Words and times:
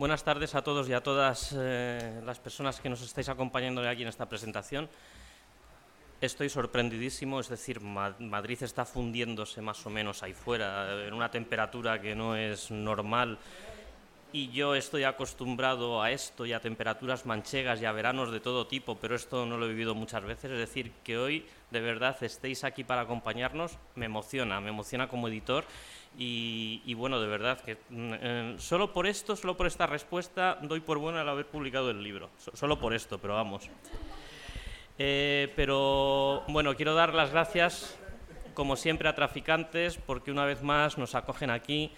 Buenas 0.00 0.24
tardes 0.24 0.54
a 0.54 0.62
todos 0.62 0.88
y 0.88 0.94
a 0.94 1.02
todas 1.02 1.54
eh, 1.54 2.22
las 2.24 2.38
personas 2.38 2.80
que 2.80 2.88
nos 2.88 3.02
estáis 3.02 3.28
acompañando 3.28 3.86
aquí 3.86 4.00
en 4.00 4.08
esta 4.08 4.26
presentación. 4.26 4.88
Estoy 6.22 6.48
sorprendidísimo, 6.48 7.38
es 7.38 7.50
decir, 7.50 7.82
Madrid 7.82 8.62
está 8.62 8.86
fundiéndose 8.86 9.60
más 9.60 9.84
o 9.84 9.90
menos 9.90 10.22
ahí 10.22 10.32
fuera, 10.32 11.06
en 11.06 11.12
una 11.12 11.30
temperatura 11.30 12.00
que 12.00 12.14
no 12.14 12.34
es 12.34 12.70
normal 12.70 13.38
y 14.32 14.48
yo 14.50 14.74
estoy 14.74 15.04
acostumbrado 15.04 16.00
a 16.00 16.10
esto 16.12 16.46
y 16.46 16.52
a 16.52 16.60
temperaturas 16.60 17.26
manchegas 17.26 17.82
y 17.82 17.84
a 17.84 17.92
veranos 17.92 18.30
de 18.30 18.40
todo 18.40 18.66
tipo, 18.66 18.96
pero 18.96 19.16
esto 19.16 19.44
no 19.44 19.58
lo 19.58 19.66
he 19.66 19.70
vivido 19.70 19.94
muchas 19.94 20.24
veces. 20.24 20.52
Es 20.52 20.58
decir, 20.58 20.92
que 21.04 21.18
hoy 21.18 21.44
de 21.70 21.80
verdad 21.80 22.16
estéis 22.22 22.64
aquí 22.64 22.84
para 22.84 23.02
acompañarnos 23.02 23.76
me 23.96 24.06
emociona, 24.06 24.60
me 24.60 24.70
emociona 24.70 25.08
como 25.08 25.28
editor 25.28 25.64
y, 26.18 26.94
bueno, 26.94 27.20
de 27.20 27.26
verdad 27.28 27.60
que 27.60 27.76
mm, 27.88 28.12
eh, 28.20 28.54
solo 28.58 28.92
por 28.92 29.06
esto, 29.06 29.36
solo 29.36 29.56
por 29.56 29.66
esta 29.66 29.86
respuesta 29.86 30.58
doy 30.62 30.80
por 30.80 30.98
bueno 30.98 31.20
el 31.20 31.28
haber 31.28 31.46
publicado 31.46 31.90
el 31.90 32.02
libro. 32.02 32.30
solo 32.36 32.78
por 32.78 32.92
esto, 32.92 33.18
pero 33.18 33.34
vamos. 33.34 33.68
Eh, 34.98 35.50
pero 35.56 36.42
bueno, 36.48 36.76
quiero 36.76 36.94
dar 36.94 37.14
las 37.14 37.30
gracias 37.30 37.96
como 38.52 38.76
siempre 38.76 39.08
a 39.08 39.14
Traficantes 39.14 39.96
porque 39.96 40.30
una 40.30 40.44
vez 40.44 40.62
más 40.62 40.98
nos 40.98 41.14
acogen 41.14 41.48
aquí 41.48 41.90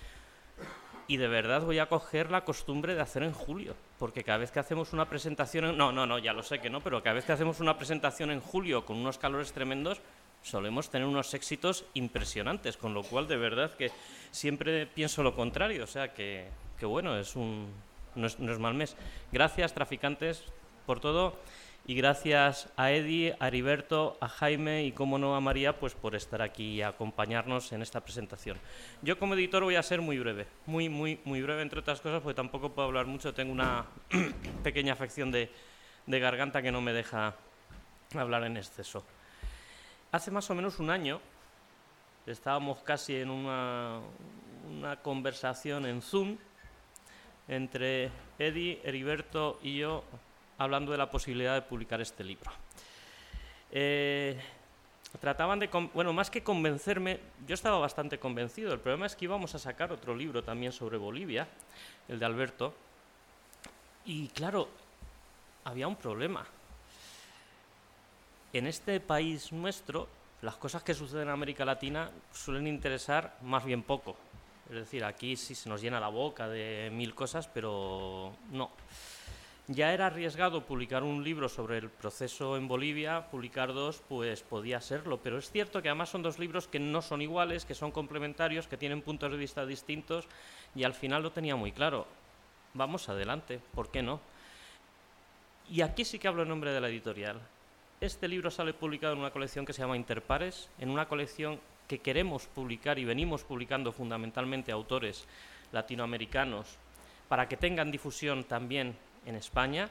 y 1.08 1.16
de 1.16 1.26
verdad 1.26 1.62
voy 1.62 1.78
a 1.78 1.86
coger 1.86 2.30
la 2.30 2.44
costumbre 2.44 2.94
de 2.94 3.00
hacer 3.00 3.22
en 3.22 3.32
julio, 3.32 3.74
porque 3.98 4.22
cada 4.22 4.38
vez 4.38 4.50
que 4.50 4.60
hacemos 4.60 4.92
una 4.92 5.08
presentación, 5.08 5.76
no, 5.76 5.90
no, 5.90 6.06
no, 6.06 6.18
ya 6.18 6.32
lo 6.32 6.42
sé 6.42 6.60
que 6.60 6.70
no, 6.70 6.80
pero 6.80 7.02
cada 7.02 7.14
vez 7.14 7.24
que 7.24 7.32
hacemos 7.32 7.60
una 7.60 7.76
presentación 7.76 8.30
en 8.30 8.40
julio 8.40 8.84
con 8.84 8.98
unos 8.98 9.18
calores 9.18 9.52
tremendos, 9.52 10.00
solemos 10.42 10.90
tener 10.90 11.06
unos 11.06 11.34
éxitos 11.34 11.84
impresionantes, 11.94 12.76
con 12.76 12.94
lo 12.94 13.02
cual 13.02 13.28
de 13.28 13.36
verdad 13.36 13.74
que 13.74 13.90
siempre 14.30 14.86
pienso 14.86 15.22
lo 15.22 15.34
contrario, 15.34 15.84
o 15.84 15.86
sea 15.86 16.12
que, 16.12 16.48
que 16.78 16.86
bueno, 16.86 17.16
es 17.18 17.36
un, 17.36 17.72
no 18.14 18.26
es 18.26 18.58
mal 18.58 18.74
mes. 18.74 18.96
Gracias, 19.30 19.72
traficantes, 19.72 20.44
por 20.86 21.00
todo. 21.00 21.38
Y 21.84 21.96
gracias 21.96 22.68
a 22.76 22.92
Eddie, 22.92 23.34
a 23.40 23.48
Heriberto, 23.48 24.16
a 24.20 24.28
Jaime 24.28 24.84
y, 24.84 24.92
como 24.92 25.18
no, 25.18 25.34
a 25.34 25.40
María, 25.40 25.80
pues 25.80 25.94
por 25.94 26.14
estar 26.14 26.40
aquí 26.40 26.74
y 26.74 26.82
acompañarnos 26.82 27.72
en 27.72 27.82
esta 27.82 28.00
presentación. 28.00 28.56
Yo 29.02 29.18
como 29.18 29.34
editor 29.34 29.64
voy 29.64 29.74
a 29.74 29.82
ser 29.82 30.00
muy 30.00 30.16
breve, 30.20 30.46
muy, 30.66 30.88
muy, 30.88 31.18
muy 31.24 31.42
breve, 31.42 31.62
entre 31.62 31.80
otras 31.80 32.00
cosas, 32.00 32.22
porque 32.22 32.36
tampoco 32.36 32.70
puedo 32.70 32.86
hablar 32.86 33.06
mucho. 33.06 33.34
Tengo 33.34 33.50
una 33.50 33.86
pequeña 34.62 34.92
afección 34.92 35.32
de, 35.32 35.50
de 36.06 36.20
garganta 36.20 36.62
que 36.62 36.70
no 36.70 36.80
me 36.80 36.92
deja 36.92 37.34
hablar 38.14 38.44
en 38.44 38.58
exceso. 38.58 39.04
Hace 40.12 40.30
más 40.30 40.50
o 40.50 40.54
menos 40.54 40.78
un 40.78 40.90
año 40.90 41.22
estábamos 42.26 42.80
casi 42.80 43.16
en 43.16 43.30
una, 43.30 44.02
conversación 45.02 45.86
en 45.86 46.02
Zoom 46.02 46.36
entre 47.48 48.10
Eddie, 48.38 48.78
Heriberto 48.84 49.58
y 49.62 49.78
yo 49.78 50.04
hablando 50.58 50.92
de 50.92 50.98
la 50.98 51.08
posibilidad 51.08 51.54
de 51.54 51.62
publicar 51.62 52.02
este 52.02 52.24
libro. 52.24 52.50
Eh, 53.70 54.38
trataban 55.18 55.58
de, 55.58 55.68
bueno, 55.94 56.12
más 56.12 56.30
que 56.30 56.42
convencerme, 56.42 57.18
yo 57.46 57.54
estaba 57.54 57.78
bastante 57.78 58.18
convencido. 58.18 58.74
El 58.74 58.80
problema 58.80 59.06
es 59.06 59.16
que 59.16 59.24
íbamos 59.24 59.54
a 59.54 59.58
sacar 59.58 59.92
otro 59.92 60.14
libro 60.14 60.44
también 60.44 60.72
sobre 60.72 60.98
Bolivia, 60.98 61.48
el 62.08 62.18
de 62.18 62.26
Alberto. 62.26 62.74
Y 64.04 64.28
claro, 64.28 64.68
había 65.64 65.88
un 65.88 65.96
problema. 65.96 66.44
En 68.52 68.66
este 68.66 69.00
país 69.00 69.50
nuestro, 69.50 70.08
las 70.42 70.56
cosas 70.56 70.82
que 70.82 70.92
suceden 70.92 71.28
en 71.28 71.30
América 71.30 71.64
Latina 71.64 72.10
suelen 72.32 72.66
interesar 72.66 73.38
más 73.40 73.64
bien 73.64 73.82
poco. 73.82 74.14
Es 74.68 74.76
decir, 74.76 75.04
aquí 75.04 75.36
sí 75.36 75.54
se 75.54 75.70
nos 75.70 75.80
llena 75.80 75.98
la 75.98 76.08
boca 76.08 76.48
de 76.48 76.90
mil 76.92 77.14
cosas, 77.14 77.48
pero 77.48 78.34
no. 78.50 78.70
Ya 79.68 79.94
era 79.94 80.08
arriesgado 80.08 80.66
publicar 80.66 81.02
un 81.02 81.24
libro 81.24 81.48
sobre 81.48 81.78
el 81.78 81.88
proceso 81.88 82.58
en 82.58 82.68
Bolivia, 82.68 83.30
publicar 83.30 83.72
dos, 83.72 84.02
pues 84.06 84.42
podía 84.42 84.82
serlo, 84.82 85.18
pero 85.22 85.38
es 85.38 85.50
cierto 85.50 85.80
que 85.80 85.88
además 85.88 86.10
son 86.10 86.22
dos 86.22 86.38
libros 86.38 86.68
que 86.68 86.78
no 86.78 87.00
son 87.00 87.22
iguales, 87.22 87.64
que 87.64 87.74
son 87.74 87.90
complementarios, 87.90 88.66
que 88.66 88.76
tienen 88.76 89.00
puntos 89.00 89.30
de 89.30 89.38
vista 89.38 89.64
distintos 89.64 90.26
y 90.74 90.84
al 90.84 90.92
final 90.92 91.22
lo 91.22 91.30
tenía 91.30 91.56
muy 91.56 91.72
claro. 91.72 92.06
Vamos 92.74 93.08
adelante, 93.08 93.60
¿por 93.74 93.90
qué 93.90 94.02
no? 94.02 94.20
Y 95.70 95.80
aquí 95.80 96.04
sí 96.04 96.18
que 96.18 96.28
hablo 96.28 96.42
en 96.42 96.48
nombre 96.48 96.72
de 96.72 96.80
la 96.80 96.88
editorial. 96.88 97.40
Este 98.02 98.26
libro 98.26 98.50
sale 98.50 98.74
publicado 98.74 99.12
en 99.12 99.20
una 99.20 99.30
colección 99.30 99.64
que 99.64 99.72
se 99.72 99.80
llama 99.80 99.96
Interpares, 99.96 100.68
en 100.80 100.90
una 100.90 101.06
colección 101.06 101.60
que 101.86 102.00
queremos 102.00 102.48
publicar 102.48 102.98
y 102.98 103.04
venimos 103.04 103.44
publicando 103.44 103.92
fundamentalmente 103.92 104.72
autores 104.72 105.24
latinoamericanos 105.70 106.66
para 107.28 107.46
que 107.46 107.56
tengan 107.56 107.92
difusión 107.92 108.42
también 108.42 108.96
en 109.24 109.36
España 109.36 109.88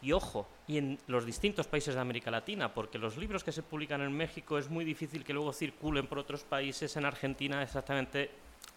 y 0.00 0.12
ojo, 0.12 0.48
y 0.66 0.78
en 0.78 0.98
los 1.06 1.26
distintos 1.26 1.66
países 1.66 1.94
de 1.94 2.00
América 2.00 2.30
Latina, 2.30 2.72
porque 2.72 2.98
los 2.98 3.18
libros 3.18 3.44
que 3.44 3.52
se 3.52 3.62
publican 3.62 4.00
en 4.00 4.16
México 4.16 4.56
es 4.56 4.70
muy 4.70 4.86
difícil 4.86 5.22
que 5.22 5.34
luego 5.34 5.52
circulen 5.52 6.06
por 6.06 6.18
otros 6.18 6.44
países, 6.44 6.96
en 6.96 7.04
Argentina 7.04 7.62
exactamente 7.62 8.30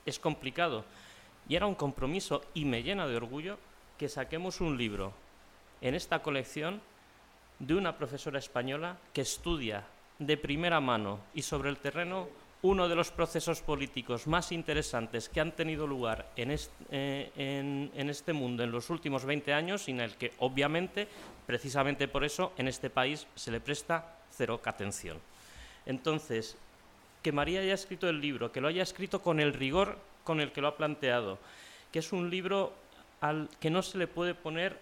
es 0.05 0.19
complicado. 0.19 0.83
Y 1.47 1.55
era 1.55 1.67
un 1.67 1.75
compromiso 1.75 2.43
y 2.53 2.65
me 2.65 2.83
llena 2.83 3.07
de 3.07 3.15
orgullo 3.15 3.57
que 3.97 4.09
saquemos 4.09 4.59
un 4.59 4.77
libro 4.77 5.13
en 5.79 5.95
esta 5.95 6.21
colección 6.21 6.81
de 7.67 7.75
una 7.75 7.97
profesora 7.97 8.39
española 8.39 8.97
que 9.13 9.21
estudia 9.21 9.83
de 10.19 10.37
primera 10.37 10.79
mano 10.79 11.19
y 11.33 11.41
sobre 11.41 11.69
el 11.69 11.77
terreno 11.77 12.27
uno 12.61 12.87
de 12.87 12.95
los 12.95 13.11
procesos 13.11 13.61
políticos 13.61 14.25
más 14.25 14.51
interesantes 14.51 15.27
que 15.27 15.41
han 15.41 15.51
tenido 15.51 15.85
lugar 15.85 16.31
eh, 16.37 17.29
en 17.35 18.09
este, 18.09 18.31
mundo 18.31 18.63
en 18.63 18.71
los 18.71 18.89
últimos 18.89 19.25
20 19.25 19.53
años 19.53 19.87
y 19.87 19.91
en 19.91 19.99
el 19.99 20.15
que, 20.15 20.31
obviamente, 20.39 21.07
precisamente 21.45 22.07
por 22.07 22.23
eso, 22.23 22.53
en 22.57 22.69
este 22.69 22.89
país 22.89 23.27
se 23.35 23.51
le 23.51 23.59
presta 23.59 24.15
cero 24.31 24.61
atención. 24.63 25.19
Entonces, 25.85 26.57
que 27.21 27.33
María 27.33 27.59
haya 27.59 27.73
escrito 27.73 28.07
el 28.07 28.21
libro, 28.21 28.51
que 28.51 28.61
lo 28.61 28.69
haya 28.69 28.83
escrito 28.83 29.21
con 29.21 29.41
el 29.41 29.53
rigor 29.53 29.97
con 30.23 30.39
el 30.39 30.53
que 30.53 30.61
lo 30.61 30.69
ha 30.69 30.77
planteado, 30.77 31.39
que 31.91 31.99
es 31.99 32.13
un 32.13 32.29
libro 32.29 32.73
al 33.19 33.49
que 33.59 33.69
no 33.69 33.81
se 33.81 33.97
le 33.97 34.07
puede 34.07 34.35
poner 34.35 34.79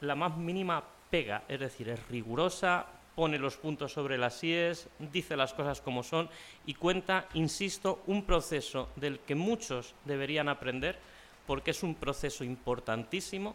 la 0.00 0.16
más 0.16 0.36
mínima 0.36 0.82
pega, 1.10 1.42
es 1.48 1.60
decir, 1.60 1.88
es 1.88 2.08
rigurosa, 2.08 2.86
pone 3.14 3.38
los 3.38 3.56
puntos 3.56 3.92
sobre 3.92 4.16
las 4.16 4.42
IES, 4.42 4.88
dice 5.12 5.36
las 5.36 5.52
cosas 5.52 5.80
como 5.80 6.02
son 6.02 6.28
y 6.66 6.74
cuenta, 6.74 7.26
insisto, 7.34 8.02
un 8.06 8.24
proceso 8.24 8.88
del 8.96 9.18
que 9.20 9.34
muchos 9.34 9.94
deberían 10.04 10.48
aprender 10.48 10.98
porque 11.46 11.72
es 11.72 11.82
un 11.82 11.96
proceso 11.96 12.44
importantísimo 12.44 13.54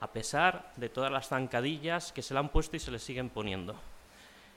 a 0.00 0.08
pesar 0.08 0.72
de 0.76 0.88
todas 0.88 1.12
las 1.12 1.28
zancadillas 1.28 2.12
que 2.12 2.22
se 2.22 2.34
le 2.34 2.40
han 2.40 2.48
puesto 2.48 2.76
y 2.76 2.80
se 2.80 2.90
le 2.90 2.98
siguen 2.98 3.30
poniendo. 3.30 3.74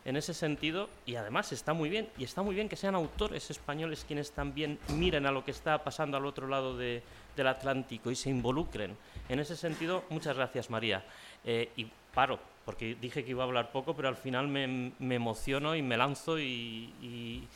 En 0.04 0.16
ese 0.16 0.34
sentido, 0.34 0.90
y 1.06 1.16
además 1.16 1.52
está 1.52 1.74
muy 1.74 1.90
bien, 1.90 2.10
y 2.18 2.24
está 2.24 2.42
muy 2.42 2.56
bien 2.56 2.70
que 2.70 2.78
sean 2.78 2.96
autores 2.96 3.50
españoles 3.50 4.06
quienes 4.08 4.32
también 4.32 4.80
miren 4.96 5.26
a 5.26 5.32
lo 5.32 5.44
que 5.44 5.52
está 5.52 5.84
pasando 5.84 6.16
al 6.16 6.26
otro 6.26 6.48
lado 6.48 6.78
del 6.78 7.02
Atlántico 7.48 8.10
y 8.10 8.16
se 8.16 8.30
involucren. 8.30 8.98
En 9.28 9.40
ese 9.40 9.58
sentido, 9.58 10.06
muchas 10.10 10.38
gracias, 10.38 10.70
María. 10.70 11.04
Eh, 11.46 11.70
y 11.76 11.88
paro, 12.14 12.40
porque 12.66 12.96
dije 13.00 13.24
que 13.24 13.32
iba 13.32 13.44
a 13.44 13.48
hablar 13.48 13.72
poco, 13.72 13.96
pero 13.96 14.10
al 14.10 14.18
final 14.18 14.48
me, 14.48 14.92
emociono 15.16 15.76
y 15.76 15.82
me 15.82 15.98
lanzo 15.98 16.40
y, 16.40 17.48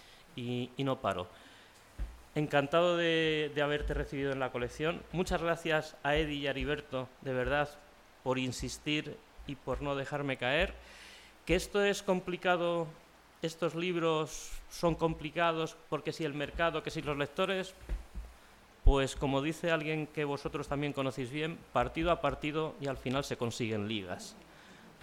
no 0.78 1.02
paro. 1.02 1.28
Encantado 2.34 2.96
de, 2.96 3.52
haberte 3.62 3.94
recibido 3.94 4.32
en 4.32 4.40
la 4.40 4.52
colección. 4.52 5.02
Muchas 5.12 5.42
gracias 5.42 5.98
a 6.04 6.16
Eddie 6.16 6.36
y 6.36 6.48
a 6.48 6.52
Heriberto, 6.52 7.10
de 7.22 7.34
verdad, 7.34 7.70
por 8.24 8.40
insistir 8.40 9.18
y 9.48 9.56
por 9.56 9.82
no 9.82 9.96
dejarme 9.96 10.38
caer. 10.38 10.74
Que 11.46 11.56
esto 11.56 11.84
es 11.84 12.04
complicado, 12.04 12.88
estos 13.42 13.76
libros 13.76 14.52
son 14.70 14.96
complicados 14.96 15.76
porque 15.90 16.14
si 16.14 16.24
el 16.24 16.34
mercado, 16.34 16.84
que 16.84 16.92
si 16.92 17.02
los 17.02 17.18
lectores, 17.18 17.74
pues 18.84 19.16
como 19.16 19.42
dice 19.42 19.72
alguien 19.72 20.08
que 20.08 20.26
vosotros 20.26 20.68
también 20.68 20.94
conocéis 20.94 21.32
bien, 21.32 21.58
partido 21.74 22.12
a 22.12 22.22
partido 22.22 22.76
y 22.82 22.88
al 22.88 22.98
final 22.98 23.24
se 23.24 23.38
consiguen 23.38 23.88
ligas 23.88 24.36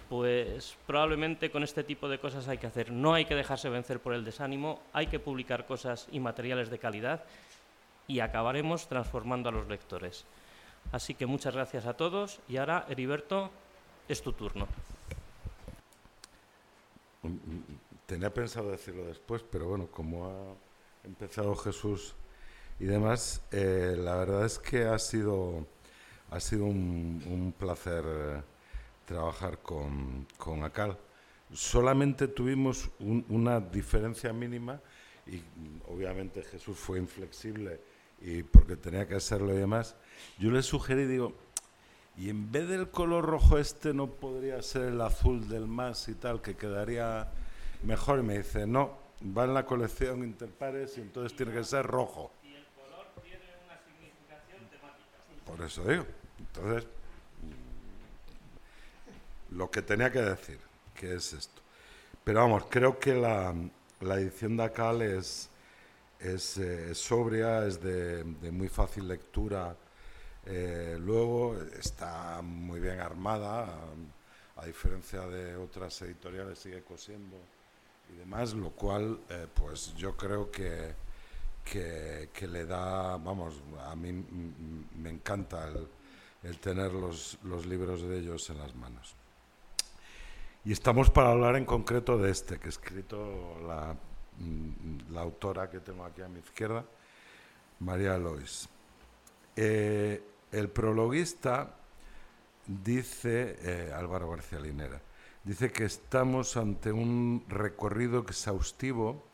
pues 0.09 0.75
probablemente 0.87 1.51
con 1.51 1.63
este 1.63 1.83
tipo 1.83 2.09
de 2.09 2.19
cosas 2.19 2.47
hay 2.47 2.57
que 2.57 2.67
hacer. 2.67 2.91
No 2.91 3.13
hay 3.13 3.25
que 3.25 3.35
dejarse 3.35 3.69
vencer 3.69 3.99
por 3.99 4.13
el 4.13 4.25
desánimo, 4.25 4.81
hay 4.91 5.07
que 5.07 5.19
publicar 5.19 5.67
cosas 5.67 6.07
y 6.11 6.19
materiales 6.19 6.69
de 6.69 6.79
calidad 6.79 7.23
y 8.07 8.19
acabaremos 8.19 8.87
transformando 8.87 9.49
a 9.49 9.51
los 9.51 9.67
lectores. 9.67 10.25
Así 10.91 11.13
que 11.13 11.27
muchas 11.27 11.53
gracias 11.53 11.85
a 11.85 11.93
todos 11.93 12.39
y 12.49 12.57
ahora, 12.57 12.85
Heriberto, 12.89 13.51
es 14.07 14.21
tu 14.23 14.33
turno. 14.33 14.67
Tenía 18.07 18.33
pensado 18.33 18.71
decirlo 18.71 19.05
después, 19.05 19.43
pero 19.43 19.67
bueno, 19.67 19.87
como 19.91 20.25
ha 20.25 21.05
empezado 21.05 21.55
Jesús 21.55 22.15
y 22.79 22.85
demás, 22.85 23.41
eh, 23.51 23.95
la 23.97 24.15
verdad 24.15 24.45
es 24.45 24.57
que 24.59 24.85
ha 24.85 24.97
sido, 24.99 25.67
ha 26.31 26.39
sido 26.39 26.65
un, 26.65 27.53
placer. 27.57 28.03
Trabajar 29.05 29.57
con, 29.57 30.27
con 30.37 30.63
ACAL. 30.63 30.95
Solamente 31.51 32.27
tuvimos 32.27 32.91
una 32.99 33.59
diferencia 33.59 34.31
mínima 34.31 34.79
y 35.25 35.41
obviamente 35.87 36.43
Jesús 36.43 36.77
fue 36.77 36.99
inflexible 36.99 37.81
y 38.21 38.43
porque 38.43 38.75
tenía 38.75 39.07
que 39.07 39.15
hacerlo 39.15 39.53
y 39.53 39.57
demás. 39.57 39.95
Yo 40.37 40.51
le 40.51 40.61
sugerí, 40.61 41.05
digo, 41.05 41.33
y 42.17 42.29
en 42.29 42.51
vez 42.51 42.67
del 42.67 42.89
color 42.89 43.25
rojo 43.25 43.57
este 43.57 43.93
no 43.93 44.07
podría 44.07 44.61
ser 44.61 44.89
el 44.89 45.01
azul 45.01 45.47
del 45.47 45.67
más 45.67 46.09
y 46.09 46.15
tal, 46.15 46.41
que 46.41 46.55
quedaría 46.55 47.31
mejor. 47.83 48.19
Y 48.19 48.23
me 48.23 48.37
dice, 48.37 48.67
no, 48.67 48.97
va 49.23 49.45
en 49.45 49.53
la 49.53 49.65
colección 49.65 50.23
Interpares 50.23 50.97
y 50.97 51.01
entonces 51.01 51.35
tiene 51.37 51.53
que 51.53 51.63
ser 51.63 51.85
rojo. 51.85 52.31
Y 52.43 52.53
el 52.55 52.65
color 52.75 53.05
tiene 53.23 53.45
una 53.65 53.79
significación 53.85 54.69
temática. 54.69 55.23
Por 55.49 55.65
eso 55.65 55.83
digo. 55.83 56.05
Entonces, 56.37 56.87
mm, 59.51 59.57
lo 59.57 59.71
que 59.71 59.81
tenía 59.81 60.11
que 60.11 60.21
decir, 60.21 60.59
que 60.93 61.15
es 61.15 61.33
esto. 61.33 61.61
Pero 62.23 62.41
vamos, 62.41 62.65
creo 62.69 62.99
que 62.99 63.15
la, 63.15 63.55
la 64.01 64.15
edición 64.15 64.57
de 64.57 64.63
Acal 64.63 65.01
es, 65.01 65.49
eh, 66.19 66.91
sobria, 66.93 67.65
es 67.65 67.81
de, 67.81 68.23
muy 68.51 68.69
fácil 68.69 69.07
lectura. 69.07 69.75
Eh, 70.45 70.97
luego 70.99 71.57
está 71.79 72.41
muy 72.41 72.79
bien 72.79 72.99
armada, 72.99 73.65
a, 73.65 74.61
a, 74.61 74.65
diferencia 74.65 75.21
de 75.21 75.55
otras 75.55 76.01
editoriales, 76.01 76.59
sigue 76.59 76.83
cosiendo 76.83 77.37
y 78.13 78.17
demás, 78.17 78.53
lo 78.53 78.69
cual, 78.71 79.19
eh, 79.29 79.47
pues 79.53 79.95
yo 79.95 80.15
creo 80.15 80.51
que, 80.51 80.93
que, 81.63 82.47
le 82.47 82.65
da, 82.65 83.17
vamos, 83.17 83.61
a 83.85 83.95
mí 83.95 84.11
me 84.11 85.09
encanta 85.09 85.67
el, 86.43 86.59
tener 86.59 86.91
los, 86.93 87.37
libros 87.65 88.01
de 88.01 88.19
ellos 88.19 88.49
en 88.49 88.57
las 88.57 88.75
manos. 88.75 89.15
Y 90.65 90.71
estamos 90.71 91.09
para 91.09 91.31
hablar 91.31 91.55
en 91.55 91.65
concreto 91.65 92.17
de 92.17 92.31
este, 92.31 92.59
que 92.59 92.67
ha 92.67 92.69
escrito 92.69 93.59
la, 93.65 93.95
mm, 94.37 95.17
autora 95.17 95.69
que 95.69 95.79
tengo 95.79 96.05
aquí 96.05 96.21
a 96.21 96.27
mi 96.27 96.39
izquierda, 96.39 96.83
María 97.79 98.17
Lois. 98.17 98.67
Eh, 99.55 100.23
el 100.51 100.69
prologuista 100.69 101.75
dice, 102.65 103.57
eh, 103.61 103.93
Álvaro 103.93 104.29
García 104.29 104.59
Linera, 104.59 105.01
dice 105.43 105.71
que 105.71 105.85
estamos 105.85 106.57
ante 106.57 106.91
un 106.91 107.45
recorrido 107.47 108.19
exhaustivo 108.19 109.28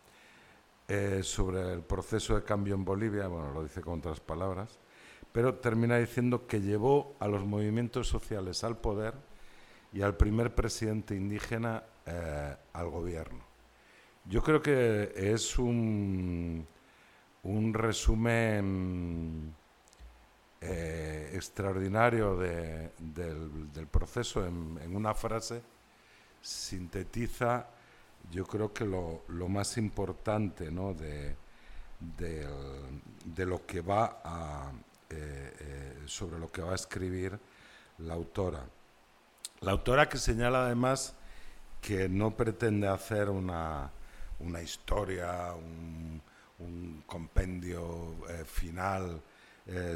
eh, 0.87 1.21
sobre 1.23 1.73
el 1.73 1.81
proceso 1.81 2.35
de 2.35 2.43
cambio 2.43 2.75
en 2.75 2.85
Bolivia, 2.85 3.27
bueno, 3.27 3.51
lo 3.51 3.63
dice 3.63 3.81
con 3.81 3.99
otras 3.99 4.19
palabras, 4.19 4.79
pero 5.31 5.55
termina 5.55 5.97
diciendo 5.97 6.47
que 6.47 6.61
llevó 6.61 7.15
a 7.19 7.27
los 7.27 7.45
movimientos 7.45 8.07
sociales 8.07 8.63
al 8.63 8.77
poder 8.77 9.15
y 9.91 10.01
al 10.01 10.15
primer 10.15 10.53
presidente 10.53 11.15
indígena 11.15 11.83
eh, 12.05 12.55
al 12.73 12.89
gobierno. 12.89 13.43
Yo 14.25 14.41
creo 14.41 14.61
que 14.61 15.11
es 15.15 15.57
un, 15.59 16.65
un 17.43 17.73
resumen 17.73 19.53
eh, 20.61 21.31
extraordinario 21.33 22.35
de, 22.37 22.91
del, 22.97 23.87
proceso 23.87 24.45
en, 24.45 24.95
una 24.95 25.13
frase, 25.13 25.61
sintetiza 26.41 27.67
yo 28.31 28.45
creo 28.45 28.74
que 28.74 28.86
lo, 28.86 29.24
lo 29.30 29.48
más 29.48 29.77
importante 29.77 30.72
¿no? 30.72 30.94
de, 30.94 31.36
de, 32.00 32.48
de, 33.25 33.45
lo 33.45 33.66
que 33.66 33.81
va 33.81 34.22
a, 34.24 34.72
eh, 35.10 35.54
eh, 35.60 36.04
sobre 36.06 36.39
lo 36.39 36.51
que 36.51 36.62
va 36.62 36.72
a 36.72 36.75
escribir 36.75 37.38
la 38.00 38.13
autora. 38.13 38.63
La 39.62 39.72
autora 39.72 40.10
que 40.10 40.18
señala 40.18 40.66
además 40.66 41.16
que 41.81 42.10
no 42.10 42.36
pretende 42.36 42.88
hacer 42.88 43.30
una, 43.30 43.92
una 44.39 44.62
historia, 44.62 45.54
un, 45.54 46.21
compendio 47.06 48.16
eh, 48.30 48.45
final 48.45 49.21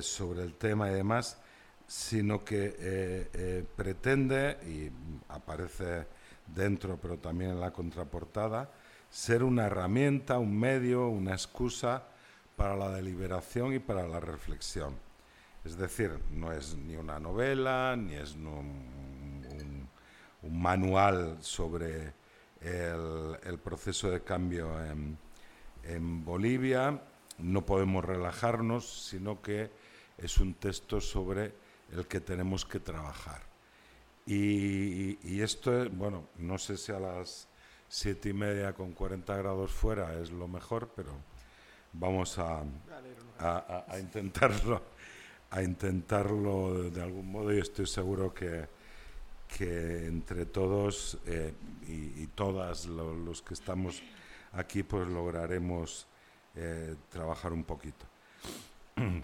sobre 0.02 0.44
el 0.44 0.56
tema 0.56 0.90
y 0.90 0.94
demás, 0.94 1.38
sino 1.88 2.44
que 2.44 3.66
pretende, 3.76 4.58
y 4.68 4.92
aparece 5.32 6.06
dentro 6.54 6.98
pero 7.02 7.18
también 7.18 7.52
en 7.52 7.60
la 7.60 7.72
contraportada, 7.72 8.70
ser 9.10 9.44
una 9.44 9.66
herramienta, 9.66 10.38
un 10.38 10.58
medio, 10.58 11.08
una 11.08 11.32
excusa 11.32 12.04
para 12.56 12.76
la 12.76 12.90
deliberación 12.90 13.74
y 13.74 13.80
para 13.80 14.08
la 14.08 14.20
reflexión. 14.20 14.96
Es 15.66 15.78
decir, 15.78 16.20
no 16.32 16.52
es 16.52 16.76
ni 16.76 16.96
una 16.96 17.20
novela, 17.20 17.96
ni 17.98 18.16
es 18.16 18.36
un, 18.36 19.88
manual 20.52 21.38
sobre 21.42 22.14
el, 22.62 23.60
proceso 23.64 24.10
de 24.10 24.22
cambio 24.22 24.70
en, 25.84 26.26
Bolivia. 26.26 27.02
No 27.38 27.66
podemos 27.66 28.06
relajarnos, 28.06 29.08
sino 29.10 29.42
que 29.42 29.72
es 30.18 30.38
un 30.40 30.54
texto 30.54 31.02
sobre 31.02 31.54
el 31.92 32.08
que 32.08 32.20
tenemos 32.20 32.66
que 32.66 32.80
trabajar. 32.80 33.49
Y, 34.30 35.18
y 35.24 35.42
esto, 35.42 35.90
bueno, 35.90 36.30
no 36.38 36.60
sé 36.60 36.78
si 36.78 36.92
a 36.92 37.00
las 37.00 37.48
siete 37.88 38.30
y 38.30 38.34
media 38.34 38.74
con 38.74 38.92
40 38.92 39.36
grados 39.36 39.72
fuera 39.72 40.14
es 40.22 40.30
lo 40.30 40.48
mejor, 40.48 40.92
pero 40.96 41.14
vamos 41.94 42.38
a, 42.38 42.64
a, 43.40 44.00
intentarlo 44.00 44.84
a 45.50 45.64
intentarlo 45.64 46.92
de, 46.92 47.02
algún 47.02 47.32
modo 47.32 47.52
y 47.52 47.58
estoy 47.58 47.88
seguro 47.88 48.32
que, 48.32 48.68
que 49.58 50.06
entre 50.06 50.46
todos 50.46 51.18
eh, 51.26 51.52
y, 51.88 52.28
todas 52.28 52.86
lo, 52.86 53.16
los 53.16 53.42
que 53.42 53.56
estamos 53.56 54.04
aquí 54.54 54.84
pues 54.84 55.08
lograremos 55.08 56.06
eh, 56.56 56.96
trabajar 57.10 57.52
un 57.52 57.64
poquito. 57.64 58.06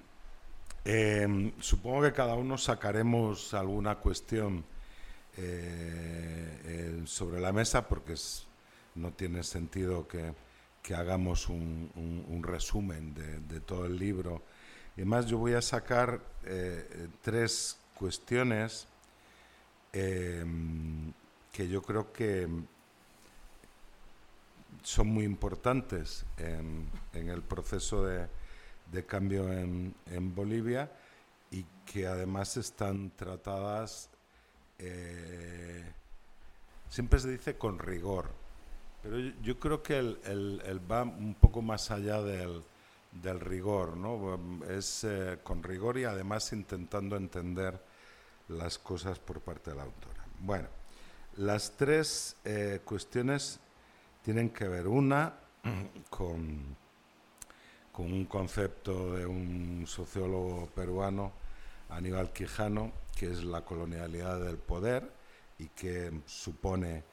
eh, 0.86 1.54
supongo 1.60 2.02
que 2.02 2.12
cada 2.12 2.34
uno 2.34 2.58
sacaremos 2.58 3.54
alguna 3.54 3.98
cuestión 3.98 4.66
eh, 5.38 7.02
sobre 7.06 7.40
la 7.40 7.52
mesa 7.52 7.88
porque 7.88 8.16
no 8.96 9.12
tiene 9.14 9.44
sentido 9.44 10.08
que, 10.08 10.34
hagamos 10.94 11.50
un, 11.50 12.42
resumen 12.44 13.14
de, 13.14 13.60
todo 13.60 13.86
el 13.86 13.98
libro. 13.98 14.44
Y 14.96 15.02
además 15.02 15.26
yo 15.26 15.38
voy 15.38 15.54
a 15.54 15.62
sacar 15.62 16.22
eh, 16.46 17.08
tres 17.22 17.78
cuestiones 17.96 18.88
eh, 19.94 20.46
que 21.52 21.68
yo 21.68 21.82
creo 21.82 22.12
que 22.12 22.48
son 24.84 25.08
muy 25.08 25.24
importantes 25.24 26.26
en, 26.38 26.90
el 27.14 27.42
proceso 27.42 28.06
de, 28.06 28.28
cambio 29.06 29.52
en, 29.52 29.96
Bolivia 30.36 30.92
y 31.50 31.66
que 31.86 32.08
además 32.08 32.58
están 32.58 33.10
tratadas, 33.16 34.10
eh, 34.80 35.84
siempre 36.90 37.20
se 37.20 37.32
dice 37.32 37.58
con 37.58 37.80
rigor, 37.80 38.30
pero 39.02 39.20
yo, 39.20 39.60
creo 39.60 39.84
que 39.84 39.98
el 39.98 40.82
va 40.92 41.04
un 41.04 41.36
poco 41.36 41.62
más 41.62 41.92
allá 41.92 42.22
del 42.22 42.64
del 43.22 43.40
rigor, 43.40 43.96
¿no? 43.96 44.40
Es 44.70 45.04
eh, 45.04 45.40
con 45.44 45.64
rigor 45.64 45.98
y 45.98 46.04
además 46.04 46.52
intentando 46.54 47.16
entender 47.16 47.80
las 48.50 48.78
cosas 48.78 49.20
por 49.20 49.42
parte 49.42 49.72
de 49.72 49.78
la 49.78 49.84
autora. 49.84 50.26
Bueno, 50.40 50.68
las 51.38 51.76
tres 51.78 52.36
eh, 52.44 52.82
cuestiones 52.84 53.60
tienen 54.24 54.50
que 54.50 54.68
ver 54.68 54.88
una 54.88 55.34
con, 56.10 56.76
con 57.92 58.12
un 58.12 58.26
concepto 58.26 59.16
de 59.16 59.26
un 59.26 59.86
sociólogo 59.88 60.68
peruano, 60.68 61.32
Aníbal 61.90 62.32
Quijano, 62.32 62.92
que 63.16 63.32
es 63.32 63.44
la 63.44 63.64
colonialidad 63.64 64.40
del 64.42 64.58
poder 64.58 65.10
y 65.58 65.68
que 65.70 66.12
supone 66.26 67.04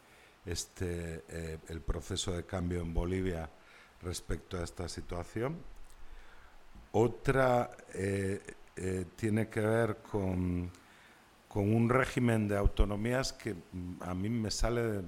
este, 0.45 1.25
eh, 1.29 1.59
el 1.69 1.81
proceso 1.81 2.33
de 2.33 2.45
cambio 2.45 2.81
en 2.81 2.93
Bolivia 2.93 3.49
respecto 4.03 4.59
a 4.59 4.65
esta 4.65 4.89
situación. 4.89 5.57
Otra 6.93 7.71
eh, 7.95 8.43
eh, 8.77 9.07
tiene 9.17 9.49
que 9.49 9.61
ver 9.61 9.99
con, 9.99 10.71
con, 11.49 11.73
un 11.75 11.89
régimen 11.89 12.49
de 12.49 12.57
autonomías 12.57 13.33
que 13.33 13.55
mm, 13.55 14.03
a 14.03 14.15
mí 14.15 14.29
me 14.29 14.51
sale 14.51 14.83
de, 14.83 15.03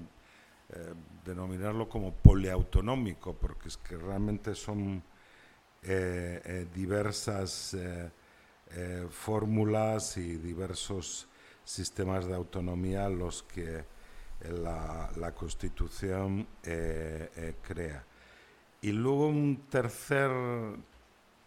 denominarlo 1.24 1.88
como 1.88 2.12
poliautonómico, 2.12 3.34
porque 3.34 3.68
es 3.68 3.76
que 3.76 3.96
realmente 3.96 4.54
son 4.54 5.02
diversas 6.74 7.76
eh, 8.70 9.06
fórmulas 9.10 10.16
y 10.16 10.36
diversos 10.36 11.28
sistemas 11.64 12.26
de 12.26 12.34
autonomía 12.34 13.08
los 13.08 13.42
que 13.42 13.84
la, 14.62 15.10
la 15.16 15.34
Constitución 15.34 16.46
crea. 16.62 18.04
Y 18.82 18.92
luego 18.92 19.28
un 19.28 19.64
tercer 19.70 20.30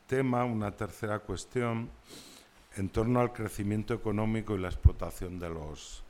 tema, 0.07 0.45
una 0.45 0.71
tercera 0.75 1.19
cuestión, 1.19 1.89
en 2.77 2.89
torno 2.89 3.19
al 3.19 3.33
crecimiento 3.33 3.93
económico 3.93 4.55
y 4.55 4.59
la 4.59 4.69
explotación 4.69 5.37
de 5.37 5.49
los, 5.49 6.03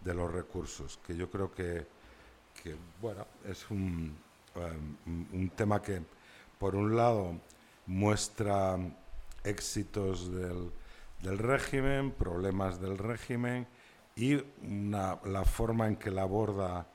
de 0.00 0.14
los 0.14 0.32
recursos, 0.32 0.98
que 1.06 1.16
yo 1.16 1.30
creo 1.30 1.52
que, 1.52 1.86
bueno, 3.00 3.26
es 3.44 3.70
un, 3.70 4.16
un 5.32 5.52
tema 5.54 5.82
que, 5.82 6.02
por 6.58 6.74
un 6.74 6.96
lado, 6.96 7.34
muestra 7.86 8.78
éxitos 9.44 10.32
del, 10.32 10.70
del 11.22 11.38
régimen, 11.38 12.10
problemas 12.12 12.80
del 12.80 12.98
régimen 12.98 13.66
y 14.16 14.42
la 14.62 15.44
forma 15.44 15.86
en 15.88 15.96
que 15.96 16.10
la 16.10 16.22
aborda 16.22 16.86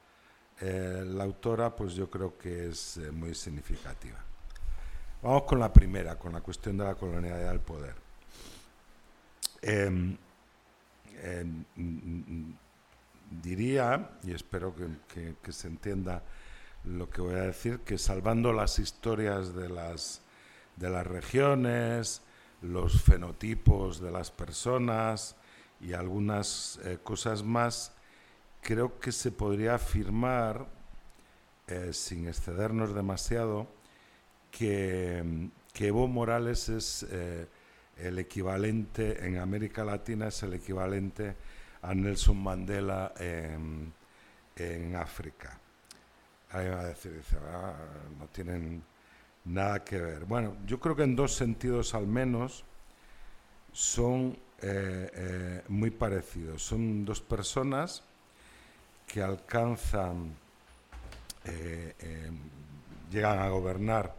eh, 0.59 1.03
la 1.05 1.23
autora, 1.23 1.75
pues 1.75 1.93
yo 1.93 2.09
creo 2.09 2.35
que 2.35 2.69
es 2.69 2.97
eh, 2.97 3.11
muy 3.11 3.35
significativa. 3.35 4.17
Vamos 5.21 5.43
con 5.43 5.59
la 5.59 5.71
primera, 5.71 6.17
con 6.17 6.33
la 6.33 6.41
cuestión 6.41 6.77
de 6.77 6.83
la 6.83 6.95
colonialidad 6.95 7.51
del 7.51 7.59
poder. 7.59 7.95
Em, 9.61 10.17
diría, 13.29 14.11
y 14.23 14.33
espero 14.33 14.73
que, 15.07 15.51
se 15.51 15.67
entienda 15.67 16.23
lo 16.85 17.09
que 17.09 17.21
voy 17.21 17.35
a 17.35 17.43
decir, 17.43 17.79
que 17.79 17.97
salvando 17.97 18.51
las 18.51 18.79
historias 18.79 19.53
de 19.53 19.69
las, 19.69 20.21
de 20.75 20.89
las 20.89 21.05
regiones, 21.05 22.21
los 22.61 23.01
fenotipos 23.01 24.01
de 24.01 24.11
las 24.11 24.31
personas 24.31 25.35
y 25.79 25.93
algunas 25.93 26.79
eh, 26.83 26.97
cosas 27.03 27.43
más, 27.43 27.93
creo 28.61 28.99
que 28.99 29.11
se 29.11 29.31
podría 29.31 29.75
afirmar, 29.75 30.67
eh, 31.67 31.91
sin 31.93 32.27
excedernos 32.27 32.95
demasiado, 32.95 33.67
que, 34.51 35.49
Evo 35.79 36.07
Morales 36.07 36.69
es 36.69 37.05
eh, 37.11 37.47
el 37.97 38.17
equivalente, 38.17 39.25
en 39.27 39.37
América 39.37 39.85
Latina 39.85 40.29
es 40.29 40.41
el 40.41 40.55
equivalente 40.55 41.35
a 41.83 41.93
Nelson 41.93 42.41
Mandela 42.41 43.13
en, 43.19 43.93
África. 44.95 45.59
Ahí 46.49 46.67
va 46.67 46.79
a 46.79 46.85
decir, 46.85 47.21
ah, 47.53 47.75
no 48.17 48.25
tienen 48.27 48.81
nada 49.47 49.83
que 49.83 49.97
ver. 49.97 50.25
Bueno, 50.25 50.57
yo 50.65 50.79
creo 50.79 50.95
que 50.95 51.03
en 51.03 51.15
dos 51.15 51.33
sentidos 51.33 51.93
al 51.93 52.07
menos 52.07 52.63
son 53.71 54.37
eh, 54.61 55.63
muy 55.67 55.91
parecidos. 55.91 56.63
Son 56.63 57.05
dos 57.05 57.21
personas 57.21 58.03
que 59.05 59.21
alcanzan, 59.21 60.35
eh, 61.45 62.29
llegan 63.09 63.39
a 63.39 63.49
gobernar 63.49 64.15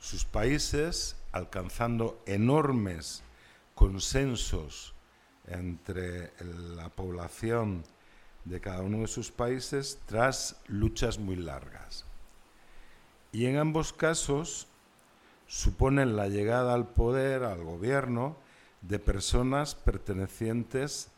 sus 0.00 0.24
países, 0.24 1.16
alcanzando 1.32 2.22
enormes 2.26 3.22
consensos 3.74 4.94
entre 5.46 6.32
la 6.40 6.88
población 6.88 7.84
de 8.44 8.60
cada 8.60 8.82
uno 8.82 8.98
de 8.98 9.06
sus 9.06 9.30
países 9.30 9.98
tras 10.06 10.56
luchas 10.66 11.18
muy 11.18 11.36
largas. 11.36 12.04
Y 13.34 13.46
en 13.46 13.56
ambos 13.56 13.92
casos 13.92 14.68
suponen 15.48 16.14
la 16.14 16.28
llegada 16.28 16.72
al 16.72 16.86
poder, 16.86 17.42
al 17.42 17.64
gobierno, 17.64 18.36
de 18.80 19.00
personas 19.00 19.74
pertenecientes 19.74 21.08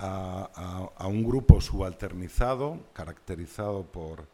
a, 0.00 0.88
un 1.06 1.22
grupo 1.22 1.60
subalternizado, 1.60 2.80
caracterizado 2.92 3.84
por, 3.84 4.26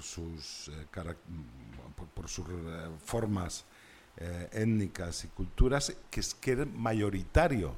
sus, 0.00 0.68
eh, 0.68 0.86
eh, 0.92 2.88
formas 3.04 3.64
eh, 4.18 4.48
étnicas 4.52 5.24
y 5.24 5.28
culturas, 5.28 5.92
que 6.08 6.20
es, 6.20 6.36
que 6.36 6.54
mayoritario 6.54 7.74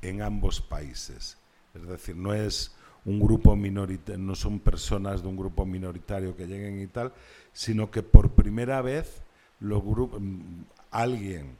en 0.00 0.22
ambos 0.22 0.60
países. 0.60 1.38
Es 1.74 1.84
decir, 1.84 2.14
no 2.14 2.32
es 2.32 2.72
un 3.06 3.20
grupo 3.20 3.56
minoritario, 3.56 4.18
no 4.18 4.34
son 4.34 4.58
personas 4.58 5.22
de 5.22 5.28
un 5.28 5.36
grupo 5.36 5.64
minoritario 5.64 6.36
que 6.36 6.46
lleguen 6.46 6.80
y 6.80 6.88
tal, 6.88 7.12
sino 7.52 7.90
que 7.90 8.02
por 8.02 8.30
primera 8.30 8.82
vez 8.82 9.22
los 9.60 9.82
grupos, 9.82 10.20
mm, 10.20 10.62
alguien 10.90 11.56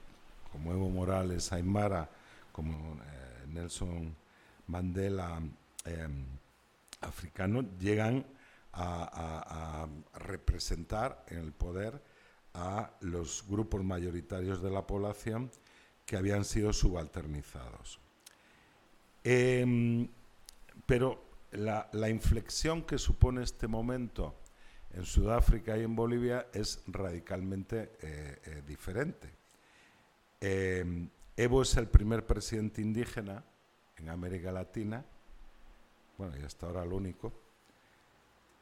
como 0.53 0.73
Evo 0.73 0.91
Morales, 0.91 1.53
Aymara, 1.53 2.09
como 2.53 2.97
Nelson 3.53 4.15
Mandela 4.67 5.41
em, 5.85 6.25
africano 7.03 7.65
llegan 7.79 8.25
a, 8.73 9.87
representar 10.15 11.25
en 11.29 11.39
el 11.39 11.53
poder 11.53 12.03
a 12.55 12.91
los 13.01 13.45
grupos 13.49 13.85
mayoritarios 13.85 14.63
de 14.63 14.71
la 14.71 14.87
población 14.87 15.51
que 16.05 16.17
habían 16.17 16.45
sido 16.45 16.73
subalternizados. 16.73 18.01
Em, 19.25 20.09
pero 20.85 21.26
la, 21.57 22.09
inflexión 22.09 22.83
que 22.83 22.99
supone 22.99 23.43
este 23.43 23.67
momento 23.67 24.35
en 24.93 25.05
Sudáfrica 25.05 25.77
y 25.77 25.83
en 25.83 25.97
Bolivia 25.97 26.47
es 26.53 26.83
radicalmente 26.87 27.93
eh, 28.01 28.39
eh, 28.45 28.63
diferente. 28.67 29.29
Em, 30.41 31.09
Evo 31.37 31.63
es 31.63 31.77
el 31.77 31.89
primer 31.89 32.25
presidente 32.25 32.81
indígena 32.81 33.45
en 33.97 34.09
América 34.09 34.53
Latina, 34.53 35.05
bueno, 36.17 36.35
y 36.39 36.43
hasta 36.43 36.67
ahora 36.67 36.85
lo 36.85 36.97
único. 36.97 37.33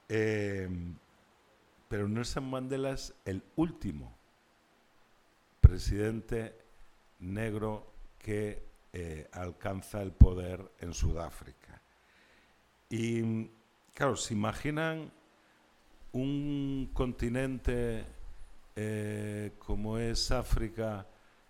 Eh, 0.09 0.69
pero 1.89 2.09
Nelson 2.09 2.51
Mandela 2.51 2.91
es 2.91 3.15
el 3.25 3.43
último 3.55 4.17
presidente 5.61 6.57
negro 7.21 7.93
que 8.19 8.65
eh, 8.93 9.29
alcanza 9.33 10.03
el 10.03 10.13
poder 10.13 10.73
en 10.81 10.93
Sudáfrica. 10.93 11.64
Y 12.91 13.51
claro, 13.95 14.17
se 14.17 14.35
imaginan 14.35 15.11
un 16.13 16.91
continente 16.93 18.05
eh, 18.77 19.53
como 19.59 19.99
es 19.99 20.31
África, 20.31 21.07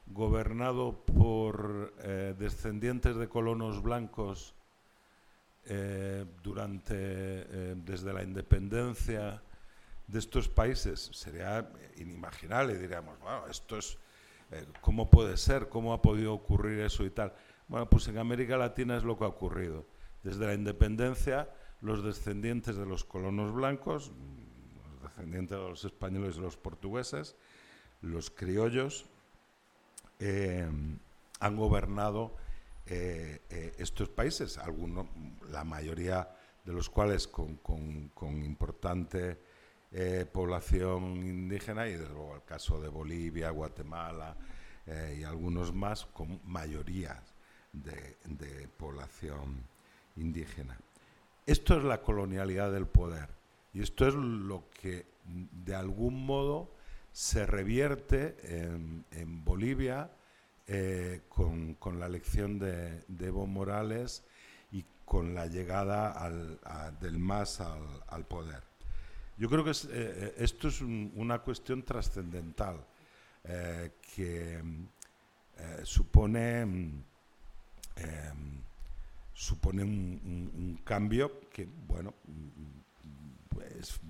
gobernado 0.06 1.04
por 1.04 1.94
eh, 2.02 2.34
descendientes 2.38 3.16
de 3.16 3.28
colonos 3.28 3.82
blancos 3.82 4.54
eh, 5.66 6.26
durante 6.42 7.74
desde 7.76 8.12
la 8.12 8.22
independencia 8.22 9.42
de 10.06 10.18
estos 10.18 10.48
países. 10.48 11.10
Sería 11.12 11.70
inimaginable 11.96 12.78
diríamos 12.78 13.18
bueno 13.20 13.46
esto 13.48 13.78
es 13.78 13.98
cómo 14.82 15.08
puede 15.08 15.38
ser 15.38 15.70
cómo 15.70 15.94
ha 15.94 16.02
podido 16.02 16.34
ocurrir 16.34 16.80
eso 16.80 17.04
y 17.04 17.10
tal 17.10 17.32
bueno 17.66 17.88
pues 17.88 18.06
en 18.08 18.18
América 18.18 18.58
Latina 18.58 18.98
es 18.98 19.04
lo 19.04 19.16
que 19.16 19.24
ha 19.24 19.28
ocurrido 19.28 19.86
desde 20.24 20.46
la 20.46 20.54
independencia 20.54 21.48
los 21.80 22.02
descendientes 22.02 22.76
de 22.76 22.86
los 22.86 23.04
colonos 23.04 23.52
blancos 23.52 24.10
los 24.90 25.02
descendientes 25.02 25.56
de 25.56 25.68
los 25.68 25.84
españoles 25.84 26.36
y 26.36 26.40
los 26.40 26.56
portugueses 26.56 27.36
los 28.00 28.30
criollos 28.30 29.06
eh, 30.18 30.68
han 31.40 31.56
gobernado 31.56 32.36
eh, 32.86 33.42
eh, 33.50 33.74
estos 33.78 34.08
países, 34.08 34.58
algunos, 34.58 35.06
la 35.50 35.64
mayoría 35.64 36.28
de 36.64 36.72
los 36.72 36.88
cuales 36.88 37.26
con, 37.28 37.58
importante 38.20 39.38
población 40.32 41.18
indígena 41.18 41.86
y 41.86 41.92
desde 41.92 42.08
luego 42.08 42.34
el 42.34 42.42
caso 42.42 42.80
de 42.80 42.88
Bolivia, 42.88 43.50
Guatemala 43.50 44.36
y 45.16 45.22
algunos 45.22 45.72
más 45.72 46.04
con 46.06 46.40
mayoría 46.44 47.22
de, 47.72 48.16
de 48.24 48.66
población 48.66 49.64
indígena. 50.16 50.78
Esto 51.46 51.76
es 51.76 51.84
la 51.84 52.00
colonialidad 52.00 52.72
del 52.72 52.86
poder 52.86 53.28
y 53.72 53.82
esto 53.82 54.06
es 54.06 54.14
lo 54.14 54.64
que 54.70 55.06
de 55.24 55.74
algún 55.74 56.24
modo 56.24 56.70
se 57.12 57.46
revierte 57.46 58.36
en, 58.42 59.44
Bolivia 59.44 60.10
eh, 60.66 61.22
con, 61.28 61.76
la 61.98 62.06
elección 62.06 62.58
de, 62.58 63.04
Evo 63.20 63.46
Morales 63.46 64.24
y 64.72 64.84
con 65.04 65.34
la 65.34 65.46
llegada 65.46 66.30
del 67.00 67.18
MAS 67.18 67.60
al, 67.60 68.24
poder. 68.26 68.62
Yo 69.36 69.48
creo 69.48 69.64
que 69.64 69.72
eh, 69.90 70.34
esto 70.38 70.68
es 70.68 70.80
una 70.80 71.40
cuestión 71.40 71.82
trascendental 71.82 72.84
eh, 73.44 73.92
que 74.14 74.62
supone, 75.84 76.92
supone 79.34 79.82
un, 79.82 80.80
cambio 80.84 81.40
que, 81.50 81.68
bueno, 81.86 82.14
es 83.78 84.00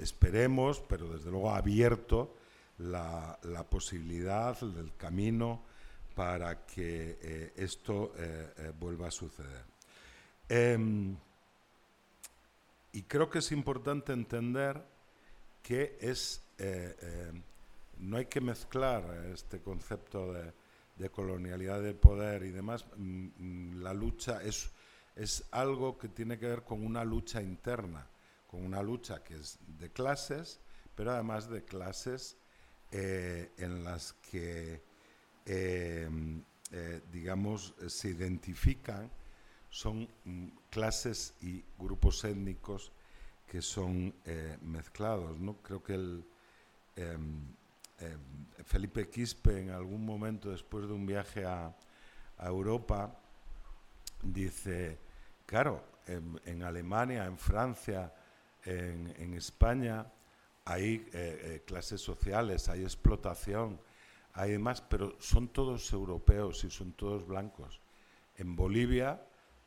esperemos, 0.00 0.80
pero 0.80 1.08
desde 1.08 1.30
luego 1.30 1.50
ha 1.50 1.56
abierto 1.56 2.36
la, 2.78 3.38
posibilidad, 3.68 4.58
del 4.60 4.94
camino 4.96 5.62
para 6.14 6.66
que 6.66 7.18
eh, 7.20 7.52
esto 7.56 8.12
eh, 8.18 8.52
eh, 8.58 8.72
vuelva 8.78 9.08
a 9.08 9.10
suceder. 9.10 9.64
Em, 10.48 11.16
y 12.92 13.02
creo 13.02 13.30
que 13.30 13.38
es 13.38 13.52
importante 13.52 14.12
entender 14.12 14.82
que 15.62 15.96
es, 16.00 16.42
no 17.98 18.16
hay 18.18 18.26
que 18.26 18.40
mezclar 18.40 19.02
este 19.32 19.60
concepto 19.60 20.32
de, 20.32 20.52
de, 21.02 21.10
colonialidad 21.10 21.82
de 21.82 21.94
poder 21.94 22.44
y 22.44 22.50
demás. 22.50 22.86
Mm, 22.96 23.26
mm, 23.36 23.82
la 23.82 23.92
lucha 23.92 24.42
es, 24.42 24.70
es 25.16 25.44
algo 25.50 25.98
que 25.98 26.08
tiene 26.08 26.38
que 26.38 26.46
ver 26.46 26.62
con 26.62 26.84
una 26.84 27.04
lucha 27.04 27.42
interna 27.42 28.08
con 28.52 28.66
una 28.66 28.82
lucha 28.82 29.24
que 29.24 29.34
es 29.34 29.58
de 29.78 29.90
clases, 29.90 30.60
pero 30.94 31.12
además 31.12 31.48
de 31.48 31.64
clases 31.64 32.36
eh, 32.90 33.50
en 33.56 33.82
las 33.82 34.12
que 34.12 34.82
em, 35.46 36.44
digamos, 37.10 37.74
se 37.86 38.10
identifican 38.10 39.10
son 39.70 40.06
mm, 40.24 40.48
clases 40.68 41.32
y 41.40 41.64
grupos 41.78 42.24
étnicos 42.24 42.92
que 43.46 43.62
son 43.62 44.14
mezclados. 44.60 45.38
¿no? 45.40 45.56
Creo 45.62 45.82
que 45.82 45.94
el, 45.94 46.24
em, 48.02 48.64
Felipe 48.64 49.08
Quispe 49.08 49.60
en 49.60 49.70
algún 49.70 50.04
momento 50.04 50.50
después 50.50 50.86
de 50.86 50.92
un 50.92 51.06
viaje 51.06 51.44
a, 51.44 51.74
Europa 52.38 53.16
dice, 54.20 54.98
claro, 55.46 55.84
en, 56.06 56.62
Alemania, 56.64 57.24
en 57.24 57.38
Francia, 57.38 58.12
en, 58.64 59.34
España 59.34 60.10
hay 60.64 60.94
eh, 60.94 61.10
eh, 61.12 61.62
clases 61.64 62.00
sociales, 62.00 62.68
hay 62.68 62.82
explotación, 62.82 63.80
hay 64.32 64.52
demás, 64.52 64.80
pero 64.80 65.14
son 65.20 65.48
todos 65.48 65.92
europeos 65.92 66.64
y 66.64 66.70
son 66.70 66.94
todos 66.94 67.24
blancos. 67.24 67.80
En 68.36 68.56
Bolivia 68.56 69.20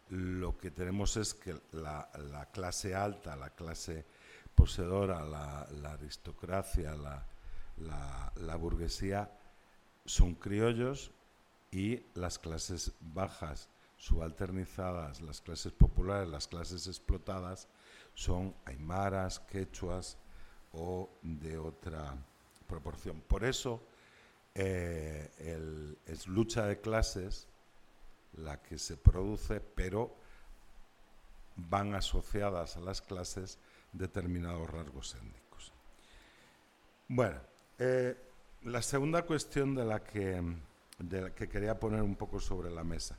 lo 0.10 0.58
que 0.58 0.72
tenemos 0.72 1.18
es 1.18 1.34
que 1.34 1.56
la, 1.72 2.10
clase 2.52 2.94
alta, 2.94 3.36
la 3.36 3.50
clase 3.50 4.06
poseedora, 4.54 5.24
la, 5.24 5.94
aristocracia, 5.94 6.96
la, 6.96 7.26
burguesía 8.58 9.32
son 10.06 10.36
criollos 10.36 11.12
y 11.72 12.04
las 12.14 12.40
clases 12.40 12.94
bajas, 13.00 13.70
subalternizadas, 13.98 15.22
las 15.22 15.42
clases 15.42 15.72
populares, 15.72 16.30
las 16.30 16.48
clases 16.48 16.88
explotadas, 16.88 17.68
son 18.14 18.56
aymaras, 18.66 19.40
quechuas 19.40 20.18
o 20.74 21.10
de 21.22 21.58
otra 21.58 22.16
proporción. 22.68 23.22
Por 23.22 23.44
eso 23.44 23.82
eh, 24.54 26.00
es 26.06 26.28
lucha 26.28 26.66
de 26.66 26.80
clases 26.80 27.48
la 28.38 28.62
que 28.62 28.78
se 28.78 28.98
produce, 28.98 29.60
pero 29.60 30.16
van 31.56 31.96
asociadas 31.96 32.78
a 32.78 32.82
las 32.82 33.02
clases 33.02 33.58
determinados 33.94 34.70
rasgos 34.70 35.16
étnicos. 35.16 35.72
Bueno, 37.08 37.40
eh, 37.80 38.16
la 38.64 38.82
segunda 38.82 39.24
cuestión 39.24 39.76
de 39.76 39.86
la, 39.86 40.04
que, 40.04 40.42
que 41.36 41.50
quería 41.50 41.80
poner 41.80 42.02
un 42.02 42.16
poco 42.16 42.40
sobre 42.40 42.72
la 42.72 42.84
mesa 42.84 43.18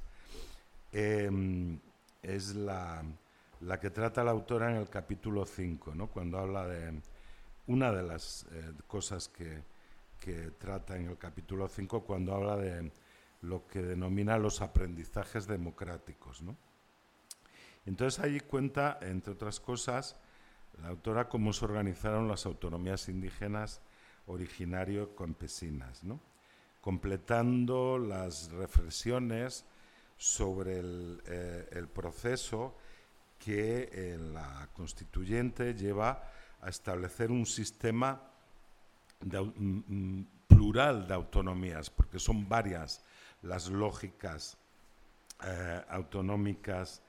em, 0.93 1.79
es 2.23 2.55
la, 2.55 3.05
que 3.81 3.91
trata 3.91 4.25
la 4.25 4.33
autora 4.33 4.71
en 4.71 4.77
el 4.77 4.89
capítulo 4.89 5.45
5, 5.45 5.95
¿no? 5.95 6.09
cuando 6.09 6.39
habla 6.39 6.67
de 6.67 7.01
una 7.67 7.93
de 7.93 8.03
las 8.03 8.47
eh, 8.53 8.73
cosas 8.87 9.29
que, 9.29 9.63
que 10.19 10.53
trata 10.59 10.97
en 10.97 11.09
el 11.09 11.19
capítulo 11.19 11.69
5, 11.69 12.03
cuando 12.03 12.35
habla 12.35 12.57
de 12.57 12.91
lo 13.43 13.67
que 13.67 13.83
denomina 13.83 14.39
los 14.39 14.63
aprendizajes 14.63 15.47
democráticos. 15.47 16.43
Entonces 17.85 18.23
allí 18.25 18.41
cuenta, 18.41 18.99
entre 19.03 19.35
otras 19.35 19.61
cosas, 19.61 20.17
la 20.83 20.89
autora 20.89 21.29
cómo 21.29 21.53
se 21.53 21.65
organizaron 21.65 22.29
las 22.29 22.47
autonomías 22.47 23.09
indígenas 23.09 23.81
originario-campesinas, 24.26 26.02
completando 26.80 27.99
las 27.99 28.50
reflexiones 28.50 29.64
sobre 30.16 30.78
el, 30.78 31.23
eh, 31.26 31.87
proceso 31.92 32.75
que 33.38 33.88
en 33.92 34.35
la 34.35 34.68
constituyente 34.73 35.75
lleva 35.75 36.30
a 36.62 36.68
establecer 36.68 37.30
un 37.30 37.47
sistema 37.47 38.21
plural 40.47 41.06
de 41.06 41.14
autonomías, 41.14 41.90
porque 41.90 42.18
son 42.18 42.49
varias 42.49 43.02
las 43.42 43.68
lógicas 43.68 44.56
eh, 45.45 45.83
autonómicas 45.90 47.02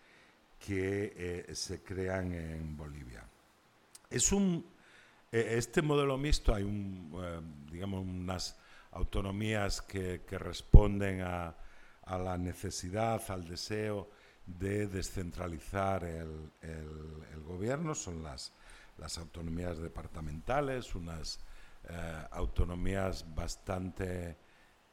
que 0.60 1.14
eh, 1.16 1.56
se 1.56 1.82
crean 1.82 2.34
en 2.34 2.76
Bolivia. 2.76 3.24
Es 4.10 4.32
un, 4.32 4.66
eh, 4.66 4.77
este 5.32 5.82
modelo 5.82 6.18
mixto, 6.18 6.54
hay 6.54 6.64
digamos, 7.72 8.02
unas 8.02 8.58
autonomías 8.92 9.82
que, 9.82 10.22
responden 10.30 11.22
a, 11.22 11.56
la 12.06 12.38
necesidad, 12.38 13.22
al 13.30 13.46
deseo 13.46 14.10
de 14.46 14.88
descentralizar 14.88 16.04
el, 16.06 16.52
gobierno, 17.46 17.96
son 17.96 18.24
las, 18.24 18.54
las 18.98 19.18
autonomías 19.18 19.78
departamentales, 19.80 20.96
unas 20.96 21.40
autonomías 22.32 23.26
bastante 23.36 24.38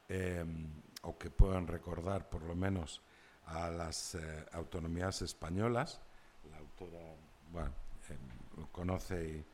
em, 0.07 0.81
o 1.03 1.17
que 1.17 1.29
puedan 1.29 1.67
recordar 1.67 2.29
por 2.29 2.43
lo 2.43 2.55
menos 2.55 3.01
a 3.45 3.69
las 3.69 4.15
eh, 4.15 4.45
autonomías 4.53 5.21
españolas. 5.21 6.01
La 6.49 6.57
autora 6.57 7.15
bueno, 7.51 7.73
eh, 8.09 8.17
lo 8.57 8.67
conoce 8.71 9.23
y, 9.23 9.45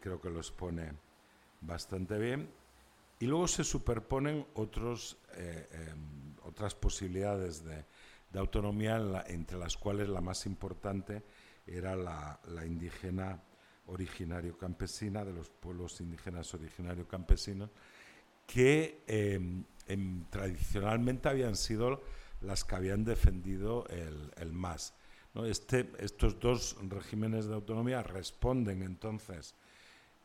creo 0.00 0.20
que 0.20 0.30
lo 0.30 0.38
expone 0.38 0.92
bastante 1.60 2.18
bien. 2.18 2.48
Y 3.20 3.26
luego 3.26 3.46
se 3.46 3.62
superponen 3.62 4.44
otros, 4.54 5.16
eh, 5.36 5.68
em, 5.72 6.34
otras 6.42 6.74
posibilidades 6.74 7.64
de, 7.64 7.84
autonomía, 8.34 9.24
entre 9.26 9.58
las 9.58 9.76
cuales 9.76 10.08
la 10.08 10.22
más 10.22 10.46
importante 10.46 11.22
era 11.66 11.94
la, 11.94 12.40
indígena 12.66 13.40
originario 13.86 14.56
campesina, 14.56 15.24
de 15.24 15.34
los 15.34 15.50
pueblos 15.50 16.00
indígenas 16.00 16.52
originario 16.54 17.06
campesinos, 17.06 17.70
que 18.46 19.04
em, 19.06 19.64
em, 19.86 20.24
tradicionalmente 20.30 21.28
habían 21.28 21.56
sido 21.56 22.02
las 22.40 22.64
que 22.64 22.74
habían 22.74 23.04
defendido 23.04 23.86
el, 23.88 24.52
MAS. 24.52 24.94
Este, 25.34 25.90
estos 25.98 26.38
dos 26.38 26.76
regímenes 26.88 27.46
de 27.46 27.54
autonomía 27.54 28.02
responden 28.02 28.82
entonces 28.82 29.54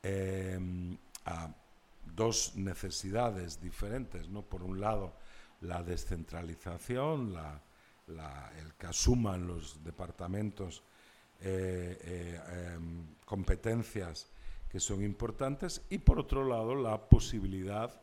em, 0.04 0.98
a 1.26 1.50
dos 2.04 2.56
necesidades 2.56 3.62
diferentes. 3.62 4.28
¿no? 4.30 4.42
Por 4.42 4.64
un 4.64 4.82
lado, 4.82 5.14
la 5.62 5.82
descentralización, 5.82 7.34
el 8.08 8.74
que 8.76 8.88
asuman 8.88 9.48
los 9.48 9.84
departamentos 9.84 10.84
eh, 11.40 11.98
eh, 12.02 12.80
competencias 13.26 14.28
que 14.70 14.80
son 14.80 15.04
importantes 15.04 15.82
y 15.90 16.00
por 16.00 16.20
otro 16.20 16.46
lado 16.46 16.76
la 16.76 17.10
posibilidad 17.10 18.02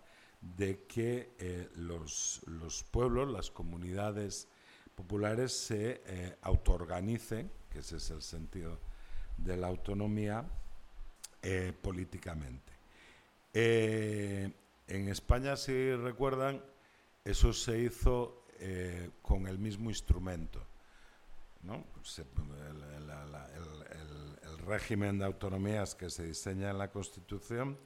de 0.57 0.85
que 0.85 1.35
eh, 1.39 1.69
los, 1.77 2.43
pueblos, 2.91 3.31
las 3.31 3.51
comunidades 3.51 4.49
populares 4.95 5.53
se 5.53 6.03
eh, 6.07 6.37
autoorganicen, 6.43 7.51
que 7.71 7.81
ese 7.81 7.97
es 7.97 8.11
el 8.11 8.23
sentido 8.23 8.79
de 9.37 9.57
la 9.57 9.67
autonomía, 9.67 10.45
eh, 11.43 11.73
políticamente. 11.81 12.73
en 13.53 15.09
España, 15.09 15.57
si 15.57 15.95
recuerdan, 15.95 16.63
eso 17.25 17.53
se 17.53 17.79
hizo 17.79 18.45
con 19.23 19.47
el 19.47 19.59
mismo 19.59 19.91
instrumento. 19.91 20.67
el 24.43 24.59
régimen 24.67 25.19
de 25.19 25.25
autonomías 25.27 25.95
que 25.95 26.11
se 26.11 26.25
diseña 26.25 26.71
en 26.71 26.79
la 26.79 26.91
Constitución 26.91 27.79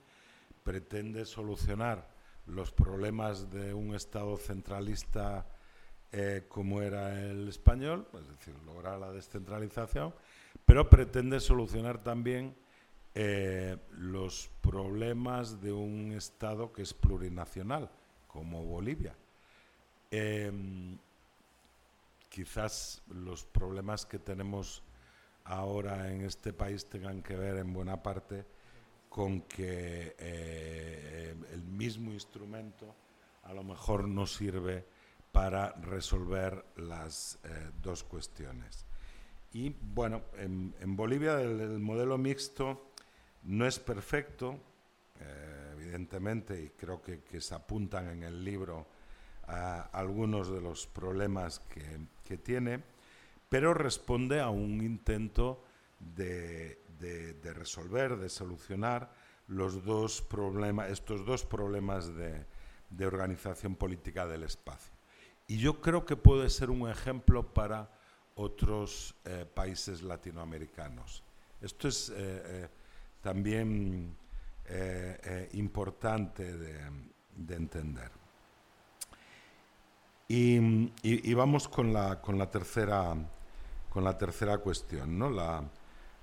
pretende 0.63 1.25
solucionar 1.25 2.09
los 2.47 2.73
problemas 2.73 3.51
de 3.51 3.75
un 3.75 3.95
Estado 3.95 4.37
centralista 4.37 5.47
eh, 6.13 6.45
como 6.49 6.81
era 6.81 7.21
el 7.21 7.49
español, 7.49 8.09
es 8.15 8.29
decir, 8.29 8.55
lograr 8.65 8.99
la 8.99 9.13
descentralización, 9.13 10.15
pero 10.65 10.89
pretende 10.89 11.41
solucionar 11.41 12.03
también 12.03 12.55
eh, 13.15 13.77
los 13.93 14.51
problemas 14.61 15.61
de 15.61 15.73
un 15.73 16.13
Estado 16.13 16.73
que 16.73 16.83
es 16.83 16.95
plurinacional, 16.95 17.91
como 18.27 18.65
Bolivia. 18.65 19.15
Em, 20.11 20.97
quizás 22.29 23.03
los 23.09 23.45
problemas 23.45 24.07
que 24.07 24.19
tenemos 24.19 24.83
ahora 25.45 26.11
en 26.13 26.23
este 26.23 26.53
país 26.53 26.87
tengan 26.87 27.23
que 27.23 27.37
ver 27.37 27.57
en 27.57 27.73
buena 27.73 28.03
parte 28.03 28.45
con 29.09 29.43
que 29.43 30.15
eh, 30.19 31.35
el 31.53 31.63
mismo 31.65 32.13
instrumento 32.13 32.95
a 33.45 33.53
lo 33.53 33.65
mejor 33.65 34.07
no 34.07 34.27
sirve 34.27 34.85
para 35.39 35.71
resolver 35.83 36.65
las 36.79 37.39
eh, 37.45 37.71
dos 37.81 38.03
cuestiones. 38.03 38.85
Y 39.53 39.71
bueno, 39.71 40.23
en, 40.37 40.97
Bolivia 40.97 41.41
el, 41.41 41.79
modelo 41.79 42.19
mixto 42.19 42.91
no 43.45 43.65
es 43.65 43.79
perfecto, 43.79 44.59
eh, 45.21 45.75
evidentemente, 45.75 46.61
y 46.61 46.71
creo 46.71 47.01
que, 47.01 47.41
se 47.41 47.55
apuntan 47.55 48.09
en 48.09 48.25
el 48.25 48.45
libro 48.45 48.89
a 49.47 49.83
algunos 49.93 50.51
de 50.51 50.61
los 50.61 50.89
problemas 50.89 51.61
que, 51.61 52.01
que 52.25 52.37
tiene, 52.39 52.83
pero 53.49 53.75
responde 53.75 54.41
a 54.41 54.51
un 54.51 54.83
intento 54.83 55.63
de, 56.01 56.83
de, 56.99 57.55
resolver, 57.55 58.17
de 58.17 58.29
solucionar 58.29 59.13
los 59.47 59.85
dos 59.85 60.21
problemas, 60.21 60.91
estos 60.91 61.25
dos 61.25 61.45
problemas 61.45 62.11
de, 62.13 62.45
organización 63.07 63.77
política 63.77 64.27
del 64.27 64.43
espacio. 64.43 64.98
Y 65.49 65.59
yo 65.59 65.81
creo 65.81 66.05
que 66.05 66.17
puede 66.17 66.49
ser 66.51 66.71
un 66.71 66.89
ejemplo 66.89 67.53
para 67.53 67.91
otros 68.37 69.15
eh, 69.25 69.45
países 69.53 70.03
latinoamericanos. 70.03 71.25
Esto 71.61 71.89
es 71.89 72.13
eh, 72.15 72.69
también 73.21 74.17
importante 75.53 76.57
de, 76.57 76.79
entender. 77.49 78.11
Y, 80.29 81.33
vamos 81.33 81.67
con 81.67 81.93
la, 81.93 82.21
con 82.21 82.39
la, 82.39 82.51
tercera, 82.51 83.17
con 83.89 84.05
la 84.05 84.19
tercera 84.19 84.59
cuestión, 84.59 85.19
¿no? 85.19 85.31
la, 85.31 85.65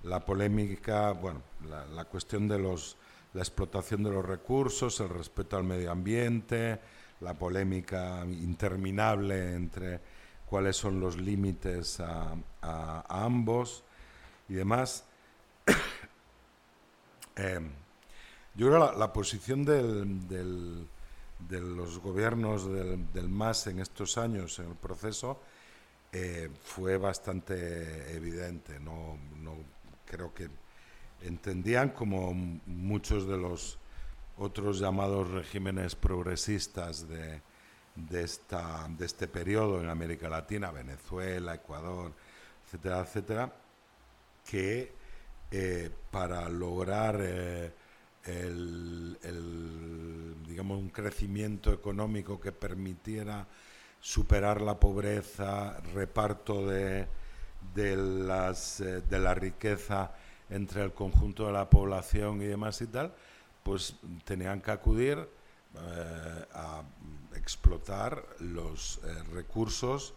la 0.05 0.23
polémica, 0.23 1.11
bueno, 1.11 1.41
la, 1.67 2.05
cuestión 2.05 2.47
de 2.47 2.59
los, 2.59 2.97
la 3.33 3.41
explotación 3.41 4.03
de 4.03 4.11
los 4.11 4.23
recursos, 4.23 4.99
el 4.99 5.09
respeto 5.09 5.57
al 5.57 5.63
medio 5.63 5.91
ambiente, 5.91 6.79
la 7.21 7.33
polémica 7.33 8.23
interminable 8.25 9.53
entre 9.53 10.01
cuáles 10.45 10.75
son 10.75 10.99
los 10.99 11.17
límites 11.17 11.99
a, 11.99 12.35
ambos 13.09 13.83
y 14.49 14.53
demás. 14.53 15.05
Eh, 17.37 17.59
yo 18.55 18.67
creo 18.67 18.93
que 18.93 18.97
la, 18.97 19.11
posición 19.11 19.65
del, 19.65 20.25
de 20.29 21.59
los 21.59 21.99
gobiernos 21.99 22.65
del, 22.65 23.11
del, 23.11 23.27
MAS 23.27 23.67
en 23.67 23.79
estos 23.79 24.17
años 24.17 24.57
en 24.59 24.69
el 24.69 24.75
proceso 24.75 25.41
eh, 26.13 26.49
fue 26.63 26.95
bastante 26.95 28.15
evidente. 28.15 28.79
No 28.79 29.17
creo 30.05 30.33
que 30.33 30.47
entendían, 31.21 31.89
como 31.89 32.33
muchos 32.33 33.27
de 33.27 33.37
los 33.37 33.77
otros 34.37 34.79
llamados 34.79 35.29
regímenes 35.31 35.95
progresistas 35.95 37.07
de, 37.07 37.41
de, 37.95 38.23
esta, 38.23 38.87
de 38.89 39.05
este 39.05 39.27
periodo 39.27 39.81
en 39.81 39.89
América 39.89 40.29
Latina, 40.29 40.71
Venezuela, 40.71 41.55
Ecuador, 41.55 42.11
etcétera, 42.65 42.99
etcétera, 42.99 43.53
que 44.45 44.91
eh, 45.51 45.89
para 46.11 46.49
lograr 46.49 47.19
eh, 47.21 47.71
el, 48.25 49.17
digamos, 50.45 50.79
un 50.79 50.89
crecimiento 50.89 51.71
económico 51.71 52.39
que 52.39 52.51
permitiera 52.51 53.47
superar 54.01 54.61
la 54.61 54.79
pobreza, 54.79 55.79
reparto 55.93 56.67
de, 56.67 57.07
de, 57.73 57.95
las, 57.95 58.81
eh, 58.81 59.01
de 59.01 59.19
la 59.19 59.33
riqueza 59.33 60.11
entre 60.49 60.83
el 60.83 60.93
conjunto 60.93 61.47
de 61.47 61.53
la 61.53 61.69
población 61.69 62.41
y 62.41 62.45
demás 62.45 62.81
y 62.81 62.87
tal, 62.87 63.13
pues 63.65 63.95
tenían 64.23 64.61
que 64.61 64.71
acudir 64.71 65.17
eh, 65.17 66.45
a 66.53 66.83
explotar 67.35 68.23
los 68.39 69.01
eh, 69.03 69.23
recursos, 69.33 70.13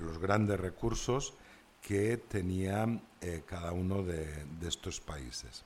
los 0.00 0.18
grandes 0.18 0.60
recursos 0.60 1.32
que 1.80 2.18
tenían 2.18 3.02
cada 3.46 3.72
uno 3.72 4.02
de, 4.02 4.44
de, 4.60 4.68
estos 4.68 5.00
países. 5.00 5.64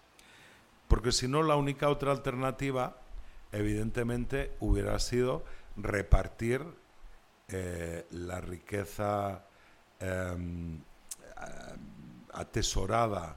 Porque 0.86 1.10
si 1.10 1.26
no, 1.26 1.42
la 1.42 1.56
única 1.56 1.90
otra 1.90 2.12
alternativa, 2.12 2.96
evidentemente, 3.50 4.52
hubiera 4.60 4.98
sido 5.00 5.44
repartir 5.76 6.64
la 8.10 8.40
riqueza 8.40 9.42
Em, 10.00 10.82
atesorada, 12.32 13.36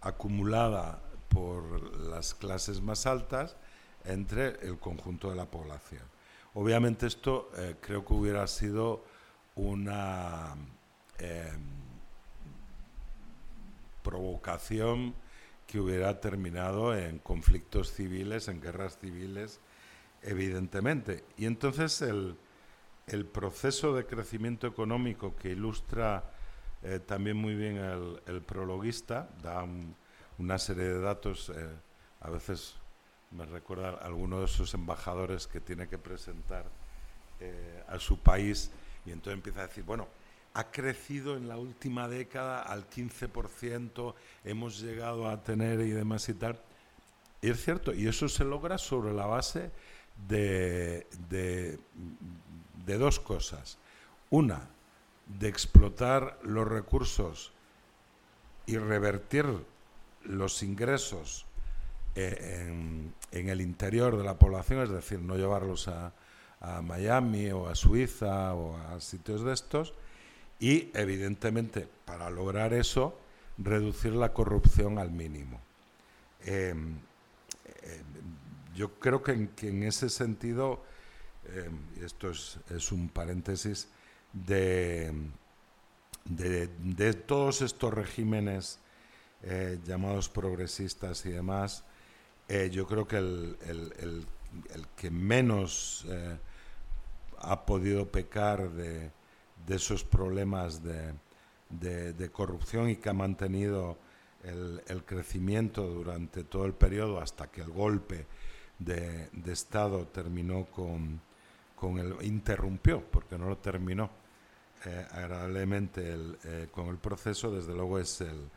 acumulada 0.00 0.98
por 1.32 1.96
las 1.98 2.34
clases 2.34 2.80
más 2.80 3.06
altas 3.06 3.56
entre 4.04 4.58
el 4.66 4.78
conjunto 4.78 5.30
de 5.30 5.36
la 5.36 5.46
población. 5.46 6.02
Obviamente 6.54 7.06
esto 7.06 7.50
eh, 7.56 7.76
creo 7.80 8.04
que 8.04 8.12
hubiera 8.12 8.46
sido 8.46 9.04
una 9.54 10.54
em, 11.18 11.60
provocación 14.02 15.14
que 15.66 15.80
hubiera 15.80 16.20
terminado 16.20 16.96
en 16.96 17.18
conflictos 17.18 17.92
civiles, 17.92 18.48
en 18.48 18.60
guerras 18.60 18.98
civiles, 18.98 19.60
evidentemente. 20.22 21.24
Y 21.38 21.46
entonces 21.46 22.02
el, 22.02 22.36
el 23.06 23.26
proceso 23.26 23.94
de 23.94 24.06
crecimiento 24.06 24.66
económico 24.66 25.34
que 25.36 25.50
ilustra 25.50 26.24
eh, 26.82 26.98
también 26.98 27.36
muy 27.36 27.54
bien 27.54 27.76
el, 28.26 28.42
prologuista, 28.42 29.28
da 29.42 29.64
una 30.38 30.58
serie 30.58 30.84
de 30.84 31.00
datos, 31.00 31.50
eh, 31.54 31.68
a 32.20 32.30
veces 32.30 32.74
me 33.30 33.44
recuerda 33.46 33.90
alguno 33.90 34.40
de 34.40 34.46
esos 34.46 34.74
embajadores 34.74 35.46
que 35.46 35.60
tiene 35.60 35.88
que 35.88 35.98
presentar 35.98 36.66
eh, 37.40 37.82
a 37.88 37.98
su 37.98 38.18
país 38.18 38.70
y 39.06 39.10
entonces 39.10 39.34
empieza 39.34 39.60
a 39.62 39.66
decir, 39.66 39.84
bueno, 39.84 40.08
ha 40.54 40.70
crecido 40.70 41.36
en 41.36 41.48
la 41.48 41.56
última 41.56 42.08
década 42.08 42.62
al 42.62 42.88
15%, 42.88 44.14
hemos 44.44 44.80
llegado 44.80 45.28
a 45.28 45.42
tener 45.42 45.80
y 45.80 45.90
demás 45.90 46.28
y 46.28 46.34
tal. 46.34 46.60
Y 47.40 47.50
es 47.50 47.64
cierto, 47.64 47.94
y 47.94 48.06
eso 48.06 48.28
se 48.28 48.44
logra 48.44 48.78
sobre 48.78 49.12
la 49.12 49.26
base 49.26 49.70
de 50.28 51.06
de 52.86 52.98
dos 52.98 53.20
cosas. 53.20 53.78
Una, 54.30 54.68
de 55.26 55.48
explotar 55.48 56.38
los 56.42 56.66
recursos 56.66 57.52
y 58.66 58.76
revertir 58.76 59.46
los 60.24 60.62
ingresos 60.62 61.46
eh, 62.14 62.68
en, 63.32 63.48
el 63.48 63.60
interior 63.60 64.16
de 64.16 64.24
la 64.24 64.38
población, 64.38 64.82
es 64.82 64.90
decir, 64.90 65.20
no 65.20 65.36
llevarlos 65.36 65.88
a, 65.88 66.12
Miami 66.84 67.50
o 67.50 67.66
a 67.66 67.74
Suiza 67.74 68.54
o 68.54 68.76
a 68.76 69.00
sitios 69.00 69.42
de 69.42 69.52
estos, 69.52 69.94
y 70.60 70.90
evidentemente 70.94 71.88
para 72.04 72.30
lograr 72.30 72.72
eso, 72.72 73.18
reducir 73.58 74.12
la 74.12 74.32
corrupción 74.32 75.00
al 75.00 75.10
mínimo. 75.10 75.60
Em, 76.44 76.94
em, 77.82 78.04
yo 78.76 78.92
creo 79.00 79.24
que 79.24 79.32
en 79.62 79.82
ese 79.82 80.08
sentido 80.08 80.84
Em, 81.44 82.04
esto 82.04 82.30
es, 82.30 82.92
un 82.92 83.08
paréntesis, 83.08 83.88
de, 84.32 85.12
de, 86.24 87.14
todos 87.14 87.62
estos 87.62 87.92
regímenes 87.92 88.78
eh, 89.44 89.80
llamados 89.84 90.28
progresistas 90.28 91.26
y 91.26 91.30
demás, 91.30 91.82
eh, 92.48 92.70
yo 92.70 92.86
creo 92.86 93.08
que 93.08 93.16
el, 93.16 94.26
que 94.94 95.10
menos 95.10 96.06
eh, 96.08 96.38
ha 97.38 97.66
podido 97.66 98.06
pecar 98.06 98.70
de, 98.70 99.10
esos 99.66 100.04
problemas 100.04 100.80
de, 100.84 102.30
corrupción 102.30 102.88
y 102.88 102.96
que 102.96 103.08
ha 103.08 103.14
mantenido 103.14 103.98
el, 104.44 105.02
crecimiento 105.04 105.88
durante 105.88 106.44
todo 106.44 106.64
el 106.64 106.74
periodo 106.74 107.20
hasta 107.20 107.48
que 107.50 107.62
el 107.62 107.70
golpe 107.70 108.26
de, 108.78 109.28
Estado 109.46 110.06
terminó 110.06 110.66
con, 110.66 111.20
con 111.74 111.98
el, 111.98 112.14
interrumpió, 112.24 113.02
porque 113.10 113.36
no 113.36 113.48
lo 113.48 113.58
terminó. 113.58 114.08
Agradablemente 115.12 116.16
con 116.70 116.88
el 116.88 116.98
proceso, 116.98 117.50
desde 117.50 117.72
luego 117.72 117.98
es 117.98 118.20
el, 118.20 118.48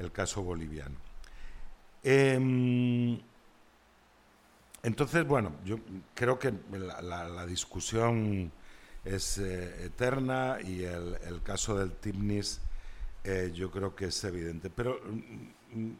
el 0.00 0.12
caso 0.12 0.42
boliviano. 0.42 0.96
Em, 2.02 3.18
entonces, 4.82 5.26
bueno, 5.26 5.52
yo 5.64 5.78
creo 6.14 6.38
que 6.38 6.52
la, 6.72 7.46
discusión 7.46 8.50
es 9.04 9.38
eh, 9.38 9.86
eterna 9.86 10.58
y 10.64 10.84
el, 10.84 11.42
caso 11.42 11.78
del 11.78 11.92
TIPNIS 11.92 12.60
yo 13.52 13.70
creo 13.70 13.94
que 13.94 14.06
es 14.06 14.24
evidente. 14.24 14.70
Pero 14.70 14.98
mm, 15.04 15.78
mm, 15.78 15.96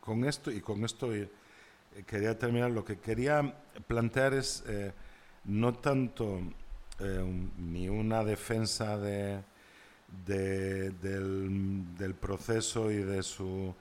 con 0.00 0.24
esto, 0.24 0.52
y 0.52 0.60
con 0.60 0.84
esto 0.84 1.10
quería 2.06 2.38
terminar, 2.38 2.70
lo 2.70 2.84
que 2.84 2.98
quería 2.98 3.56
plantear 3.88 4.34
es 4.34 4.62
no 5.46 5.74
tanto 5.74 6.40
eh, 6.98 7.50
ni 7.58 7.88
una 7.88 8.24
defensa 8.24 8.96
de, 8.96 9.42
del, 10.24 12.14
proceso 12.20 12.90
y 12.90 12.96
de 12.96 13.22
su 13.22 13.74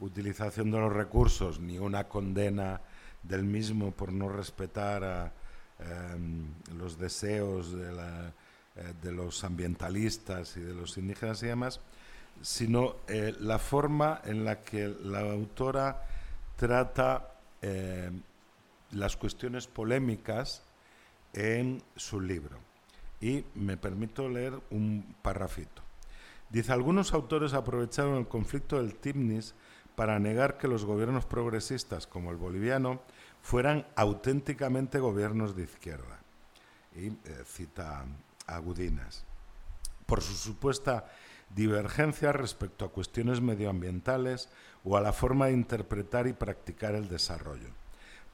utilización 0.00 0.70
de 0.70 0.78
los 0.78 0.92
recursos, 0.92 1.60
ni 1.60 1.78
una 1.78 2.04
condena 2.04 2.80
del 3.22 3.44
mismo 3.44 3.90
por 3.90 4.12
no 4.12 4.28
respetar 4.28 5.32
em, 5.78 6.46
los 6.76 6.98
deseos 6.98 7.72
de, 7.72 7.90
eh, 7.90 8.94
de, 9.02 9.12
los 9.12 9.44
ambientalistas 9.44 10.56
y 10.56 10.60
de 10.60 10.74
los 10.74 10.96
indígenas 10.96 11.42
y 11.42 11.46
demás, 11.46 11.80
sino 12.40 12.96
eh, 13.08 13.34
la 13.40 13.58
forma 13.58 14.22
en 14.24 14.44
la 14.44 14.60
que 14.62 14.94
la 15.02 15.20
autora 15.20 16.06
trata 16.56 17.26
las 18.92 19.18
cuestiones 19.18 19.66
polémicas 19.66 20.62
en 21.34 21.82
su 21.94 22.20
libro. 22.20 22.69
Y 23.20 23.44
me 23.54 23.76
permito 23.76 24.28
leer 24.28 24.58
un 24.70 25.14
parrafito. 25.22 25.82
Dice, 26.48 26.72
algunos 26.72 27.12
autores 27.12 27.54
aprovecharon 27.54 28.16
el 28.16 28.28
conflicto 28.28 28.78
del 28.78 28.96
Timnis 28.96 29.54
para 29.94 30.18
negar 30.18 30.56
que 30.56 30.68
los 30.68 30.84
gobiernos 30.84 31.26
progresistas, 31.26 32.06
como 32.06 32.30
el 32.30 32.36
boliviano, 32.36 33.02
fueran 33.42 33.86
auténticamente 33.96 34.98
gobiernos 34.98 35.54
de 35.54 35.64
izquierda. 35.64 36.20
y 36.96 37.08
eh, 37.08 37.44
cita 37.44 38.04
a. 38.48 38.62
Por 40.06 40.22
su 40.22 40.34
supuesta 40.34 41.06
divergencia 41.54 42.32
respecto 42.32 42.84
a 42.84 42.90
cuestiones 42.90 43.40
medioambientales 43.40 44.48
o 44.84 44.96
a 44.96 45.00
la 45.00 45.12
forma 45.12 45.46
de 45.46 45.52
interpretar 45.52 46.26
y 46.26 46.32
practicar 46.32 46.94
el 46.94 47.08
desarrollo. 47.08 47.68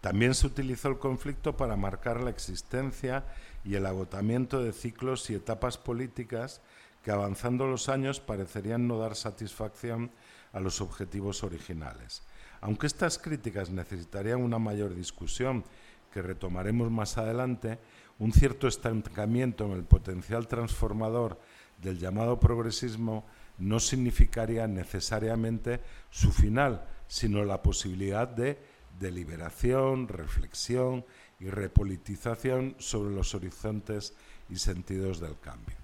También 0.06 0.36
se 0.36 0.46
utilizó 0.46 0.88
el 0.88 1.00
conflicto 1.00 1.56
para 1.56 1.74
marcar 1.74 2.20
la 2.20 2.30
existencia 2.30 3.24
y 3.64 3.74
el 3.74 3.86
agotamiento 3.86 4.62
de 4.62 4.72
ciclos 4.72 5.28
y 5.30 5.34
etapas 5.34 5.78
políticas 5.78 6.60
que 7.02 7.10
avanzando 7.10 7.66
los 7.66 7.88
años 7.88 8.20
parecerían 8.20 8.86
no 8.86 8.98
dar 8.98 9.16
satisfacción 9.16 10.12
a 10.52 10.60
los 10.60 10.80
objetivos 10.80 11.42
originales. 11.42 12.22
Aunque 12.60 12.86
estas 12.86 13.18
críticas 13.18 13.70
necesitarían 13.70 14.42
una 14.42 14.60
mayor 14.60 14.94
discusión 14.94 15.64
que 16.12 16.22
retomaremos 16.22 16.88
más 16.88 17.18
adelante, 17.18 17.80
un 18.20 18.32
cierto 18.32 18.68
estancamiento 18.68 19.64
en 19.64 19.72
el 19.72 19.82
potencial 19.82 20.46
transformador 20.46 21.40
del 21.82 21.98
llamado 21.98 22.38
progresismo 22.38 23.26
no 23.58 23.80
significaría 23.80 24.68
necesariamente 24.68 25.80
su 26.10 26.30
final, 26.30 26.86
sino 27.08 27.44
la 27.44 27.60
posibilidad 27.60 28.28
de 28.28 28.75
deliberación, 28.98 30.08
reflexión 30.08 31.04
y 31.40 31.50
repolitización 31.50 32.74
sobre 32.78 33.14
los 33.14 33.34
horizontes 33.34 34.14
y 34.48 34.56
sentidos 34.56 35.20
del 35.20 35.38
cambio. 35.38 35.76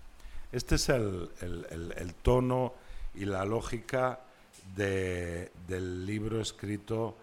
Este 0.50 0.76
es 0.76 0.88
el, 0.88 1.30
tono 2.22 2.74
y 3.14 3.24
la 3.24 3.44
lógica 3.44 4.20
del 4.76 6.06
libro 6.06 6.40
escrito 6.40 7.16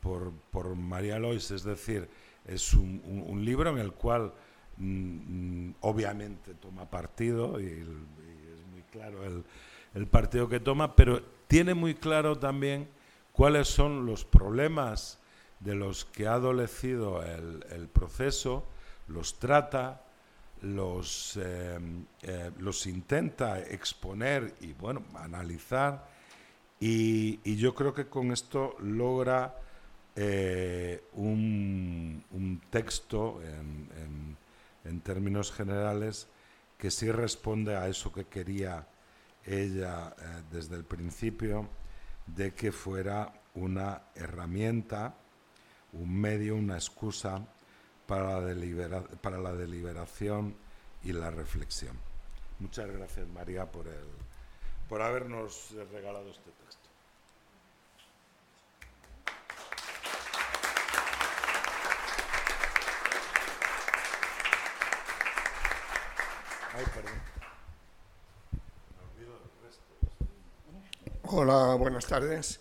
por, 0.00 0.76
María 0.76 1.18
Lois, 1.18 1.50
es 1.50 1.64
decir, 1.64 2.08
es 2.46 2.74
un, 2.74 3.42
libro 3.44 3.70
en 3.70 3.78
el 3.78 3.92
cual 3.92 4.32
mm, 4.76 5.66
mm, 5.68 5.74
obviamente 5.80 6.54
toma 6.54 6.88
partido 6.88 7.60
y, 7.60 7.66
es 7.66 8.66
muy 8.72 8.82
claro 8.92 9.24
el, 9.24 9.44
el 9.94 10.06
partido 10.06 10.48
que 10.48 10.60
toma, 10.60 10.94
pero 10.94 11.20
tiene 11.48 11.74
muy 11.74 11.94
claro 11.94 12.38
también 12.38 12.88
cuáles 13.32 13.66
son 13.66 14.06
los 14.06 14.24
problemas 14.24 15.18
de 15.60 15.74
los 15.74 16.04
que 16.04 16.26
ha 16.26 16.34
adolecido 16.34 17.22
el, 17.22 17.88
proceso, 17.88 18.66
los 19.08 19.38
trata, 19.38 20.02
los, 20.62 21.38
eh, 21.40 21.78
eh, 22.22 22.50
los 22.58 22.86
intenta 22.86 23.60
exponer 23.60 24.54
y 24.60 24.72
bueno, 24.72 25.04
analizar. 25.14 26.08
Y, 26.78 27.56
yo 27.56 27.74
creo 27.74 27.94
que 27.94 28.06
con 28.06 28.32
esto 28.32 28.76
logra 28.80 29.56
eh, 30.14 31.04
un, 31.14 32.60
texto 32.70 33.40
en, 33.42 34.36
en, 34.84 35.00
términos 35.00 35.52
generales 35.52 36.28
que 36.78 36.90
sí 36.90 37.10
responde 37.10 37.76
a 37.76 37.88
eso 37.88 38.12
que 38.12 38.24
quería 38.24 38.86
ella 39.44 40.14
desde 40.50 40.76
el 40.76 40.84
principio, 40.84 41.68
de 42.26 42.54
que 42.54 42.72
fuera 42.72 43.32
una 43.54 44.02
herramienta 44.14 45.14
un 46.00 46.20
medio, 46.20 46.56
una 46.56 46.74
excusa 46.74 47.46
para 48.06 48.40
la, 48.40 49.02
para 49.20 49.38
la 49.38 49.52
deliberación 49.52 50.54
y 51.02 51.12
la 51.12 51.30
reflexión. 51.30 51.96
Muchas 52.58 52.90
gracias 52.90 53.28
María 53.28 53.66
por, 53.66 53.86
el, 53.86 54.08
por 54.88 55.02
habernos 55.02 55.74
regalado 55.92 56.30
este 56.30 56.50
texto. 56.50 56.88
Hola, 71.28 71.74
buenas 71.74 72.06
tardes. 72.06 72.60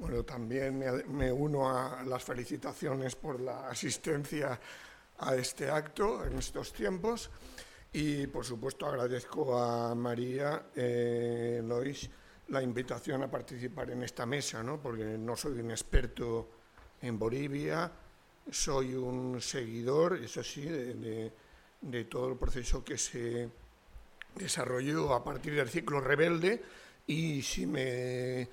Bueno, 0.00 0.24
también 0.24 0.82
me, 1.08 1.30
uno 1.30 1.68
a 1.68 2.02
las 2.04 2.24
felicitaciones 2.24 3.16
por 3.16 3.38
la 3.38 3.68
asistencia 3.68 4.58
a 5.18 5.34
este 5.34 5.68
acto 5.68 6.24
en 6.24 6.38
estos 6.38 6.72
tiempos 6.72 7.30
y, 7.92 8.26
por 8.28 8.46
supuesto, 8.46 8.86
agradezco 8.86 9.58
a 9.58 9.94
María 9.94 10.68
eh, 10.74 11.60
Lois 11.62 12.08
la 12.48 12.62
invitación 12.62 13.24
a 13.24 13.30
participar 13.30 13.90
en 13.90 14.02
esta 14.02 14.24
mesa, 14.24 14.62
¿no? 14.62 14.80
porque 14.80 15.04
no 15.04 15.36
soy 15.36 15.60
un 15.60 15.70
experto 15.70 16.48
en 17.02 17.18
Bolivia, 17.18 17.92
soy 18.50 18.94
un 18.94 19.38
seguidor, 19.38 20.16
eso 20.16 20.42
sí, 20.42 20.62
de, 20.62 21.30
de 21.78 22.04
todo 22.06 22.30
el 22.30 22.38
proceso 22.38 22.82
que 22.82 22.96
se 22.96 23.50
desarrolló 24.34 25.12
a 25.12 25.22
partir 25.22 25.54
del 25.54 25.68
ciclo 25.68 26.00
rebelde 26.00 26.62
y 27.06 27.42
si 27.42 27.66
me 27.66 28.48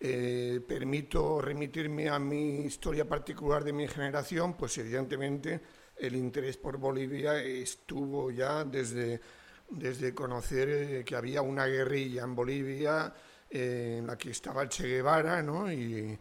eh, 0.00 0.60
permito 0.66 1.40
remitirme 1.40 2.08
a 2.08 2.18
mi 2.18 2.60
historia 2.60 3.08
particular 3.08 3.64
de 3.64 3.72
mi 3.72 3.88
generación, 3.88 4.54
pues 4.56 4.78
evidentemente 4.78 5.60
el 5.96 6.14
interés 6.14 6.56
por 6.56 6.76
Bolivia 6.76 7.42
estuvo 7.42 8.30
ya 8.30 8.64
desde, 8.64 9.20
desde 9.68 10.14
conocer 10.14 10.68
eh, 10.68 11.04
que 11.04 11.16
había 11.16 11.42
una 11.42 11.66
guerrilla 11.66 12.22
en 12.22 12.34
Bolivia 12.36 13.12
eh, 13.50 13.96
en 13.98 14.06
la 14.06 14.16
que 14.16 14.30
estaba 14.30 14.68
Che 14.68 14.86
Guevara, 14.86 15.42
¿no? 15.42 15.70
Y, 15.72 16.16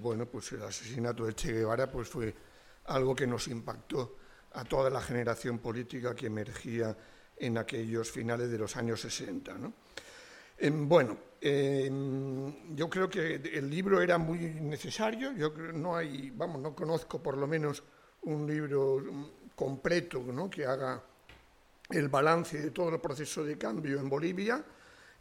bueno, 0.00 0.26
pues 0.26 0.52
el 0.52 0.62
asesinato 0.62 1.24
del 1.24 1.34
Che 1.34 1.52
Guevara 1.52 1.90
pues 1.90 2.08
fue 2.08 2.34
algo 2.86 3.14
que 3.14 3.26
nos 3.26 3.48
impactó 3.48 4.16
a 4.52 4.64
toda 4.64 4.88
la 4.90 5.00
generación 5.00 5.58
política 5.58 6.14
que 6.14 6.26
emergía 6.26 6.96
en 7.36 7.58
aquellos 7.58 8.10
finales 8.10 8.50
de 8.50 8.58
los 8.58 8.76
años 8.76 9.00
60. 9.00 9.54
¿no? 9.58 9.72
Em, 10.58 10.88
bueno, 10.88 11.16
em, 11.40 12.74
yo 12.74 12.88
creo 12.88 13.08
que 13.08 13.36
el 13.36 13.70
libro 13.70 14.00
era 14.00 14.18
muy 14.18 14.38
necesario. 14.38 15.32
Yo 15.32 15.50
no 15.72 15.96
hay, 15.96 16.30
vamos, 16.30 16.60
no 16.60 16.74
conozco 16.74 17.22
por 17.22 17.36
lo 17.36 17.46
menos 17.46 17.82
un 18.22 18.46
libro 18.46 19.02
completo 19.54 20.24
que 20.50 20.64
haga 20.64 21.02
el 21.90 22.08
balance 22.08 22.60
de 22.60 22.70
todo 22.70 22.90
el 22.90 23.00
proceso 23.00 23.44
de 23.44 23.58
cambio 23.58 23.98
en 23.98 24.08
Bolivia. 24.08 24.64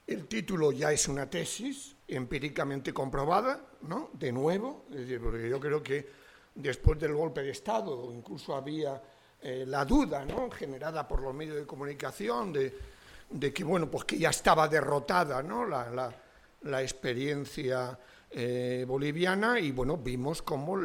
El 0.05 0.27
título 0.27 0.71
ya 0.71 0.91
es 0.91 1.07
una 1.07 1.29
tesis 1.29 1.95
empíricamente 2.07 2.93
comprobada, 2.93 3.61
¿no? 3.81 4.09
De 4.13 4.31
nuevo, 4.31 4.85
porque 5.21 5.49
yo 5.49 5.59
creo 5.59 5.83
que 5.83 6.07
después 6.55 6.99
del 6.99 7.13
golpe 7.13 7.43
de 7.43 7.51
Estado 7.51 8.11
incluso 8.13 8.55
había 8.55 9.01
eh, 9.41 9.65
la 9.67 9.85
duda, 9.85 10.25
¿no? 10.25 10.49
Generada 10.51 11.07
por 11.07 11.21
los 11.21 11.33
medios 11.33 11.57
de 11.57 11.65
comunicación 11.65 12.51
de 12.51 12.75
de 13.29 13.53
que, 13.53 13.63
bueno, 13.63 13.89
pues 13.89 14.05
que 14.05 14.17
ya 14.17 14.29
estaba 14.29 14.67
derrotada 14.67 15.43
¿no? 15.43 15.65
la, 15.65 16.13
la, 16.61 16.81
experiencia 16.81 17.97
eh, 18.31 18.85
boliviana 18.87 19.59
y, 19.59 19.71
bueno, 19.71 19.97
vimos 19.97 20.41
cómo 20.41 20.79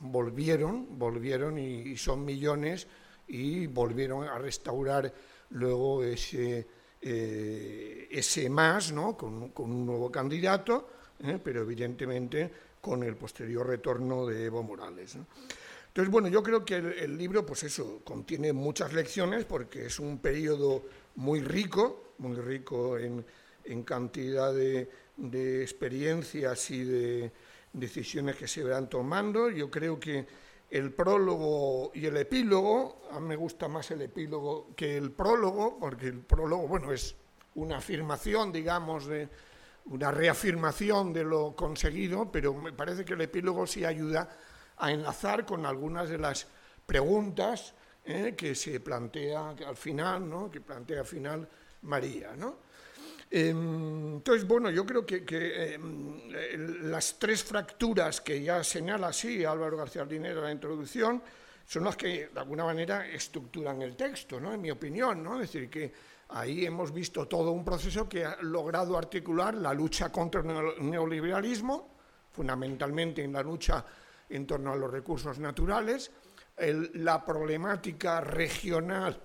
volvieron, 0.00 0.98
volvieron 0.98 1.58
y, 1.58 1.96
son 1.96 2.24
millones 2.24 2.86
y 3.28 3.66
volvieron 3.66 4.24
a 4.28 4.38
restaurar 4.38 5.12
luego 5.50 6.04
ese, 6.04 6.66
eh, 7.00 8.08
ese 8.10 8.50
más, 8.50 8.92
¿no? 8.92 9.16
Con, 9.16 9.50
con, 9.50 9.72
un 9.72 9.86
nuevo 9.86 10.10
candidato, 10.10 10.88
¿eh? 11.20 11.38
pero 11.42 11.62
evidentemente 11.62 12.50
con 12.80 13.02
el 13.02 13.16
posterior 13.16 13.66
retorno 13.66 14.26
de 14.26 14.44
Evo 14.44 14.62
Morales. 14.62 15.16
Entonces, 15.88 16.12
bueno, 16.12 16.28
yo 16.28 16.42
creo 16.42 16.64
que 16.64 16.76
el, 16.76 16.92
el, 16.92 17.16
libro, 17.16 17.44
pues 17.44 17.64
eso, 17.64 18.02
contiene 18.04 18.52
muchas 18.52 18.92
lecciones 18.92 19.44
porque 19.44 19.86
es 19.86 19.98
un 19.98 20.18
periodo 20.18 20.84
muy 21.16 21.40
rico, 21.40 22.12
muy 22.18 22.36
rico 22.36 22.98
en, 22.98 23.24
cantidad 23.84 24.54
de, 24.54 24.88
experiencias 25.62 26.70
y 26.70 26.84
de 26.84 27.32
decisiones 27.72 28.36
que 28.36 28.46
se 28.46 28.62
verán 28.62 28.88
tomando. 28.88 29.50
Yo 29.50 29.70
creo 29.70 29.98
que 29.98 30.26
el 30.70 30.92
prólogo 30.92 31.90
y 31.94 32.06
el 32.06 32.16
epílogo, 32.16 33.02
a 33.10 33.20
mí 33.20 33.28
me 33.28 33.36
gusta 33.36 33.68
más 33.68 33.90
el 33.90 34.02
epílogo 34.02 34.74
que 34.76 34.96
el 34.96 35.10
prólogo, 35.10 35.78
porque 35.78 36.06
el 36.06 36.20
prólogo, 36.20 36.68
bueno, 36.68 36.92
es 36.92 37.16
una 37.54 37.78
afirmación, 37.78 38.52
digamos, 38.52 39.06
de 39.06 39.28
una 39.86 40.10
reafirmación 40.10 41.12
de 41.12 41.24
lo 41.24 41.54
conseguido, 41.54 42.30
pero 42.30 42.54
me 42.54 42.72
parece 42.72 43.04
que 43.04 43.14
el 43.14 43.20
epílogo 43.22 43.66
sí 43.66 43.84
ayuda 43.84 44.28
a 44.76 44.90
enlazar 44.90 45.46
con 45.46 45.64
algunas 45.64 46.08
de 46.08 46.18
las 46.18 46.46
preguntas 46.86 47.74
¿eh? 48.06 48.34
que 48.36 48.54
se 48.54 48.80
plantea 48.80 49.50
al 49.50 49.76
final, 49.76 50.28
¿no? 50.28 50.50
que 50.50 50.60
plantea 50.60 51.00
al 51.00 51.06
final 51.06 51.48
María. 51.82 52.34
¿no? 52.36 52.58
Em, 53.30 54.14
entonces, 54.14 54.46
bueno, 54.46 54.70
yo 54.70 54.86
creo 54.86 55.04
que, 55.04 55.24
em, 55.74 56.30
las 56.90 57.18
tres 57.18 57.42
fracturas 57.42 58.20
que 58.20 58.40
ya 58.42 58.62
señala 58.62 59.08
así 59.08 59.44
Álvaro 59.44 59.76
García 59.76 60.04
Dinero 60.04 60.38
en 60.38 60.44
la 60.44 60.52
introducción 60.52 61.22
son 61.66 61.84
las 61.84 61.96
que 61.96 62.28
de 62.28 62.40
alguna 62.40 62.64
manera 62.64 63.08
estructuran 63.08 63.82
el 63.82 63.96
texto, 63.96 64.40
¿no? 64.40 64.54
en 64.54 64.60
mi 64.60 64.70
opinión. 64.70 65.22
¿no? 65.22 65.40
Es 65.40 65.52
decir, 65.52 65.68
que 65.68 65.92
ahí 66.28 66.64
hemos 66.64 66.92
visto 66.92 67.26
todo 67.26 67.50
un 67.50 67.64
proceso 67.64 68.08
que 68.08 68.24
ha 68.24 68.36
logrado 68.42 68.96
articular 68.96 69.54
la 69.54 69.74
lucha 69.74 70.12
contra 70.12 70.42
el 70.42 70.88
neoliberalismo, 70.88 71.96
fundamentalmente 72.30 73.24
en 73.24 73.32
la 73.32 73.42
lucha 73.42 73.84
en 74.28 74.46
torno 74.46 74.72
a 74.72 74.76
los 74.76 74.90
recursos 74.90 75.38
naturales, 75.38 76.10
la 76.56 77.24
problemática 77.24 78.20
regional 78.20 79.20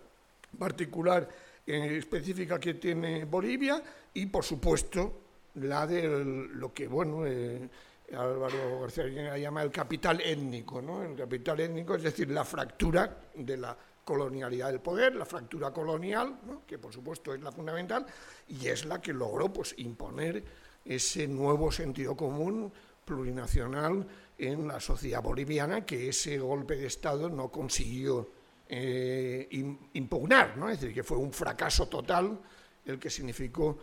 particular 0.58 1.28
específica 1.65 2.60
que 2.60 2.74
tiene 2.76 3.26
Bolivia 3.26 3.82
y, 4.13 4.26
por 4.26 4.44
supuesto, 4.44 5.22
la 5.56 5.88
de 5.88 6.24
lo 6.24 6.74
que, 6.74 6.88
bueno, 6.88 7.26
eh, 7.26 7.70
Álvaro 8.17 8.82
García 8.82 9.38
llama 9.38 9.63
el 9.63 9.72
capital 9.72 10.20
étnico, 10.22 10.82
¿no? 10.82 11.04
El 11.04 11.15
capital 11.15 11.60
étnico, 11.60 11.96
es 11.96 12.04
decir, 12.04 12.30
la 12.30 12.44
fractura 12.44 13.17
de 13.36 13.58
la 13.58 13.78
colonialidad 14.04 14.67
del 14.67 14.82
poder, 14.82 15.15
la 15.15 15.26
fractura 15.26 15.72
colonial, 15.72 16.38
que 16.67 16.78
por 16.78 16.91
supuesto 16.91 17.34
es 17.34 17.41
la 17.41 17.52
fundamental, 17.52 18.06
y 18.48 18.67
es 18.67 18.86
la 18.86 19.00
que 19.00 19.13
logró 19.13 19.54
pues, 19.54 19.74
imponer 19.78 20.44
ese 20.84 21.28
nuevo 21.28 21.72
sentido 21.72 22.15
común 22.15 22.72
plurinacional 23.06 24.06
en 24.41 24.67
la 24.67 24.80
sociedad 24.80 25.21
boliviana 25.21 25.86
que 25.86 26.10
ese 26.10 26.39
golpe 26.39 26.75
de 26.75 26.88
Estado 26.88 27.30
no 27.30 27.49
consiguió 27.49 28.27
eh, 28.67 29.47
impugnar, 29.93 30.58
¿no? 30.58 30.67
es 30.69 30.82
decir, 30.82 30.95
que 30.95 31.04
fue 31.04 31.17
un 31.17 31.32
fracaso 31.32 31.88
total 31.88 32.39
el 32.86 32.97
que 32.97 33.12
significó 33.12 33.77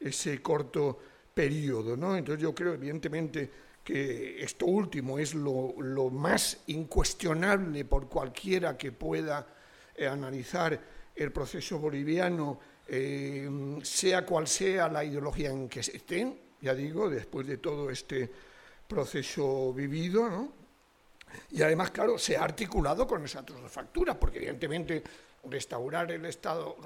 ese 0.00 0.40
corto 0.40 0.98
periodo. 1.34 1.94
¿no? 1.94 2.16
Entonces 2.16 2.42
yo 2.42 2.54
creo, 2.54 2.72
evidentemente, 2.72 3.50
que 3.84 4.42
esto 4.42 4.64
último 4.64 5.18
es 5.18 5.34
lo, 5.34 5.74
más 6.10 6.62
incuestionable 6.68 7.84
por 7.84 8.08
cualquiera 8.08 8.78
que 8.78 8.92
pueda 8.92 9.46
eh, 9.94 10.06
analizar 10.06 10.80
el 11.14 11.32
proceso 11.32 11.78
boliviano, 11.78 12.58
eh, 12.86 13.78
sea 13.82 14.24
cual 14.24 14.48
sea 14.48 14.88
la 14.88 15.04
ideología 15.04 15.50
en 15.50 15.68
que 15.68 15.80
estén, 15.80 16.38
ya 16.62 16.74
digo, 16.74 17.10
después 17.10 17.46
de 17.46 17.58
todo 17.58 17.90
este 17.90 18.30
proceso 18.88 19.72
vivido, 19.72 20.28
¿no? 20.28 20.52
Y 21.50 21.62
además, 21.62 21.90
claro, 21.90 22.18
se 22.18 22.36
ha 22.36 22.42
articulado 22.42 23.06
con 23.06 23.24
esa 23.24 23.44
factura, 23.68 24.18
porque 24.18 24.38
evidentemente 24.38 25.02
restaurar 25.44 26.10
el 26.10 26.24
Estado, 26.24 26.76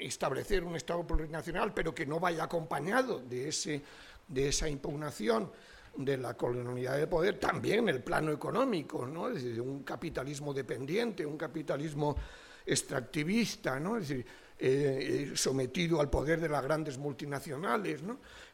establecer 0.00 0.62
un 0.62 0.76
Estado 0.76 1.06
plurinacional, 1.06 1.72
pero 1.72 1.94
que 1.94 2.06
no 2.06 2.20
vaya 2.20 2.44
acompañado 2.44 3.18
de, 3.18 3.48
ese, 3.48 3.82
de 4.28 4.48
esa 4.48 4.68
impugnación 4.68 5.50
de 5.96 6.16
la 6.16 6.34
colonialidad 6.34 6.96
de 6.96 7.06
poder, 7.06 7.40
también 7.40 7.88
el 7.88 8.02
plano 8.02 8.30
económico, 8.30 9.06
¿no? 9.06 9.28
es 9.28 9.42
decir, 9.42 9.60
un 9.60 9.82
capitalismo 9.82 10.54
dependiente, 10.54 11.26
un 11.26 11.36
capitalismo 11.36 12.16
extractivista, 12.64 13.80
¿no? 13.80 13.96
es 13.96 14.08
decir, 14.08 14.26
eh, 14.58 15.32
sometido 15.34 16.00
al 16.00 16.10
poder 16.10 16.40
de 16.40 16.48
las 16.48 16.62
grandes 16.62 16.98
multinacionales. 16.98 18.00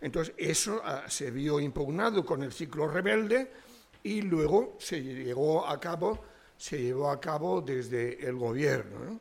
Entonces, 0.01 0.35
eso 0.37 0.81
ah, 0.85 1.05
se 1.09 1.31
vio 1.31 1.61
impugnado 1.61 2.25
con 2.25 2.43
el 2.43 2.53
ciclo 2.53 2.87
rebelde 2.89 3.51
y 4.03 4.21
luego 4.23 4.77
se 4.79 5.03
llegó 5.03 5.67
a 5.67 5.81
cabo, 5.81 6.21
se 6.57 6.83
llevó 6.83 7.11
a 7.11 7.21
cabo 7.21 7.63
desde 7.63 8.27
el 8.27 8.37
gobierno. 8.37 9.19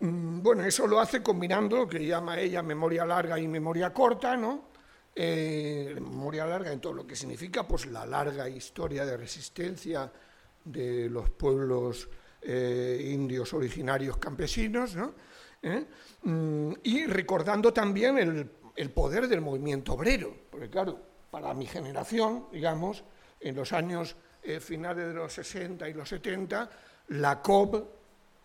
Mm, 0.00 0.42
bueno, 0.42 0.64
eso 0.64 0.88
lo 0.88 0.98
hace 0.98 1.22
combinando 1.22 1.76
lo 1.76 1.88
que 1.88 2.04
llama 2.04 2.40
ella 2.40 2.62
memoria 2.62 3.04
larga 3.04 3.38
y 3.38 3.46
memoria 3.46 3.92
corta, 3.92 4.36
¿no? 4.36 4.72
Eh, 5.14 5.94
memoria 5.94 6.46
larga 6.46 6.72
en 6.72 6.80
todo 6.80 6.94
lo 6.94 7.06
que 7.06 7.14
significa 7.14 7.68
pues 7.68 7.86
la 7.86 8.04
larga 8.06 8.48
historia 8.48 9.04
de 9.04 9.16
resistencia 9.16 10.10
de 10.64 11.08
los 11.08 11.30
pueblos 11.30 12.08
eh, 12.42 13.10
indios 13.12 13.52
originarios 13.54 14.16
campesinos, 14.16 14.96
¿no? 14.96 15.14
¿Eh? 15.62 15.86
Mm, 16.24 16.72
y 16.82 17.06
recordando 17.06 17.72
también 17.72 18.18
el, 18.18 18.90
poder 18.90 19.28
del 19.28 19.40
movimiento 19.40 19.94
obrero, 19.94 20.34
porque 20.50 20.68
claro, 20.68 20.98
para 21.30 21.54
mi 21.54 21.66
generación, 21.66 22.46
digamos, 22.50 23.04
en 23.40 23.54
los 23.54 23.72
años 23.72 24.16
eh, 24.42 24.58
finales 24.58 25.06
de 25.08 25.14
los 25.14 25.32
60 25.32 25.88
y 25.88 25.94
los 25.94 26.08
70, 26.08 26.68
la 27.08 27.40
COB 27.40 27.84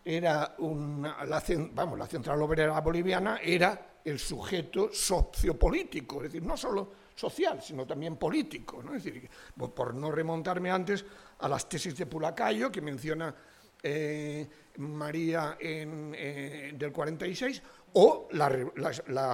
era 0.06 0.56
una, 0.60 1.26
la, 1.26 1.44
vamos, 1.74 1.98
la 1.98 2.06
Central 2.08 2.42
Obrera 2.42 2.80
Boliviana 2.80 3.40
era 3.44 3.98
el 4.06 4.20
sujeto 4.20 4.90
sociopolítico, 4.94 6.18
es 6.18 6.32
decir, 6.32 6.44
no 6.44 6.56
solo 6.56 6.92
social, 7.14 7.62
sino 7.62 7.86
también 7.86 8.16
político. 8.16 8.82
¿no? 8.82 8.96
Es 8.96 9.04
decir, 9.04 9.30
por 9.58 9.94
no 9.94 10.12
remontarme 10.12 10.72
antes 10.72 11.04
a 11.40 11.50
las 11.50 11.68
tesis 11.68 11.98
de 11.98 12.06
Pulacayo, 12.06 12.72
que 12.72 12.82
menciona 12.82 13.36
eh, 13.84 14.48
María 14.78 15.58
eh, 15.60 16.74
del 16.76 16.92
46 16.92 17.62
o 17.94 18.28
la, 18.32 18.50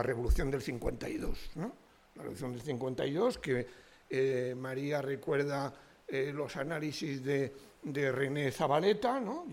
revolución 0.02 0.52
del 0.52 0.62
52. 0.62 1.52
¿no? 1.56 1.74
La 2.16 2.24
revolución 2.24 2.54
del 2.54 2.62
52 2.62 3.38
que 3.40 3.68
eh, 4.10 4.56
María 4.58 5.02
recuerda 5.02 5.74
los 6.34 6.56
análisis 6.58 7.24
de, 7.24 7.52
de, 7.82 8.12
René 8.12 8.52
Zabaleta, 8.52 9.20
¿no? 9.20 9.48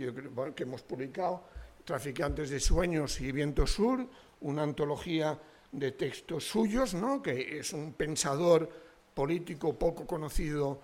que 0.54 0.64
hemos 0.64 0.82
publicado, 0.82 1.42
Traficantes 1.84 2.50
de 2.50 2.60
Sueños 2.60 3.18
y 3.22 3.32
Viento 3.32 3.66
Sur, 3.66 4.06
una 4.40 4.64
antología 4.64 5.40
de 5.72 5.92
textos 5.92 6.44
suyos, 6.44 6.92
¿no? 6.92 7.22
que 7.22 7.60
es 7.60 7.72
un 7.72 7.94
pensador 7.94 8.68
político 9.14 9.78
poco 9.78 10.06
conocido 10.06 10.80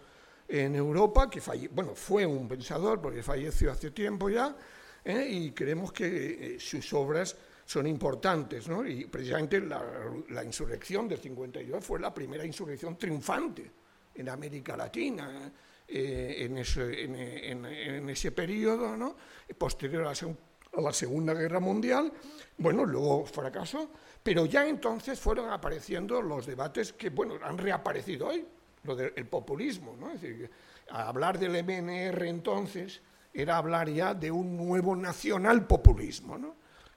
en 0.49 0.75
Europa, 0.75 1.29
que 1.29 1.41
bueno, 1.73 1.95
fue 1.95 2.25
un 2.25 2.49
pensador 2.49 3.01
porque 3.01 3.23
falleció 3.23 3.73
hace 3.73 3.91
tiempo 3.91 4.29
ya, 4.29 4.57
¿eh? 5.05 5.27
y 5.29 5.51
creemos 5.53 5.93
que 5.93 6.57
eh, 6.57 6.61
sus 6.61 6.93
obras 6.93 7.37
son 7.65 7.87
importantes, 7.87 8.69
¿no? 8.69 8.87
y 8.87 9.07
precisamente 9.07 9.61
la, 9.61 10.45
insurrección 10.45 11.09
del 11.09 11.19
52 11.19 11.85
fue 11.85 11.99
la 11.99 12.15
primera 12.15 12.45
insurrección 12.45 12.97
triunfante 12.97 13.71
en 14.15 14.29
América 14.29 14.77
Latina 14.77 15.53
eh, 15.89 16.37
en, 16.41 16.59
ese, 16.59 17.03
en, 17.03 18.09
ese, 18.09 18.31
periodo, 18.31 18.97
¿no? 18.97 19.17
posterior 19.59 20.03
a 20.03 20.13
la, 20.13 20.37
a 20.77 20.81
la 20.81 20.93
Segunda 20.93 21.35
Guerra 21.35 21.59
Mundial, 21.59 22.13
bueno, 22.59 22.85
luego 22.85 23.27
fracasó, 23.27 23.91
pero 24.23 24.47
ya 24.47 24.67
entonces 24.67 25.19
fueron 25.19 25.51
apareciendo 25.51 26.23
los 26.23 26.47
debates 26.47 26.93
que, 26.93 27.11
bueno, 27.11 27.35
han 27.43 27.59
reaparecido 27.59 28.29
hoy, 28.29 28.47
lo 28.87 28.97
del 28.97 29.27
populismo. 29.27 29.97
¿no? 29.99 30.11
Decir, 30.11 30.51
hablar 30.91 31.39
del 31.39 31.63
MNR 31.65 32.27
entonces 32.27 33.01
era 33.33 33.59
hablar 33.59 33.91
ya 33.91 34.15
de 34.15 34.31
un 34.31 34.57
nuevo 34.57 34.97
nacional 34.97 35.67
populismo, 35.67 36.39
¿no? 36.39 36.55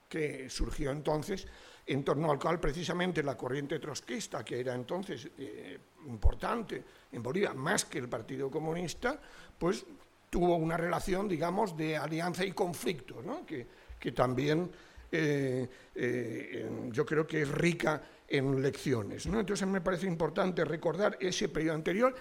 que 0.08 0.48
surgió 0.48 0.90
entonces 0.90 1.46
en 1.86 2.04
torno 2.04 2.30
al 2.30 2.38
cual 2.38 2.60
precisamente 2.60 3.22
la 3.22 3.36
corriente 3.36 3.78
trotskista, 3.78 4.44
que 4.44 4.60
era 4.60 4.74
entonces 4.74 5.28
eh, 5.38 5.78
importante 6.06 6.82
en 7.12 7.22
Bolivia, 7.22 7.52
más 7.52 7.84
que 7.84 7.98
el 7.98 8.08
Partido 8.08 8.50
Comunista, 8.50 9.20
pues 9.58 9.84
tuvo 10.28 10.56
una 10.56 10.76
relación, 10.76 11.28
digamos, 11.28 11.76
de 11.76 11.96
alianza 11.96 12.44
y 12.44 12.52
conflicto, 12.52 13.22
¿no? 13.22 13.44
que, 13.44 13.66
que, 13.98 14.12
también 14.12 14.70
eh, 15.10 15.68
eh, 15.94 16.70
yo 16.92 17.04
creo 17.04 17.26
que 17.26 17.42
es 17.42 17.48
rica 17.48 18.00
en 18.30 18.62
lecciones. 18.62 19.26
Entonces 19.26 19.66
me 19.66 19.80
parece 19.80 20.06
importante 20.06 20.64
recordar 20.64 21.18
ese 21.20 21.48
periodo 21.48 21.74
anterior, 21.74 22.14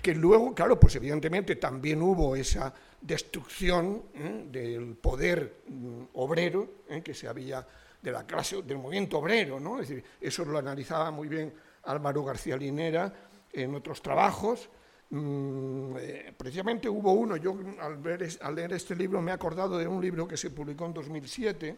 que 0.00 0.14
luego, 0.14 0.54
claro, 0.54 0.78
pues 0.78 0.94
evidentemente 0.96 1.56
también 1.56 2.02
hubo 2.02 2.36
esa 2.36 2.72
destrucción 3.00 4.04
¿eh? 4.14 4.44
del 4.50 4.94
poder 4.96 5.62
mm, 5.66 6.02
obrero 6.14 6.82
¿eh? 6.88 7.02
que 7.02 7.14
se 7.14 7.26
había 7.26 7.66
de 8.00 8.12
la 8.12 8.24
clase 8.24 8.62
del 8.62 8.78
movimiento 8.78 9.18
obrero, 9.18 9.58
¿no? 9.58 9.80
Es 9.80 9.88
decir, 9.88 10.04
eso 10.20 10.44
lo 10.44 10.58
analizaba 10.58 11.10
muy 11.10 11.26
bien 11.26 11.52
Álvaro 11.84 12.22
García 12.22 12.56
Linera 12.56 13.12
en 13.52 13.74
otros 13.74 14.00
trabajos. 14.02 14.68
Mm, 15.10 15.96
eh, 15.98 16.34
precisamente 16.36 16.88
hubo 16.88 17.12
uno, 17.12 17.36
yo 17.36 17.58
al, 17.80 18.00
al 18.40 18.54
leer 18.54 18.72
este 18.74 18.94
libro 18.94 19.20
me 19.20 19.32
he 19.32 19.34
acordado 19.34 19.78
de 19.78 19.88
un 19.88 20.00
libro 20.00 20.28
que 20.28 20.36
se 20.36 20.50
publicó 20.50 20.86
en 20.86 20.94
2007, 20.94 21.76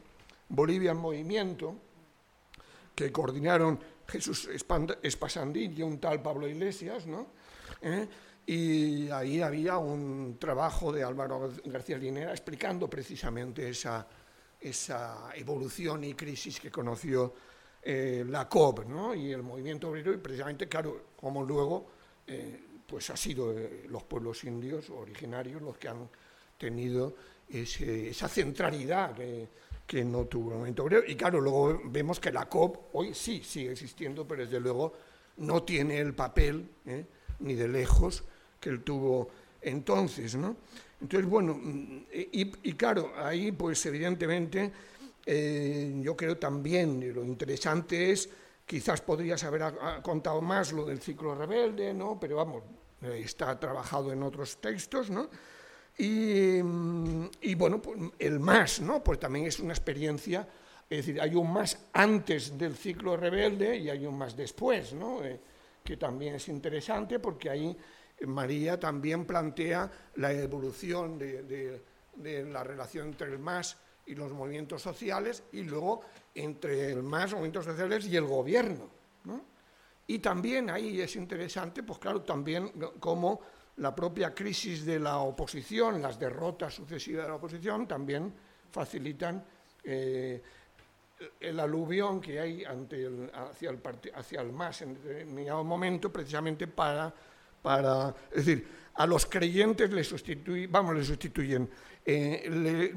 Bolivia 0.48 0.90
en 0.90 0.98
Movimiento, 0.98 1.76
que 3.04 3.12
coordinaron 3.12 3.78
Jesús 4.06 4.48
Espasandín 5.02 5.74
y 5.76 5.82
un 5.82 5.98
tal 5.98 6.22
Pablo 6.22 6.48
Iglesias, 6.48 7.06
¿no? 7.06 7.28
¿Eh? 7.82 8.08
Y 8.46 9.08
ahí 9.10 9.40
había 9.40 9.78
un 9.78 10.36
trabajo 10.38 10.92
de 10.92 11.04
Álvaro 11.04 11.52
García 11.64 11.98
Linera 11.98 12.32
explicando 12.32 12.88
precisamente 12.88 13.68
esa, 13.68 14.06
esa 14.60 15.30
evolución 15.34 16.02
y 16.04 16.14
crisis 16.14 16.58
que 16.58 16.70
conoció 16.70 17.32
eh, 17.82 18.24
la 18.28 18.48
COB 18.48 18.86
¿no? 18.86 19.14
y 19.14 19.32
el 19.32 19.42
movimiento 19.42 19.88
obrero, 19.88 20.12
y 20.12 20.16
precisamente, 20.16 20.68
claro, 20.68 21.06
como 21.16 21.44
luego 21.44 21.86
eh, 22.26 22.60
pues 22.86 23.08
ha 23.10 23.16
sido 23.16 23.54
los 23.88 24.02
pueblos 24.02 24.42
indios 24.44 24.90
originarios 24.90 25.62
los 25.62 25.78
que 25.78 25.88
han 25.88 26.08
tenido 26.58 27.14
esa 27.48 28.28
centralidad 28.28 29.16
que 29.90 30.04
no 30.04 30.26
tuvo 30.26 30.52
momento 30.52 30.84
obrero. 30.84 31.02
Y 31.04 31.16
claro, 31.16 31.40
luego 31.40 31.80
vemos 31.86 32.20
que 32.20 32.30
la 32.30 32.48
COP 32.48 32.94
hoy 32.94 33.12
sí 33.12 33.42
sigue 33.42 33.72
existiendo, 33.72 34.24
pero 34.24 34.44
desde 34.44 34.60
luego 34.60 34.92
no 35.38 35.64
tiene 35.64 35.98
el 35.98 36.14
papel, 36.14 36.70
¿eh? 36.86 37.04
ni 37.40 37.56
de 37.56 37.66
lejos, 37.66 38.22
que 38.60 38.68
él 38.68 38.84
tuvo 38.84 39.30
entonces. 39.60 40.36
¿no? 40.36 40.54
Entonces, 41.00 41.28
bueno, 41.28 41.54
mm, 41.60 42.04
y, 42.12 42.72
claro, 42.74 43.10
ahí 43.16 43.50
pues 43.50 43.84
evidentemente 43.84 44.70
eh, 45.26 45.92
yo 46.00 46.16
creo 46.16 46.38
también 46.38 47.12
lo 47.12 47.24
interesante 47.24 48.12
es, 48.12 48.30
quizás 48.64 49.00
podrías 49.00 49.42
haber 49.42 49.74
contado 50.02 50.40
más 50.40 50.70
lo 50.70 50.84
del 50.84 51.00
ciclo 51.00 51.34
rebelde, 51.34 51.92
¿no? 51.92 52.16
pero 52.20 52.36
vamos, 52.36 52.62
está 53.02 53.58
trabajado 53.58 54.12
en 54.12 54.22
otros 54.22 54.60
textos, 54.60 55.10
¿no? 55.10 55.28
Y, 56.00 56.62
mm, 56.62 57.28
y, 57.42 57.54
bueno, 57.56 57.82
pues 57.82 58.00
el 58.18 58.40
más, 58.40 58.80
¿no? 58.80 59.04
Pues 59.04 59.20
también 59.20 59.44
es 59.44 59.60
una 59.60 59.74
experiencia, 59.74 60.48
es 60.88 61.04
decir, 61.04 61.20
hay 61.20 61.34
un 61.34 61.52
más 61.52 61.78
antes 61.92 62.56
del 62.56 62.74
ciclo 62.74 63.18
rebelde 63.18 63.76
y 63.76 63.90
hay 63.90 64.06
un 64.06 64.16
más 64.16 64.34
después, 64.34 64.94
¿no? 64.94 65.22
Eh, 65.22 65.38
que 65.84 65.98
también 65.98 66.36
es 66.36 66.48
interesante 66.48 67.18
porque 67.18 67.50
ahí 67.50 67.76
María 68.26 68.80
también 68.80 69.26
plantea 69.26 69.90
la 70.14 70.32
evolución 70.32 71.18
de, 71.18 71.42
de, 71.42 71.82
de 72.16 72.44
la 72.44 72.64
relación 72.64 73.08
entre 73.08 73.28
el 73.28 73.38
más 73.38 73.76
y 74.06 74.14
los 74.14 74.32
movimientos 74.32 74.80
sociales 74.80 75.42
y 75.52 75.64
luego 75.64 76.00
entre 76.34 76.92
el 76.92 77.02
más, 77.02 77.32
movimientos 77.32 77.66
sociales 77.66 78.06
y 78.06 78.16
el 78.16 78.24
gobierno, 78.24 78.88
¿no? 79.24 79.42
Y 80.06 80.18
también 80.18 80.70
ahí 80.70 80.98
es 81.02 81.14
interesante, 81.14 81.82
pues 81.82 81.98
claro, 81.98 82.22
también 82.22 82.72
cómo 82.98 83.40
la 83.80 83.94
propia 83.94 84.34
crisis 84.34 84.84
de 84.84 85.00
la 85.00 85.18
oposición, 85.18 86.02
las 86.02 86.18
derrotas 86.18 86.74
sucesivas 86.74 87.24
de 87.24 87.28
la 87.28 87.36
oposición, 87.36 87.88
también 87.88 88.32
facilitan 88.70 89.42
eh, 89.82 90.42
el 91.40 91.60
aluvión 91.60 92.20
que 92.20 92.38
hay 92.38 92.64
hacia, 92.64 93.70
el 93.70 93.80
hacia 94.14 94.44
MAS 94.44 94.82
en 94.82 94.94
determinado 94.94 95.64
momento, 95.64 96.12
precisamente 96.12 96.66
para, 96.66 97.12
para 97.62 98.14
es 98.30 98.46
decir, 98.46 98.68
a 98.94 99.06
los 99.06 99.24
creyentes 99.24 99.90
le 99.90 100.04
sustituyen, 100.04 100.70
vamos, 100.70 100.94
le 100.94 101.04
sustituyen, 101.04 101.68
eh, 102.04 102.94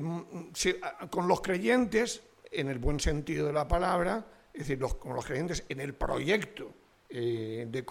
con 1.09 1.27
los 1.27 1.41
creyentes, 1.41 2.23
en 2.51 2.67
el 2.67 2.77
buen 2.77 2.99
sentido 2.99 3.47
de 3.47 3.53
la 3.53 3.67
palabra, 3.67 4.25
es 4.53 4.59
decir, 4.59 4.79
los, 4.79 4.95
con 4.95 5.15
los 5.15 5.25
creyentes 5.25 5.63
en 5.69 5.79
el 5.79 5.93
proyecto 5.93 6.73
eh, 7.09 7.67
de 7.69 7.85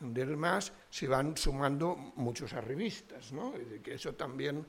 MAS 0.00 0.72
se 0.90 1.08
van 1.08 1.36
sumando 1.36 1.96
muchos 2.16 2.52
arribistas, 2.52 3.32
¿no? 3.32 3.54
que 3.82 3.94
eso 3.94 4.14
también 4.14 4.64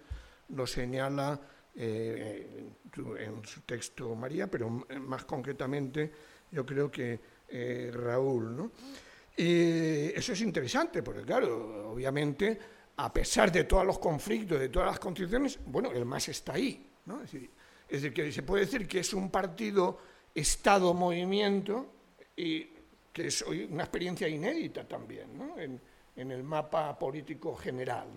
lo 0.50 0.66
señala 0.66 1.40
eh, 1.76 2.66
en 3.20 3.46
su 3.46 3.62
texto 3.62 4.16
María, 4.16 4.50
pero 4.50 4.70
más 4.70 5.26
concretamente 5.26 6.12
yo 6.52 6.66
creo 6.66 6.90
que 6.90 7.20
eh, 7.50 7.92
Raúl. 7.94 8.56
¿no? 8.56 8.72
Y 9.36 10.12
eso 10.16 10.34
es 10.34 10.42
interesante, 10.42 11.04
porque 11.04 11.22
claro, 11.22 11.92
obviamente, 11.92 12.60
a 12.96 13.14
pesar 13.14 13.52
de 13.52 13.66
todos 13.66 13.86
los 13.86 14.00
conflictos, 14.00 14.60
de 14.60 14.70
todas 14.70 14.88
las 14.88 15.00
constituciones, 15.00 15.60
bueno, 15.66 15.92
el 15.92 16.06
MAS 16.06 16.30
está 16.30 16.54
ahí. 16.54 16.90
¿no? 17.06 17.22
Es 17.24 17.32
decir, 17.90 18.14
que 18.14 18.32
se 18.32 18.44
puede 18.44 18.66
decir 18.66 18.88
que 18.88 19.00
es 19.00 19.14
un 19.14 19.30
partido 19.30 20.00
Estado-movimiento 20.34 21.94
y 22.36 22.70
que 23.18 23.28
es 23.28 23.42
una 23.42 23.82
experiencia 23.82 24.28
inédita 24.28 24.88
también 24.88 25.28
en, 26.16 26.32
el 26.32 26.44
mapa 26.44 26.98
político 26.98 27.56
general, 27.56 28.08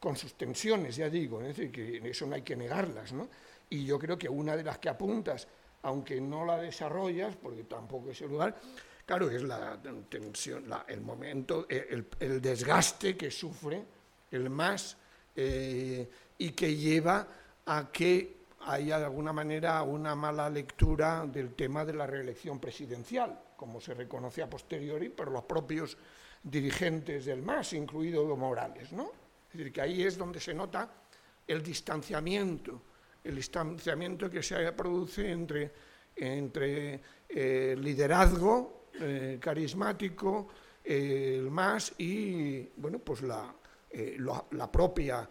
con 0.00 0.16
sus 0.16 0.32
tensiones, 0.32 0.96
ya 0.96 1.10
digo, 1.10 1.42
es 1.42 1.48
decir, 1.48 1.70
que 1.70 2.08
eso 2.08 2.26
no 2.26 2.34
hay 2.34 2.40
que 2.40 2.56
negarlas. 2.56 3.12
¿no? 3.12 3.28
Y 3.68 3.84
yo 3.84 3.98
creo 3.98 4.16
que 4.16 4.26
una 4.26 4.56
de 4.56 4.62
las 4.62 4.78
que 4.78 4.88
apuntas, 4.88 5.46
aunque 5.82 6.22
no 6.22 6.46
la 6.46 6.56
desarrollas, 6.56 7.36
porque 7.36 7.64
tampoco 7.64 8.10
es 8.10 8.20
el 8.22 8.30
lugar, 8.30 8.56
claro, 9.04 9.30
es 9.30 9.42
la 9.42 9.78
tensión, 10.08 10.70
el 10.88 11.02
momento, 11.02 11.66
el, 11.68 12.06
el, 12.18 12.40
desgaste 12.40 13.18
que 13.18 13.30
sufre 13.30 13.84
el 14.30 14.48
MAS 14.48 14.96
eh, 15.36 16.08
y 16.38 16.50
que 16.52 16.74
lleva 16.74 17.28
a 17.66 17.90
que 17.92 18.36
haya 18.60 18.98
de 18.98 19.04
alguna 19.04 19.34
manera 19.34 19.82
una 19.82 20.14
mala 20.14 20.48
lectura 20.48 21.26
del 21.26 21.54
tema 21.54 21.84
de 21.84 21.92
la 21.92 22.06
reelección 22.06 22.58
presidencial 22.58 23.43
como 23.56 23.80
se 23.80 23.94
reconoce 23.94 24.42
a 24.42 24.50
posteriori 24.50 25.08
por 25.08 25.30
los 25.30 25.44
propios 25.44 25.96
dirigentes 26.42 27.24
del 27.24 27.42
MAS, 27.42 27.72
incluido 27.72 28.22
Evo 28.22 28.36
Morales. 28.36 28.92
¿no? 28.92 29.10
Es 29.48 29.58
decir, 29.58 29.72
que 29.72 29.80
ahí 29.80 30.02
es 30.02 30.18
donde 30.18 30.40
se 30.40 30.54
nota 30.54 30.90
el 31.46 31.62
distanciamiento, 31.62 32.82
el 33.22 33.36
distanciamiento 33.36 34.30
que 34.30 34.42
se 34.42 34.72
produce 34.72 35.30
entre, 35.30 35.72
entre 36.16 37.00
eh, 37.28 37.76
liderazgo 37.78 38.88
eh, 39.00 39.38
carismático, 39.40 40.48
eh, 40.84 41.36
el 41.38 41.50
MAS 41.50 41.94
y 41.98 42.68
bueno, 42.76 42.98
pues 42.98 43.22
la, 43.22 43.54
la, 44.50 44.72
propia, 44.72 45.28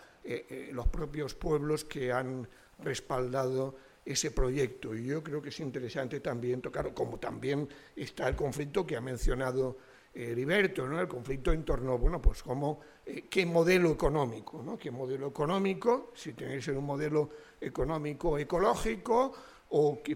los 0.71 0.87
propios 0.87 1.35
pueblos 1.35 1.83
que 1.83 2.11
han 2.11 2.47
respaldado 2.79 3.75
ese 4.05 4.31
proyecto. 4.31 4.95
Y 4.95 5.05
yo 5.05 5.23
creo 5.23 5.41
que 5.41 5.49
es 5.49 5.59
interesante 5.59 6.19
también 6.19 6.61
tocar, 6.61 6.93
como 6.93 7.19
también 7.19 7.67
está 7.95 8.27
el 8.27 8.35
conflicto 8.35 8.85
que 8.85 8.95
ha 8.95 9.01
mencionado 9.01 9.77
eh, 10.13 10.31
Heriberto, 10.31 10.87
¿no? 10.87 10.99
el 10.99 11.07
conflicto 11.07 11.51
en 11.51 11.63
torno, 11.63 11.97
bueno, 11.97 12.21
pues 12.21 12.43
cómo, 12.43 12.81
eh, 13.05 13.25
qué 13.29 13.45
modelo 13.45 13.91
económico, 13.91 14.61
¿no? 14.61 14.77
qué 14.77 14.91
modelo 14.91 15.27
económico, 15.27 16.11
si 16.15 16.33
tiene 16.33 16.55
que 16.55 16.61
ser 16.61 16.77
un 16.77 16.85
modelo 16.85 17.29
económico 17.59 18.37
ecológico 18.37 19.33
o 19.69 20.03
que, 20.03 20.15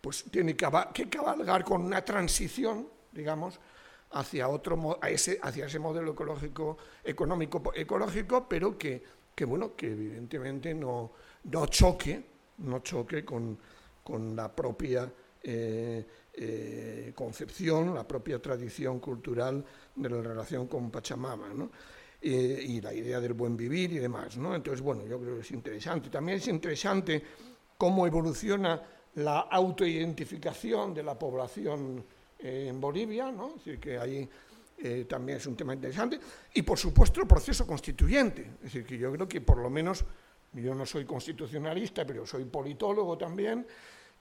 pues 0.00 0.24
tiene 0.30 0.54
que, 0.54 0.68
que 0.94 1.08
cabalgar 1.08 1.64
con 1.64 1.82
una 1.82 2.04
transición, 2.04 2.88
digamos, 3.10 3.58
hacia 4.12 4.48
otro 4.48 4.98
a 5.00 5.10
ese, 5.10 5.38
hacia 5.42 5.66
ese 5.66 5.78
modelo 5.78 6.12
ecológico, 6.12 6.78
económico 7.04 7.62
ecológico, 7.74 8.48
pero 8.48 8.76
que, 8.76 9.02
que 9.34 9.44
bueno, 9.44 9.74
que 9.74 9.90
evidentemente 9.92 10.74
no, 10.74 11.12
no 11.44 11.66
choque 11.66 12.29
no 12.60 12.80
choque 12.80 13.24
con, 13.24 13.58
con 14.02 14.34
la 14.34 14.54
propia 14.54 15.10
eh, 15.42 16.06
eh, 16.32 17.12
concepción, 17.14 17.94
la 17.94 18.06
propia 18.06 18.40
tradición 18.40 19.00
cultural 19.00 19.64
de 19.94 20.08
la 20.08 20.20
relación 20.20 20.66
con 20.66 20.90
Pachamama, 20.90 21.48
¿no? 21.54 21.70
eh, 22.20 22.64
y 22.66 22.80
la 22.80 22.92
idea 22.92 23.20
del 23.20 23.32
buen 23.32 23.56
vivir 23.56 23.92
y 23.92 23.98
demás. 23.98 24.36
¿no? 24.36 24.54
Entonces, 24.54 24.82
bueno, 24.82 25.06
yo 25.06 25.18
creo 25.18 25.36
que 25.36 25.40
es 25.40 25.50
interesante. 25.50 26.10
También 26.10 26.38
es 26.38 26.48
interesante 26.48 27.22
cómo 27.76 28.06
evoluciona 28.06 28.82
la 29.14 29.40
autoidentificación 29.40 30.94
de 30.94 31.02
la 31.02 31.18
población 31.18 32.04
en 32.38 32.80
Bolivia, 32.80 33.30
¿no? 33.32 33.54
decir, 33.54 33.78
que 33.78 33.98
ahí 33.98 34.28
también 35.06 35.36
es 35.36 35.46
un 35.46 35.56
tema 35.56 35.74
interesante, 35.74 36.18
y 36.54 36.62
por 36.62 36.78
supuesto 36.78 37.20
el 37.20 37.26
proceso 37.26 37.66
constituyente, 37.66 38.52
es 38.56 38.62
decir, 38.62 38.86
que 38.86 38.96
yo 38.96 39.12
creo 39.12 39.28
que 39.28 39.42
por 39.42 39.58
lo 39.58 39.68
menos 39.68 40.06
yo 40.52 40.74
no 40.74 40.84
soy 40.86 41.04
constitucionalista, 41.04 42.04
pero 42.04 42.26
soy 42.26 42.44
politólogo 42.44 43.16
también, 43.16 43.66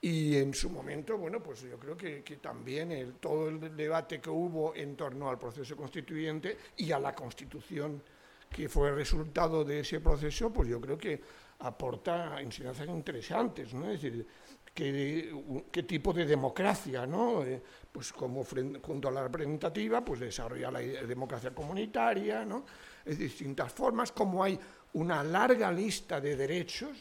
y 0.01 0.37
en 0.37 0.53
su 0.53 0.69
momento, 0.69 1.17
bueno, 1.17 1.43
pues 1.43 1.61
yo 1.61 1.77
creo 1.77 1.97
que, 1.97 2.21
también 2.41 3.15
todo 3.19 3.49
el 3.49 3.75
debate 3.75 4.21
que 4.21 4.29
hubo 4.29 4.73
en 4.73 4.95
torno 4.95 5.29
al 5.29 5.37
proceso 5.37 5.75
constituyente 5.75 6.57
y 6.77 6.91
a 6.91 6.99
la 6.99 7.13
constitución 7.13 8.01
que 8.49 8.69
fue 8.69 8.89
el 8.89 8.95
resultado 8.95 9.63
de 9.63 9.81
ese 9.81 9.99
proceso, 9.99 10.51
pues 10.51 10.69
yo 10.69 10.79
creo 10.79 10.97
que 10.97 11.21
aporta 11.59 12.39
enseñanzas 12.39 12.87
interesantes, 12.87 13.73
¿no? 13.73 13.91
Es 13.91 14.01
decir, 14.01 14.25
qué, 14.73 15.83
tipo 15.85 16.13
de 16.13 16.25
democracia, 16.25 17.05
¿no? 17.05 17.43
Eh, 17.43 17.61
pues 17.91 18.13
como 18.13 18.45
junto 18.81 19.09
a 19.09 19.11
la 19.11 19.23
representativa, 19.23 20.03
pues 20.03 20.21
desarrolla 20.21 20.71
la 20.71 20.79
democracia 20.79 21.53
comunitaria, 21.53 22.45
¿no? 22.45 22.65
Es 23.09 23.17
distintas 23.17 23.73
formas, 23.73 24.11
como 24.11 24.43
hay 24.43 24.59
una 24.93 25.23
larga 25.23 25.71
lista 25.71 26.21
de 26.21 26.35
derechos 26.35 26.91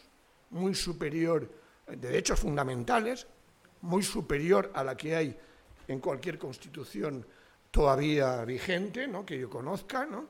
muy 0.50 0.74
superior, 0.74 1.46
de 1.86 1.96
derechos 1.96 2.40
fundamentales, 2.40 3.26
muy 3.82 4.02
superior 4.02 4.70
a 4.74 4.82
la 4.82 4.96
que 4.96 5.14
hay 5.14 5.38
en 5.86 6.00
cualquier 6.00 6.38
constitución 6.38 7.26
todavía 7.70 8.42
vigente, 8.46 9.06
¿no? 9.06 9.26
que 9.26 9.38
yo 9.38 9.50
conozca, 9.50 10.06
¿no? 10.06 10.28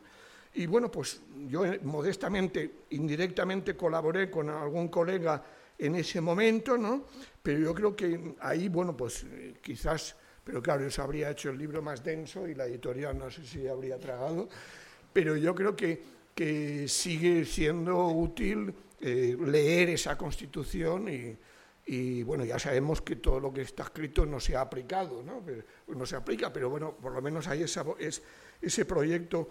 Y 0.54 0.66
bueno, 0.66 0.90
pues 0.90 1.20
yo 1.46 1.62
modestamente, 1.84 2.86
indirectamente 2.90 3.76
colaboré 3.76 4.28
con 4.28 4.50
algún 4.50 4.88
colega 4.88 5.44
en 5.78 5.94
ese 5.94 6.20
momento, 6.20 6.76
¿no? 6.76 7.04
Pero 7.40 7.60
yo 7.60 7.74
creo 7.74 7.94
que 7.94 8.34
ahí, 8.40 8.68
bueno, 8.68 8.96
pues 8.96 9.24
quizás, 9.62 10.16
pero 10.42 10.60
claro, 10.60 10.84
eso 10.84 11.02
habría 11.02 11.30
hecho 11.30 11.50
el 11.50 11.58
libro 11.58 11.82
más 11.82 12.02
denso 12.02 12.48
y 12.48 12.56
la 12.56 12.66
editorial 12.66 13.16
no 13.16 13.30
sé 13.30 13.46
si 13.46 13.68
habría 13.68 13.98
tragado, 13.98 14.48
pero 15.18 15.36
yo 15.36 15.52
creo 15.52 15.74
que 15.74 16.18
que 16.38 16.86
sigue 16.86 17.44
siendo 17.44 18.06
útil 18.06 18.72
eh, 19.00 19.36
leer 19.40 19.88
esa 19.88 20.16
Constitución 20.16 21.08
y, 21.84 22.22
bueno, 22.22 22.44
ya 22.44 22.60
sabemos 22.60 23.02
que 23.02 23.16
todo 23.16 23.40
lo 23.40 23.52
que 23.52 23.62
está 23.62 23.82
escrito 23.82 24.24
no 24.24 24.38
se 24.38 24.54
ha 24.54 24.60
aplicado, 24.60 25.20
¿no? 25.20 25.42
No 25.88 26.06
se 26.06 26.14
aplica, 26.14 26.52
pero 26.52 26.70
bueno, 26.70 26.92
por 26.92 27.10
lo 27.10 27.20
menos 27.20 27.48
hay 27.48 27.64
esa, 27.64 27.84
es, 27.98 28.22
ese 28.62 28.84
proyecto 28.84 29.48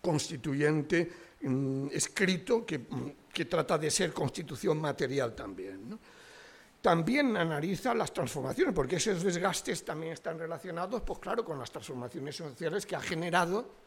constituyente 0.00 1.10
mmm, 1.42 1.88
escrito 1.92 2.64
que, 2.64 2.80
que, 3.30 3.44
trata 3.44 3.76
de 3.76 3.90
ser 3.90 4.14
constitución 4.14 4.80
material 4.80 5.34
también. 5.34 5.98
También 6.80 7.36
analiza 7.36 7.92
las 7.94 8.14
transformaciones, 8.14 8.74
porque 8.74 8.96
esos 8.96 9.22
desgastes 9.22 9.84
también 9.84 10.14
están 10.14 10.38
relacionados, 10.38 11.02
pues 11.02 11.18
claro, 11.18 11.44
con 11.44 11.58
las 11.58 11.70
transformaciones 11.70 12.34
sociales 12.34 12.86
que 12.86 12.96
ha 12.96 13.00
generado 13.02 13.81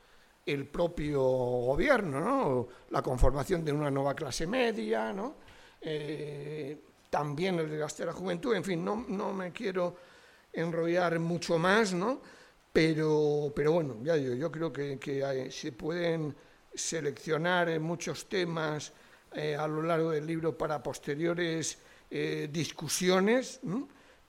el 0.45 0.67
propio 0.67 1.21
gobierno, 1.21 2.19
¿no? 2.19 2.67
la 2.89 3.01
conformación 3.01 3.65
de 3.65 3.71
una 3.71 3.89
nueva 3.89 4.13
clase 4.13 4.45
media, 4.45 5.11
¿no? 5.11 5.35
eh, 5.81 6.79
también 7.09 7.59
el 7.59 7.69
desgaste 7.69 8.03
de 8.03 8.07
la 8.07 8.13
juventud, 8.13 8.55
en 8.55 8.63
fin, 8.63 8.83
no, 8.83 9.05
no 9.07 9.33
me 9.33 9.51
quiero 9.51 9.95
enrollar 10.53 11.19
mucho 11.19 11.57
más, 11.57 11.93
¿no? 11.93 12.21
pero, 12.71 13.53
pero 13.55 13.71
bueno, 13.71 13.97
ya 14.03 14.15
digo, 14.15 14.35
yo 14.35 14.51
creo 14.51 14.73
que, 14.73 14.99
que 14.99 15.49
se 15.49 15.71
pueden 15.71 16.35
seleccionar 16.73 17.79
muchos 17.79 18.27
temas 18.27 18.91
eh, 19.33 19.55
a 19.55 19.67
lo 19.67 19.81
largo 19.81 20.11
del 20.11 20.25
libro 20.25 20.57
para 20.57 20.83
posteriores 20.83 21.77
eh, 22.09 22.49
discusiones. 22.51 23.61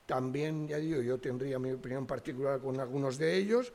También, 0.07 0.69
ya 0.69 0.79
digo, 0.79 1.03
yo 1.03 1.19
tendría 1.19 1.59
mi 1.59 1.73
opinión 1.73 2.07
particular 2.07 2.61
con 2.61 2.79
algunos 2.79 3.19
de 3.19 3.37
ellos, 3.37 3.73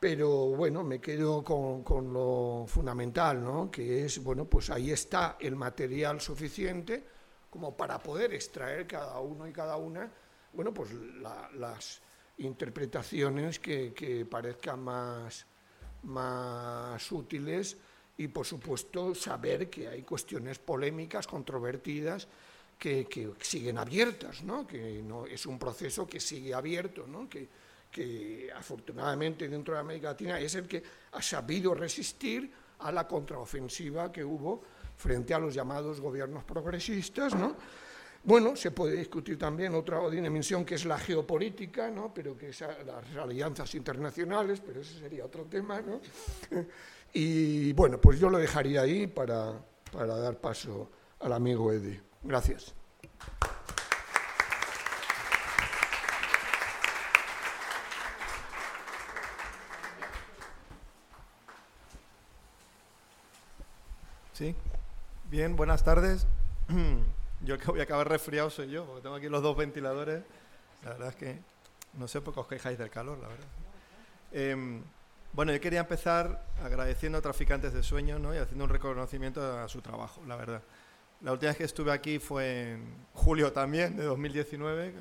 pero 0.00 0.28
bueno, 0.56 0.82
me 0.82 0.98
quedo 0.98 1.44
con, 1.44 1.84
con, 1.84 2.10
lo 2.10 2.64
fundamental, 2.66 3.44
¿no? 3.44 3.70
que 3.70 4.06
es, 4.06 4.22
bueno, 4.24 4.46
pues 4.46 4.70
ahí 4.70 4.90
está 4.90 5.36
el 5.38 5.54
material 5.54 6.22
suficiente 6.22 7.04
como 7.50 7.76
para 7.76 7.98
poder 7.98 8.32
extraer 8.32 8.86
cada 8.86 9.20
uno 9.20 9.46
y 9.46 9.52
cada 9.52 9.76
una, 9.76 10.10
bueno, 10.54 10.72
pues 10.72 10.90
las 11.54 12.00
interpretaciones 12.38 13.58
que, 13.58 13.92
que 13.92 14.24
parezcan 14.24 14.80
más, 14.82 15.44
más 16.04 17.12
útiles 17.12 17.76
y, 18.16 18.28
por 18.28 18.46
supuesto, 18.46 19.14
saber 19.14 19.68
que 19.68 19.88
hay 19.88 20.02
cuestiones 20.02 20.58
polémicas, 20.58 21.26
controvertidas, 21.26 22.26
que, 22.78 23.04
que 23.04 23.34
siguen 23.42 23.76
abiertas, 23.76 24.42
¿no? 24.44 24.66
que 24.66 25.02
no, 25.02 25.26
es 25.26 25.44
un 25.44 25.58
proceso 25.58 26.06
que 26.06 26.20
sigue 26.20 26.54
abierto, 26.54 27.06
¿no? 27.06 27.28
que, 27.28 27.46
que 27.90 28.50
afortunadamente 28.54 29.48
dentro 29.48 29.74
de 29.74 29.80
América 29.80 30.08
Latina 30.08 30.38
es 30.38 30.54
el 30.54 30.66
que 30.68 30.82
ha 31.12 31.22
sabido 31.22 31.74
resistir 31.74 32.50
a 32.78 32.92
la 32.92 33.06
contraofensiva 33.06 34.10
que 34.12 34.24
hubo 34.24 34.62
frente 34.96 35.34
a 35.34 35.38
los 35.38 35.54
llamados 35.54 36.00
gobiernos 36.00 36.44
progresistas, 36.44 37.34
¿no? 37.34 37.56
Bueno, 38.22 38.54
se 38.54 38.70
puede 38.70 38.96
discutir 38.96 39.38
también 39.38 39.74
otra 39.74 40.08
dimensión 40.10 40.64
que 40.64 40.74
es 40.74 40.84
la 40.84 40.98
geopolítica, 40.98 41.90
¿no? 41.90 42.12
pero 42.12 42.36
que 42.36 42.50
es 42.50 42.60
las 42.60 43.16
alianzas 43.16 43.74
internacionales, 43.74 44.60
pero 44.64 44.82
ese 44.82 44.98
sería 44.98 45.24
otro 45.24 45.44
tema. 45.46 45.80
¿no? 45.80 46.00
Y 47.14 47.72
bueno, 47.72 47.98
pues 47.98 48.20
yo 48.20 48.28
lo 48.28 48.36
dejaría 48.36 48.82
ahí 48.82 49.06
para, 49.06 49.54
para 49.90 50.16
dar 50.18 50.38
paso 50.38 50.90
al 51.20 51.32
amigo 51.32 51.72
Eddie. 51.72 52.00
Gracias. 52.22 52.74
Sí. 64.40 64.54
Bien, 65.30 65.54
buenas 65.54 65.84
tardes. 65.84 66.26
Yo 67.44 67.58
que 67.58 67.66
voy 67.66 67.80
a 67.80 67.82
acabar 67.82 68.08
resfriado 68.08 68.48
soy 68.48 68.70
yo, 68.70 68.86
porque 68.86 69.02
tengo 69.02 69.16
aquí 69.16 69.28
los 69.28 69.42
dos 69.42 69.54
ventiladores. 69.54 70.22
La 70.82 70.92
verdad 70.92 71.08
es 71.10 71.16
que 71.16 71.38
no 71.92 72.08
sé 72.08 72.22
por 72.22 72.32
qué 72.32 72.40
os 72.40 72.46
quejáis 72.46 72.78
del 72.78 72.88
calor, 72.88 73.18
la 73.18 73.28
verdad. 73.28 73.46
Em, 74.32 74.82
bueno, 75.34 75.52
yo 75.52 75.60
quería 75.60 75.80
empezar 75.80 76.42
agradeciendo 76.64 77.18
a 77.18 77.20
Traficantes 77.20 77.74
de 77.74 77.82
Sueños 77.82 78.18
¿no? 78.18 78.34
y 78.34 78.38
haciendo 78.38 78.64
un 78.64 78.70
reconocimiento 78.70 79.58
a 79.58 79.68
su 79.68 79.82
trabajo, 79.82 80.22
la 80.26 80.36
verdad. 80.36 80.62
La 81.20 81.32
última 81.32 81.50
vez 81.50 81.58
que 81.58 81.64
estuve 81.64 81.92
aquí 81.92 82.18
fue 82.18 82.72
en 82.72 82.94
julio 83.12 83.52
también, 83.52 83.98
de 83.98 84.04
2019, 84.04 84.94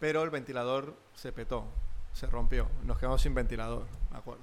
pero 0.00 0.24
el 0.24 0.30
ventilador 0.30 0.96
se 1.14 1.30
petó, 1.30 1.64
se 2.12 2.26
rompió, 2.26 2.66
nos 2.82 2.98
quedamos 2.98 3.22
sin 3.22 3.34
ventilador, 3.34 3.86
me 4.10 4.18
acuerdo. 4.18 4.42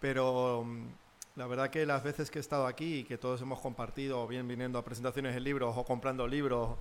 Pero 0.00 0.64
la 1.36 1.46
verdad 1.46 1.70
que 1.70 1.86
las 1.86 2.02
veces 2.02 2.30
que 2.30 2.38
he 2.38 2.40
estado 2.40 2.66
aquí 2.66 2.98
y 2.98 3.04
que 3.04 3.18
todos 3.18 3.40
hemos 3.40 3.60
compartido, 3.60 4.26
bien 4.26 4.48
viniendo 4.48 4.78
a 4.78 4.84
presentaciones 4.84 5.34
de 5.34 5.40
libros, 5.40 5.74
o 5.76 5.84
comprando 5.84 6.26
libros, 6.26 6.76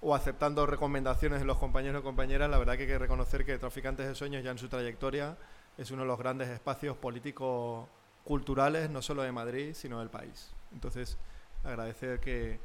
o 0.00 0.14
aceptando 0.14 0.66
recomendaciones 0.66 1.40
de 1.40 1.46
los 1.46 1.58
compañeros 1.58 2.00
y 2.00 2.04
compañeras, 2.04 2.50
la 2.50 2.58
verdad 2.58 2.76
que 2.76 2.82
hay 2.82 2.88
que 2.88 2.98
reconocer 2.98 3.44
que 3.44 3.58
Traficantes 3.58 4.06
de 4.06 4.14
Sueños 4.14 4.44
ya 4.44 4.50
en 4.50 4.58
su 4.58 4.68
trayectoria 4.68 5.36
es 5.78 5.90
uno 5.90 6.02
de 6.02 6.08
los 6.08 6.18
grandes 6.18 6.48
espacios 6.48 6.96
políticos 6.96 7.86
culturales, 8.24 8.90
no 8.90 9.02
solo 9.02 9.22
de 9.22 9.32
Madrid, 9.32 9.72
sino 9.74 10.00
del 10.00 10.10
país. 10.10 10.52
Entonces, 10.72 11.16
agradecer 11.64 12.20
que, 12.20 12.60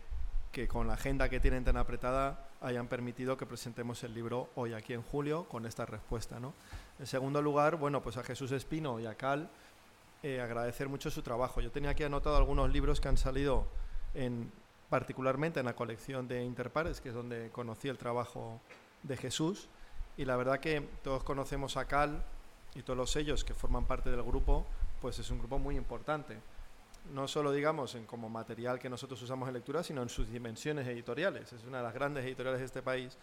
que 0.52 0.68
con 0.68 0.88
la 0.88 0.94
agenda 0.94 1.30
que 1.30 1.40
tienen 1.40 1.64
tan 1.64 1.78
apretada 1.78 2.48
hayan 2.62 2.88
permitido 2.88 3.38
que 3.38 3.46
presentemos 3.46 4.04
el 4.04 4.14
libro 4.14 4.50
hoy 4.56 4.74
aquí 4.74 4.94
en 4.94 5.02
julio 5.02 5.46
con 5.46 5.66
esta 5.66 5.86
respuesta. 5.86 6.40
¿no? 6.40 6.54
En 7.00 7.08
segundo 7.08 7.42
lugar, 7.42 7.76
bueno, 7.78 8.02
pues 8.02 8.18
a 8.18 8.24
Jesús 8.24 8.52
Espino 8.52 9.00
y 9.00 9.06
a 9.06 9.16
Cal 9.16 9.50
eh, 10.24 10.40
agradecer 10.40 10.88
mucho 10.88 11.10
su 11.10 11.22
trabajo. 11.22 11.62
Yo 11.62 11.72
tenía 11.72 11.92
aquí 11.92 12.04
anotado 12.04 12.38
algunos 12.38 12.72
libros 12.72 13.02
que 13.02 13.08
han 13.08 13.18
salido 13.18 13.66
en, 14.14 14.52
particularmente 14.90 15.60
en 15.60 15.66
la 15.66 15.76
colección 15.76 16.28
de 16.28 16.44
Interpares, 16.44 17.02
que 17.02 17.10
es 17.10 17.16
donde 17.16 17.50
conocí 17.50 17.88
el 17.88 17.98
trabajo 17.98 18.62
de 19.04 19.18
Jesús. 19.18 19.68
Y 20.18 20.26
la 20.26 20.36
verdad 20.36 20.60
que 20.60 20.88
todos 21.04 21.24
conocemos 21.24 21.78
a 21.78 21.86
Cal 21.86 22.24
y 22.76 22.84
todos 22.84 22.98
los 22.98 23.10
sellos 23.10 23.44
que 23.44 23.54
forman 23.54 23.86
parte 23.86 24.12
del 24.12 24.22
grupo, 24.22 24.66
pues 25.02 25.18
es 25.18 25.32
un 25.32 25.40
grupo 25.40 25.58
muy 25.58 25.76
importante. 25.76 26.38
No 27.14 27.28
solo, 27.28 27.52
digamos, 27.52 27.96
en 27.96 28.06
como 28.06 28.30
material 28.30 28.78
que 28.78 28.90
nosotros 28.90 29.20
usamos 29.22 29.48
en 29.48 29.56
lectura, 29.56 29.82
sino 29.82 30.04
en 30.04 30.10
sus 30.10 30.30
dimensiones 30.30 30.88
editoriales. 30.88 31.52
Es 31.52 31.64
una 31.64 31.78
de 31.78 31.84
las 31.84 31.94
grandes 31.94 32.24
editoriales 32.26 32.60
de 32.60 32.66
este 32.68 32.82
país. 32.84 33.18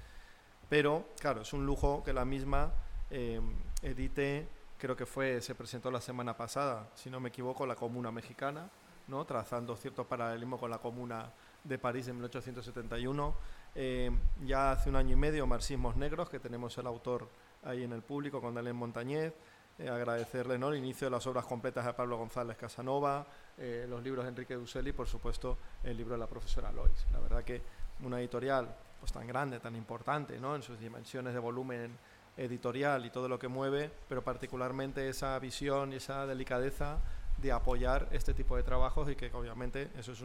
Pero, 0.68 1.06
claro, 1.20 1.42
es 1.42 1.52
un 1.52 1.64
lujo 1.64 2.02
que 2.02 2.12
la 2.12 2.24
misma 2.24 2.72
eh, 3.10 3.40
edite 3.82 4.48
creo 4.78 4.96
que 4.96 5.06
fue, 5.06 5.40
se 5.40 5.54
presentó 5.54 5.90
la 5.90 6.00
semana 6.00 6.36
pasada, 6.36 6.88
si 6.94 7.10
no 7.10 7.20
me 7.20 7.28
equivoco, 7.28 7.66
la 7.66 7.74
Comuna 7.74 8.10
Mexicana, 8.10 8.70
¿no? 9.08 9.24
trazando 9.24 9.76
cierto 9.76 10.06
paralelismo 10.06 10.58
con 10.58 10.70
la 10.70 10.78
Comuna 10.78 11.30
de 11.64 11.78
París 11.78 12.08
en 12.08 12.16
1871. 12.16 13.34
Eh, 13.74 14.10
ya 14.44 14.72
hace 14.72 14.88
un 14.88 14.96
año 14.96 15.12
y 15.12 15.16
medio, 15.16 15.46
Marxismos 15.46 15.96
Negros, 15.96 16.28
que 16.28 16.38
tenemos 16.38 16.76
el 16.78 16.86
autor 16.86 17.28
ahí 17.64 17.82
en 17.84 17.92
el 17.92 18.02
público 18.02 18.40
con 18.40 18.54
Dalén 18.54 18.76
Montañez. 18.76 19.34
Eh, 19.78 19.88
agradecerle 19.88 20.58
¿no? 20.58 20.70
el 20.70 20.78
inicio 20.78 21.06
de 21.06 21.12
las 21.12 21.26
obras 21.28 21.44
completas 21.44 21.86
de 21.86 21.92
Pablo 21.92 22.16
González 22.16 22.56
Casanova, 22.56 23.24
eh, 23.56 23.86
los 23.88 24.02
libros 24.02 24.24
de 24.24 24.30
Enrique 24.30 24.54
Dussel 24.54 24.88
y, 24.88 24.92
por 24.92 25.06
supuesto, 25.06 25.56
el 25.84 25.96
libro 25.96 26.14
de 26.14 26.18
la 26.18 26.26
profesora 26.26 26.72
Lois. 26.72 27.06
La 27.12 27.20
verdad 27.20 27.44
que 27.44 27.62
una 28.02 28.18
editorial 28.18 28.74
pues, 28.98 29.12
tan 29.12 29.26
grande, 29.26 29.60
tan 29.60 29.76
importante, 29.76 30.40
¿no? 30.40 30.56
en 30.56 30.62
sus 30.62 30.80
dimensiones 30.80 31.32
de 31.32 31.38
volumen 31.38 31.96
editorial 32.38 33.04
y 33.04 33.10
todo 33.10 33.28
lo 33.28 33.38
que 33.38 33.48
mueve, 33.48 33.90
pero 34.08 34.22
particularmente 34.22 35.08
esa 35.08 35.38
visión 35.38 35.92
y 35.92 35.96
esa 35.96 36.26
delicadeza 36.26 36.98
de 37.36 37.52
apoyar 37.52 38.08
este 38.12 38.32
tipo 38.34 38.56
de 38.56 38.62
trabajos 38.62 39.10
y 39.10 39.16
que 39.16 39.30
obviamente 39.32 39.90
eso 39.96 40.12
es 40.12 40.22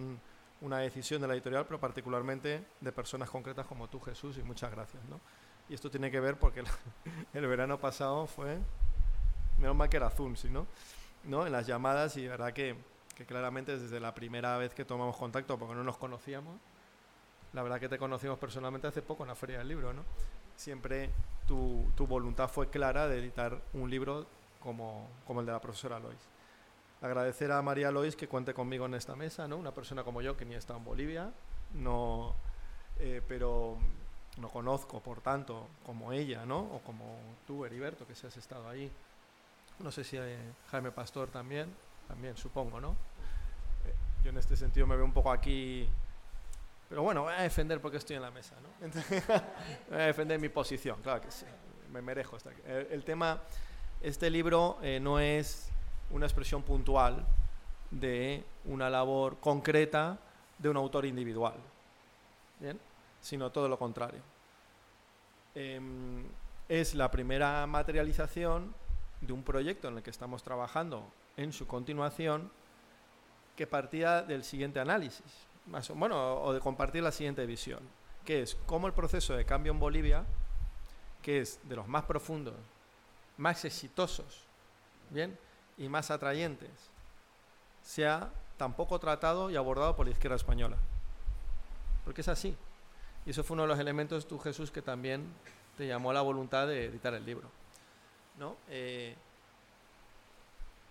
una 0.61 0.77
decisión 0.77 1.21
de 1.21 1.27
la 1.27 1.33
editorial, 1.33 1.65
pero 1.65 1.79
particularmente 1.79 2.63
de 2.79 2.91
personas 2.91 3.29
concretas 3.29 3.65
como 3.65 3.89
tú, 3.89 3.99
Jesús, 3.99 4.37
y 4.37 4.43
muchas 4.43 4.71
gracias. 4.71 5.03
¿no? 5.05 5.19
Y 5.69 5.73
esto 5.73 5.89
tiene 5.89 6.09
que 6.11 6.19
ver 6.19 6.37
porque 6.37 6.63
el, 7.33 7.47
verano 7.47 7.79
pasado 7.79 8.27
fue, 8.27 8.57
menos 9.57 9.75
mal 9.75 9.89
que 9.89 9.97
era 9.97 10.09
Zoom, 10.09 10.35
¿sí, 10.35 10.49
no? 10.49 10.67
¿no? 11.23 11.45
En 11.45 11.51
las 11.51 11.67
llamadas 11.67 12.17
y 12.17 12.27
verdad 12.27 12.53
que, 12.53 12.75
que 13.15 13.25
claramente 13.25 13.77
desde 13.77 13.99
la 13.99 14.13
primera 14.13 14.57
vez 14.57 14.73
que 14.73 14.85
tomamos 14.85 15.17
contacto, 15.17 15.57
porque 15.57 15.75
no 15.75 15.83
nos 15.83 15.97
conocíamos, 15.97 16.57
la 17.53 17.61
verdad 17.61 17.79
que 17.79 17.89
te 17.89 17.97
conocimos 17.97 18.39
personalmente 18.39 18.87
hace 18.87 19.01
poco 19.01 19.23
en 19.23 19.29
la 19.29 19.35
Feria 19.35 19.59
del 19.59 19.67
Libro, 19.67 19.93
¿no? 19.93 20.03
Siempre 20.55 21.09
tu, 21.47 21.91
tu 21.95 22.07
voluntad 22.07 22.49
fue 22.49 22.69
clara 22.69 23.07
de 23.07 23.19
editar 23.19 23.61
un 23.73 23.89
libro 23.89 24.25
como, 24.59 25.07
como, 25.25 25.41
el 25.41 25.45
de 25.45 25.51
la 25.51 25.61
profesora 25.61 25.99
Lois. 25.99 26.19
Agradecer 27.01 27.51
a 27.51 27.61
María 27.61 27.91
Lois 27.91 28.15
que 28.15 28.27
cuente 28.27 28.53
conmigo 28.53 28.85
en 28.85 28.93
esta 28.93 29.15
mesa, 29.15 29.47
¿no? 29.47 29.57
Una 29.57 29.73
persona 29.73 30.03
como 30.03 30.21
yo 30.21 30.37
que 30.37 30.45
ni 30.45 30.55
está 30.55 30.77
en 30.77 30.85
Bolivia, 30.85 31.31
no, 31.73 32.33
eh, 32.99 33.21
pero 33.27 33.77
no 34.37 34.49
conozco, 34.49 35.01
por 35.01 35.21
tanto, 35.21 35.67
como 35.85 36.13
ella, 36.13 36.45
¿no? 36.45 36.59
O 36.59 36.79
como 36.79 37.17
tú, 37.45 37.65
Heriberto, 37.65 38.07
que 38.07 38.15
si 38.15 38.25
has 38.25 38.37
estado 38.37 38.69
ahí. 38.69 38.91
No 39.79 39.91
sé 39.91 40.03
si 40.03 40.17
eh, 40.17 40.37
Jaime 40.71 40.91
Pastor 40.91 41.29
también, 41.29 41.73
también 42.07 42.37
supongo, 42.37 42.79
¿no? 42.79 42.91
Eh, 43.85 43.93
yo 44.23 44.29
en 44.29 44.37
este 44.37 44.55
sentido 44.55 44.87
me 44.87 44.95
veo 44.95 45.05
un 45.05 45.13
poco 45.13 45.31
aquí 45.31 45.89
pero 46.89 47.01
bueno, 47.03 47.23
voy 47.23 47.33
a 47.33 47.41
defender 47.41 47.81
porque 47.81 47.97
estoy 47.97 48.15
en 48.15 48.21
la 48.21 48.31
mesa, 48.31 48.55
¿no? 48.61 48.87
voy 49.89 49.99
a 50.01 50.05
defender 50.05 50.39
mi 50.39 50.49
posición, 50.49 51.01
claro 51.01 51.21
que 51.21 51.31
sí, 51.31 51.45
me 51.91 52.01
merezco 52.01 52.37
estar 52.37 52.53
aquí. 52.53 52.61
El, 52.65 53.03
tema, 53.03 53.41
este 54.01 54.29
libro 54.29 54.77
eh, 54.81 54.99
no 54.99 55.19
es 55.19 55.69
una 56.11 56.25
expresión 56.25 56.61
puntual 56.63 57.25
de 57.89 58.43
una 58.65 58.89
labor 58.89 59.37
concreta 59.39 60.19
de 60.57 60.69
un 60.69 60.77
autor 60.77 61.05
individual. 61.05 61.55
Sino 63.19 63.51
todo 63.51 63.67
lo 63.67 63.77
contrario. 63.77 64.21
Em, 65.55 66.23
es 66.69 66.95
la 66.95 67.11
primera 67.11 67.65
materialización 67.67 68.73
de 69.21 69.33
un 69.33 69.43
proyecto 69.43 69.87
en 69.87 69.97
el 69.97 70.03
que 70.03 70.09
estamos 70.09 70.43
trabajando 70.43 71.05
en 71.37 71.51
su 71.53 71.67
continuación 71.67 72.51
que 73.55 73.67
partía 73.67 74.21
del 74.23 74.43
siguiente 74.43 74.79
análisis 74.79 75.47
bueno, 75.65 76.35
o 76.35 76.53
de 76.53 76.59
compartir 76.59 77.03
la 77.03 77.11
siguiente 77.11 77.45
visión, 77.45 77.79
que 78.25 78.41
es 78.41 78.55
cómo 78.65 78.87
el 78.87 78.93
proceso 78.93 79.35
de 79.35 79.45
cambio 79.45 79.71
en 79.71 79.79
Bolivia, 79.79 80.25
que 81.21 81.39
es 81.39 81.59
de 81.63 81.75
los 81.75 81.87
más 81.87 82.03
profundos, 82.03 82.55
más 83.37 83.65
exitosos, 83.65 84.43
bien, 85.09 85.37
y 85.77 85.89
más 85.89 86.11
atrayentes, 86.11 86.69
sea 87.81 88.31
tan 88.57 88.73
poco 88.73 88.99
tratado 88.99 89.49
y 89.49 89.55
abordado 89.55 89.95
por 89.95 90.05
la 90.05 90.11
izquierda 90.11 90.35
española. 90.35 90.77
Porque 92.05 92.21
es 92.21 92.27
así. 92.27 92.55
Y 93.25 93.31
eso 93.31 93.43
fue 93.43 93.55
uno 93.55 93.63
de 93.63 93.69
los 93.69 93.79
elementos, 93.79 94.27
tú 94.27 94.37
Jesús, 94.39 94.71
que 94.71 94.81
también 94.81 95.33
te 95.77 95.87
llamó 95.87 96.11
a 96.11 96.13
la 96.13 96.21
voluntad 96.21 96.67
de 96.67 96.85
editar 96.85 97.13
el 97.13 97.25
libro. 97.25 97.49
¿no? 98.37 98.57
Eh, 98.69 99.15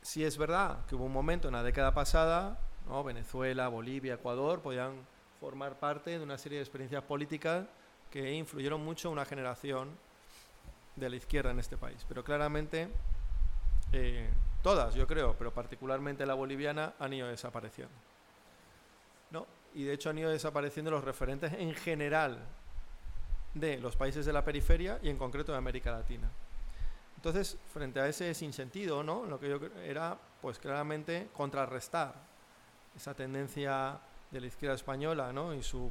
si 0.00 0.24
es 0.24 0.36
verdad 0.36 0.84
que 0.86 0.94
hubo 0.94 1.04
un 1.04 1.12
momento 1.12 1.48
en 1.48 1.54
la 1.54 1.62
década 1.62 1.92
pasada, 1.94 2.58
Venezuela, 3.04 3.68
Bolivia, 3.68 4.14
Ecuador, 4.14 4.60
podían 4.60 4.94
formar 5.40 5.78
parte 5.78 6.10
de 6.10 6.20
una 6.20 6.38
serie 6.38 6.58
de 6.58 6.64
experiencias 6.64 7.02
políticas 7.02 7.66
que 8.10 8.32
influyeron 8.32 8.84
mucho 8.84 9.10
una 9.10 9.24
generación 9.24 9.90
de 10.94 11.10
la 11.10 11.16
izquierda 11.16 11.50
en 11.50 11.58
este 11.58 11.76
país. 11.76 12.04
Pero 12.06 12.22
claramente, 12.22 12.88
eh, 13.92 14.28
todas, 14.62 14.94
yo 14.94 15.06
creo, 15.06 15.34
pero 15.38 15.52
particularmente 15.52 16.26
la 16.26 16.34
boliviana, 16.34 16.94
han 16.98 17.12
ido 17.12 17.28
desapareciendo. 17.28 17.94
¿no? 19.30 19.46
Y 19.74 19.84
de 19.84 19.94
hecho 19.94 20.10
han 20.10 20.18
ido 20.18 20.30
desapareciendo 20.30 20.90
los 20.90 21.02
referentes 21.02 21.52
en 21.54 21.74
general 21.74 22.38
de 23.54 23.78
los 23.78 23.96
países 23.96 24.26
de 24.26 24.32
la 24.32 24.44
periferia 24.44 24.98
y 25.02 25.08
en 25.08 25.16
concreto 25.16 25.52
de 25.52 25.58
América 25.58 25.92
Latina. 25.92 26.30
Entonces, 27.16 27.56
frente 27.72 28.00
a 28.00 28.08
ese 28.08 28.34
sinsentido, 28.34 29.02
¿no? 29.02 29.24
lo 29.24 29.38
que 29.40 29.48
yo 29.48 29.60
era, 29.84 30.18
pues 30.40 30.58
claramente, 30.58 31.28
contrarrestar 31.32 32.31
esa 32.96 33.14
tendencia 33.14 33.98
de 34.30 34.40
la 34.40 34.46
izquierda 34.46 34.74
española 34.74 35.32
¿no? 35.32 35.54
y 35.54 35.62
su, 35.62 35.90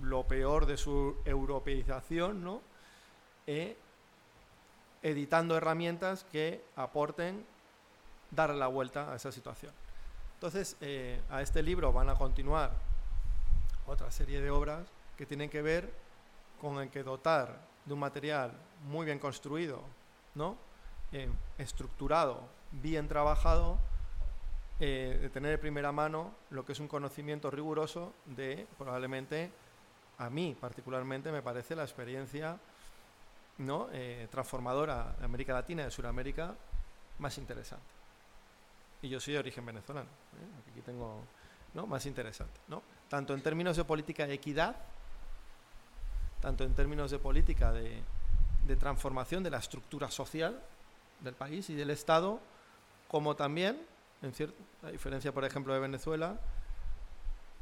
lo 0.00 0.24
peor 0.24 0.66
de 0.66 0.76
su 0.76 1.16
europeización, 1.24 2.42
¿no? 2.42 2.60
E 3.46 3.76
editando 5.02 5.56
herramientas 5.56 6.24
que 6.30 6.64
aporten 6.76 7.44
darle 8.30 8.56
la 8.56 8.68
vuelta 8.68 9.12
a 9.12 9.16
esa 9.16 9.32
situación. 9.32 9.72
Entonces, 10.34 10.76
eh, 10.80 11.20
a 11.28 11.42
este 11.42 11.62
libro 11.62 11.92
van 11.92 12.08
a 12.08 12.14
continuar 12.14 12.72
otra 13.86 14.10
serie 14.10 14.40
de 14.40 14.50
obras 14.50 14.86
que 15.16 15.26
tienen 15.26 15.50
que 15.50 15.60
ver 15.60 15.92
con 16.60 16.78
el 16.78 16.88
que 16.88 17.02
dotar 17.02 17.58
de 17.84 17.94
un 17.94 18.00
material 18.00 18.52
muy 18.84 19.06
bien 19.06 19.18
construido, 19.18 19.82
¿no? 20.34 20.56
Eh, 21.10 21.28
estructurado, 21.58 22.40
bien 22.70 23.08
trabajado, 23.08 23.78
eh, 24.80 25.18
de 25.20 25.28
tener 25.30 25.52
de 25.52 25.58
primera 25.58 25.92
mano 25.92 26.34
lo 26.50 26.64
que 26.64 26.72
es 26.72 26.80
un 26.80 26.88
conocimiento 26.88 27.50
riguroso 27.50 28.12
de 28.26 28.66
probablemente, 28.78 29.50
a 30.18 30.30
mí 30.30 30.56
particularmente, 30.60 31.30
me 31.30 31.42
parece 31.42 31.76
la 31.76 31.82
experiencia 31.82 32.58
¿no? 33.58 33.88
Eh, 33.92 34.28
transformadora 34.30 35.14
de 35.18 35.24
América 35.24 35.52
Latina 35.52 35.82
y 35.82 35.84
de 35.86 35.90
Sudamérica 35.90 36.54
más 37.18 37.38
interesante. 37.38 37.84
Y 39.02 39.08
yo 39.08 39.20
soy 39.20 39.34
de 39.34 39.40
origen 39.40 39.66
venezolano, 39.66 40.08
aquí 40.70 40.80
tengo 40.80 41.22
¿no? 41.74 41.86
más 41.86 42.06
interesante, 42.06 42.60
¿no? 42.68 42.82
tanto 43.08 43.34
en 43.34 43.42
términos 43.42 43.76
de 43.76 43.84
política 43.84 44.26
de 44.26 44.34
equidad, 44.34 44.76
tanto 46.40 46.64
en 46.64 46.74
términos 46.74 47.10
de 47.10 47.18
política 47.18 47.72
de, 47.72 48.02
de 48.66 48.76
transformación 48.76 49.42
de 49.42 49.50
la 49.50 49.58
estructura 49.58 50.10
social 50.10 50.60
del 51.20 51.34
país 51.34 51.68
y 51.70 51.74
del 51.74 51.90
Estado, 51.90 52.40
como 53.08 53.36
también, 53.36 53.80
en 54.22 54.32
cierta 54.32 54.62
a 54.82 54.90
diferencia, 54.90 55.32
por 55.32 55.44
ejemplo, 55.44 55.72
de 55.74 55.80
Venezuela, 55.80 56.38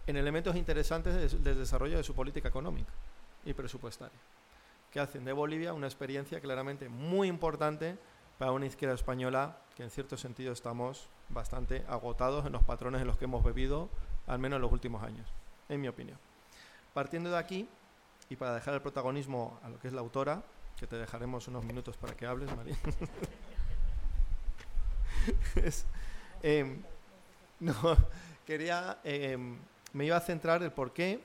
en 0.07 0.17
elementos 0.17 0.57
interesantes 0.57 1.43
del 1.43 1.59
desarrollo 1.59 1.97
de 1.97 2.03
su 2.03 2.15
política 2.15 2.49
económica 2.49 2.91
y 3.45 3.53
presupuestaria, 3.53 4.19
que 4.91 5.01
hacen 5.01 5.25
de 5.25 5.33
Bolivia 5.33 5.73
una 5.73 5.87
experiencia 5.87 6.41
claramente 6.41 6.89
muy 6.89 7.29
importante 7.29 7.97
para 8.39 8.53
una 8.53 8.67
izquierda 8.67 8.95
española 8.95 9.59
que 9.77 9.83
en 9.83 9.91
cierto 9.91 10.17
sentido 10.17 10.53
estamos 10.53 11.09
bastante 11.29 11.85
agotados 11.89 12.47
en 12.47 12.53
los 12.53 12.63
patrones 12.63 13.03
en 13.03 13.07
los 13.07 13.19
que 13.19 13.27
hemos 13.27 13.45
bebido, 13.45 13.89
al 14.27 14.39
menos 14.39 14.57
en 14.57 14.63
los 14.63 14.73
últimos 14.73 15.03
años, 15.03 15.29
en 15.69 15.81
mi 15.81 15.89
opinión. 15.89 16.19
Partiendo 16.95 17.31
de 17.31 17.39
aquí, 17.39 17.69
y 18.29 18.37
para 18.37 18.55
dejar 18.55 18.75
el 18.75 18.81
protagonismo 18.81 19.59
a 19.63 19.69
lo 19.69 19.79
que 19.79 19.89
es 19.89 19.95
la 19.95 20.01
autora, 20.01 20.43
que 20.79 20.87
te 20.87 20.97
dejaremos 20.97 21.47
unos 21.49 21.65
minutos 21.65 21.97
para 21.97 22.15
que 22.15 22.27
hables, 22.27 22.55
María. 22.57 22.77
Em, 26.43 26.83
no, 27.61 27.75
quería, 28.47 28.99
em, 29.05 29.59
me 29.93 30.07
iba 30.07 30.17
a 30.17 30.21
centrar 30.21 30.63
el 30.63 30.73
por 30.73 30.93
qué, 30.93 31.21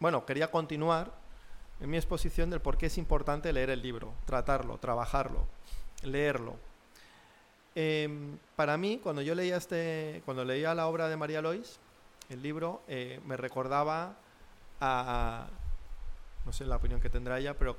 bueno, 0.00 0.24
quería 0.26 0.50
continuar 0.50 1.12
en 1.80 1.90
mi 1.90 1.96
exposición 1.96 2.50
del 2.50 2.60
por 2.60 2.76
qué 2.76 2.86
es 2.86 2.98
importante 2.98 3.52
leer 3.52 3.70
el 3.70 3.82
libro, 3.82 4.12
tratarlo, 4.26 4.78
trabajarlo, 4.78 5.46
leerlo. 6.02 6.56
Em, 7.74 8.38
para 8.56 8.76
mí, 8.76 8.98
cuando 9.02 9.22
yo 9.22 9.34
leía 9.34 9.56
este, 9.56 10.22
cuando 10.24 10.44
leía 10.44 10.74
la 10.74 10.88
obra 10.88 11.08
de 11.08 11.16
María 11.16 11.40
Lois, 11.40 11.78
el 12.28 12.42
libro 12.42 12.82
eh, 12.88 13.20
me 13.24 13.36
recordaba 13.36 14.16
a, 14.80 15.46
no 16.44 16.52
sé 16.52 16.64
la 16.64 16.76
opinión 16.76 17.00
que 17.00 17.08
tendrá 17.08 17.38
ella, 17.38 17.54
pero 17.54 17.76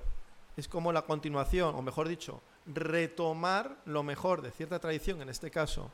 es 0.55 0.67
como 0.67 0.91
la 0.91 1.03
continuación, 1.03 1.75
o 1.75 1.81
mejor 1.81 2.07
dicho, 2.07 2.41
retomar 2.65 3.77
lo 3.85 4.03
mejor 4.03 4.41
de 4.41 4.51
cierta 4.51 4.79
tradición, 4.79 5.21
en 5.21 5.29
este 5.29 5.51
caso 5.51 5.91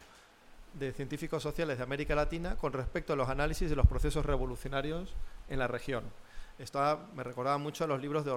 de 0.76 0.92
científicos 0.94 1.42
sociales 1.42 1.78
de 1.78 1.84
América 1.84 2.16
Latina, 2.16 2.56
con 2.56 2.74
respecto 2.74 3.14
a 3.14 3.16
los 3.16 3.30
análisis 3.30 3.70
de 3.70 3.76
los 3.76 3.88
procesos 3.88 4.26
revolucionarios 4.26 5.14
en 5.50 5.60
la 5.60 5.68
región. 5.68 6.04
Esto 6.60 7.08
me 7.16 7.24
recordaba 7.24 7.58
mucho 7.58 7.84
a 7.84 7.88
los 7.88 8.02
libros 8.02 8.26
de, 8.26 8.32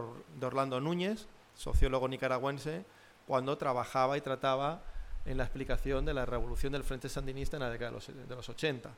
Orlando 0.47 0.80
Núñez, 0.80 1.26
sociólogo 1.55 2.09
nicaragüense, 2.09 2.84
cuando 3.26 3.59
trabajaba 3.59 4.16
y 4.16 4.20
trataba 4.20 4.82
en 5.24 5.36
la 5.36 5.45
explicación 5.45 6.05
de 6.05 6.14
la 6.14 6.26
revolución 6.26 6.72
del 6.72 6.84
Frente 6.84 7.09
Sandinista 7.09 7.57
en 7.57 7.62
la 7.62 7.70
década 7.70 7.91
de 7.91 7.95
los, 7.97 8.28
de 8.28 8.34
los 8.34 8.49
80. 8.49 8.91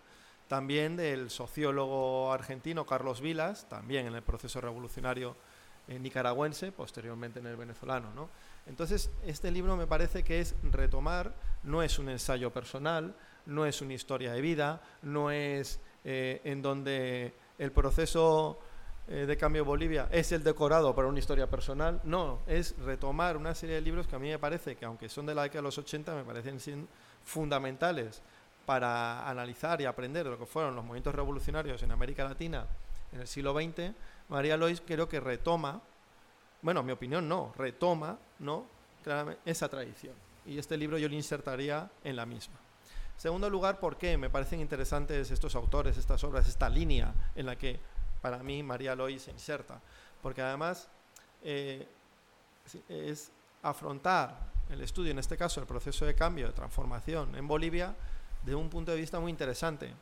También 0.47 0.97
del 0.97 1.31
sociólogo 1.31 2.33
argentino 2.33 2.87
Carlos 2.87 3.21
Vilas, 3.21 3.69
también 3.69 4.07
en 4.07 4.15
el 4.15 4.23
proceso 4.23 4.61
revolucionario 4.61 5.37
nicaragüense, 5.99 6.73
posteriormente 6.73 7.41
en 7.41 7.47
el 7.47 7.57
venezolano. 7.57 8.13
¿no? 8.15 8.29
Entonces, 8.67 9.11
este 9.25 9.51
libro 9.51 9.77
me 9.77 9.87
parece 9.87 10.23
que 10.23 10.41
es 10.41 10.55
retomar, 10.63 11.35
no 11.63 11.83
es 11.83 11.99
un 11.99 12.09
ensayo 12.09 12.53
personal, 12.53 13.15
no 13.47 13.67
es 13.67 13.81
una 13.81 13.95
historia 13.95 14.33
de 14.33 14.41
vida, 14.41 14.83
no 15.03 15.31
es 15.31 15.81
eh, 16.05 16.41
en 16.45 16.63
donde 16.63 17.35
el 17.59 17.73
proceso 17.73 18.61
eh, 19.09 19.27
de 19.27 19.37
cambio 19.37 19.65
Bolivia 19.65 20.09
es 20.13 20.31
el 20.33 20.45
decorado 20.45 20.95
para 20.95 21.09
una 21.09 21.19
historia 21.19 21.49
personal, 21.49 22.01
no, 22.05 22.41
es 22.47 22.77
retomar 22.79 23.37
una 23.37 23.55
serie 23.55 23.75
de 23.75 23.81
libros 23.81 24.07
que 24.07 24.17
a 24.17 24.19
mí 24.19 24.29
me 24.29 24.39
parece 24.39 24.77
que, 24.77 24.85
aunque 24.85 25.09
son 25.09 25.27
de 25.27 25.35
la 25.35 25.43
década 25.43 25.61
de 25.61 25.65
los 25.65 25.79
80, 25.79 26.15
me 26.15 26.25
parecen 26.25 26.87
fundamentales 27.25 28.23
para 28.65 29.29
analizar 29.29 29.81
y 29.81 29.85
aprender 29.85 30.25
de 30.25 30.31
lo 30.31 30.39
que 30.39 30.47
fueron 30.47 30.77
los 30.77 30.85
movimientos 30.85 31.15
revolucionarios 31.15 31.83
en 31.83 31.91
América 31.91 32.23
Latina 32.25 32.67
en 33.13 33.21
el 33.21 33.27
siglo 33.27 33.53
XX 33.53 33.93
María 34.31 34.57
Lois 34.57 34.81
creo 34.81 35.09
que 35.09 35.21
retoma, 35.21 35.83
bueno, 36.63 36.83
mi 36.83 36.93
opinión 36.93 37.29
no, 37.29 37.53
retoma, 37.57 38.19
¿no? 38.39 38.65
esa 39.45 39.69
tradición. 39.69 40.15
Y 40.47 40.59
este 40.59 40.77
libro 40.77 40.99
yo 40.99 41.09
lo 41.09 41.15
insertaría 41.15 41.91
en 42.05 42.17
la 42.17 42.27
misma. 42.27 42.57
Segundo 43.17 43.51
lugar, 43.51 43.81
¿por 43.81 43.97
qué 43.97 44.17
me 44.17 44.31
parecen 44.31 44.61
interesantes 44.61 45.31
estos 45.31 45.55
autores, 45.55 45.97
estas 45.97 46.23
obras, 46.25 46.49
esta 46.49 46.69
línea 46.69 47.13
en 47.35 47.47
la 47.47 47.57
que 47.57 47.79
para 48.23 48.39
mí 48.39 48.63
María 48.63 48.95
Lois 48.95 49.23
se 49.23 49.31
inserta? 49.31 49.81
Porque 50.23 50.43
además 50.43 50.89
eh, 51.43 51.87
es 52.89 53.31
afrontar 53.63 54.51
el 54.71 54.81
estudio, 54.81 55.11
en 55.11 55.19
este 55.19 55.37
caso 55.37 55.61
el 55.61 55.67
proceso 55.67 56.07
de 56.07 56.15
cambio, 56.15 56.47
de 56.47 56.53
transformación 56.53 57.35
en 57.35 57.47
Bolivia, 57.47 57.95
de 58.45 58.55
un 58.55 58.71
punto 58.71 58.93
de 58.93 58.99
vista 58.99 59.21
muy 59.21 59.31
interesante. 59.31 59.93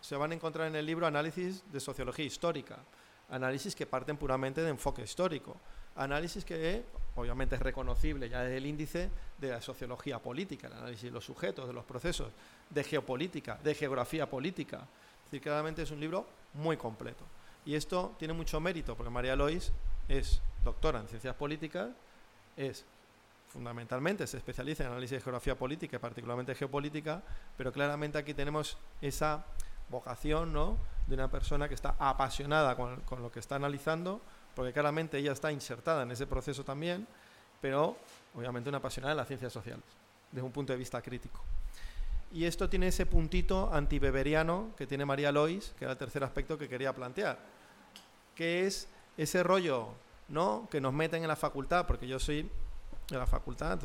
se 0.00 0.16
van 0.16 0.32
a 0.32 0.34
encontrar 0.34 0.68
en 0.68 0.76
el 0.76 0.86
libro 0.86 1.06
análisis 1.06 1.62
de 1.70 1.80
sociología 1.80 2.24
histórica, 2.24 2.78
análisis 3.32 3.74
que 3.74 3.86
parten 3.86 4.16
puramente 4.16 4.62
de 4.62 4.70
enfoque 4.70 5.02
histórico, 5.02 5.56
análisis 5.96 6.44
que 6.44 6.84
obviamente 7.16 7.56
es 7.56 7.62
reconocible 7.62 8.28
ya 8.28 8.42
desde 8.42 8.58
el 8.58 8.66
índice 8.66 9.10
de 9.38 9.48
la 9.50 9.60
sociología 9.60 10.18
política, 10.18 10.68
el 10.68 10.74
análisis 10.74 11.04
de 11.04 11.10
los 11.10 11.24
sujetos, 11.24 11.66
de 11.66 11.72
los 11.72 11.84
procesos, 11.84 12.28
de 12.70 12.84
geopolítica, 12.84 13.58
de 13.62 13.74
geografía 13.74 14.28
política. 14.28 14.86
Es 15.24 15.24
decir, 15.24 15.42
claramente 15.42 15.82
es 15.82 15.90
un 15.90 16.00
libro 16.00 16.26
muy 16.54 16.76
completo. 16.76 17.24
Y 17.64 17.74
esto 17.74 18.14
tiene 18.18 18.34
mucho 18.34 18.60
mérito 18.60 18.96
porque 18.96 19.10
María 19.10 19.34
Lois 19.34 19.72
es 20.08 20.40
doctora 20.64 21.00
en 21.00 21.08
ciencias 21.08 21.34
políticas, 21.34 21.90
es 22.56 22.84
fundamentalmente 23.48 24.26
se 24.26 24.38
especializa 24.38 24.84
en 24.84 24.90
análisis 24.90 25.18
de 25.18 25.20
geografía 25.20 25.54
política 25.54 25.98
particularmente 25.98 26.54
geopolítica, 26.54 27.22
pero 27.56 27.72
claramente 27.72 28.18
aquí 28.18 28.32
tenemos 28.32 28.78
esa 29.02 29.44
vocación 29.90 30.52
¿no? 30.52 30.78
De 31.06 31.14
una 31.14 31.30
persona 31.30 31.68
que 31.68 31.74
está 31.74 31.94
apasionada 31.98 32.76
con, 32.76 33.22
lo 33.22 33.30
que 33.30 33.40
está 33.40 33.56
analizando, 33.56 34.20
porque 34.54 34.72
claramente 34.72 35.18
ella 35.18 35.32
está 35.32 35.50
insertada 35.52 36.02
en 36.02 36.10
ese 36.10 36.26
proceso 36.26 36.64
también, 36.64 37.06
pero 37.60 37.96
obviamente 38.34 38.68
una 38.68 38.78
apasionada 38.78 39.14
de 39.14 39.16
las 39.18 39.28
ciencias 39.28 39.52
sociales, 39.52 39.84
desde 40.30 40.44
un 40.44 40.52
punto 40.52 40.72
de 40.72 40.78
vista 40.78 41.00
crítico. 41.02 41.40
Y 42.32 42.44
esto 42.44 42.68
tiene 42.68 42.88
ese 42.88 43.04
puntito 43.04 43.72
antibeberiano 43.72 44.70
que 44.76 44.86
tiene 44.86 45.04
María 45.04 45.32
Lois, 45.32 45.74
que 45.78 45.84
era 45.84 45.92
el 45.92 45.98
tercer 45.98 46.24
aspecto 46.24 46.56
que 46.56 46.68
quería 46.68 46.94
plantear, 46.94 47.38
que 48.34 48.66
es 48.66 48.88
ese 49.16 49.42
rollo 49.42 49.88
¿no? 50.28 50.66
que 50.70 50.80
nos 50.80 50.94
meten 50.94 51.22
en 51.22 51.28
la 51.28 51.36
facultad, 51.36 51.86
porque 51.86 52.06
yo 52.06 52.18
soy 52.18 52.50
de 53.08 53.18
la 53.18 53.26
facultad, 53.26 53.78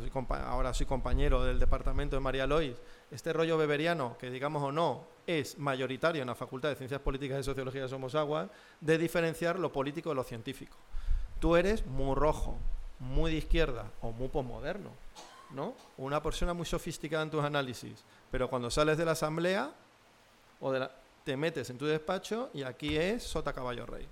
ahora 0.46 0.74
soy 0.74 0.86
compañero 0.86 1.44
del 1.44 1.60
departamento 1.60 2.16
de 2.16 2.22
María 2.22 2.48
Lois, 2.48 2.76
este 3.12 3.34
rollo 3.34 3.58
beberiano, 3.58 4.18
que 4.18 4.30
digamos 4.30 4.64
o 4.64 4.72
no, 4.72 5.06
es 5.28 5.58
mayoritario 5.58 6.22
en 6.22 6.28
la 6.28 6.36
Facultad 6.36 6.70
de 6.70 6.76
Ciencias 6.76 7.02
Políticas 7.02 7.42
y 7.42 7.44
Sociología 7.44 7.84
de 7.84 7.90
Somos 7.90 8.16
Agua, 8.16 8.50
de 8.82 8.98
diferenciar 8.98 9.60
lo 9.60 9.72
político 9.72 10.10
de 10.10 10.16
lo 10.16 10.24
científico. 10.24 10.78
Tú 11.40 11.56
eres 11.56 11.86
muy 11.86 12.16
rojo, 12.16 12.58
muy 13.00 13.32
de 13.32 13.38
izquierda 13.38 13.92
o 14.02 14.12
muy 14.12 14.30
posmoderno. 14.30 14.90
¿no? 15.52 15.76
Una 15.98 16.22
persona 16.22 16.54
muy 16.54 16.66
sofisticada 16.66 17.24
en 17.24 17.30
tus 17.30 17.44
análisis, 17.44 18.04
pero 18.32 18.50
cuando 18.50 18.70
sales 18.70 18.98
de 18.98 19.06
la 19.06 19.12
asamblea 19.12 19.72
o 20.60 20.74
te 21.24 21.38
metes 21.38 21.70
en 21.70 21.78
tu 21.78 21.86
despacho 21.86 22.50
y 22.54 22.64
aquí 22.64 22.96
es 22.96 23.24
sota 23.24 23.54
caballo 23.54 23.86
rey. 23.86 24.08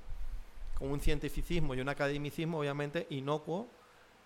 Con 0.78 0.91
un 0.91 0.99
cientificismo 0.99 1.74
y 1.74 1.80
un 1.80 1.89
academicismo 1.89 2.59
obviamente 2.59 3.07
inocuo 3.09 3.68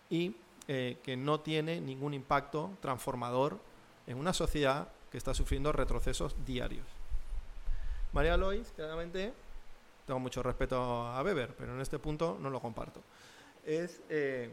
y 0.09 0.35
eh, 0.67 0.97
que 1.03 1.15
no 1.15 1.39
tiene 1.39 1.79
ningún 1.79 2.13
impacto 2.13 2.71
transformador 2.81 3.59
en 4.07 4.17
una 4.17 4.33
sociedad 4.33 4.87
que 5.11 5.17
está 5.17 5.33
sufriendo 5.33 5.71
retrocesos 5.71 6.35
diarios. 6.45 6.85
María 8.13 8.37
Lois, 8.37 8.71
claramente, 8.75 9.33
tengo 10.05 10.19
mucho 10.19 10.41
respeto 10.41 10.77
a 10.77 11.21
Weber, 11.21 11.55
pero 11.55 11.73
en 11.73 11.81
este 11.81 11.99
punto 11.99 12.37
no 12.39 12.49
lo 12.49 12.59
comparto. 12.59 13.01
Es 13.65 14.01
eh, 14.09 14.51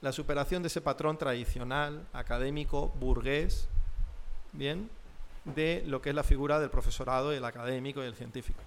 la 0.00 0.12
superación 0.12 0.62
de 0.62 0.68
ese 0.68 0.80
patrón 0.80 1.16
tradicional, 1.16 2.06
académico, 2.12 2.88
burgués, 2.98 3.68
bien, 4.52 4.90
de 5.44 5.84
lo 5.86 6.02
que 6.02 6.10
es 6.10 6.14
la 6.16 6.24
figura 6.24 6.58
del 6.58 6.70
profesorado, 6.70 7.32
el 7.32 7.44
académico 7.44 8.02
y 8.02 8.06
el 8.06 8.16
científico. 8.16 8.60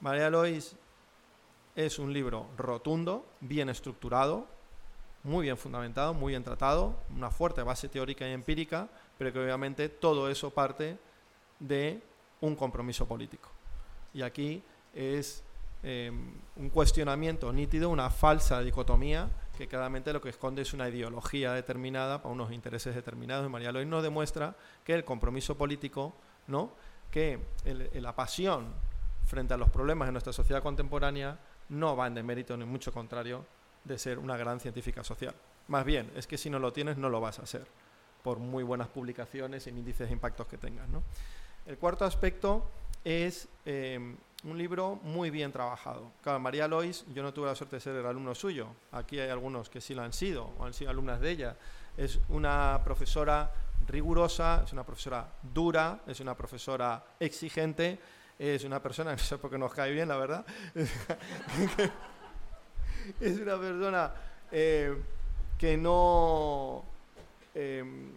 María 0.00 0.30
Lois 0.30 0.74
es 1.76 1.98
un 1.98 2.12
libro 2.12 2.48
rotundo, 2.56 3.24
bien 3.40 3.68
estructurado, 3.68 4.46
muy 5.24 5.44
bien 5.44 5.56
fundamentado, 5.56 6.14
muy 6.14 6.32
bien 6.32 6.42
tratado, 6.42 6.96
una 7.14 7.30
fuerte 7.30 7.62
base 7.62 7.88
teórica 7.88 8.28
y 8.28 8.32
empírica, 8.32 8.88
pero 9.18 9.32
que 9.32 9.38
obviamente 9.38 9.88
todo 9.88 10.28
eso 10.28 10.50
parte 10.50 10.98
de 11.60 12.02
un 12.40 12.56
compromiso 12.56 13.06
político. 13.06 13.48
Y 14.14 14.22
aquí 14.22 14.62
es 14.94 15.42
em, 15.82 16.34
un 16.56 16.70
cuestionamiento 16.70 17.52
nítido, 17.52 17.88
una 17.88 18.10
falsa 18.10 18.60
dicotomía 18.60 19.30
que 19.56 19.68
claramente 19.68 20.12
lo 20.12 20.20
que 20.20 20.30
esconde 20.30 20.62
es 20.62 20.72
una 20.72 20.88
ideología 20.88 21.52
determinada 21.52 22.22
para 22.22 22.32
unos 22.32 22.52
intereses 22.52 22.94
determinados. 22.94 23.46
Y 23.46 23.50
María 23.50 23.70
Lois 23.70 23.86
nos 23.86 24.02
demuestra 24.02 24.56
que 24.84 24.94
el 24.94 25.04
compromiso 25.04 25.56
político, 25.56 26.14
¿no? 26.46 26.72
que 27.10 27.38
la 27.92 28.16
pasión 28.16 28.72
frente 29.26 29.54
a 29.54 29.58
los 29.58 29.70
problemas 29.70 30.08
de 30.08 30.12
nuestra 30.12 30.32
sociedad 30.32 30.62
contemporánea 30.62 31.38
no 31.68 31.94
va 31.94 32.06
en 32.06 32.14
demérito, 32.14 32.56
ni 32.56 32.64
mucho 32.64 32.90
contrario, 32.92 33.44
de 33.84 33.98
ser 33.98 34.18
una 34.18 34.36
gran 34.36 34.60
científica 34.60 35.02
social. 35.04 35.34
Más 35.68 35.84
bien, 35.84 36.10
es 36.16 36.26
que 36.26 36.38
si 36.38 36.50
no 36.50 36.58
lo 36.58 36.72
tienes, 36.72 36.96
no 36.96 37.08
lo 37.08 37.20
vas 37.20 37.38
a 37.38 37.46
ser, 37.46 37.66
por 38.22 38.38
muy 38.38 38.62
buenas 38.64 38.88
publicaciones 38.88 39.66
y 39.66 39.70
índices 39.70 40.08
de 40.08 40.12
impactos 40.12 40.46
que 40.46 40.58
tengas. 40.58 40.86
El 41.66 41.78
cuarto 41.78 42.04
aspecto 42.04 42.68
es 43.04 43.48
em, 43.64 44.16
un 44.44 44.58
libro 44.58 44.96
muy 45.02 45.30
bien 45.30 45.52
trabajado. 45.52 46.10
Claro, 46.22 46.40
María 46.40 46.66
Lois, 46.66 47.04
yo 47.14 47.22
no 47.22 47.32
tuve 47.32 47.46
la 47.46 47.54
suerte 47.54 47.76
de 47.76 47.80
ser 47.80 47.96
el 47.96 48.06
alumno 48.06 48.34
suyo. 48.34 48.68
Aquí 48.90 49.18
hay 49.18 49.30
algunos 49.30 49.68
que 49.68 49.80
sí 49.80 49.94
lo 49.94 50.02
han 50.02 50.12
sido 50.12 50.52
o 50.58 50.64
han 50.64 50.74
sido 50.74 50.90
alumnas 50.90 51.20
de 51.20 51.30
ella. 51.30 51.56
Es 51.96 52.18
una 52.28 52.80
profesora 52.84 53.52
rigurosa, 53.86 54.62
es 54.64 54.72
una 54.72 54.84
profesora 54.84 55.28
dura, 55.42 56.00
es 56.06 56.20
una 56.20 56.36
profesora 56.36 57.04
exigente, 57.20 57.98
es 58.38 58.64
una 58.64 58.82
persona, 58.82 59.12
no 59.16 59.18
sé 59.18 59.38
por 59.38 59.50
qué 59.50 59.58
nos 59.58 59.72
cae 59.72 59.92
bien, 59.92 60.08
la 60.08 60.16
verdad, 60.16 60.44
es 63.20 63.38
una 63.38 63.58
persona 63.58 64.12
eh, 64.50 64.96
que 65.58 65.76
no... 65.76 66.84
Em, 67.54 68.10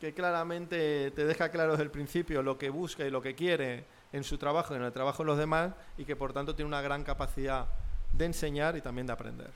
que 0.00 0.14
claramente 0.14 1.10
te 1.10 1.24
deja 1.24 1.50
claro 1.50 1.72
desde 1.72 1.82
el 1.82 1.90
principio 1.90 2.42
lo 2.42 2.56
que 2.56 2.70
busca 2.70 3.04
y 3.04 3.10
lo 3.10 3.20
que 3.20 3.34
quiere 3.34 3.84
en 4.12 4.22
su 4.22 4.38
trabajo 4.38 4.74
y 4.74 4.76
en 4.76 4.84
el 4.84 4.92
trabajo 4.92 5.22
de 5.22 5.26
los 5.26 5.38
demás 5.38 5.72
y 5.96 6.04
que 6.04 6.14
por 6.14 6.32
tanto 6.32 6.54
tiene 6.54 6.68
una 6.68 6.80
gran 6.80 7.02
capacidad 7.02 7.66
de 8.12 8.24
enseñar 8.24 8.76
y 8.76 8.80
también 8.80 9.06
de 9.06 9.12
aprender. 9.12 9.50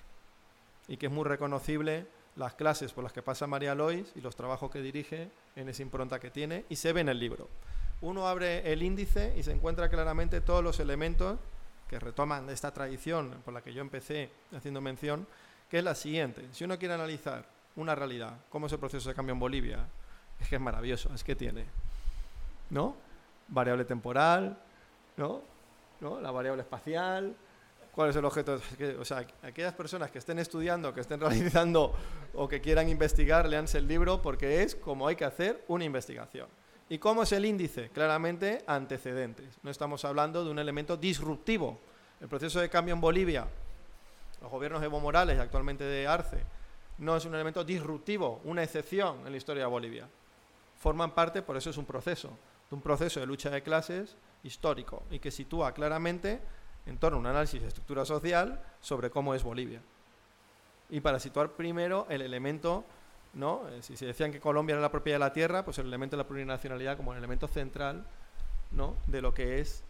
Y 0.88 0.96
que 0.96 1.06
es 1.06 1.12
muy 1.12 1.24
reconocible 1.24 2.06
las 2.36 2.54
clases 2.54 2.92
por 2.92 3.04
las 3.04 3.12
que 3.12 3.22
pasa 3.22 3.46
María 3.46 3.74
Lois 3.74 4.12
y 4.16 4.20
los 4.20 4.34
trabajos 4.34 4.70
que 4.70 4.82
dirige 4.82 5.30
en 5.54 5.68
esa 5.68 5.82
impronta 5.82 6.18
que 6.18 6.30
tiene 6.30 6.64
y 6.68 6.76
se 6.76 6.92
ve 6.92 7.02
en 7.02 7.08
el 7.08 7.18
libro. 7.18 7.48
Uno 8.00 8.26
abre 8.26 8.72
el 8.72 8.82
índice 8.82 9.34
y 9.36 9.42
se 9.42 9.52
encuentra 9.52 9.88
claramente 9.88 10.40
todos 10.40 10.64
los 10.64 10.80
elementos 10.80 11.38
que 11.92 12.00
retoman 12.00 12.48
esta 12.48 12.72
tradición 12.72 13.42
por 13.44 13.52
la 13.52 13.60
que 13.60 13.74
yo 13.74 13.82
empecé 13.82 14.30
haciendo 14.56 14.80
mención, 14.80 15.26
que 15.68 15.76
es 15.76 15.84
la 15.84 15.94
siguiente. 15.94 16.48
Si 16.50 16.64
uno 16.64 16.78
quiere 16.78 16.94
analizar 16.94 17.44
una 17.76 17.94
realidad, 17.94 18.34
cómo 18.48 18.64
es 18.64 18.72
el 18.72 18.78
proceso 18.78 19.10
de 19.10 19.14
cambio 19.14 19.34
en 19.34 19.38
Bolivia, 19.38 19.86
es 20.40 20.48
que 20.48 20.54
es 20.54 20.60
maravilloso, 20.62 21.12
es 21.12 21.22
que 21.22 21.36
tiene, 21.36 21.66
¿no? 22.70 22.96
Variable 23.48 23.84
temporal, 23.84 24.58
¿no? 25.18 25.42
¿no? 26.00 26.18
La 26.18 26.30
variable 26.30 26.62
espacial, 26.62 27.36
cuál 27.94 28.08
es 28.08 28.16
el 28.16 28.24
objeto. 28.24 28.58
O 28.98 29.04
sea, 29.04 29.26
aquellas 29.42 29.74
personas 29.74 30.10
que 30.10 30.18
estén 30.18 30.38
estudiando, 30.38 30.94
que 30.94 31.02
estén 31.02 31.20
realizando 31.20 31.94
o 32.32 32.48
que 32.48 32.62
quieran 32.62 32.88
investigar, 32.88 33.46
leanse 33.46 33.76
el 33.76 33.86
libro 33.86 34.22
porque 34.22 34.62
es 34.62 34.74
como 34.74 35.08
hay 35.08 35.16
que 35.16 35.26
hacer 35.26 35.62
una 35.68 35.84
investigación. 35.84 36.48
¿Y 36.92 36.98
cómo 36.98 37.22
es 37.22 37.32
el 37.32 37.46
índice? 37.46 37.88
Claramente 37.88 38.64
antecedentes. 38.66 39.58
No 39.62 39.70
estamos 39.70 40.04
hablando 40.04 40.44
de 40.44 40.50
un 40.50 40.58
elemento 40.58 40.94
disruptivo. 40.94 41.80
El 42.20 42.28
proceso 42.28 42.60
de 42.60 42.68
cambio 42.68 42.92
en 42.92 43.00
Bolivia, 43.00 43.46
los 44.42 44.50
gobiernos 44.50 44.82
de 44.82 44.88
Evo 44.88 45.00
Morales 45.00 45.40
actualmente 45.40 45.84
de 45.84 46.06
Arce, 46.06 46.44
no 46.98 47.16
es 47.16 47.24
un 47.24 47.34
elemento 47.34 47.64
disruptivo, 47.64 48.42
una 48.44 48.62
excepción 48.62 49.24
en 49.24 49.30
la 49.32 49.38
historia 49.38 49.62
de 49.62 49.70
Bolivia 49.70 50.06
forman 50.80 51.12
parte, 51.12 51.40
por 51.40 51.56
eso 51.56 51.70
es 51.70 51.78
un 51.78 51.86
proceso, 51.86 52.28
de 52.68 52.76
un 52.76 52.82
proceso 52.82 53.20
de 53.20 53.26
lucha 53.26 53.48
de 53.48 53.62
clases 53.62 54.14
histórico 54.42 55.04
y 55.10 55.18
que 55.18 55.30
sitúa 55.30 55.72
claramente 55.72 56.40
en 56.84 56.98
torno 56.98 57.16
a 57.16 57.20
un 57.20 57.26
análisis 57.26 57.62
de 57.62 57.68
estructura 57.68 58.04
social 58.04 58.62
sobre 58.82 59.08
cómo 59.08 59.34
es 59.34 59.42
Bolivia. 59.42 59.80
Y 60.90 61.00
para 61.00 61.18
situar 61.18 61.52
primero 61.52 62.06
el 62.10 62.20
elemento, 62.20 62.84
¿no? 63.34 63.68
Eh, 63.68 63.82
si 63.82 63.96
se 63.96 64.06
decían 64.06 64.32
que 64.32 64.40
Colombia 64.40 64.74
era 64.74 64.82
la 64.82 64.90
propiedad 64.90 65.16
de 65.16 65.24
la 65.24 65.32
tierra, 65.32 65.64
pues 65.64 65.78
el 65.78 65.86
elemento 65.86 66.16
de 66.16 66.22
la 66.22 66.28
plurinacionalidad 66.28 66.96
como 66.96 67.12
el 67.12 67.18
elemento 67.18 67.48
central 67.48 68.04
¿no? 68.70 68.96
de 69.06 69.22
lo 69.22 69.32
que 69.32 69.60
es 69.60 69.82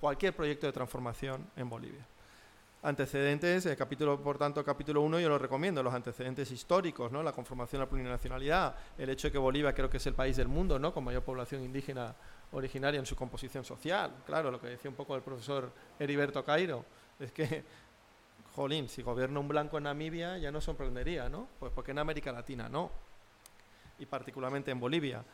cualquier 0.00 0.34
proyecto 0.34 0.66
de 0.66 0.72
transformación 0.72 1.46
en 1.56 1.68
Bolivia. 1.68 2.06
Antecedentes, 2.82 3.68
capítulo, 3.76 4.18
por 4.22 4.38
tanto, 4.38 4.64
capítulo 4.64 5.02
1 5.02 5.20
yo 5.20 5.28
lo 5.28 5.38
recomiendo, 5.38 5.82
los 5.82 5.92
antecedentes 5.92 6.50
históricos, 6.50 7.12
¿no? 7.12 7.22
la 7.22 7.32
conformación 7.32 7.80
de 7.80 7.84
la 7.84 7.90
plurinacionalidad, 7.90 8.74
el 8.96 9.10
hecho 9.10 9.28
de 9.28 9.32
que 9.32 9.38
Bolivia 9.38 9.74
creo 9.74 9.90
que 9.90 9.98
es 9.98 10.06
el 10.06 10.14
país 10.14 10.38
del 10.38 10.48
mundo 10.48 10.78
¿no? 10.78 10.94
con 10.94 11.04
mayor 11.04 11.22
población 11.22 11.62
indígena 11.62 12.14
originaria 12.52 12.98
en 12.98 13.04
su 13.04 13.14
composición 13.16 13.64
social. 13.64 14.10
Claro, 14.24 14.50
lo 14.50 14.60
que 14.60 14.68
decía 14.68 14.90
un 14.90 14.96
poco 14.96 15.14
el 15.14 15.20
profesor 15.22 15.70
Heriberto 15.98 16.42
Cairo, 16.42 16.84
es 17.18 17.32
que, 17.32 17.62
jolín, 18.54 18.88
si 18.88 19.02
gobierna 19.02 19.40
un 19.40 19.48
blanco 19.48 19.78
en 19.78 19.84
Namibia 19.84 20.38
ya 20.38 20.50
no 20.50 20.60
sorprendería, 20.60 21.28
¿no? 21.28 21.48
Pues 21.58 21.72
porque 21.74 21.90
en 21.92 21.98
América 21.98 22.32
Latina 22.32 22.68
no, 22.68 22.90
y 23.98 24.06
particularmente 24.06 24.70
en 24.70 24.80
Bolivia 24.80 25.24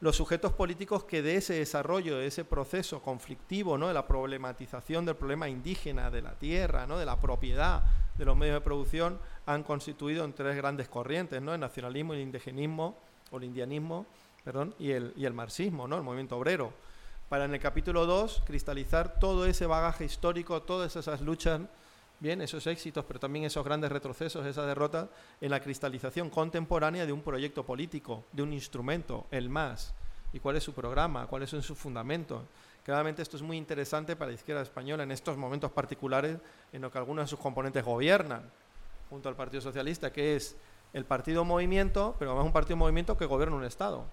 los 0.00 0.16
sujetos 0.16 0.52
políticos 0.52 1.04
que 1.04 1.20
de 1.20 1.36
ese 1.36 1.54
desarrollo, 1.54 2.16
de 2.16 2.26
ese 2.26 2.44
proceso 2.44 3.02
conflictivo, 3.02 3.76
¿no? 3.76 3.88
de 3.88 3.94
la 3.94 4.06
problematización 4.06 5.04
del 5.04 5.14
problema 5.14 5.48
indígena, 5.48 6.10
de 6.10 6.22
la 6.22 6.32
tierra, 6.38 6.86
¿no? 6.86 6.98
de 6.98 7.04
la 7.04 7.20
propiedad 7.20 7.82
de 8.16 8.24
los 8.24 8.34
medios 8.34 8.54
de 8.54 8.60
producción, 8.62 9.18
han 9.44 9.62
constituido 9.62 10.24
en 10.24 10.32
tres 10.32 10.56
grandes 10.56 10.88
corrientes, 10.88 11.42
¿no? 11.42 11.52
el 11.52 11.60
nacionalismo, 11.60 12.14
el 12.14 12.20
indigenismo, 12.20 12.96
o 13.30 13.36
el 13.36 13.44
indianismo, 13.44 14.06
perdón, 14.42 14.74
y 14.78 14.90
el, 14.90 15.12
y 15.16 15.26
el 15.26 15.34
marxismo, 15.34 15.86
¿no? 15.86 15.96
el 15.96 16.02
movimiento 16.02 16.36
obrero. 16.36 16.72
Para 17.28 17.44
en 17.44 17.54
el 17.54 17.60
capítulo 17.60 18.06
2 18.06 18.42
cristalizar 18.46 19.20
todo 19.20 19.44
ese 19.44 19.66
bagaje 19.66 20.04
histórico, 20.06 20.62
todas 20.62 20.96
esas 20.96 21.20
luchas, 21.20 21.60
bien, 22.20 22.40
esos 22.42 22.66
éxitos, 22.66 23.04
pero 23.04 23.18
también 23.18 23.46
esos 23.46 23.64
grandes 23.64 23.90
retrocesos, 23.90 24.46
esa 24.46 24.64
derrota, 24.66 25.08
en 25.40 25.50
la 25.50 25.60
cristalización 25.60 26.30
contemporánea 26.30 27.06
de 27.06 27.12
un 27.12 27.22
proyecto 27.22 27.64
político, 27.64 28.24
de 28.32 28.42
un 28.42 28.52
instrumento, 28.52 29.26
el 29.30 29.48
MAS, 29.48 29.94
y 30.32 30.38
cuál 30.38 30.56
es 30.56 30.62
su 30.62 30.72
programa, 30.72 31.26
cuáles 31.26 31.50
son 31.50 31.62
sus 31.62 31.76
fundamentos. 31.76 32.42
Claramente 32.84 33.22
esto 33.22 33.36
es 33.36 33.42
muy 33.42 33.56
interesante 33.56 34.16
para 34.16 34.30
la 34.30 34.34
izquierda 34.34 34.62
española 34.62 35.02
en 35.02 35.10
estos 35.10 35.36
momentos 35.36 35.72
particulares 35.72 36.38
en 36.72 36.82
los 36.82 36.92
que 36.92 36.98
algunos 36.98 37.24
de 37.24 37.28
sus 37.28 37.38
componentes 37.38 37.84
gobiernan 37.84 38.42
junto 39.08 39.28
al 39.28 39.36
Partido 39.36 39.60
Socialista, 39.60 40.12
que 40.12 40.36
es 40.36 40.56
el 40.92 41.04
partido 41.04 41.44
movimiento, 41.44 42.14
pero 42.18 42.30
además 42.30 42.46
un 42.46 42.52
partido 42.52 42.76
movimiento 42.76 43.16
que 43.16 43.26
gobierna 43.26 43.56
un 43.56 43.64
Estado 43.64 44.04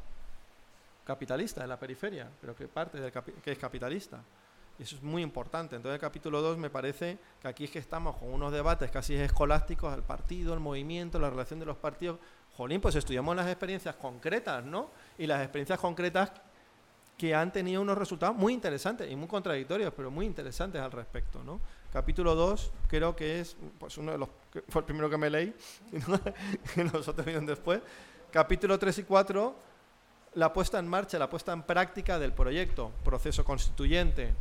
capitalista 1.08 1.64
en 1.64 1.70
la 1.70 1.80
periferia, 1.80 2.30
pero 2.42 2.54
que 2.54 2.68
parte 2.68 3.00
del 3.00 3.12
que 3.12 3.52
es 3.52 3.58
capitalista. 3.58 4.22
Y 4.80 4.84
eso 4.84 4.96
es 4.96 5.04
muy 5.04 5.24
importante. 5.24 5.76
Entonces, 5.76 5.96
el 5.96 6.02
capítulo 6.02 6.42
2 6.42 6.58
me 6.58 6.70
parece 6.70 7.18
que 7.42 7.48
aquí 7.48 7.64
es 7.66 7.72
que 7.72 7.80
estamos 7.80 8.16
con 8.16 8.30
unos 8.30 8.52
debates 8.52 8.92
casi 8.92 9.16
escolásticos, 9.16 9.94
el 9.94 10.04
partido, 10.04 10.54
el 10.54 10.60
movimiento, 10.60 11.20
la 11.20 11.30
relación 11.30 11.60
de 11.60 11.66
los 11.66 11.78
partidos. 11.78 12.20
Jolín, 12.56 12.82
pues 12.82 12.96
estudiamos 12.96 13.36
las 13.36 13.48
experiencias 13.48 13.96
concretas, 13.96 14.64
¿no? 14.64 14.92
Y 15.18 15.26
las 15.28 15.42
experiencias 15.42 15.80
concretas 15.80 16.32
que 17.18 17.34
han 17.34 17.52
tenido 17.52 17.82
unos 17.82 17.98
resultados 17.98 18.36
muy 18.36 18.54
interesantes 18.54 19.10
y 19.12 19.16
muy 19.16 19.28
contradictorios, 19.28 19.92
pero 19.96 20.12
muy 20.12 20.26
interesantes 20.26 20.80
al 20.80 20.92
respecto, 20.92 21.44
¿no? 21.44 21.60
Capítulo 21.92 22.36
2 22.36 22.72
creo 22.88 23.16
que 23.16 23.40
es 23.40 23.58
pues 23.80 23.98
uno 23.98 24.12
de 24.12 24.18
los 24.20 24.30
fue 24.70 24.82
el 24.82 24.86
primero 24.86 25.10
que 25.10 25.18
me 25.18 25.30
leí 25.30 25.56
y 26.76 26.84
los 26.84 27.08
otros 27.08 27.26
vinieron 27.26 27.46
después. 27.46 27.82
Capítulo 28.32 28.78
3 28.78 29.00
y 29.00 29.04
4 29.04 29.56
la 30.36 30.54
puesta 30.54 30.78
en 30.78 30.88
marcha, 30.88 31.18
la 31.18 31.30
puesta 31.30 31.52
en 31.52 31.64
práctica 31.64 32.20
del 32.20 32.32
proyecto, 32.32 32.92
proceso 33.04 33.44
constituyente, 33.44 34.36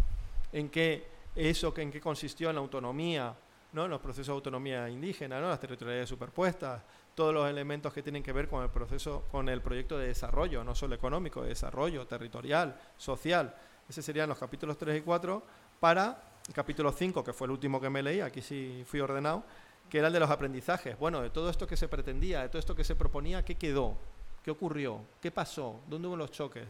en 0.52 0.68
qué 0.68 1.06
eso, 1.34 1.72
en 1.76 1.90
qué 1.90 2.00
consistió 2.00 2.48
en 2.48 2.56
la 2.56 2.62
autonomía, 2.62 3.34
¿no? 3.72 3.86
los 3.86 4.00
procesos 4.00 4.28
de 4.28 4.32
autonomía 4.32 4.88
indígena, 4.88 5.40
¿no? 5.40 5.48
las 5.48 5.60
territorialidades 5.60 6.08
superpuestas, 6.08 6.82
todos 7.14 7.32
los 7.32 7.48
elementos 7.48 7.92
que 7.92 8.02
tienen 8.02 8.22
que 8.22 8.32
ver 8.32 8.48
con 8.48 8.62
el 8.62 8.70
proceso, 8.70 9.24
con 9.30 9.48
el 9.48 9.60
proyecto 9.60 9.98
de 9.98 10.08
desarrollo, 10.08 10.64
no 10.64 10.74
solo 10.74 10.94
económico, 10.94 11.42
de 11.42 11.48
desarrollo 11.48 12.06
territorial, 12.06 12.78
social. 12.96 13.54
Esos 13.88 14.04
serían 14.04 14.28
los 14.28 14.38
capítulos 14.38 14.76
3 14.78 14.98
y 14.98 15.02
4 15.02 15.42
para 15.78 16.22
el 16.48 16.54
capítulo 16.54 16.92
5, 16.92 17.22
que 17.22 17.32
fue 17.32 17.46
el 17.46 17.52
último 17.52 17.80
que 17.80 17.90
me 17.90 18.02
leí, 18.02 18.20
aquí 18.20 18.40
sí 18.40 18.82
fui 18.86 19.00
ordenado, 19.00 19.44
que 19.88 19.98
era 19.98 20.08
el 20.08 20.12
de 20.12 20.20
los 20.20 20.30
aprendizajes. 20.30 20.98
Bueno, 20.98 21.20
de 21.20 21.30
todo 21.30 21.50
esto 21.50 21.66
que 21.66 21.76
se 21.76 21.88
pretendía, 21.88 22.42
de 22.42 22.48
todo 22.48 22.58
esto 22.58 22.74
que 22.74 22.84
se 22.84 22.96
proponía, 22.96 23.44
¿qué 23.44 23.56
quedó? 23.56 23.96
¿Qué 24.42 24.50
ocurrió? 24.50 25.00
¿Qué 25.20 25.30
pasó? 25.30 25.80
¿Dónde 25.88 26.08
hubo 26.08 26.16
los 26.16 26.30
choques? 26.30 26.66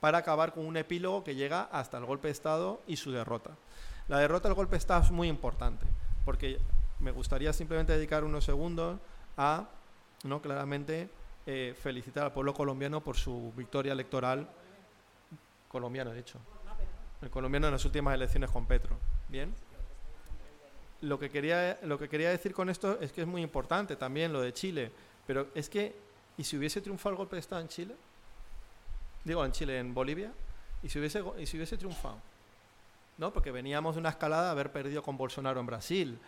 Para 0.00 0.18
acabar 0.18 0.52
con 0.52 0.66
un 0.66 0.76
epílogo 0.76 1.22
que 1.22 1.34
llega 1.34 1.62
hasta 1.72 1.98
el 1.98 2.06
golpe 2.06 2.28
de 2.28 2.32
Estado 2.32 2.80
y 2.86 2.96
su 2.96 3.12
derrota. 3.12 3.50
La 4.08 4.18
derrota 4.18 4.48
del 4.48 4.56
golpe 4.56 4.72
de 4.72 4.78
Estado 4.78 5.02
es 5.02 5.10
muy 5.10 5.28
importante, 5.28 5.86
porque 6.24 6.58
me 7.00 7.10
gustaría 7.10 7.52
simplemente 7.52 7.92
dedicar 7.92 8.24
unos 8.24 8.44
segundos 8.44 8.98
a, 9.36 9.68
no 10.24 10.40
claramente, 10.42 11.08
eh, 11.46 11.74
felicitar 11.80 12.24
al 12.24 12.32
pueblo 12.32 12.54
colombiano 12.54 13.00
por 13.00 13.16
su 13.16 13.52
victoria 13.56 13.92
electoral, 13.92 14.48
colombiano, 15.68 16.10
de 16.10 16.20
hecho, 16.20 16.38
el 17.22 17.30
colombiano 17.30 17.68
en 17.68 17.72
las 17.72 17.84
últimas 17.84 18.14
elecciones 18.14 18.50
con 18.50 18.66
Petro. 18.66 18.96
¿Bien? 19.28 19.54
Lo 21.02 21.18
que, 21.18 21.30
quería, 21.30 21.78
lo 21.82 21.98
que 21.98 22.08
quería 22.08 22.30
decir 22.30 22.52
con 22.52 22.68
esto 22.68 22.98
es 23.00 23.12
que 23.12 23.22
es 23.22 23.26
muy 23.26 23.42
importante 23.42 23.96
también 23.96 24.32
lo 24.32 24.40
de 24.40 24.52
Chile, 24.52 24.92
pero 25.26 25.46
es 25.54 25.70
que, 25.70 25.94
¿y 26.36 26.44
si 26.44 26.58
hubiese 26.58 26.80
triunfado 26.80 27.10
el 27.10 27.16
golpe 27.16 27.36
de 27.36 27.40
Estado 27.40 27.62
en 27.62 27.68
Chile? 27.68 27.94
Digo, 29.24 29.44
en 29.44 29.52
Chile, 29.52 29.78
en 29.78 29.92
Bolivia, 29.94 30.32
¿y 30.82 30.88
si 30.88 30.98
hubiese, 30.98 31.22
y 31.38 31.46
si 31.46 31.56
hubiese 31.56 31.76
triunfado? 31.76 32.18
¿No? 33.18 33.32
Porque 33.32 33.50
veníamos 33.50 33.94
de 33.94 34.00
una 34.00 34.10
escalada 34.10 34.44
de 34.46 34.50
haber 34.50 34.72
perdido 34.72 35.02
con 35.02 35.16
Bolsonaro 35.16 35.60
en 35.60 35.66
Brasil, 35.66 36.18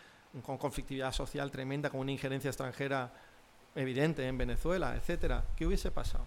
con 0.45 0.59
conflictividad 0.59 1.12
social 1.12 1.51
tremenda, 1.51 1.90
con 1.90 2.01
una 2.01 2.12
injerencia 2.12 2.49
extranjera 2.49 3.11
evidente 3.74 4.26
en 4.26 4.36
Venezuela, 4.38 4.95
etcétera. 4.95 5.45
¿Qué 5.57 5.66
hubiese 5.66 5.90
pasado? 5.90 6.24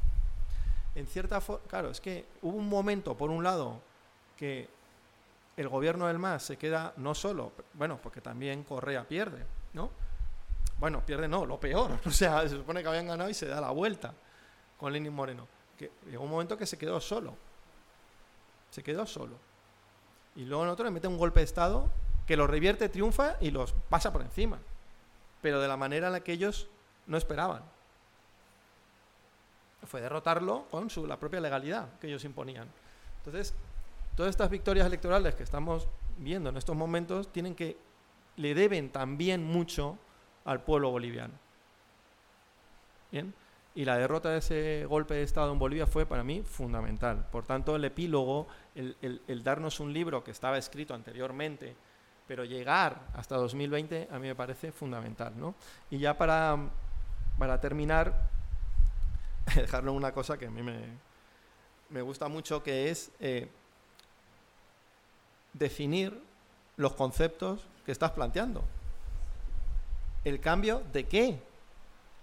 En 0.96 1.08
cierta 1.08 1.42
forma, 1.42 1.68
claro, 1.68 1.90
es 1.92 2.02
que 2.02 2.26
hubo 2.42 2.58
un 2.58 2.70
momento, 2.70 3.16
por 3.16 3.30
un 3.30 3.44
lado, 3.44 3.82
que 4.38 4.70
el 5.58 5.70
gobierno 5.70 6.08
del 6.08 6.20
MAS 6.20 6.44
se 6.44 6.58
queda 6.58 6.94
no 6.98 7.16
solo, 7.16 7.52
bueno, 7.74 8.00
porque 8.02 8.22
también 8.22 8.64
Correa 8.64 9.08
pierde, 9.08 9.46
¿no? 9.74 9.90
Bueno, 10.78 11.06
pierde 11.06 11.28
no, 11.28 11.46
lo 11.46 11.60
peor. 11.60 12.00
O 12.06 12.12
sea, 12.12 12.42
se 12.42 12.50
supone 12.58 12.82
que 12.82 12.90
habían 12.90 13.08
ganado 13.08 13.30
y 13.30 13.34
se 13.34 13.48
da 13.48 13.62
la 13.62 13.72
vuelta 13.72 14.14
con 14.78 14.92
Lenin 14.92 15.14
Moreno. 15.14 15.48
Que 15.78 15.92
llegó 16.10 16.24
un 16.24 16.32
momento 16.32 16.58
que 16.58 16.66
se 16.66 16.78
quedó 16.78 17.00
solo. 17.02 17.36
Se 18.72 18.84
quedó 18.84 19.06
solo. 19.06 19.36
Y 20.36 20.46
luego 20.46 20.64
en 20.64 20.70
otro 20.70 20.86
le 20.86 20.92
mete 20.92 21.08
un 21.08 21.18
golpe 21.18 21.40
de 21.40 21.46
Estado 21.46 21.90
que 22.28 22.38
lo 22.38 22.48
revierte, 22.48 22.90
triunfa 22.90 23.38
y 23.40 23.52
los 23.52 23.74
pasa 23.90 24.12
por 24.12 24.22
encima. 24.22 24.60
Pero 25.42 25.60
de 25.60 25.68
la 25.68 25.78
manera 25.78 26.08
en 26.08 26.14
la 26.14 26.20
que 26.22 26.34
ellos 26.34 26.68
no 27.08 27.18
esperaban. 27.18 27.64
Fue 29.86 30.02
derrotarlo 30.02 30.66
con 30.72 30.90
su, 30.90 31.06
la 31.06 31.20
propia 31.20 31.40
legalidad 31.40 31.88
que 32.00 32.08
ellos 32.08 32.26
imponían. 32.26 32.68
Entonces, 33.18 33.54
todas 34.16 34.32
estas 34.32 34.50
victorias 34.50 34.88
electorales 34.88 35.36
que 35.36 35.44
estamos 35.44 35.88
viendo 36.18 36.50
en 36.50 36.58
estos 36.58 36.76
momentos 36.76 37.32
tienen 37.32 37.56
que 37.56 37.78
le 38.38 38.54
deben 38.54 38.90
también 38.90 39.44
mucho 39.44 39.98
al 40.44 40.62
pueblo 40.62 40.90
boliviano. 40.90 41.34
Bien, 43.12 43.34
y 43.76 43.84
la 43.84 43.98
derrota 43.98 44.30
de 44.30 44.38
ese 44.38 44.86
golpe 44.86 45.16
de 45.16 45.24
Estado 45.24 45.52
en 45.52 45.60
Bolivia 45.60 45.86
fue 45.86 46.06
para 46.06 46.24
mí 46.24 46.42
fundamental. 46.44 47.28
Por 47.30 47.46
tanto, 47.46 47.76
el 47.76 47.84
epílogo, 47.84 48.48
el, 48.74 49.44
darnos 49.44 49.82
un 49.82 49.92
libro 49.92 50.24
que 50.24 50.32
estaba 50.32 50.58
escrito 50.58 50.94
anteriormente, 50.94 51.76
pero 52.26 52.46
llegar 52.46 53.02
hasta 53.14 53.36
2020 53.36 54.08
a 54.10 54.18
mí 54.18 54.28
me 54.28 54.36
parece 54.36 54.72
fundamental. 54.72 55.34
¿no? 55.36 55.56
Y 55.92 55.98
ya 55.98 56.18
para, 56.18 56.58
para 57.38 57.60
terminar, 57.60 58.30
dejarlo 59.56 59.92
una 59.92 60.14
cosa 60.14 60.38
que 60.38 60.48
a 60.48 60.52
mí 60.52 60.64
me, 60.64 60.80
me 61.90 62.02
gusta 62.02 62.30
mucho, 62.30 62.64
que 62.64 62.90
es 62.90 63.12
eh, 63.20 63.50
definir 65.52 66.18
los 66.78 66.94
conceptos 66.94 67.68
que 67.86 67.92
estás 67.92 68.12
planteando. 68.12 68.64
¿El 70.24 70.40
cambio 70.40 70.82
de 70.94 71.04
qué? 71.08 71.40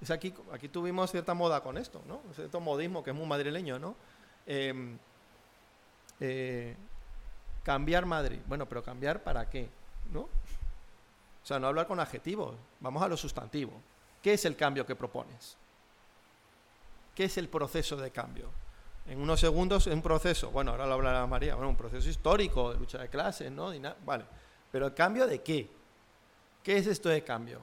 Es 0.02 0.10
aquí, 0.10 0.34
aquí 0.52 0.68
tuvimos 0.68 1.10
cierta 1.10 1.32
moda 1.32 1.62
con 1.62 1.78
esto, 1.78 2.02
¿no? 2.08 2.20
Cierto 2.34 2.60
modismo 2.60 3.04
que 3.04 3.10
es 3.10 3.16
muy 3.16 3.26
madrileño, 3.26 3.78
¿no? 3.78 3.94
Em, 4.46 4.98
eh, 6.18 6.74
cambiar 7.62 8.04
Madrid. 8.04 8.40
Bueno, 8.46 8.66
pero 8.66 8.82
cambiar 8.82 9.22
para 9.22 9.48
qué, 9.48 9.68
¿no? 10.12 10.22
O 10.22 11.46
sea, 11.46 11.58
no 11.58 11.68
hablar 11.68 11.86
con 11.86 12.00
adjetivos, 12.00 12.54
vamos 12.80 13.02
a 13.02 13.08
lo 13.08 13.16
sustantivo. 13.16 13.72
¿Qué 14.20 14.34
es 14.34 14.44
el 14.44 14.56
cambio 14.56 14.84
que 14.84 14.96
propones? 14.96 15.56
¿Qué 17.14 17.24
es 17.24 17.38
el 17.38 17.48
proceso 17.48 17.96
de 17.96 18.10
cambio? 18.10 18.48
en 19.06 19.20
unos 19.20 19.40
segundos 19.40 19.86
un 19.86 20.02
proceso, 20.02 20.50
bueno, 20.50 20.72
ahora 20.72 20.86
lo 20.86 20.94
hablará 20.94 21.26
María, 21.26 21.54
bueno, 21.54 21.70
un 21.70 21.76
proceso 21.76 22.08
histórico 22.08 22.72
de 22.72 22.78
lucha 22.78 22.98
de 22.98 23.08
clases, 23.08 23.50
¿no? 23.50 23.72
Vale, 24.04 24.24
pero 24.70 24.86
¿el 24.86 24.94
cambio 24.94 25.26
de 25.26 25.42
qué? 25.42 25.68
¿Qué 26.62 26.76
es 26.76 26.86
esto 26.86 27.08
de 27.08 27.22
cambio? 27.22 27.60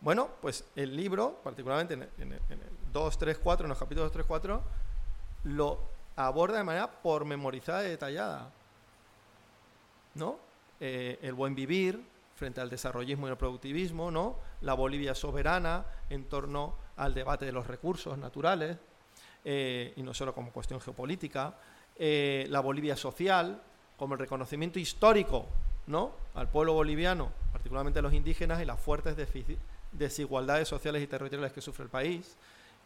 Bueno, 0.00 0.28
pues 0.40 0.64
el 0.76 0.94
libro, 0.94 1.40
particularmente 1.42 1.94
en 1.94 2.32
el, 2.32 2.40
2, 2.92 3.18
3, 3.18 3.38
4, 3.38 3.64
en 3.66 3.68
los 3.70 3.78
capítulos 3.78 4.12
3, 4.12 4.24
4, 4.26 4.62
lo 5.44 5.80
aborda 6.16 6.58
de 6.58 6.64
manera 6.64 6.90
pormenorizada 6.90 7.84
y 7.86 7.90
detallada. 7.90 8.50
¿No? 10.14 10.38
Eh, 10.80 11.18
el 11.22 11.34
buen 11.34 11.54
vivir 11.54 12.02
frente 12.36 12.60
al 12.60 12.68
desarrollismo 12.68 13.26
y 13.26 13.30
el 13.30 13.36
productivismo, 13.36 14.10
¿no? 14.10 14.36
La 14.60 14.74
Bolivia 14.74 15.14
soberana 15.14 15.84
en 16.10 16.24
torno 16.24 16.74
al 16.96 17.14
debate 17.14 17.46
de 17.46 17.52
los 17.52 17.66
recursos 17.66 18.16
naturales, 18.18 18.76
eh, 19.44 19.92
y 19.96 20.02
no 20.02 20.12
solo 20.12 20.34
como 20.34 20.52
cuestión 20.52 20.80
geopolítica, 20.80 21.54
eh, 21.96 22.46
la 22.50 22.60
Bolivia 22.60 22.96
social, 22.96 23.62
como 23.96 24.14
el 24.14 24.20
reconocimiento 24.20 24.78
histórico 24.78 25.46
¿no? 25.86 26.12
al 26.34 26.50
pueblo 26.50 26.74
boliviano, 26.74 27.30
particularmente 27.52 28.00
a 28.00 28.02
los 28.02 28.12
indígenas, 28.12 28.60
y 28.60 28.64
las 28.64 28.80
fuertes 28.80 29.16
desigualdades 29.98 30.68
sociales 30.68 31.02
y 31.02 31.06
territoriales 31.06 31.52
que 31.52 31.60
sufre 31.60 31.84
el 31.84 31.90
país, 31.90 32.36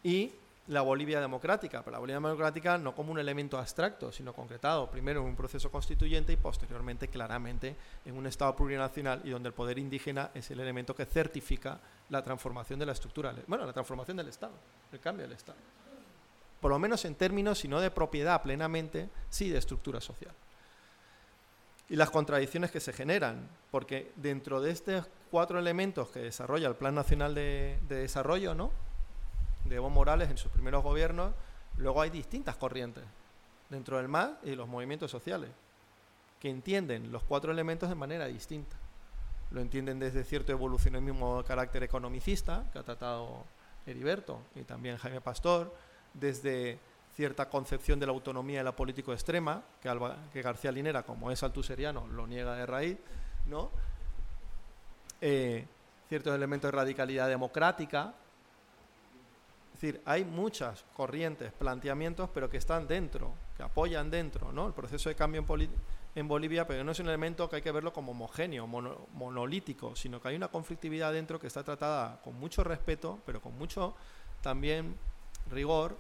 y 0.03 0.33
la 0.69 0.83
Bolivia 0.83 1.21
democrática, 1.21 1.83
pero 1.83 1.93
la 1.93 1.99
Bolivia 1.99 2.17
democrática 2.17 2.79
no 2.79 2.95
como 2.95 3.11
un 3.11 3.19
elemento 3.19 3.59
abstracto, 3.59 4.13
sino 4.13 4.33
concretado, 4.33 4.91
primero 4.91 5.21
en 5.21 5.27
un 5.27 5.37
proceso 5.37 5.71
constituyente 5.71 6.33
y 6.33 6.37
posteriormente 6.37 7.09
claramente 7.09 7.75
en 8.05 8.17
un 8.17 8.27
Estado 8.27 8.55
plurinacional 8.55 9.21
y 9.25 9.31
donde 9.31 9.49
el 9.49 9.55
poder 9.55 9.79
indígena 9.79 10.31
es 10.35 10.51
el 10.51 10.61
elemento 10.61 10.95
que 10.95 11.07
certifica 11.07 11.81
la 12.09 12.23
transformación 12.23 12.79
de 12.79 12.87
la 12.87 12.93
estructura, 12.93 13.35
bueno, 13.47 13.67
la 13.67 13.73
transformación 13.73 14.17
del 14.17 14.29
Estado, 14.29 14.55
el 14.93 15.01
cambio 15.01 15.27
del 15.27 15.37
Estado 15.37 15.59
por 16.61 16.71
lo 16.71 16.79
menos 16.79 17.05
en 17.05 17.15
términos, 17.15 17.59
si 17.59 17.69
no 17.69 17.81
de 17.81 17.91
propiedad 17.91 18.43
plenamente, 18.43 19.09
sí 19.31 19.49
de 19.49 19.59
estructura 19.59 20.01
social. 20.01 20.33
Y 21.91 21.97
las 21.97 22.11
contradicciones 22.11 22.71
que 22.71 22.79
se 22.79 22.93
generan, 22.93 23.49
porque 23.73 24.13
dentro 24.15 24.61
de 24.61 24.71
estos 24.71 25.09
cuatro 25.29 25.59
elementos 25.59 26.09
que 26.11 26.21
desarrolla 26.21 26.69
el 26.69 26.77
Plan 26.77 26.95
Nacional 26.95 27.35
de, 27.35 27.81
Desarrollo, 27.89 28.55
¿no? 28.55 28.71
de 29.65 29.75
Evo 29.75 29.91
Morales 29.91 30.31
en 30.31 30.39
sus 30.39 30.53
primeros 30.53 30.85
gobiernos, 30.85 31.35
luego 31.77 32.01
hay 32.01 32.11
distintas 32.11 32.55
corrientes 32.57 33.03
dentro 33.71 33.97
del 33.97 34.07
MAS 34.07 34.31
y 34.45 34.55
los 34.55 34.69
movimientos 34.69 35.11
sociales, 35.11 35.51
que 36.39 36.49
entienden 36.49 37.11
los 37.11 37.25
cuatro 37.25 37.51
elementos 37.51 37.89
de 37.89 37.97
manera 37.97 38.27
distinta. 38.27 38.77
Lo 39.51 39.61
entienden 39.61 39.99
desde 39.99 40.23
cierto 40.23 40.53
evolucionismo 40.53 41.39
de 41.39 41.45
carácter 41.45 41.83
economicista, 41.83 42.71
que 42.73 42.79
ha 42.79 42.85
tratado 42.85 43.45
Heriberto 43.85 44.41
y 44.55 44.63
también 44.63 44.97
Jaime 44.97 45.21
Pastor, 45.21 45.75
desde 46.15 46.79
cierta 47.15 47.49
concepción 47.49 47.99
de 47.99 48.07
la 48.07 48.13
autonomía 48.13 48.61
y 48.61 48.65
la 48.65 48.75
política 48.75 49.13
extrema, 49.13 49.63
que, 49.81 50.43
García 50.43 50.73
Linera, 50.73 51.03
como 51.03 51.31
es 51.31 51.43
altuseriano, 51.43 52.07
lo 52.09 52.27
niega 52.27 52.55
de 52.55 52.67
raíz, 52.67 52.97
¿no? 53.47 53.71
Eh, 55.21 55.67
ciertos 56.09 56.35
elementos 56.35 56.71
de 56.71 56.77
radicalidad 56.77 57.29
democrática. 57.29 58.15
Es 59.75 59.81
decir, 59.81 60.03
hay 60.05 60.25
muchas 60.25 60.85
corrientes, 60.97 61.53
planteamientos, 61.53 62.29
pero 62.35 62.51
que 62.51 62.57
están 62.57 62.87
dentro, 62.87 63.33
que 63.57 63.63
apoyan 63.63 64.11
dentro 64.11 64.53
¿no? 64.53 64.67
el 64.67 64.75
proceso 64.75 65.09
de 65.09 65.15
cambio 65.15 65.45
en, 65.49 65.71
en 66.15 66.29
Bolivia, 66.29 66.67
pero 66.67 66.85
no 66.85 66.93
es 66.93 66.99
un 66.99 67.07
elemento 67.07 67.49
que 67.49 67.57
hay 67.57 67.63
que 67.63 67.73
verlo 67.73 67.93
como 67.93 68.13
homogéneo, 68.13 68.67
monolítico, 68.67 69.95
sino 69.95 70.21
que 70.21 70.29
hay 70.29 70.37
una 70.37 70.49
conflictividad 70.49 71.13
dentro 71.13 71.39
que 71.39 71.47
está 71.47 71.63
tratada 71.63 72.21
con 72.23 72.39
mucho 72.39 72.65
respeto, 72.65 73.21
pero 73.25 73.41
con 73.41 73.57
mucho 73.57 73.95
también 74.43 74.97
rigor, 75.51 75.97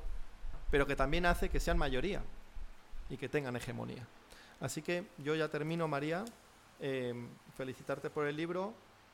pero 0.71 0.87
que 0.87 0.97
también 0.97 1.27
hace 1.27 1.49
que 1.49 1.61
sean 1.61 1.79
mayoría 1.79 2.23
y 3.09 3.16
que 3.16 3.29
tengan 3.29 3.57
hegemonía. 3.57 4.07
Así 4.61 4.83
que 4.83 5.07
yo 5.18 5.35
ya 5.35 5.49
termino, 5.49 5.89
María. 5.89 6.25
Eh, 6.81 7.14
felicitarte 7.57 8.09
por 8.09 8.27
el 8.27 8.37
libro, 8.37 8.73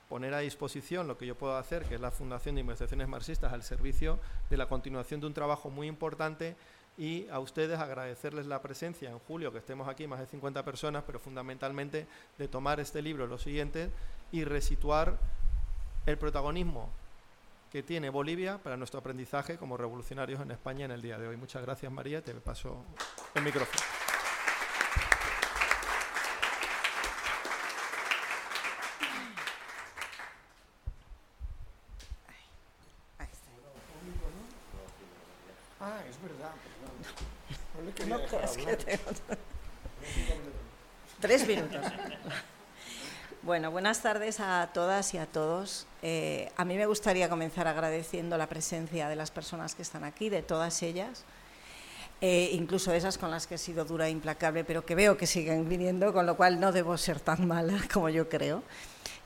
poner 0.09 0.33
a 0.35 0.39
disposición 0.39 1.09
lo 1.09 1.19
que 1.19 1.27
yo 1.27 1.35
puedo 1.35 1.57
hacer, 1.57 1.85
que 1.85 1.97
es 1.97 2.01
la 2.01 2.13
Fundación 2.13 2.55
de 2.55 2.61
Investigaciones 2.61 3.09
Marxistas, 3.09 3.53
al 3.53 3.65
servicio 3.65 4.21
de 4.51 4.57
la 4.57 4.69
continuación 4.69 5.21
de 5.21 5.27
un 5.27 5.35
trabajo 5.35 5.69
muy 5.69 5.89
importante 5.89 6.55
y 6.97 7.27
a 7.29 7.41
ustedes 7.41 7.79
agradecerles 7.79 8.47
la 8.47 8.63
presencia 8.63 9.11
en 9.11 9.19
julio, 9.19 9.53
que 9.53 9.59
estemos 9.59 9.89
aquí, 9.89 10.07
más 10.07 10.21
de 10.21 10.27
50 10.27 10.65
personas, 10.65 11.03
pero 11.05 11.19
fundamentalmente 11.19 12.07
de 12.39 12.49
tomar 12.49 12.79
este 12.79 13.03
libro, 13.03 13.27
lo 13.27 13.39
siguiente, 13.39 13.91
y 14.33 14.45
resituar 14.45 15.19
el 16.07 16.17
protagonismo 16.19 16.89
que 17.71 17.83
tiene 17.83 18.11
Bolivia 18.11 18.59
para 18.59 18.77
nuestro 18.77 19.01
aprendizaje 19.01 19.59
como 19.59 19.77
revolucionarios 19.77 20.41
en 20.41 20.51
España 20.51 20.85
en 20.85 20.93
el 20.93 21.03
día 21.03 21.19
de 21.19 21.29
hoy. 21.29 21.37
Muchas 21.37 21.63
gracias 21.63 21.91
María, 21.93 22.23
te 22.23 22.33
paso 22.35 22.85
el 23.35 23.43
micrófono. 23.43 23.83
Ah, 35.81 36.01
es 36.09 36.21
verdad, 36.23 36.53
perdón. 36.65 36.97
No 37.77 37.83
le 37.85 37.93
quería 37.93 38.15
No 38.17 38.19
dejar 38.23 38.39
creas 38.41 38.57
que 38.57 38.63
hablar. 38.63 38.77
tengo- 38.79 39.37
Tres 41.21 41.47
minutos. 41.47 41.87
Buenas 43.47 44.03
tardes 44.03 44.41
a 44.41 44.71
todas 44.75 45.15
y 45.15 45.19
a 45.19 45.27
todos. 45.27 45.87
Eh, 46.03 46.51
a 46.57 46.65
mí 46.65 46.77
me 46.77 46.85
gustaría 46.87 47.29
comenzar 47.29 47.69
agradeciendo 47.69 48.37
la 48.37 48.49
presencia 48.49 49.09
de 49.09 49.15
las 49.15 49.31
personas 49.31 49.77
que 49.77 49.83
están 49.83 50.03
aquí, 50.03 50.29
de 50.29 50.43
todas 50.43 50.83
ellas, 50.83 51.23
eh, 52.21 52.51
incluso 52.55 52.93
esas 52.93 53.19
con 53.19 53.31
las 53.31 53.47
que 53.47 53.55
he 53.55 53.59
sido 53.59 53.85
dura 53.85 54.09
e 54.09 54.11
implacable, 54.11 54.65
pero 54.65 54.85
que 54.85 54.97
veo 54.97 55.17
que 55.17 55.29
siguen 55.29 55.69
viniendo, 55.69 56.13
con 56.13 56.27
lo 56.27 56.37
cual 56.37 56.59
no 56.59 56.73
debo 56.73 56.97
ser 56.99 57.21
tan 57.21 57.47
mala 57.47 57.79
como 57.93 58.09
yo 58.09 58.29
creo. 58.29 58.65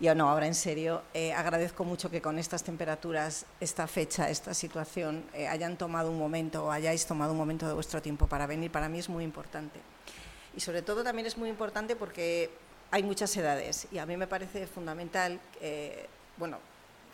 Y 0.00 0.08
oh, 0.10 0.14
no, 0.14 0.28
ahora 0.28 0.46
en 0.46 0.54
serio, 0.54 1.00
eh, 1.14 1.32
agradezco 1.32 1.84
mucho 1.84 2.10
que 2.10 2.20
con 2.20 2.38
estas 2.38 2.62
temperaturas, 2.62 3.46
esta 3.58 3.86
fecha, 3.86 4.28
esta 4.28 4.52
situación, 4.52 5.24
eh, 5.32 5.48
hayan 5.48 5.78
tomado 5.78 6.10
un 6.10 6.18
momento 6.18 6.66
o 6.66 6.70
hayáis 6.70 7.06
tomado 7.06 7.32
un 7.32 7.38
momento 7.38 7.66
de 7.66 7.72
vuestro 7.72 8.02
tiempo 8.02 8.26
para 8.26 8.46
venir. 8.46 8.70
Para 8.70 8.90
mí 8.90 8.98
es 8.98 9.08
muy 9.08 9.24
importante. 9.24 9.80
Y 10.54 10.60
sobre 10.60 10.82
todo 10.82 11.02
también 11.02 11.26
es 11.26 11.38
muy 11.38 11.48
importante 11.48 11.96
porque 11.96 12.50
hay 12.90 13.02
muchas 13.02 13.36
edades 13.36 13.86
y 13.92 13.98
a 13.98 14.06
mí 14.06 14.16
me 14.16 14.26
parece 14.26 14.66
fundamental, 14.66 15.38
bueno, 16.36 16.58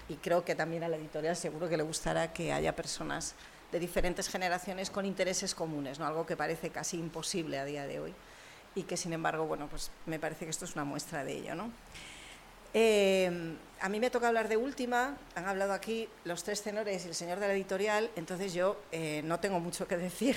y 0.09 0.15
creo 0.15 0.45
que 0.45 0.55
también 0.55 0.85
a 0.85 0.89
la 0.89 0.97
editorial 0.97 1.37
seguro 1.37 1.69
que 1.69 1.77
le 1.77 1.83
gustará 1.83 2.33
que 2.33 2.53
haya 2.53 2.75
personas 2.75 3.35
de 3.73 3.81
diferentes 3.81 4.29
generaciones 4.29 4.91
con 4.91 5.05
intereses 5.05 5.55
comunes, 5.55 5.99
¿no? 5.99 6.07
algo 6.07 6.25
que 6.25 6.37
parece 6.37 6.71
casi 6.71 6.99
imposible 6.99 7.59
a 7.59 7.65
día 7.65 7.87
de 7.87 8.01
hoy 8.01 8.15
y 8.77 8.83
que 8.85 8.97
sin 8.97 9.13
embargo, 9.13 9.47
bueno, 9.47 9.67
pues 9.69 9.91
me 10.05 10.19
parece 10.19 10.45
que 10.45 10.51
esto 10.51 10.67
es 10.67 10.75
una 10.75 10.85
muestra 10.85 11.25
de 11.25 11.33
ello, 11.33 11.55
¿no? 11.55 11.73
Eh, 12.75 13.57
a 13.81 13.89
mí 13.89 13.99
me 13.99 14.11
toca 14.11 14.29
hablar 14.29 14.49
de 14.49 14.59
última, 14.59 15.17
han 15.35 15.47
hablado 15.47 15.73
aquí 15.73 16.11
los 16.25 16.45
tres 16.45 16.63
tenores 16.63 17.07
y 17.07 17.09
el 17.09 17.15
señor 17.15 17.41
de 17.41 17.49
la 17.49 17.55
editorial, 17.55 18.11
entonces 18.17 18.53
yo 18.53 18.77
eh, 18.93 19.23
no 19.25 19.41
tengo 19.41 19.61
mucho 19.61 19.89
que 19.89 19.97
decir. 19.97 20.37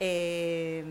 Eh, 0.00 0.84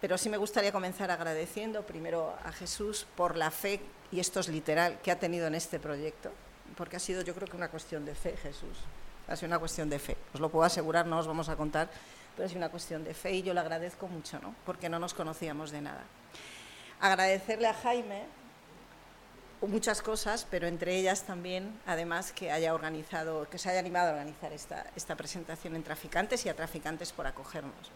pero 0.00 0.16
sí 0.16 0.28
me 0.28 0.36
gustaría 0.36 0.72
comenzar 0.72 1.10
agradeciendo 1.10 1.82
primero 1.84 2.36
a 2.44 2.52
Jesús 2.52 3.06
por 3.16 3.36
la 3.36 3.50
fe, 3.50 3.80
y 4.12 4.20
esto 4.20 4.40
es 4.40 4.48
literal, 4.48 4.98
que 5.02 5.10
ha 5.10 5.18
tenido 5.18 5.46
en 5.46 5.54
este 5.54 5.78
proyecto, 5.78 6.30
porque 6.76 6.96
ha 6.96 7.00
sido 7.00 7.22
yo 7.22 7.34
creo 7.34 7.48
que 7.48 7.56
una 7.56 7.68
cuestión 7.68 8.04
de 8.04 8.14
fe, 8.14 8.36
Jesús. 8.36 8.78
Ha 9.26 9.36
sido 9.36 9.48
una 9.48 9.58
cuestión 9.58 9.90
de 9.90 9.98
fe. 9.98 10.16
Os 10.32 10.40
lo 10.40 10.48
puedo 10.48 10.64
asegurar, 10.64 11.06
no 11.06 11.18
os 11.18 11.26
vamos 11.26 11.48
a 11.48 11.56
contar, 11.56 11.90
pero 12.34 12.46
ha 12.46 12.48
sido 12.48 12.58
una 12.58 12.70
cuestión 12.70 13.04
de 13.04 13.12
fe 13.12 13.32
y 13.32 13.42
yo 13.42 13.52
le 13.52 13.60
agradezco 13.60 14.06
mucho, 14.06 14.38
¿no? 14.40 14.54
Porque 14.64 14.88
no 14.88 14.98
nos 14.98 15.12
conocíamos 15.12 15.70
de 15.70 15.82
nada. 15.82 16.04
Agradecerle 17.00 17.66
a 17.66 17.74
Jaime 17.74 18.24
muchas 19.60 20.00
cosas, 20.00 20.46
pero 20.48 20.68
entre 20.68 20.96
ellas 20.96 21.24
también, 21.24 21.78
además, 21.84 22.32
que 22.32 22.52
haya 22.52 22.72
organizado, 22.72 23.48
que 23.50 23.58
se 23.58 23.68
haya 23.68 23.80
animado 23.80 24.08
a 24.08 24.12
organizar 24.12 24.52
esta, 24.52 24.86
esta 24.94 25.16
presentación 25.16 25.74
en 25.74 25.82
Traficantes 25.82 26.46
y 26.46 26.48
a 26.48 26.54
Traficantes 26.54 27.12
por 27.12 27.26
acogernos. 27.26 27.90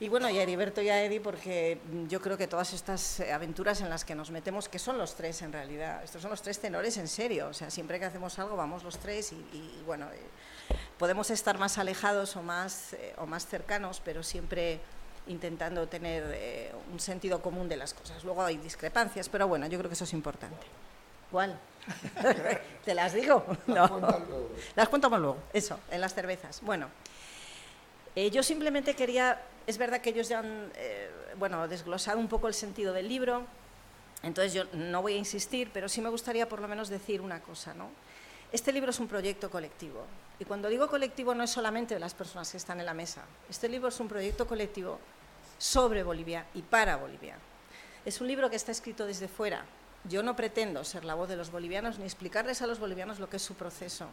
Y 0.00 0.08
bueno, 0.08 0.30
y 0.30 0.38
a 0.38 0.42
Heriberto 0.42 0.80
y 0.80 0.88
a 0.88 1.04
Edi, 1.04 1.20
porque 1.20 1.78
yo 2.08 2.22
creo 2.22 2.38
que 2.38 2.46
todas 2.46 2.72
estas 2.72 3.20
eh, 3.20 3.32
aventuras 3.34 3.82
en 3.82 3.90
las 3.90 4.02
que 4.02 4.14
nos 4.14 4.30
metemos, 4.30 4.66
que 4.66 4.78
son 4.78 4.96
los 4.96 5.14
tres 5.14 5.42
en 5.42 5.52
realidad, 5.52 6.02
estos 6.02 6.22
son 6.22 6.30
los 6.30 6.40
tres 6.40 6.58
tenores 6.58 6.96
en 6.96 7.06
serio, 7.06 7.48
o 7.48 7.52
sea, 7.52 7.68
siempre 7.68 7.98
que 7.98 8.06
hacemos 8.06 8.38
algo 8.38 8.56
vamos 8.56 8.82
los 8.82 8.96
tres 8.98 9.32
y, 9.32 9.82
bueno, 9.84 10.06
eh, 10.06 10.74
podemos 10.98 11.30
estar 11.30 11.58
más 11.58 11.76
alejados 11.76 12.34
o 12.36 12.42
más, 12.42 12.94
eh, 12.94 13.14
o 13.18 13.26
más 13.26 13.46
cercanos, 13.46 14.00
pero 14.02 14.22
siempre 14.22 14.80
intentando 15.26 15.86
tener 15.86 16.24
eh, 16.34 16.72
un 16.92 16.98
sentido 16.98 17.42
común 17.42 17.68
de 17.68 17.76
las 17.76 17.92
cosas. 17.92 18.24
Luego 18.24 18.42
hay 18.42 18.56
discrepancias, 18.56 19.28
pero 19.28 19.48
bueno, 19.48 19.66
yo 19.66 19.78
creo 19.78 19.90
que 19.90 19.94
eso 19.94 20.04
es 20.04 20.12
importante. 20.14 20.66
¿Cuál? 21.30 21.58
¿Te 22.84 22.94
las 22.94 23.12
digo? 23.12 23.44
No. 23.66 24.00
Las 24.74 24.88
contamos 24.88 25.20
luego, 25.20 25.38
eso, 25.52 25.78
en 25.90 26.00
las 26.00 26.14
cervezas. 26.14 26.60
Bueno, 26.62 26.88
eh, 28.16 28.30
yo 28.30 28.42
simplemente 28.42 28.94
quería, 28.94 29.40
es 29.66 29.78
verdad 29.78 30.00
que 30.00 30.10
ellos 30.10 30.28
ya 30.28 30.40
han, 30.40 30.70
eh, 30.74 31.10
bueno, 31.36 31.68
desglosado 31.68 32.18
un 32.18 32.28
poco 32.28 32.48
el 32.48 32.54
sentido 32.54 32.92
del 32.92 33.08
libro, 33.08 33.46
entonces 34.22 34.52
yo 34.52 34.64
no 34.72 35.02
voy 35.02 35.14
a 35.14 35.18
insistir, 35.18 35.70
pero 35.72 35.88
sí 35.88 36.00
me 36.00 36.08
gustaría 36.08 36.48
por 36.48 36.60
lo 36.60 36.68
menos 36.68 36.88
decir 36.88 37.20
una 37.20 37.40
cosa, 37.40 37.74
¿no? 37.74 37.88
Este 38.52 38.72
libro 38.72 38.90
es 38.90 38.98
un 38.98 39.08
proyecto 39.08 39.50
colectivo, 39.50 40.04
y 40.38 40.44
cuando 40.44 40.68
digo 40.68 40.88
colectivo 40.88 41.34
no 41.34 41.44
es 41.44 41.50
solamente 41.50 41.94
de 41.94 42.00
las 42.00 42.14
personas 42.14 42.50
que 42.50 42.56
están 42.56 42.80
en 42.80 42.86
la 42.86 42.94
mesa, 42.94 43.22
este 43.48 43.68
libro 43.68 43.88
es 43.88 44.00
un 44.00 44.08
proyecto 44.08 44.46
colectivo 44.46 44.98
sobre 45.58 46.02
Bolivia 46.02 46.46
y 46.54 46.62
para 46.62 46.96
Bolivia. 46.96 47.36
Es 48.06 48.20
un 48.22 48.26
libro 48.26 48.48
que 48.48 48.56
está 48.56 48.72
escrito 48.72 49.04
desde 49.04 49.28
fuera. 49.28 49.66
Yo 50.08 50.22
no 50.22 50.34
pretendo 50.34 50.82
ser 50.84 51.04
la 51.04 51.14
voz 51.14 51.28
de 51.28 51.36
los 51.36 51.50
bolivianos 51.50 51.98
ni 51.98 52.04
explicarles 52.04 52.62
a 52.62 52.66
los 52.66 52.78
bolivianos 52.78 53.18
lo 53.18 53.28
que 53.28 53.36
es 53.36 53.42
su 53.42 53.54
proceso. 53.54 54.06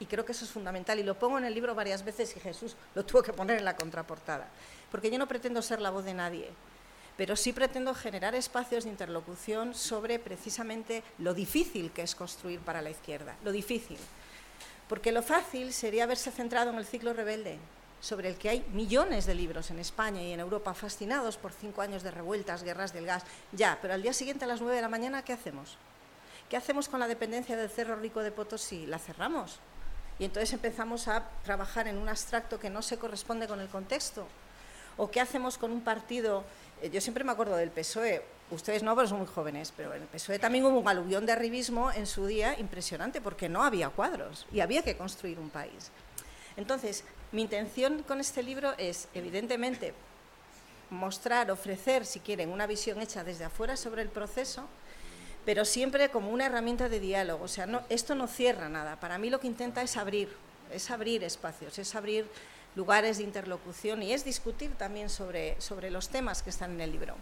Y 0.00 0.06
creo 0.06 0.24
que 0.24 0.32
eso 0.32 0.44
es 0.44 0.50
fundamental. 0.50 0.98
Y 0.98 1.02
lo 1.02 1.18
pongo 1.18 1.38
en 1.38 1.44
el 1.44 1.54
libro 1.54 1.74
varias 1.74 2.04
veces 2.04 2.36
y 2.36 2.40
Jesús 2.40 2.76
lo 2.94 3.04
tuvo 3.04 3.22
que 3.22 3.32
poner 3.32 3.58
en 3.58 3.64
la 3.64 3.76
contraportada. 3.76 4.48
Porque 4.90 5.10
yo 5.10 5.18
no 5.18 5.28
pretendo 5.28 5.62
ser 5.62 5.80
la 5.80 5.90
voz 5.90 6.04
de 6.04 6.14
nadie, 6.14 6.50
pero 7.16 7.36
sí 7.36 7.52
pretendo 7.52 7.94
generar 7.94 8.34
espacios 8.34 8.84
de 8.84 8.90
interlocución 8.90 9.74
sobre 9.74 10.18
precisamente 10.18 11.02
lo 11.18 11.34
difícil 11.34 11.92
que 11.92 12.02
es 12.02 12.14
construir 12.14 12.60
para 12.60 12.82
la 12.82 12.90
izquierda. 12.90 13.36
Lo 13.44 13.52
difícil. 13.52 13.98
Porque 14.88 15.12
lo 15.12 15.22
fácil 15.22 15.72
sería 15.72 16.04
haberse 16.04 16.30
centrado 16.30 16.70
en 16.70 16.76
el 16.76 16.86
ciclo 16.86 17.12
rebelde, 17.12 17.58
sobre 18.00 18.28
el 18.28 18.36
que 18.36 18.50
hay 18.50 18.66
millones 18.72 19.24
de 19.24 19.34
libros 19.34 19.70
en 19.70 19.78
España 19.78 20.22
y 20.22 20.32
en 20.32 20.40
Europa 20.40 20.74
fascinados 20.74 21.38
por 21.38 21.52
cinco 21.52 21.80
años 21.80 22.02
de 22.02 22.10
revueltas, 22.10 22.62
guerras 22.62 22.92
del 22.92 23.06
gas. 23.06 23.22
Ya, 23.52 23.78
pero 23.80 23.94
al 23.94 24.02
día 24.02 24.12
siguiente 24.12 24.44
a 24.44 24.48
las 24.48 24.60
nueve 24.60 24.76
de 24.76 24.82
la 24.82 24.90
mañana, 24.90 25.24
¿qué 25.24 25.32
hacemos? 25.32 25.78
¿Qué 26.50 26.58
hacemos 26.58 26.88
con 26.88 27.00
la 27.00 27.08
dependencia 27.08 27.56
del 27.56 27.70
Cerro 27.70 27.96
Rico 27.96 28.22
de 28.22 28.30
Potosí? 28.30 28.84
La 28.86 28.98
cerramos. 28.98 29.58
Y 30.18 30.24
entonces 30.24 30.52
empezamos 30.52 31.08
a 31.08 31.24
trabajar 31.42 31.88
en 31.88 31.98
un 31.98 32.08
abstracto 32.08 32.60
que 32.60 32.70
no 32.70 32.82
se 32.82 32.98
corresponde 32.98 33.48
con 33.48 33.60
el 33.60 33.68
contexto. 33.68 34.26
¿O 34.96 35.10
qué 35.10 35.20
hacemos 35.20 35.58
con 35.58 35.72
un 35.72 35.80
partido? 35.80 36.44
eh, 36.80 36.90
Yo 36.90 37.00
siempre 37.00 37.24
me 37.24 37.32
acuerdo 37.32 37.56
del 37.56 37.70
PSOE, 37.70 38.22
ustedes 38.52 38.84
no, 38.84 38.94
pero 38.94 39.08
son 39.08 39.18
muy 39.18 39.26
jóvenes, 39.26 39.72
pero 39.76 39.92
en 39.92 40.02
el 40.02 40.08
PSOE 40.08 40.38
también 40.38 40.64
hubo 40.64 40.78
un 40.78 40.88
aluvión 40.88 41.26
de 41.26 41.32
arribismo 41.32 41.90
en 41.90 42.06
su 42.06 42.26
día 42.26 42.56
impresionante, 42.60 43.20
porque 43.20 43.48
no 43.48 43.64
había 43.64 43.88
cuadros 43.88 44.46
y 44.52 44.60
había 44.60 44.82
que 44.82 44.96
construir 44.96 45.38
un 45.40 45.50
país. 45.50 45.90
Entonces, 46.56 47.02
mi 47.32 47.42
intención 47.42 48.04
con 48.04 48.20
este 48.20 48.44
libro 48.44 48.74
es, 48.78 49.08
evidentemente, 49.14 49.94
mostrar, 50.90 51.50
ofrecer, 51.50 52.06
si 52.06 52.20
quieren, 52.20 52.50
una 52.50 52.68
visión 52.68 53.00
hecha 53.00 53.24
desde 53.24 53.44
afuera 53.44 53.76
sobre 53.76 54.02
el 54.02 54.08
proceso, 54.08 54.68
pero 55.44 55.64
siempre 55.64 56.10
como 56.10 56.30
una 56.30 56.46
herramienta 56.46 56.88
de 56.88 57.00
diálogo. 57.00 57.44
O 57.44 57.48
sea, 57.48 57.66
esto 57.88 58.14
no 58.14 58.26
cierra 58.26 58.68
nada. 58.68 58.98
Para 59.00 59.18
mí 59.18 59.30
lo 59.30 59.40
que 59.40 59.46
intenta 59.46 59.82
es 59.82 59.96
abrir, 59.96 60.28
es 60.72 60.90
abrir 60.90 61.24
espacios, 61.24 61.78
es 61.78 61.94
abrir 61.94 62.26
lugares 62.74 63.18
de 63.18 63.24
interlocución 63.24 64.02
y 64.02 64.12
es 64.12 64.24
discutir 64.24 64.74
también 64.74 65.08
sobre, 65.08 65.60
sobre 65.60 65.90
los 65.90 66.08
temas 66.08 66.42
que 66.42 66.50
están 66.50 66.72
en 66.72 66.80
el 66.80 66.92
libro. 66.92 67.14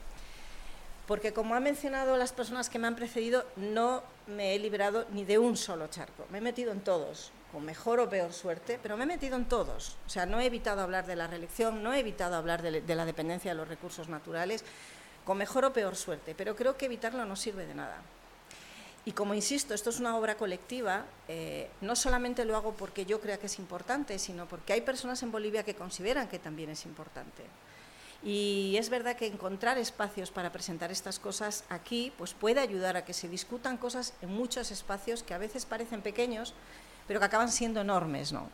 Porque 1.06 1.32
como 1.32 1.54
han 1.54 1.64
mencionado 1.64 2.16
las 2.16 2.32
personas 2.32 2.70
que 2.70 2.78
me 2.78 2.86
han 2.86 2.96
precedido, 2.96 3.44
no 3.56 4.02
me 4.28 4.54
he 4.54 4.58
librado 4.58 5.04
ni 5.12 5.24
de 5.24 5.38
un 5.38 5.56
solo 5.56 5.88
charco. 5.88 6.26
Me 6.30 6.38
he 6.38 6.40
metido 6.40 6.70
en 6.72 6.80
todos, 6.80 7.32
con 7.50 7.64
mejor 7.64 7.98
o 8.00 8.08
peor 8.08 8.32
suerte, 8.32 8.78
pero 8.80 8.96
me 8.96 9.02
he 9.02 9.06
metido 9.06 9.36
en 9.36 9.44
todos. 9.44 9.96
O 10.06 10.10
sea, 10.10 10.26
no 10.26 10.40
he 10.40 10.46
evitado 10.46 10.80
hablar 10.80 11.06
de 11.06 11.16
la 11.16 11.26
reelección, 11.26 11.82
no 11.82 11.92
he 11.92 11.98
evitado 11.98 12.36
hablar 12.36 12.62
de 12.62 12.94
la 12.94 13.04
dependencia 13.04 13.50
de 13.50 13.56
los 13.56 13.68
recursos 13.68 14.08
naturales, 14.08 14.64
con 15.24 15.38
mejor 15.38 15.64
o 15.64 15.72
peor 15.72 15.96
suerte, 15.96 16.34
pero 16.34 16.56
creo 16.56 16.76
que 16.76 16.86
evitarlo 16.86 17.24
no 17.24 17.36
sirve 17.36 17.66
de 17.66 17.74
nada. 17.74 17.98
Y 19.04 19.12
como 19.12 19.34
insisto, 19.34 19.74
esto 19.74 19.90
es 19.90 19.98
una 19.98 20.16
obra 20.16 20.36
colectiva, 20.36 21.04
eh, 21.26 21.68
no 21.80 21.96
solamente 21.96 22.44
lo 22.44 22.56
hago 22.56 22.72
porque 22.72 23.04
yo 23.04 23.20
crea 23.20 23.38
que 23.38 23.46
es 23.46 23.58
importante, 23.58 24.18
sino 24.18 24.46
porque 24.46 24.72
hay 24.72 24.80
personas 24.80 25.22
en 25.24 25.32
Bolivia 25.32 25.64
que 25.64 25.74
consideran 25.74 26.28
que 26.28 26.38
también 26.38 26.70
es 26.70 26.86
importante. 26.86 27.42
Y 28.22 28.76
es 28.78 28.88
verdad 28.88 29.16
que 29.16 29.26
encontrar 29.26 29.78
espacios 29.78 30.30
para 30.30 30.52
presentar 30.52 30.92
estas 30.92 31.18
cosas 31.18 31.64
aquí 31.68 32.12
pues 32.16 32.34
puede 32.34 32.60
ayudar 32.60 32.96
a 32.96 33.04
que 33.04 33.12
se 33.12 33.28
discutan 33.28 33.76
cosas 33.76 34.14
en 34.22 34.30
muchos 34.30 34.70
espacios 34.70 35.24
que 35.24 35.34
a 35.34 35.38
veces 35.38 35.66
parecen 35.66 36.02
pequeños, 36.02 36.54
pero 37.08 37.18
que 37.18 37.26
acaban 37.26 37.50
siendo 37.50 37.80
enormes. 37.80 38.32
¿no? 38.32 38.48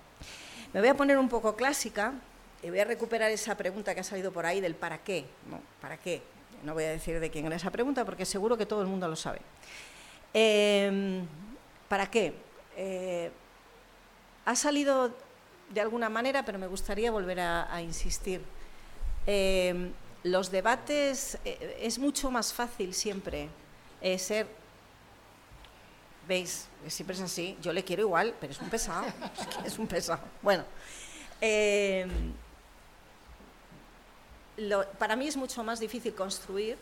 Me 0.73 0.81
voy 0.81 0.89
a 0.89 0.97
poner 0.97 1.19
un 1.19 1.29
poco 1.29 1.55
clásica 1.57 2.15
y 2.63 2.71
voy 2.71 2.81
a 2.81 2.85
recuperar 2.85 3.31
esa 3.31 3.55
pregunta 3.59 3.95
que 3.95 4.01
ha 4.01 4.05
salido 4.05 4.33
por 4.33 4.47
ahí 4.47 4.63
del 4.63 4.75
para 4.75 4.99
qué. 5.05 5.27
¿Para 5.83 5.99
qué? 5.99 6.23
No 6.65 6.75
voy 6.75 6.85
a 6.85 6.91
decir 6.91 7.19
de 7.21 7.31
quién 7.31 7.47
era 7.47 7.57
esa 7.57 7.71
pregunta 7.71 8.05
porque 8.05 8.25
seguro 8.25 8.57
que 8.57 8.67
todo 8.67 8.83
el 8.83 8.89
mundo 8.89 9.09
lo 9.09 9.17
sabe. 9.17 9.41
Eh, 10.35 11.23
¿Para 11.89 12.11
qué? 12.11 12.35
Eh, 12.77 13.31
ha 14.45 14.55
salido 14.55 15.15
de 15.71 15.81
alguna 15.81 16.09
manera, 16.09 16.45
pero 16.45 16.59
me 16.59 16.67
gustaría 16.67 17.11
volver 17.11 17.41
a, 17.41 17.81
insistir. 17.83 18.43
Eh, 19.27 19.91
los 20.25 20.51
debates 20.51 21.39
es 21.45 21.99
mucho 21.99 22.31
más 22.31 22.53
fácil 22.53 22.95
siempre 22.95 23.49
ser 24.19 24.47
¿Veis? 26.29 26.69
Siempre 26.89 27.17
es 27.17 27.23
así. 27.23 27.57
Yo 27.63 27.73
le 27.73 27.83
quiero 27.83 28.03
igual, 28.03 28.35
pero 28.39 28.53
es 28.53 28.61
un 28.61 28.69
pesado. 28.69 29.07
Es, 29.65 29.79
un 29.79 29.87
pesado. 29.87 30.21
Bueno. 30.43 30.63
Para 34.99 35.17
mí 35.17 35.29
es 35.29 35.37
mucho 35.37 35.63
más 35.63 35.81
difícil 35.81 36.15
construir 36.15 36.77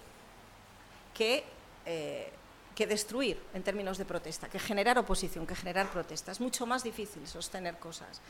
que, 1.14 1.45
eh, 1.85 2.33
que 2.74 2.87
destruir 2.87 3.41
en 3.55 3.62
términos 3.62 3.99
de 3.99 4.05
protesta, 4.05 4.49
que 4.49 4.59
generar 4.59 4.99
oposición, 4.99 5.47
que 5.47 5.55
generar 5.55 5.89
protesta. 5.91 6.33
Es 6.33 6.41
mucho 6.41 6.66
más 6.66 6.83
difícil 6.83 7.27
sostener 7.27 7.77
cosas. 7.79 8.20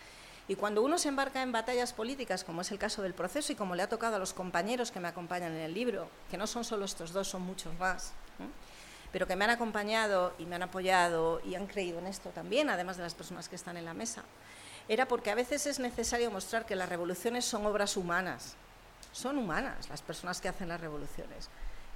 Y 0.48 0.54
cuando 0.54 0.82
uno 0.82 0.96
se 0.96 1.08
embarca 1.08 1.42
en 1.42 1.50
batallas 1.50 1.92
políticas, 1.92 2.44
como 2.44 2.60
es 2.60 2.70
el 2.70 2.78
caso 2.78 3.02
del 3.02 3.14
proceso 3.14 3.52
y 3.52 3.56
como 3.56 3.74
le 3.74 3.82
ha 3.82 3.88
tocado 3.88 4.16
a 4.16 4.18
los 4.18 4.32
compañeros 4.32 4.92
que 4.92 5.00
me 5.00 5.08
acompañan 5.08 5.52
en 5.52 5.62
el 5.62 5.74
libro, 5.74 6.08
que 6.30 6.36
no 6.36 6.46
son 6.46 6.64
solo 6.64 6.84
estos 6.84 7.12
dos, 7.12 7.26
son 7.26 7.42
muchos 7.42 7.76
más, 7.80 8.12
pero 9.10 9.26
que 9.26 9.34
me 9.34 9.44
han 9.44 9.50
acompañado 9.50 10.34
y 10.38 10.44
me 10.44 10.54
han 10.54 10.62
apoyado 10.62 11.40
y 11.44 11.56
han 11.56 11.66
creído 11.66 11.98
en 11.98 12.06
esto 12.06 12.30
también, 12.30 12.70
además 12.70 12.96
de 12.96 13.02
las 13.02 13.14
personas 13.14 13.48
que 13.48 13.56
están 13.56 13.76
en 13.76 13.84
la 13.84 13.94
mesa, 13.94 14.22
era 14.88 15.08
porque 15.08 15.32
a 15.32 15.34
veces 15.34 15.66
es 15.66 15.80
necesario 15.80 16.30
mostrar 16.30 16.64
que 16.64 16.76
las 16.76 16.88
revoluciones 16.88 17.44
son 17.44 17.66
obras 17.66 17.96
humanas, 17.96 18.54
son 19.16 19.38
humanas 19.38 19.88
las 19.88 20.02
personas 20.02 20.40
que 20.40 20.48
hacen 20.48 20.68
las 20.68 20.80
revoluciones, 20.80 21.48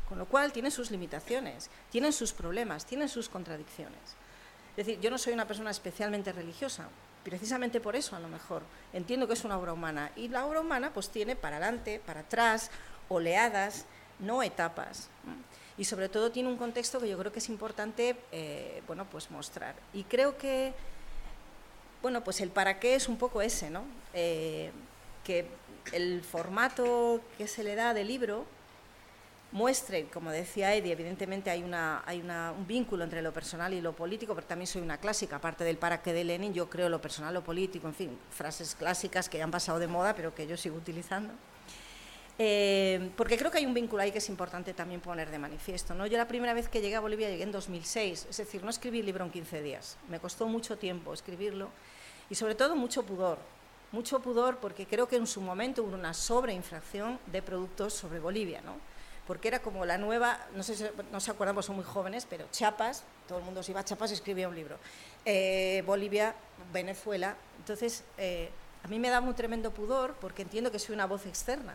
con 0.08 0.18
lo 0.18 0.26
cual 0.26 0.52
tienen 0.52 0.72
sus 0.72 0.90
limitaciones, 0.90 1.70
tienen 1.90 2.12
sus 2.12 2.32
problemas, 2.32 2.86
tienen 2.86 3.08
sus 3.08 3.28
contradicciones. 3.28 4.00
Es 4.76 4.86
decir, 4.86 5.00
yo 5.00 5.10
no 5.10 5.18
soy 5.18 5.34
una 5.34 5.46
persona 5.46 5.70
especialmente 5.70 6.32
religiosa, 6.32 6.88
precisamente 7.22 7.80
por 7.80 7.96
eso 7.96 8.16
a 8.16 8.20
lo 8.20 8.28
mejor 8.28 8.62
entiendo 8.92 9.26
que 9.26 9.34
es 9.34 9.44
una 9.44 9.58
obra 9.58 9.74
humana 9.74 10.10
y 10.16 10.28
la 10.28 10.46
obra 10.46 10.60
humana 10.60 10.92
pues 10.94 11.10
tiene 11.10 11.36
para 11.36 11.58
adelante, 11.58 12.00
para 12.04 12.20
atrás, 12.20 12.70
oleadas, 13.08 13.84
no 14.18 14.42
etapas. 14.42 15.08
Y 15.76 15.84
sobre 15.84 16.08
todo 16.08 16.30
tiene 16.30 16.48
un 16.48 16.56
contexto 16.56 17.00
que 17.00 17.08
yo 17.08 17.18
creo 17.18 17.32
que 17.32 17.38
es 17.38 17.48
importante 17.48 18.16
eh, 18.32 18.82
bueno, 18.86 19.04
pues 19.04 19.30
mostrar. 19.30 19.74
Y 19.92 20.04
creo 20.04 20.38
que 20.38 20.72
bueno, 22.00 22.24
pues 22.24 22.40
el 22.40 22.48
para 22.48 22.80
qué 22.80 22.94
es 22.94 23.08
un 23.08 23.18
poco 23.18 23.42
ese, 23.42 23.68
¿no? 23.68 23.84
Eh, 24.14 24.70
que 25.22 25.46
el 25.92 26.22
formato 26.22 27.20
que 27.38 27.46
se 27.46 27.64
le 27.64 27.74
da 27.74 27.94
del 27.94 28.08
libro 28.08 28.46
muestre, 29.52 30.06
como 30.06 30.30
decía 30.30 30.74
Eddie, 30.74 30.92
evidentemente 30.92 31.50
hay, 31.50 31.62
una, 31.62 32.02
hay 32.06 32.20
un 32.20 32.66
vínculo 32.66 33.04
entre 33.04 33.20
lo 33.20 33.32
personal 33.32 33.74
y 33.74 33.80
lo 33.80 33.92
político, 33.92 34.34
pero 34.34 34.46
también 34.46 34.66
soy 34.66 34.82
una 34.82 34.98
clásica, 34.98 35.36
aparte 35.36 35.64
del 35.64 35.76
para 35.76 36.02
qué 36.02 36.12
de 36.12 36.24
Lenin, 36.24 36.54
yo 36.54 36.70
creo 36.70 36.88
lo 36.88 37.00
personal, 37.00 37.34
lo 37.34 37.42
político, 37.42 37.88
en 37.88 37.94
fin, 37.94 38.18
frases 38.30 38.74
clásicas 38.74 39.28
que 39.28 39.38
ya 39.38 39.44
han 39.44 39.50
pasado 39.50 39.78
de 39.78 39.88
moda, 39.88 40.14
pero 40.14 40.34
que 40.34 40.46
yo 40.46 40.56
sigo 40.56 40.76
utilizando. 40.76 41.32
Eh, 42.42 43.10
porque 43.16 43.36
creo 43.36 43.50
que 43.50 43.58
hay 43.58 43.66
un 43.66 43.74
vínculo 43.74 44.02
ahí 44.02 44.12
que 44.12 44.18
es 44.18 44.28
importante 44.30 44.72
también 44.72 45.02
poner 45.02 45.30
de 45.30 45.38
manifiesto. 45.38 45.94
¿no? 45.94 46.06
Yo 46.06 46.16
la 46.16 46.26
primera 46.26 46.54
vez 46.54 46.70
que 46.70 46.80
llegué 46.80 46.96
a 46.96 47.00
Bolivia 47.00 47.28
llegué 47.28 47.42
en 47.42 47.52
2006, 47.52 48.28
es 48.30 48.36
decir, 48.36 48.64
no 48.64 48.70
escribí 48.70 49.00
el 49.00 49.06
libro 49.06 49.24
en 49.26 49.30
15 49.30 49.60
días, 49.60 49.98
me 50.08 50.20
costó 50.20 50.46
mucho 50.46 50.78
tiempo 50.78 51.12
escribirlo 51.12 51.68
y 52.30 52.36
sobre 52.36 52.54
todo 52.54 52.76
mucho 52.76 53.02
pudor, 53.02 53.38
mucho 53.92 54.20
pudor 54.20 54.58
porque 54.58 54.86
creo 54.86 55.08
que 55.08 55.16
en 55.16 55.26
su 55.26 55.40
momento 55.40 55.82
hubo 55.82 55.94
una 55.94 56.14
sobreinfracción 56.14 57.18
de 57.26 57.42
productos 57.42 57.94
sobre 57.94 58.20
Bolivia. 58.20 58.60
¿no? 58.62 58.74
porque 59.30 59.46
era 59.46 59.60
como 59.60 59.84
la 59.84 59.96
nueva, 59.96 60.44
no 60.56 60.64
sé 60.64 60.74
si 60.74 60.84
no 61.12 61.20
se 61.20 61.30
acuerdan, 61.30 61.54
porque 61.54 61.68
son 61.68 61.76
muy 61.76 61.84
jóvenes, 61.84 62.26
pero 62.28 62.46
Chiapas, 62.50 63.04
todo 63.28 63.38
el 63.38 63.44
mundo 63.44 63.62
se 63.62 63.70
iba 63.70 63.78
a 63.78 63.84
Chiapas 63.84 64.10
y 64.10 64.14
escribía 64.14 64.48
un 64.48 64.56
libro. 64.56 64.76
Eh, 65.24 65.84
Bolivia, 65.86 66.34
Venezuela. 66.72 67.36
Entonces, 67.58 68.02
eh, 68.18 68.50
a 68.82 68.88
mí 68.88 68.98
me 68.98 69.08
da 69.08 69.20
un 69.20 69.32
tremendo 69.36 69.70
pudor 69.70 70.16
porque 70.20 70.42
entiendo 70.42 70.72
que 70.72 70.80
soy 70.80 70.96
una 70.96 71.06
voz 71.06 71.26
externa. 71.26 71.74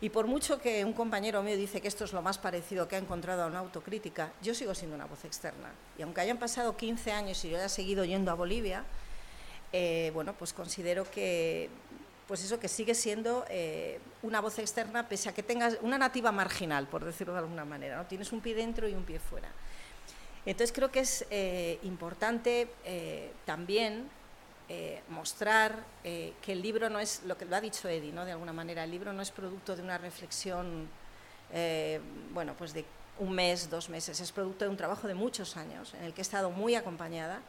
Y 0.00 0.10
por 0.10 0.28
mucho 0.28 0.60
que 0.60 0.84
un 0.84 0.92
compañero 0.92 1.42
mío 1.42 1.56
dice 1.56 1.80
que 1.80 1.88
esto 1.88 2.04
es 2.04 2.12
lo 2.12 2.22
más 2.22 2.38
parecido 2.38 2.86
que 2.86 2.94
ha 2.94 3.00
encontrado 3.00 3.42
a 3.42 3.46
una 3.46 3.58
autocrítica, 3.58 4.30
yo 4.40 4.54
sigo 4.54 4.72
siendo 4.72 4.94
una 4.94 5.06
voz 5.06 5.24
externa. 5.24 5.72
Y 5.98 6.02
aunque 6.02 6.20
hayan 6.20 6.38
pasado 6.38 6.76
15 6.76 7.10
años 7.10 7.44
y 7.44 7.50
yo 7.50 7.56
haya 7.56 7.68
seguido 7.68 8.04
yendo 8.04 8.30
a 8.30 8.34
Bolivia, 8.34 8.84
eh, 9.72 10.10
bueno, 10.14 10.34
pues 10.34 10.52
considero 10.52 11.08
que 11.10 11.68
pues 12.26 12.42
eso 12.42 12.58
que 12.58 12.66
sigue 12.66 12.94
siendo 12.94 13.44
eh, 13.48 14.00
una 14.22 14.40
voz 14.40 14.58
externa, 14.58 15.08
pese 15.08 15.28
a 15.28 15.34
que 15.34 15.44
tengas 15.44 15.78
una 15.80 15.96
nativa 15.96 16.32
marginal, 16.32 16.88
por 16.88 17.04
decirlo 17.04 17.34
de 17.34 17.38
alguna 17.38 17.64
manera, 17.64 17.96
¿no? 17.96 18.06
Tienes 18.06 18.32
un 18.32 18.40
pie 18.40 18.54
dentro 18.54 18.88
y 18.88 18.94
un 18.94 19.04
pie 19.04 19.20
fuera. 19.20 19.48
Entonces 20.44 20.74
creo 20.74 20.90
que 20.90 21.00
es 21.00 21.24
eh, 21.30 21.78
importante 21.82 22.68
también 23.44 24.08
mostrar 25.08 25.84
que 26.02 26.52
el 26.52 26.60
libro 26.60 26.90
no 26.90 26.98
es, 26.98 27.22
lo 27.24 27.38
que 27.38 27.44
lo 27.44 27.54
ha 27.54 27.60
dicho 27.60 27.88
Eddie, 27.88 28.10
¿no? 28.10 28.24
de 28.24 28.32
alguna 28.32 28.52
manera, 28.52 28.82
el 28.82 28.90
libro 28.90 29.12
no 29.12 29.22
es 29.22 29.30
producto 29.30 29.76
de 29.76 29.82
una 29.82 29.96
reflexión, 29.96 30.88
bueno, 32.32 32.54
pues 32.58 32.72
de 32.72 32.84
un 33.18 33.32
mes, 33.32 33.70
dos 33.70 33.88
meses, 33.88 34.20
es 34.20 34.32
producto 34.32 34.64
de 34.64 34.70
un 34.70 34.76
trabajo 34.76 35.06
de 35.06 35.14
muchos 35.14 35.56
años, 35.56 35.94
en 35.94 36.04
el 36.04 36.12
que 36.12 36.20
he 36.20 36.22
estado 36.22 36.50
muy 36.50 36.74
acompañada, 36.74 37.40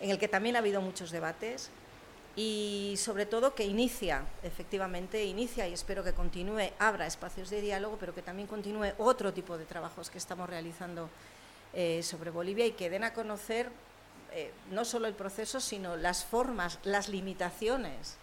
en 0.00 0.10
el 0.10 0.18
que 0.18 0.28
también 0.28 0.56
ha 0.56 0.60
habido 0.60 0.80
muchos 0.80 1.10
debates, 1.10 1.70
y 2.38 2.94
sobre 2.98 3.26
todo 3.26 3.56
que 3.56 3.64
inicia, 3.64 4.22
efectivamente, 4.44 5.24
inicia 5.24 5.66
y 5.66 5.74
espero 5.74 6.04
que 6.04 6.12
continúe, 6.12 6.70
abra 6.78 7.04
espacios 7.04 7.50
de 7.50 7.60
diálogo, 7.60 7.96
pero 7.98 8.14
que 8.14 8.22
también 8.22 8.46
continúe 8.46 8.92
otro 8.98 9.32
tipo 9.32 9.58
de 9.58 9.64
trabajos 9.64 10.08
que 10.08 10.18
estamos 10.18 10.48
realizando 10.48 11.10
eh, 11.74 12.00
sobre 12.04 12.30
Bolivia 12.30 12.64
y 12.64 12.72
que 12.72 12.90
den 12.90 13.02
a 13.02 13.12
conocer 13.12 13.70
eh, 14.30 14.52
no 14.70 14.84
solo 14.84 15.08
el 15.08 15.14
proceso, 15.14 15.58
sino 15.58 15.96
las 15.96 16.24
formas, 16.24 16.78
las 16.84 17.08
limitaciones 17.08 18.18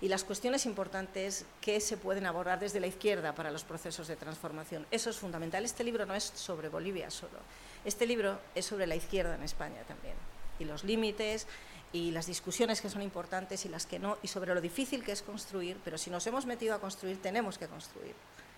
y 0.00 0.06
las 0.06 0.22
cuestiones 0.22 0.64
importantes 0.64 1.44
que 1.60 1.80
se 1.80 1.96
pueden 1.96 2.26
abordar 2.26 2.60
desde 2.60 2.78
la 2.78 2.86
izquierda 2.86 3.34
para 3.34 3.50
los 3.50 3.64
procesos 3.64 4.06
de 4.06 4.14
transformación. 4.14 4.86
Eso 4.92 5.10
es 5.10 5.16
fundamental. 5.16 5.64
Este 5.64 5.82
libro 5.82 6.06
no 6.06 6.14
es 6.14 6.22
sobre 6.22 6.68
Bolivia 6.68 7.10
solo. 7.10 7.40
Este 7.84 8.06
libro 8.06 8.38
es 8.54 8.64
sobre 8.64 8.86
la 8.86 8.94
izquierda 8.94 9.34
en 9.34 9.42
España 9.42 9.82
también. 9.88 10.14
Y 10.58 10.64
los 10.64 10.84
límites, 10.84 11.46
y 11.92 12.10
las 12.10 12.26
discusiones 12.26 12.80
que 12.80 12.90
son 12.90 13.02
importantes 13.02 13.64
y 13.64 13.68
las 13.68 13.86
que 13.86 13.98
no, 13.98 14.18
y 14.22 14.28
sobre 14.28 14.54
lo 14.54 14.60
difícil 14.60 15.02
que 15.02 15.12
es 15.12 15.22
construir, 15.22 15.78
pero 15.84 15.98
si 15.98 16.10
nos 16.10 16.26
hemos 16.26 16.46
metido 16.46 16.74
a 16.74 16.80
construir, 16.80 17.20
tenemos 17.20 17.58
que 17.58 17.68
construir. 17.68 18.14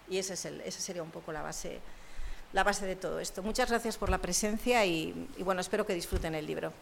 Y 0.09 0.19
ese, 0.19 0.35
es 0.35 0.45
el, 0.45 0.61
ese 0.63 0.81
sería 0.81 1.03
un 1.03 1.11
poco 1.11 1.33
la 1.33 1.43
base, 1.43 1.81
la 2.53 2.65
base 2.65 2.87
de 2.87 2.97
todo 2.97 3.21
esto. 3.21 3.43
Muchas 3.43 3.69
gracias 3.69 3.97
por 3.97 4.09
la 4.09 4.19
presencia 4.19 4.85
y, 4.87 5.29
y 5.37 5.43
bueno, 5.43 5.61
espero 5.61 5.87
que 5.87 5.95
disfruten 5.95 6.35
el 6.35 6.47
libro. 6.47 6.73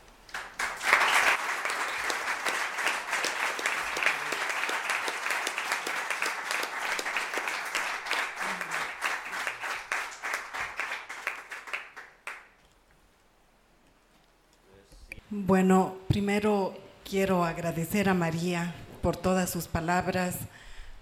Bueno, 15.47 15.95
primero 16.09 16.75
quiero 17.09 17.45
agradecer 17.45 18.09
a 18.09 18.15
María 18.15 18.75
por 19.01 19.17
todas 19.17 19.49
sus 19.49 19.69
palabras, 19.69 20.35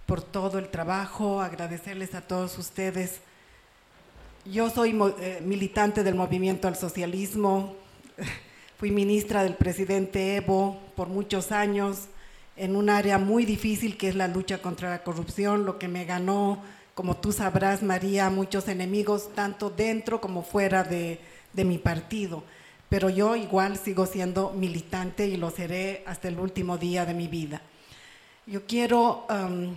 por 0.05 0.21
todo 0.21 0.59
el 0.59 0.69
trabajo, 0.69 1.41
agradecerles 1.41 2.15
a 2.15 2.21
todos 2.21 2.59
ustedes. 2.59 3.21
Yo 4.45 4.69
soy 4.69 5.01
eh, 5.19 5.41
militante 5.43 6.05
del 6.05 6.15
movimiento 6.15 6.69
al 6.69 6.77
socialismo, 6.77 7.75
fui 8.79 8.91
ministra 8.91 9.45
del 9.45 9.55
presidente 9.55 10.37
Evo 10.37 10.79
por 10.95 11.09
muchos 11.09 11.51
años 11.51 12.01
en 12.59 12.77
un 12.77 12.91
área 12.91 13.17
muy 13.17 13.47
difícil 13.47 13.97
que 13.97 14.11
es 14.11 14.15
la 14.15 14.29
lucha 14.29 14.61
contra 14.61 14.91
la 14.91 15.03
corrupción, 15.05 15.65
lo 15.65 15.79
que 15.79 15.89
me 15.89 16.05
ganó, 16.05 16.63
como 16.95 17.17
tú 17.17 17.33
sabrás, 17.33 17.83
María, 17.83 18.29
muchos 18.29 18.69
enemigos, 18.69 19.31
tanto 19.35 19.71
dentro 19.71 20.21
como 20.21 20.43
fuera 20.43 20.85
de 20.85 21.19
mi 21.55 21.79
partido 21.79 22.45
pero 22.95 23.11
yo 23.11 23.35
igual 23.35 23.77
sigo 23.77 24.07
siendo 24.07 24.53
militante 24.53 25.27
y 25.27 25.37
lo 25.37 25.51
seré 25.51 26.05
hasta 26.07 26.29
el 26.29 26.39
último 26.39 26.79
día 26.79 27.05
de 27.05 27.13
mi 27.13 27.27
vida. 27.27 27.61
Yo 28.47 28.67
quiero, 28.67 29.27
um, 29.29 29.75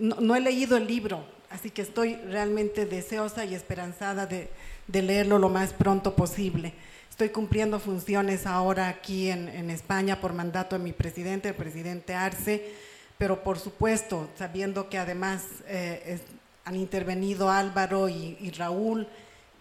no, 0.00 0.34
he 0.34 0.40
leído 0.40 0.76
el 0.76 0.88
libro, 0.88 1.24
así 1.50 1.70
que 1.70 1.82
estoy 1.82 2.16
realmente 2.16 2.84
deseosa 2.84 3.44
y 3.44 3.54
esperanzada 3.54 4.26
de, 4.26 4.50
leerlo 4.88 5.38
lo 5.38 5.48
más 5.50 5.72
pronto 5.72 6.16
posible. 6.16 6.72
Estoy 7.08 7.28
cumpliendo 7.28 7.78
funciones 7.78 8.44
ahora 8.44 8.88
aquí 8.88 9.30
en, 9.30 9.70
España 9.70 10.20
por 10.20 10.32
mandato 10.32 10.76
de 10.76 10.82
mi 10.82 10.92
presidente, 10.92 11.50
el 11.50 11.54
presidente 11.54 12.14
Arce, 12.14 12.72
pero 13.18 13.44
por 13.44 13.60
supuesto, 13.60 14.28
sabiendo 14.36 14.88
que 14.88 14.98
además 14.98 15.44
eh, 15.68 16.18
han 16.64 16.74
intervenido 16.74 17.52
Álvaro 17.52 18.08
y 18.08 18.50
Raúl, 18.50 19.06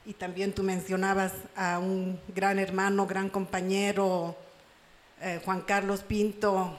y 0.08 0.14
también 0.14 0.54
tú 0.54 0.64
mencionabas 0.64 1.34
a 1.58 1.80
un 1.80 2.18
gran 2.34 2.60
hermano, 2.60 3.06
gran 3.06 3.30
compañero, 3.30 4.38
eh, 5.22 5.42
Juan 5.44 5.60
Carlos 5.64 6.00
Pinto, 6.00 6.74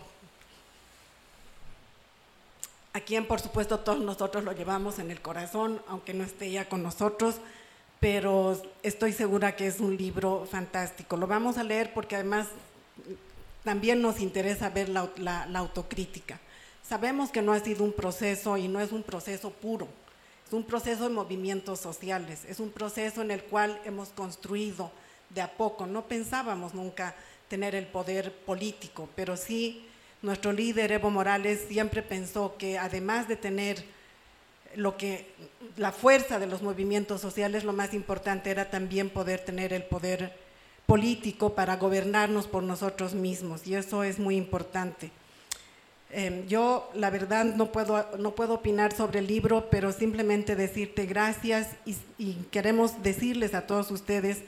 a 2.95 3.01
quien 3.01 3.27
por 3.27 3.39
supuesto 3.39 3.81
todos 3.81 4.01
nosotros 4.01 4.45
lo 4.45 4.53
llevamos 4.53 4.99
en 4.99 5.11
el 5.11 5.21
corazón, 5.21 5.83
aunque 5.89 6.15
no 6.15 6.25
esté 6.25 6.51
ya 6.51 6.71
con 6.71 6.83
nosotros, 6.83 7.35
pero 8.01 8.59
estoy 8.83 9.13
segura 9.13 9.57
que 9.57 9.67
es 9.67 9.79
un 9.79 9.99
libro 9.99 10.49
fantástico. 10.51 11.19
Lo 11.19 11.27
vamos 11.27 11.59
a 11.59 11.65
leer 11.65 11.93
porque 11.93 12.17
además 12.17 12.47
también 13.63 14.01
nos 14.01 14.21
interesa 14.21 14.71
ver 14.71 14.89
la, 14.89 15.11
la 15.19 15.59
autocrítica. 15.59 16.41
Sabemos 16.83 17.29
que 17.31 17.43
no 17.43 17.53
ha 17.53 17.61
sido 17.61 17.85
un 17.85 17.93
proceso 17.93 18.57
y 18.57 18.69
no 18.69 18.81
es 18.81 18.91
un 18.91 19.03
proceso 19.03 19.51
puro 19.51 19.87
es 20.49 20.55
un 20.55 20.65
proceso 20.65 21.05
de 21.05 21.11
movimientos 21.11 21.79
sociales, 21.79 22.47
es 22.49 22.59
un 22.59 22.71
proceso 22.71 23.21
en 23.21 23.31
el 23.31 23.43
cual 23.43 23.79
hemos 23.85 24.09
construido 24.09 24.91
de 25.29 25.43
a 25.43 25.53
poco. 25.53 25.87
No 25.87 26.07
pensábamos 26.07 26.73
nunca 26.73 27.15
tener 27.49 27.75
el 27.75 27.87
poder 27.87 28.33
político, 28.33 29.11
pero 29.15 29.37
sí 29.37 29.87
nuestro 30.23 30.53
líder 30.53 30.91
Evo 30.91 31.11
Morales 31.11 31.67
siempre 31.69 32.03
pensó 32.03 32.57
que 32.57 32.79
además 32.79 33.29
de 33.29 33.37
tener 33.37 33.85
lo 34.75 34.97
que 34.97 35.27
la 35.77 35.93
fuerza 35.93 36.39
de 36.39 36.47
los 36.47 36.63
movimientos 36.63 37.21
sociales, 37.21 37.65
lo 37.65 37.75
más 37.75 37.93
importante 37.93 38.51
era 38.51 38.71
también 38.71 39.11
poder 39.11 39.45
tener 39.45 39.75
el 39.75 39.83
poder 39.83 40.35
político 40.87 41.55
para 41.55 41.77
gobernarnos 41.77 42.47
por 42.47 42.63
nosotros 42.63 43.13
mismos 43.13 43.67
y 43.67 43.75
eso 43.75 44.03
es 44.03 44.19
muy 44.19 44.37
importante. 44.37 45.11
Em, 46.11 46.47
yo, 46.47 46.91
la 46.95 47.11
verdad, 47.11 47.45
no 47.45 47.71
puedo, 47.71 48.07
no 48.19 48.35
puedo 48.35 48.55
opinar 48.55 48.95
sobre 48.97 49.19
el 49.19 49.27
libro, 49.27 49.69
pero 49.71 49.93
simplemente 49.93 50.57
decirte 50.57 51.05
gracias 51.05 51.69
y, 51.85 52.35
queremos 52.51 53.03
decirles 53.03 53.55
a 53.55 53.67
todos 53.67 53.91
ustedes 53.91 54.39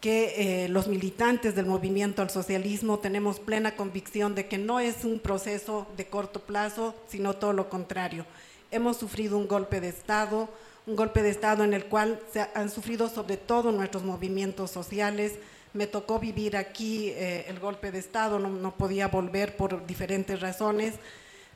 que 0.00 0.64
eh, 0.64 0.68
los 0.68 0.86
militantes 0.86 1.54
del 1.54 1.66
movimiento 1.66 2.22
al 2.22 2.30
socialismo 2.30 2.98
tenemos 2.98 3.38
plena 3.38 3.76
convicción 3.76 4.34
de 4.34 4.46
que 4.48 4.58
no 4.58 4.80
es 4.80 5.04
un 5.04 5.18
proceso 5.18 5.86
de 5.96 6.06
corto 6.06 6.40
plazo, 6.40 6.94
sino 7.08 7.34
todo 7.34 7.52
lo 7.52 7.68
contrario. 7.68 8.24
Hemos 8.70 8.96
sufrido 8.96 9.36
un 9.36 9.46
golpe 9.46 9.80
de 9.80 9.88
Estado, 9.88 10.48
un 10.86 10.96
golpe 10.96 11.22
de 11.22 11.30
Estado 11.30 11.64
en 11.64 11.74
el 11.74 11.86
cual 11.86 12.20
se 12.32 12.46
han 12.54 12.70
sufrido 12.70 13.08
sobre 13.08 13.36
todo 13.36 13.72
nuestros 13.72 14.04
movimientos 14.04 14.70
sociales, 14.70 15.34
me 15.74 15.86
tocó 15.86 16.18
vivir 16.18 16.56
aquí 16.56 17.10
eh, 17.10 17.44
el 17.48 17.58
golpe 17.58 17.92
de 17.92 17.98
Estado, 17.98 18.38
no, 18.38 18.74
podía 18.76 19.08
volver 19.08 19.56
por 19.56 19.86
diferentes 19.86 20.40
razones, 20.40 20.94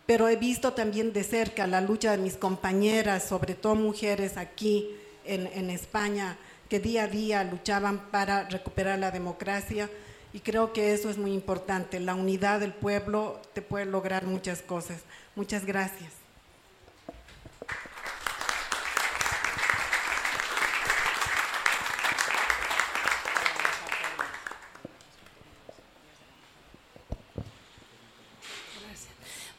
pero 0.06 0.28
he 0.28 0.36
visto 0.36 0.72
también 0.72 1.12
de 1.12 1.24
cerca 1.24 1.66
la 1.66 1.80
lucha 1.80 2.10
de 2.10 2.18
mis 2.18 2.36
compañeras, 2.36 3.24
sobre 3.26 3.54
todo 3.54 3.76
mujeres 3.76 4.36
aquí 4.36 4.90
en, 5.24 5.46
en 5.46 5.70
España, 5.70 6.36
que 6.68 6.80
día 6.80 7.04
a 7.04 7.08
día 7.08 7.44
luchaban 7.44 8.10
para 8.10 8.48
recuperar 8.48 8.98
la 8.98 9.10
democracia 9.10 9.88
y 10.32 10.40
creo 10.40 10.72
que 10.72 10.92
eso 10.92 11.08
es 11.08 11.16
muy 11.16 11.32
importante. 11.32 12.00
La 12.00 12.14
unidad 12.14 12.60
del 12.60 12.72
pueblo 12.72 13.40
te 13.54 13.62
puede 13.62 13.86
lograr 13.86 14.26
muchas 14.26 14.60
cosas. 14.60 15.00
Muchas 15.36 15.64
gracias. 15.64 16.27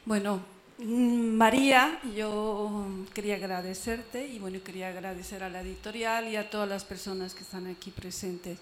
Bueno, 0.10 0.44
mm, 0.80 1.38
María, 1.38 2.02
yo 2.16 3.06
quería 3.14 3.36
agradecerte 3.36 4.26
y 4.26 4.40
bueno, 4.40 4.58
quería 4.64 4.88
agradecer 4.88 5.44
a 5.44 5.50
la 5.50 5.62
editorial 5.62 6.28
y 6.28 6.36
a 6.36 6.50
todas 6.50 6.68
las 6.68 6.84
personas 6.84 7.36
que 7.36 7.44
están 7.44 7.68
aquí 7.68 7.92
presentes. 7.92 8.58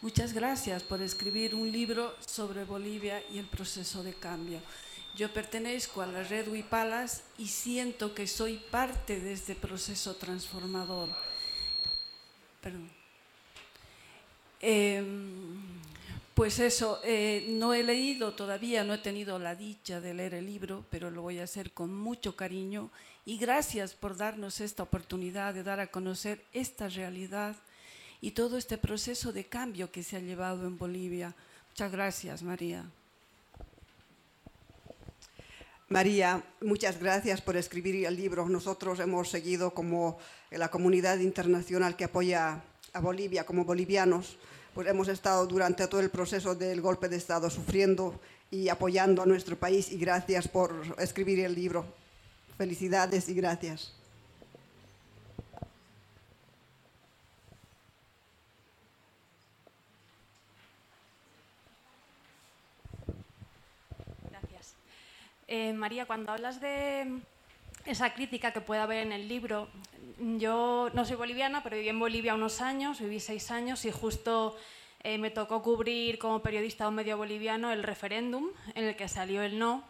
Muchas 0.00 0.32
gracias 0.32 0.84
por 0.84 1.02
escribir 1.02 1.56
un 1.56 1.72
libro 1.72 2.14
sobre 2.24 2.62
Bolivia 2.62 3.20
y 3.32 3.38
el 3.38 3.46
proceso 3.46 4.04
de 4.04 4.14
cambio. 4.14 4.60
Yo 5.16 5.32
pertenezco 5.32 6.02
a 6.02 6.06
la 6.06 6.22
red 6.22 6.46
Huipalas 6.46 7.24
y 7.36 7.48
siento 7.48 8.14
que 8.14 8.28
soy 8.28 8.62
parte 8.70 9.18
de 9.18 9.32
este 9.32 9.56
proceso 9.56 10.14
transformador. 10.14 11.08
Perdón. 12.60 12.88
Em, 14.60 15.80
pues 16.36 16.58
eso, 16.58 17.00
eh, 17.02 17.46
no 17.48 17.72
he 17.72 17.82
leído 17.82 18.34
todavía, 18.34 18.84
no 18.84 18.92
he 18.92 18.98
tenido 18.98 19.38
la 19.38 19.54
dicha 19.54 20.02
de 20.02 20.12
leer 20.12 20.34
el 20.34 20.44
libro, 20.44 20.84
pero 20.90 21.10
lo 21.10 21.22
voy 21.22 21.38
a 21.38 21.44
hacer 21.44 21.72
con 21.72 21.94
mucho 21.94 22.36
cariño 22.36 22.90
y 23.24 23.38
gracias 23.38 23.94
por 23.94 24.18
darnos 24.18 24.60
esta 24.60 24.82
oportunidad 24.82 25.54
de 25.54 25.62
dar 25.62 25.80
a 25.80 25.86
conocer 25.86 26.44
esta 26.52 26.90
realidad 26.90 27.56
y 28.20 28.32
todo 28.32 28.58
este 28.58 28.76
proceso 28.76 29.32
de 29.32 29.46
cambio 29.46 29.90
que 29.90 30.02
se 30.02 30.16
ha 30.16 30.20
llevado 30.20 30.66
en 30.66 30.76
Bolivia. 30.76 31.34
Muchas 31.70 31.90
gracias, 31.90 32.42
María. 32.42 32.84
María, 35.88 36.44
muchas 36.60 37.00
gracias 37.00 37.40
por 37.40 37.56
escribir 37.56 38.04
el 38.04 38.14
libro. 38.14 38.46
Nosotros 38.46 39.00
hemos 39.00 39.30
seguido 39.30 39.72
como 39.72 40.18
la 40.50 40.70
comunidad 40.70 41.18
internacional 41.18 41.96
que 41.96 42.04
apoya 42.04 42.62
a 42.92 43.00
Bolivia 43.00 43.46
como 43.46 43.64
bolivianos 43.64 44.36
pues 44.76 44.88
hemos 44.88 45.08
estado 45.08 45.46
durante 45.46 45.86
todo 45.88 46.02
el 46.02 46.10
proceso 46.10 46.54
del 46.54 46.82
golpe 46.82 47.08
de 47.08 47.16
Estado 47.16 47.48
sufriendo 47.48 48.20
y 48.50 48.68
apoyando 48.68 49.22
a 49.22 49.26
nuestro 49.26 49.56
país 49.56 49.90
y 49.90 49.96
gracias 49.96 50.48
por 50.48 50.70
escribir 50.98 51.40
el 51.40 51.54
libro. 51.54 51.86
Felicidades 52.58 53.26
y 53.30 53.34
gracias. 53.34 53.94
Eh, 65.48 65.72
María, 65.72 66.04
cuando 66.04 66.32
hablas 66.32 66.60
de 66.60 67.22
esa 67.86 68.12
crítica 68.12 68.52
que 68.52 68.60
puede 68.60 68.80
haber 68.80 68.98
en 68.98 69.12
el 69.12 69.28
libro, 69.28 69.68
yo 70.18 70.90
no 70.92 71.04
soy 71.04 71.16
boliviana, 71.16 71.62
pero 71.62 71.76
viví 71.76 71.88
en 71.88 71.98
Bolivia 71.98 72.34
unos 72.34 72.60
años, 72.60 73.00
viví 73.00 73.20
seis 73.20 73.50
años 73.50 73.84
y 73.84 73.90
justo 73.90 74.56
eh, 75.02 75.18
me 75.18 75.30
tocó 75.30 75.62
cubrir 75.62 76.18
como 76.18 76.40
periodista 76.42 76.84
de 76.84 76.88
un 76.88 76.96
medio 76.96 77.16
boliviano 77.16 77.72
el 77.72 77.82
referéndum 77.82 78.48
en 78.74 78.84
el 78.84 78.96
que 78.96 79.08
salió 79.08 79.42
el 79.42 79.58
no. 79.58 79.84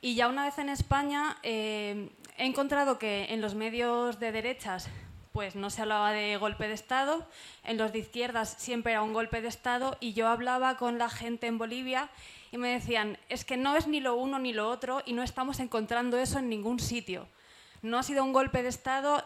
Y 0.00 0.16
ya 0.16 0.28
una 0.28 0.44
vez 0.44 0.58
en 0.58 0.68
España 0.68 1.38
eh, 1.42 2.10
he 2.36 2.44
encontrado 2.44 2.98
que 2.98 3.26
en 3.30 3.40
los 3.40 3.54
medios 3.54 4.18
de 4.18 4.32
derechas 4.32 4.88
pues 5.34 5.56
no 5.56 5.68
se 5.68 5.82
hablaba 5.82 6.12
de 6.12 6.36
golpe 6.36 6.68
de 6.68 6.74
Estado, 6.74 7.26
en 7.64 7.76
los 7.76 7.92
de 7.92 7.98
izquierdas 7.98 8.54
siempre 8.56 8.92
era 8.92 9.02
un 9.02 9.12
golpe 9.12 9.42
de 9.42 9.48
Estado 9.48 9.96
y 9.98 10.12
yo 10.12 10.28
hablaba 10.28 10.76
con 10.76 10.96
la 10.96 11.10
gente 11.10 11.48
en 11.48 11.58
Bolivia 11.58 12.08
y 12.52 12.56
me 12.56 12.68
decían, 12.68 13.18
es 13.28 13.44
que 13.44 13.56
no 13.56 13.76
es 13.76 13.88
ni 13.88 13.98
lo 13.98 14.14
uno 14.14 14.38
ni 14.38 14.52
lo 14.52 14.70
otro 14.70 15.02
y 15.04 15.12
no 15.12 15.24
estamos 15.24 15.58
encontrando 15.58 16.18
eso 16.18 16.38
en 16.38 16.48
ningún 16.48 16.78
sitio. 16.78 17.26
No 17.82 17.98
ha 17.98 18.04
sido 18.04 18.22
un 18.22 18.32
golpe 18.32 18.62
de 18.62 18.68
Estado 18.68 19.24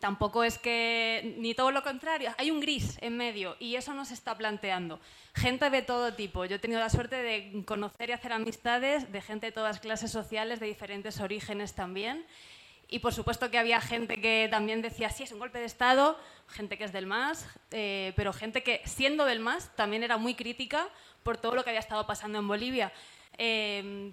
Tampoco 0.00 0.42
es 0.42 0.58
que, 0.58 1.36
ni 1.38 1.54
todo 1.54 1.70
lo 1.70 1.82
contrario, 1.82 2.34
hay 2.38 2.50
un 2.50 2.60
gris 2.60 2.96
en 3.02 3.14
medio 3.14 3.56
y 3.58 3.76
eso 3.76 3.92
no 3.92 4.06
se 4.06 4.14
está 4.14 4.34
planteando. 4.38 4.98
Gente 5.34 5.68
de 5.68 5.82
todo 5.82 6.14
tipo. 6.14 6.46
Yo 6.46 6.56
he 6.56 6.58
tenido 6.58 6.80
la 6.80 6.88
suerte 6.88 7.16
de 7.16 7.62
conocer 7.66 8.08
y 8.08 8.12
hacer 8.12 8.32
amistades 8.32 9.12
de 9.12 9.20
gente 9.20 9.44
de 9.44 9.52
todas 9.52 9.80
clases 9.80 10.10
sociales, 10.10 10.60
de 10.60 10.66
diferentes 10.66 11.20
orígenes 11.20 11.74
también. 11.74 12.24
Y 12.92 12.98
por 12.98 13.14
supuesto 13.14 13.50
que 13.50 13.56
había 13.56 13.80
gente 13.80 14.20
que 14.20 14.48
también 14.50 14.82
decía, 14.82 15.08
sí, 15.08 15.22
es 15.22 15.32
un 15.32 15.38
golpe 15.38 15.58
de 15.58 15.64
Estado, 15.64 16.18
gente 16.46 16.76
que 16.76 16.84
es 16.84 16.92
del 16.92 17.06
MAS, 17.06 17.46
eh, 17.70 18.12
pero 18.16 18.34
gente 18.34 18.62
que, 18.62 18.82
siendo 18.84 19.24
del 19.24 19.40
MAS, 19.40 19.74
también 19.76 20.02
era 20.02 20.18
muy 20.18 20.34
crítica 20.34 20.86
por 21.22 21.38
todo 21.38 21.54
lo 21.54 21.64
que 21.64 21.70
había 21.70 21.80
estado 21.80 22.06
pasando 22.06 22.38
en 22.38 22.46
Bolivia. 22.46 22.92
Eh, 23.38 24.12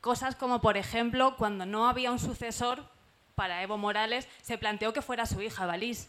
cosas 0.00 0.34
como, 0.34 0.62
por 0.62 0.78
ejemplo, 0.78 1.36
cuando 1.36 1.66
no 1.66 1.90
había 1.90 2.10
un 2.10 2.18
sucesor 2.18 2.88
para 3.34 3.62
Evo 3.62 3.76
Morales, 3.76 4.26
se 4.40 4.56
planteó 4.56 4.94
que 4.94 5.02
fuera 5.02 5.26
su 5.26 5.42
hija, 5.42 5.66
Valís. 5.66 6.08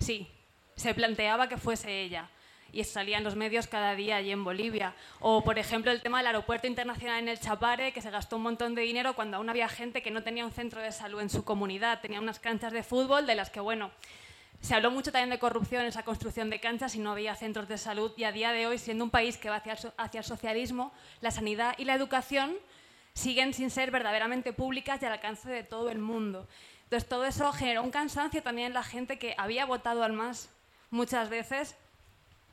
Sí, 0.00 0.30
se 0.76 0.92
planteaba 0.92 1.48
que 1.48 1.56
fuese 1.56 2.02
ella. 2.02 2.28
Y 2.72 2.84
salía 2.84 3.18
en 3.18 3.24
los 3.24 3.36
medios 3.36 3.66
cada 3.66 3.94
día 3.94 4.16
allí 4.16 4.30
en 4.30 4.44
Bolivia. 4.44 4.94
O, 5.18 5.42
por 5.42 5.58
ejemplo, 5.58 5.90
el 5.90 6.02
tema 6.02 6.18
del 6.18 6.28
aeropuerto 6.28 6.66
internacional 6.66 7.18
en 7.18 7.28
el 7.28 7.40
Chapare, 7.40 7.92
que 7.92 8.00
se 8.00 8.10
gastó 8.10 8.36
un 8.36 8.42
montón 8.42 8.74
de 8.74 8.82
dinero 8.82 9.14
cuando 9.14 9.36
aún 9.36 9.48
había 9.48 9.68
gente 9.68 10.02
que 10.02 10.10
no 10.10 10.22
tenía 10.22 10.44
un 10.44 10.52
centro 10.52 10.80
de 10.80 10.92
salud 10.92 11.20
en 11.20 11.30
su 11.30 11.44
comunidad. 11.44 12.00
Tenía 12.00 12.20
unas 12.20 12.38
canchas 12.38 12.72
de 12.72 12.82
fútbol 12.82 13.26
de 13.26 13.34
las 13.34 13.50
que, 13.50 13.60
bueno, 13.60 13.90
se 14.60 14.74
habló 14.74 14.90
mucho 14.90 15.10
también 15.10 15.30
de 15.30 15.38
corrupción 15.38 15.82
en 15.82 15.88
esa 15.88 16.04
construcción 16.04 16.50
de 16.50 16.60
canchas 16.60 16.94
y 16.94 16.98
no 16.98 17.12
había 17.12 17.34
centros 17.34 17.66
de 17.66 17.78
salud. 17.78 18.12
Y 18.16 18.24
a 18.24 18.32
día 18.32 18.52
de 18.52 18.66
hoy, 18.66 18.78
siendo 18.78 19.04
un 19.04 19.10
país 19.10 19.36
que 19.36 19.48
va 19.48 19.56
hacia, 19.56 19.76
hacia 19.96 20.18
el 20.18 20.24
socialismo, 20.24 20.92
la 21.20 21.30
sanidad 21.30 21.74
y 21.78 21.84
la 21.84 21.94
educación 21.94 22.56
siguen 23.14 23.54
sin 23.54 23.70
ser 23.70 23.90
verdaderamente 23.90 24.52
públicas 24.52 25.00
y 25.02 25.06
al 25.06 25.12
alcance 25.12 25.48
de 25.50 25.64
todo 25.64 25.90
el 25.90 25.98
mundo. 25.98 26.46
Entonces 26.84 27.08
todo 27.08 27.24
eso 27.24 27.52
generó 27.52 27.82
un 27.82 27.90
cansancio 27.90 28.42
también 28.42 28.68
en 28.68 28.74
la 28.74 28.82
gente 28.82 29.18
que 29.18 29.34
había 29.38 29.64
votado 29.64 30.02
al 30.02 30.12
MAS 30.12 30.50
muchas 30.90 31.28
veces 31.28 31.76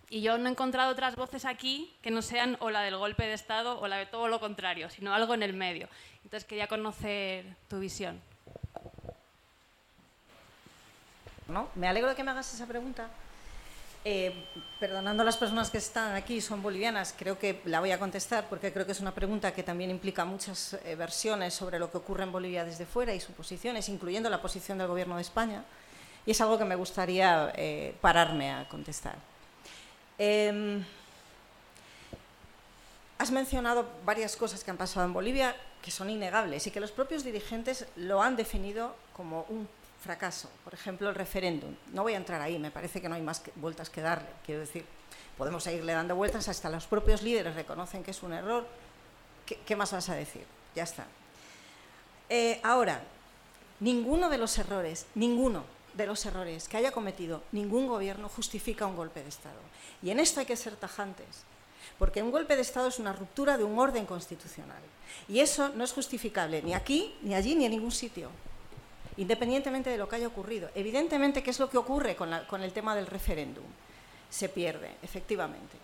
y 0.10 0.22
yo 0.22 0.38
no 0.38 0.48
he 0.48 0.52
encontrado 0.52 0.92
otras 0.92 1.16
voces 1.16 1.46
aquí 1.46 1.94
que 2.02 2.12
no 2.12 2.22
sean 2.22 2.58
o 2.60 2.70
la 2.70 2.82
del 2.82 2.98
golpe 2.98 3.26
de 3.26 3.34
Estado 3.34 3.80
o 3.80 3.88
la 3.88 3.98
de 3.98 4.06
todo 4.06 4.28
lo 4.28 4.40
contrario, 4.40 4.90
sino 4.90 5.14
algo 5.14 5.34
en 5.34 5.44
el 5.44 5.54
medio. 5.54 5.90
Entonces 6.24 6.46
quería 6.46 6.68
conocer 6.68 7.46
tu 7.68 7.80
visión. 7.80 8.22
¿No? 11.48 11.70
Me 11.76 11.88
alegro 11.88 12.10
de 12.10 12.16
que 12.16 12.24
me 12.24 12.32
hagas 12.32 12.54
esa 12.54 12.66
pregunta 12.66 13.10
eh, 14.10 14.32
perdonando 14.80 15.24
a 15.24 15.26
las 15.26 15.36
personas 15.36 15.70
que 15.70 15.80
están 15.80 16.16
aquí, 16.16 16.40
son 16.40 16.62
bolivianas, 16.62 17.14
creo 17.18 17.38
que 17.38 17.62
la 17.66 17.82
voy 17.82 17.92
a 17.92 18.00
contestar 18.00 18.46
porque 18.48 18.72
creo 18.72 18.86
que 18.86 18.94
es 18.94 19.02
una 19.02 19.14
pregunta 19.14 19.54
que 19.54 19.64
también 19.64 19.90
implica 19.90 20.24
muchas 20.24 20.78
eh, 20.86 20.96
versiones 20.96 21.54
sobre 21.54 21.78
lo 21.78 21.92
que 21.92 21.98
ocurre 21.98 22.24
en 22.24 22.32
Bolivia 22.32 22.64
desde 22.64 22.86
fuera 22.86 23.14
y 23.14 23.20
sus 23.20 23.36
posiciones, 23.36 23.90
incluyendo 23.90 24.30
la 24.30 24.42
posición 24.42 24.78
del 24.78 24.88
Gobierno 24.88 25.18
de 25.18 25.24
España. 25.24 25.66
Y 26.26 26.32
es 26.32 26.40
algo 26.40 26.58
que 26.58 26.64
me 26.64 26.76
gustaría 26.76 27.52
eh, 27.56 27.96
pararme 28.00 28.50
a 28.50 28.70
contestar. 28.70 29.16
Em, 30.18 30.84
has 33.18 33.32
mencionado 33.32 33.88
varias 34.06 34.36
cosas 34.36 34.64
que 34.64 34.72
han 34.72 34.78
pasado 34.78 35.06
en 35.06 35.14
Bolivia 35.14 35.56
que 35.82 35.92
son 35.92 36.10
innegables 36.10 36.66
y 36.68 36.72
que 36.72 36.80
los 36.80 36.92
propios 36.92 37.24
dirigentes 37.24 37.86
lo 37.96 38.22
han 38.22 38.36
definido 38.36 38.96
como 39.16 39.46
un 39.50 39.68
fracaso. 40.04 40.50
Por 40.64 40.74
ejemplo, 40.74 41.10
el 41.10 41.16
referéndum. 41.16 41.76
No 41.94 42.04
voy 42.04 42.14
a 42.14 42.18
entrar 42.18 42.42
ahí, 42.42 42.60
me 42.60 42.72
parece 42.72 43.02
que 43.02 43.10
no 43.10 43.16
hay 43.16 43.22
más 43.22 43.42
vueltas 43.56 43.90
que 43.90 44.02
darle. 44.02 44.28
Quiero 44.46 44.62
decir, 44.62 44.86
podemos 45.38 45.64
seguirle 45.64 45.94
dando 45.94 46.16
vueltas, 46.16 46.48
hasta 46.50 46.70
los 46.70 46.88
propios 46.88 47.22
líderes 47.22 47.56
reconocen 47.56 48.04
que 48.04 48.12
es 48.12 48.24
un 48.24 48.34
error. 48.34 48.66
¿Qué, 49.46 49.76
más 49.76 49.94
vas 49.94 50.10
a 50.10 50.16
decir? 50.16 50.46
Ya 50.76 50.84
está. 50.84 51.06
Eh, 52.30 52.60
ahora, 52.64 53.02
ninguno 53.80 54.30
de 54.30 54.38
los 54.38 54.58
errores, 54.58 55.06
ninguno 55.16 55.64
de 55.98 56.06
los 56.06 56.26
errores 56.26 56.68
que 56.68 56.78
haya 56.78 56.92
cometido 56.92 57.42
ningún 57.52 57.88
gobierno 57.88 58.30
justifica 58.30 58.86
un 58.86 58.96
golpe 58.96 59.24
de 59.24 59.30
Estado. 59.30 59.60
Y 60.04 60.12
en 60.12 60.20
esto 60.20 60.40
hay 60.40 60.46
que 60.46 60.56
ser 60.56 60.76
tajantes, 60.76 61.44
porque 61.98 62.22
un 62.22 62.32
golpe 62.32 62.56
de 62.56 62.62
Estado 62.62 62.88
es 62.88 63.00
una 63.00 63.14
ruptura 63.14 63.58
de 63.58 63.64
un 63.64 63.78
orden 63.78 64.06
constitucional. 64.06 64.82
Y 65.28 65.40
eso 65.40 65.70
no 65.70 65.84
es 65.84 65.92
justificable 65.92 66.62
ni 66.62 66.74
aquí, 66.74 67.16
ni 67.22 67.34
allí, 67.34 67.56
ni 67.56 67.66
en 67.66 67.72
ningún 67.72 67.92
sitio, 67.92 68.30
independientemente 69.18 69.90
de 69.90 69.98
lo 69.98 70.08
que 70.08 70.18
haya 70.18 70.28
ocurrido. 70.28 70.70
Evidentemente, 70.76 71.42
¿qué 71.42 71.50
es 71.50 71.60
lo 71.60 71.70
que 71.70 71.78
ocurre 71.78 72.16
con, 72.16 72.30
con 72.48 72.62
el 72.62 72.72
tema 72.72 72.96
del 72.96 73.08
referéndum? 73.08 73.66
Se 74.30 74.50
pierde, 74.50 74.92
efectivamente. 75.02 75.78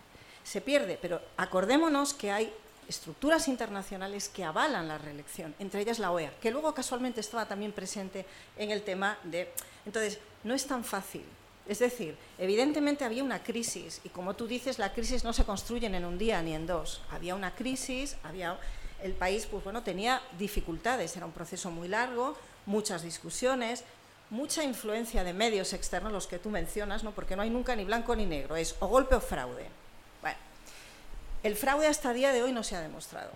Se 0.43 0.61
pierde, 0.61 0.99
pero 1.01 1.21
acordémonos 1.37 2.13
que 2.13 2.31
hay 2.31 2.53
estructuras 2.87 3.47
internacionales 3.47 4.29
que 4.29 4.43
avalan 4.43 4.87
la 4.87 4.97
reelección, 4.97 5.55
entre 5.59 5.81
ellas 5.81 5.99
la 5.99 6.11
OEA, 6.11 6.33
que 6.39 6.51
luego 6.51 6.73
casualmente 6.73 7.19
estaba 7.21 7.47
también 7.47 7.71
presente 7.71 8.25
en 8.57 8.71
el 8.71 8.83
tema 8.83 9.17
de... 9.23 9.51
Entonces, 9.85 10.19
no 10.43 10.53
es 10.53 10.65
tan 10.65 10.83
fácil. 10.83 11.23
Es 11.67 11.79
decir, 11.79 12.17
evidentemente 12.37 13.05
había 13.05 13.23
una 13.23 13.41
crisis 13.41 14.01
y 14.03 14.09
como 14.09 14.35
tú 14.35 14.47
dices, 14.47 14.79
la 14.79 14.93
crisis 14.93 15.23
no 15.23 15.31
se 15.31 15.45
construye 15.45 15.87
en 15.87 16.05
un 16.05 16.17
día 16.17 16.41
ni 16.41 16.53
en 16.53 16.67
dos. 16.67 17.01
Había 17.09 17.35
una 17.35 17.55
crisis, 17.55 18.17
había 18.23 18.59
el 19.01 19.13
país 19.13 19.45
pues 19.45 19.63
bueno, 19.63 19.83
tenía 19.83 20.21
dificultades, 20.37 21.15
era 21.15 21.25
un 21.25 21.31
proceso 21.31 21.71
muy 21.71 21.87
largo, 21.87 22.35
muchas 22.65 23.03
discusiones, 23.03 23.85
mucha 24.29 24.63
influencia 24.63 25.23
de 25.23 25.33
medios 25.33 25.73
externos, 25.73 26.11
los 26.11 26.27
que 26.27 26.39
tú 26.39 26.49
mencionas, 26.49 27.03
¿no? 27.03 27.11
porque 27.11 27.35
no 27.35 27.43
hay 27.43 27.49
nunca 27.49 27.75
ni 27.75 27.85
blanco 27.85 28.15
ni 28.15 28.25
negro, 28.25 28.55
es 28.55 28.75
o 28.79 28.87
golpe 28.87 29.15
o 29.15 29.21
fraude. 29.21 29.82
El 31.43 31.57
fraude 31.57 31.87
hasta 31.87 32.11
el 32.11 32.15
día 32.15 32.31
de 32.31 32.41
hoy 32.41 32.53
no 32.53 32.63
se 32.63 32.77
ha 32.77 32.79
demostrado. 32.79 33.31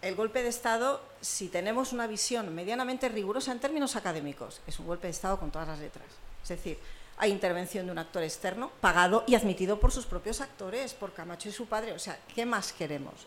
El 0.00 0.14
golpe 0.14 0.42
de 0.42 0.48
Estado, 0.48 1.02
si 1.20 1.48
tenemos 1.48 1.92
una 1.92 2.06
visión 2.06 2.54
medianamente 2.54 3.10
rigurosa 3.10 3.52
en 3.52 3.60
términos 3.60 3.96
académicos, 3.96 4.62
es 4.66 4.78
un 4.78 4.86
golpe 4.86 5.08
de 5.08 5.10
Estado 5.10 5.38
con 5.38 5.50
todas 5.50 5.68
las 5.68 5.78
letras. 5.78 6.06
Es 6.42 6.48
decir, 6.48 6.78
hay 7.18 7.30
intervención 7.30 7.84
de 7.84 7.92
un 7.92 7.98
actor 7.98 8.22
externo, 8.22 8.70
pagado 8.80 9.24
y 9.26 9.34
admitido 9.34 9.78
por 9.78 9.92
sus 9.92 10.06
propios 10.06 10.40
actores, 10.40 10.94
por 10.94 11.12
Camacho 11.12 11.50
y 11.50 11.52
su 11.52 11.66
padre. 11.66 11.92
O 11.92 11.98
sea, 11.98 12.18
¿qué 12.34 12.46
más 12.46 12.72
queremos? 12.72 13.26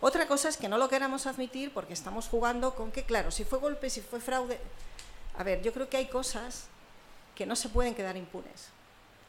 Otra 0.00 0.26
cosa 0.26 0.48
es 0.48 0.56
que 0.56 0.70
no 0.70 0.78
lo 0.78 0.88
queramos 0.88 1.26
admitir 1.26 1.74
porque 1.74 1.92
estamos 1.92 2.28
jugando 2.28 2.74
con 2.74 2.90
que, 2.90 3.04
claro, 3.04 3.30
si 3.30 3.44
fue 3.44 3.58
golpe, 3.58 3.90
si 3.90 4.00
fue 4.00 4.20
fraude... 4.20 4.58
A 5.36 5.42
ver, 5.42 5.60
yo 5.60 5.74
creo 5.74 5.90
que 5.90 5.98
hay 5.98 6.06
cosas 6.06 6.68
que 7.34 7.44
no 7.44 7.54
se 7.54 7.68
pueden 7.68 7.94
quedar 7.94 8.16
impunes 8.16 8.70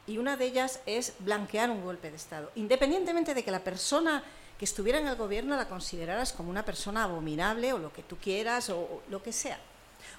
y 0.06 0.18
una 0.18 0.36
de 0.36 0.46
ellas 0.46 0.80
es 0.86 1.14
blanquear 1.20 1.70
un 1.70 1.82
golpe 1.82 2.10
de 2.10 2.16
Estado, 2.16 2.50
independientemente 2.54 3.34
de 3.34 3.42
que 3.42 3.50
la 3.50 3.64
persona 3.64 4.22
que 4.58 4.64
estuviera 4.64 4.98
en 4.98 5.06
el 5.06 5.16
gobierno 5.16 5.56
la 5.56 5.68
consideraras 5.68 6.32
como 6.32 6.50
una 6.50 6.64
persona 6.64 7.04
abominable 7.04 7.72
o 7.72 7.78
lo 7.78 7.92
que 7.92 8.02
tú 8.02 8.16
quieras 8.16 8.70
o, 8.70 9.02
lo 9.08 9.22
que 9.22 9.32
sea, 9.32 9.58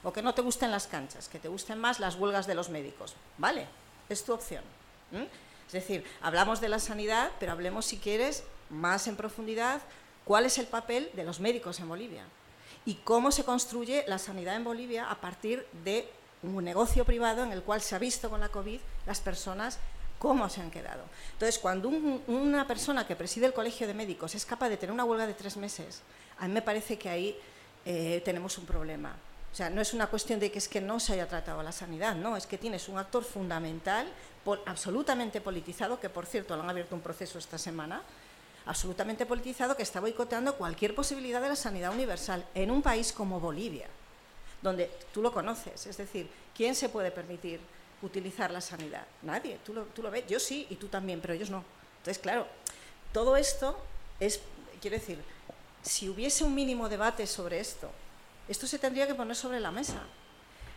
o 0.03 0.11
que 0.11 0.21
no 0.21 0.33
te 0.33 0.41
gusten 0.41 0.71
las 0.71 0.87
canchas, 0.87 1.29
que 1.29 1.39
te 1.39 1.47
gusten 1.47 1.79
más 1.79 1.99
las 1.99 2.15
huelgas 2.15 2.47
de 2.47 2.55
los 2.55 2.69
médicos, 2.69 3.15
¿vale? 3.37 3.67
Es 4.09 4.23
tu 4.23 4.33
opción. 4.33 4.63
Es 5.67 5.71
decir, 5.71 6.03
hablamos 6.21 6.61
de 6.61 6.69
la 6.69 6.79
sanidad, 6.79 7.31
pero 7.39 7.51
hablemos 7.51 7.85
si 7.85 7.97
quieres 7.97 8.43
más 8.69 9.07
en 9.07 9.15
profundidad 9.15 9.81
cuál 10.25 10.45
es 10.45 10.57
el 10.57 10.67
papel 10.67 11.09
de 11.13 11.23
los 11.23 11.39
médicos 11.39 11.79
en 11.79 11.87
Bolivia 11.87 12.23
y 12.85 12.95
cómo 12.95 13.31
se 13.31 13.43
construye 13.43 14.03
la 14.07 14.19
sanidad 14.19 14.55
en 14.55 14.63
Bolivia 14.63 15.09
a 15.09 15.21
partir 15.21 15.65
de 15.83 16.09
un 16.47 16.63
negocio 16.63 17.05
privado 17.05 17.43
en 17.43 17.51
el 17.51 17.63
cual 17.63 17.81
se 17.81 17.95
ha 17.95 17.99
visto 17.99 18.29
con 18.29 18.39
la 18.39 18.49
COVID 18.49 18.79
las 19.05 19.19
personas 19.19 19.79
cómo 20.19 20.49
se 20.49 20.61
han 20.61 20.71
quedado. 20.71 21.03
Entonces, 21.33 21.59
cuando 21.59 21.89
una 21.89 22.67
persona 22.67 23.05
que 23.05 23.15
preside 23.15 23.45
el 23.45 23.53
Colegio 23.53 23.87
de 23.87 23.93
Médicos 23.93 24.35
es 24.35 24.45
capaz 24.45 24.69
de 24.69 24.77
tener 24.77 24.93
una 24.93 25.03
huelga 25.03 25.27
de 25.27 25.33
tres 25.33 25.57
meses, 25.57 26.01
a 26.39 26.47
mí 26.47 26.53
me 26.53 26.61
parece 26.61 26.97
que 26.97 27.09
ahí 27.09 27.37
eh, 27.85 28.21
tenemos 28.25 28.57
un 28.57 28.65
problema. 28.65 29.15
O 29.51 29.55
sea, 29.55 29.69
no 29.69 29.81
es 29.81 29.93
una 29.93 30.07
cuestión 30.07 30.39
de 30.39 30.51
que 30.51 30.57
es 30.57 30.67
que 30.67 30.81
no 30.81 30.99
se 30.99 31.13
haya 31.13 31.27
tratado 31.27 31.63
la 31.63 31.71
sanidad, 31.71 32.15
no, 32.15 32.35
es 32.35 32.45
que 32.45 32.57
tienes 32.57 32.89
un 32.89 32.97
actor 32.97 33.23
fundamental, 33.23 34.07
absolutamente 34.65 35.41
politizado, 35.41 35.99
que 35.99 36.09
por 36.09 36.25
cierto 36.25 36.55
lo 36.55 36.63
han 36.63 36.69
abierto 36.69 36.95
un 36.95 37.01
proceso 37.01 37.39
esta 37.39 37.57
semana, 37.57 38.01
absolutamente 38.65 39.25
politizado, 39.25 39.77
que 39.77 39.83
está 39.83 39.99
boicoteando 39.99 40.55
cualquier 40.55 40.93
posibilidad 40.93 41.41
de 41.41 41.49
la 41.49 41.55
sanidad 41.55 41.93
universal 41.93 42.45
en 42.53 42.69
un 42.69 42.81
país 42.81 43.13
como 43.13 43.39
Bolivia 43.39 43.87
donde 44.65 44.91
tú 45.13 45.21
lo 45.21 45.31
conoces. 45.31 45.85
Es 45.85 45.97
decir, 45.97 46.27
¿quién 46.55 46.75
se 46.75 46.89
puede 46.89 47.11
permitir 47.11 47.59
utilizar 48.01 48.51
la 48.51 48.59
sanidad? 48.59 49.05
Nadie, 49.21 49.59
tú 49.63 49.73
lo, 49.73 49.83
tú 49.83 50.01
lo 50.01 50.11
ves, 50.11 50.25
yo 50.27 50.39
sí 50.39 50.67
y 50.69 50.75
tú 50.75 50.87
también, 50.87 51.21
pero 51.21 51.33
ellos 51.33 51.49
no. 51.49 51.63
Entonces, 51.99 52.21
claro, 52.21 52.47
todo 53.13 53.37
esto 53.37 53.77
es, 54.19 54.41
quiero 54.81 54.97
decir, 54.97 55.19
si 55.81 56.09
hubiese 56.09 56.43
un 56.43 56.53
mínimo 56.53 56.89
debate 56.89 57.27
sobre 57.27 57.59
esto, 57.59 57.89
esto 58.47 58.67
se 58.67 58.79
tendría 58.79 59.07
que 59.07 59.15
poner 59.15 59.35
sobre 59.35 59.59
la 59.59 59.71
mesa. 59.71 60.01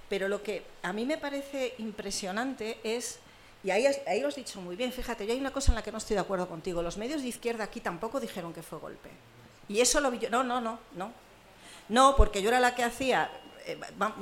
Pero 0.09 0.29
lo 0.29 0.43
que 0.43 0.65
a 0.83 0.93
mí 0.93 1.05
me 1.05 1.19
parece 1.19 1.75
impresionante 1.79 2.79
es, 2.83 3.19
y 3.65 3.71
ahí, 3.71 3.87
ahí 4.07 4.21
lo 4.21 4.29
has 4.29 4.37
dicho 4.37 4.61
muy 4.61 4.77
bien, 4.77 4.93
fíjate, 4.93 5.27
yo 5.27 5.33
hay 5.33 5.41
una 5.41 5.53
cosa 5.53 5.73
en 5.73 5.77
la 5.77 5.83
que 5.83 5.93
no 5.93 5.99
estoy 5.99 6.15
de 6.15 6.21
acuerdo 6.21 6.49
contigo, 6.49 6.83
los 6.83 6.97
medios 6.97 7.23
de 7.23 7.29
izquierda 7.29 7.65
aquí 7.65 7.81
tampoco 7.81 8.21
dijeron 8.21 8.53
que 8.53 8.63
fue 8.63 8.79
golpe. 8.79 9.11
Y 9.69 9.81
eso 9.81 10.01
lo 10.01 10.11
vi 10.11 10.19
yo, 10.19 10.31
no, 10.31 10.45
no, 10.45 10.61
no, 10.61 10.79
no. 10.95 11.13
No, 11.89 12.17
porque 12.17 12.43
yo 12.43 12.49
era 12.49 12.61
la 12.61 12.75
que 12.75 12.85
hacía 12.85 13.31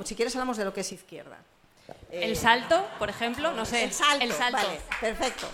si 0.03 0.15
quieres 0.15 0.35
hablamos 0.35 0.57
de 0.57 0.65
lo 0.65 0.73
que 0.73 0.81
es 0.81 0.91
izquierda. 0.91 1.37
el 2.11 2.35
salto, 2.35 2.87
por 2.99 3.09
ejemplo, 3.09 3.51
no 3.51 3.65
sé. 3.65 3.83
El 3.83 3.93
salto, 3.93 4.25
el 4.25 4.31
salto. 4.31 4.57
Vale, 4.57 4.81
perfecto. 4.99 5.47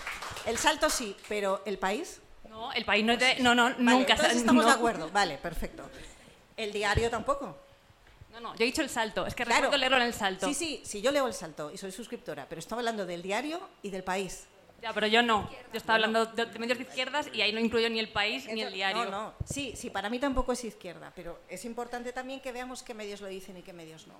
El 0.46 0.58
salto 0.58 0.90
sí, 0.90 1.16
pero 1.28 1.62
el 1.64 1.78
país. 1.78 2.20
No, 2.48 2.72
el 2.72 2.84
país 2.84 3.04
no 3.04 3.12
es 3.12 3.18
de, 3.18 3.36
no, 3.40 3.54
no, 3.54 3.70
nunca. 3.70 4.14
estamos 4.14 4.64
de 4.64 4.70
acuerdo. 4.70 5.10
Vale, 5.10 5.38
perfecto. 5.38 5.88
El 6.56 6.72
diario 6.72 7.10
tampoco. 7.10 7.56
No, 8.32 8.40
no, 8.40 8.54
yo 8.56 8.64
he 8.64 8.66
dicho 8.66 8.82
el 8.82 8.90
salto. 8.90 9.26
Es 9.26 9.34
que 9.34 9.44
claro. 9.44 9.62
recuerdo 9.62 9.78
leerlo 9.78 9.96
en 9.98 10.02
el 10.04 10.14
salto. 10.14 10.46
Sí, 10.48 10.54
sí, 10.54 10.82
sí, 10.84 11.00
yo 11.00 11.12
leo 11.12 11.26
el 11.26 11.34
salto 11.34 11.70
y 11.70 11.78
soy 11.78 11.92
suscriptora, 11.92 12.46
pero 12.48 12.58
estaba 12.58 12.80
hablando 12.80 13.06
del 13.06 13.22
diario 13.22 13.60
y 13.82 13.90
del 13.90 14.02
país. 14.02 14.46
Ya, 14.84 14.92
pero 14.92 15.06
yo 15.06 15.22
no. 15.22 15.48
Yo 15.72 15.78
estaba 15.78 15.94
hablando 15.94 16.26
de, 16.26 16.44
medios 16.58 16.76
de 16.76 16.84
izquierdas 16.84 17.28
y 17.32 17.40
ahí 17.40 17.54
no 17.54 17.58
incluyo 17.58 17.88
ni 17.88 17.98
el 17.98 18.10
país 18.10 18.46
ni 18.52 18.60
el 18.60 18.70
diario. 18.70 19.06
No, 19.06 19.10
no. 19.10 19.34
Sí, 19.46 19.72
sí, 19.74 19.88
para 19.88 20.10
mí 20.10 20.18
tampoco 20.18 20.52
es 20.52 20.62
izquierda, 20.62 21.10
pero 21.16 21.40
es 21.48 21.64
importante 21.64 22.12
también 22.12 22.38
que 22.40 22.52
veamos 22.52 22.82
qué 22.82 22.92
medios 22.92 23.22
lo 23.22 23.28
dicen 23.28 23.56
y 23.56 23.62
qué 23.62 23.72
medios 23.72 24.06
no. 24.06 24.12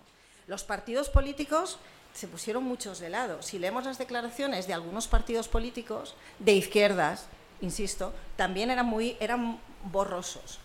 Los 0.47 0.65
partidos 0.65 1.11
políticos 1.11 1.78
se 2.15 2.28
pusieron 2.28 2.65
muchos 2.65 2.99
de 2.99 3.11
lado. 3.11 3.43
Si 3.43 3.59
leemos 3.59 3.85
las 3.85 3.99
declaraciones 3.99 4.66
de 4.66 4.73
algunos 4.73 5.07
partidos 5.07 5.49
políticos 5.49 6.15
de 6.39 6.55
izquierdas, 6.55 7.27
insisto, 7.61 8.15
también 8.36 8.70
eran 8.70 8.86
muy 8.86 9.19
eran 9.20 9.61
borrosos. 9.93 10.61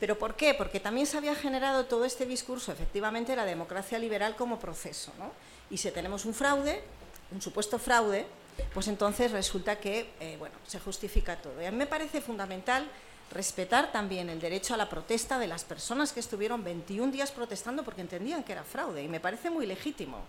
¿Pero 0.00 0.18
por 0.18 0.34
qué? 0.34 0.54
Porque 0.54 0.80
también 0.80 1.06
se 1.06 1.18
había 1.18 1.36
generado 1.36 1.86
todo 1.86 2.04
este 2.04 2.26
discurso, 2.26 2.72
efectivamente, 2.72 3.36
la 3.36 3.44
democracia 3.44 4.00
liberal 4.00 4.34
como 4.34 4.58
proceso. 4.58 5.12
¿no? 5.20 5.30
Y 5.70 5.76
si 5.76 5.88
tenemos 5.92 6.24
un 6.24 6.34
fraude, 6.34 6.82
un 7.30 7.40
supuesto 7.40 7.78
fraude, 7.78 8.26
pues 8.72 8.88
entonces 8.88 9.32
resulta 9.32 9.76
que 9.76 10.10
eh, 10.20 10.36
bueno, 10.38 10.54
se 10.66 10.80
justifica 10.80 11.36
todo. 11.36 11.60
Y 11.60 11.66
a 11.66 11.70
mí 11.70 11.76
me 11.76 11.86
parece 11.86 12.20
fundamental 12.20 12.88
respetar 13.30 13.92
también 13.92 14.30
el 14.30 14.40
derecho 14.40 14.74
a 14.74 14.76
la 14.76 14.88
protesta 14.88 15.38
de 15.38 15.46
las 15.46 15.64
personas 15.64 16.12
que 16.12 16.20
estuvieron 16.20 16.62
21 16.62 17.12
días 17.12 17.32
protestando 17.32 17.82
porque 17.82 18.00
entendían 18.00 18.44
que 18.44 18.52
era 18.52 18.64
fraude 18.64 19.02
y 19.02 19.08
me 19.08 19.20
parece 19.20 19.50
muy 19.50 19.66
legítimo. 19.66 20.24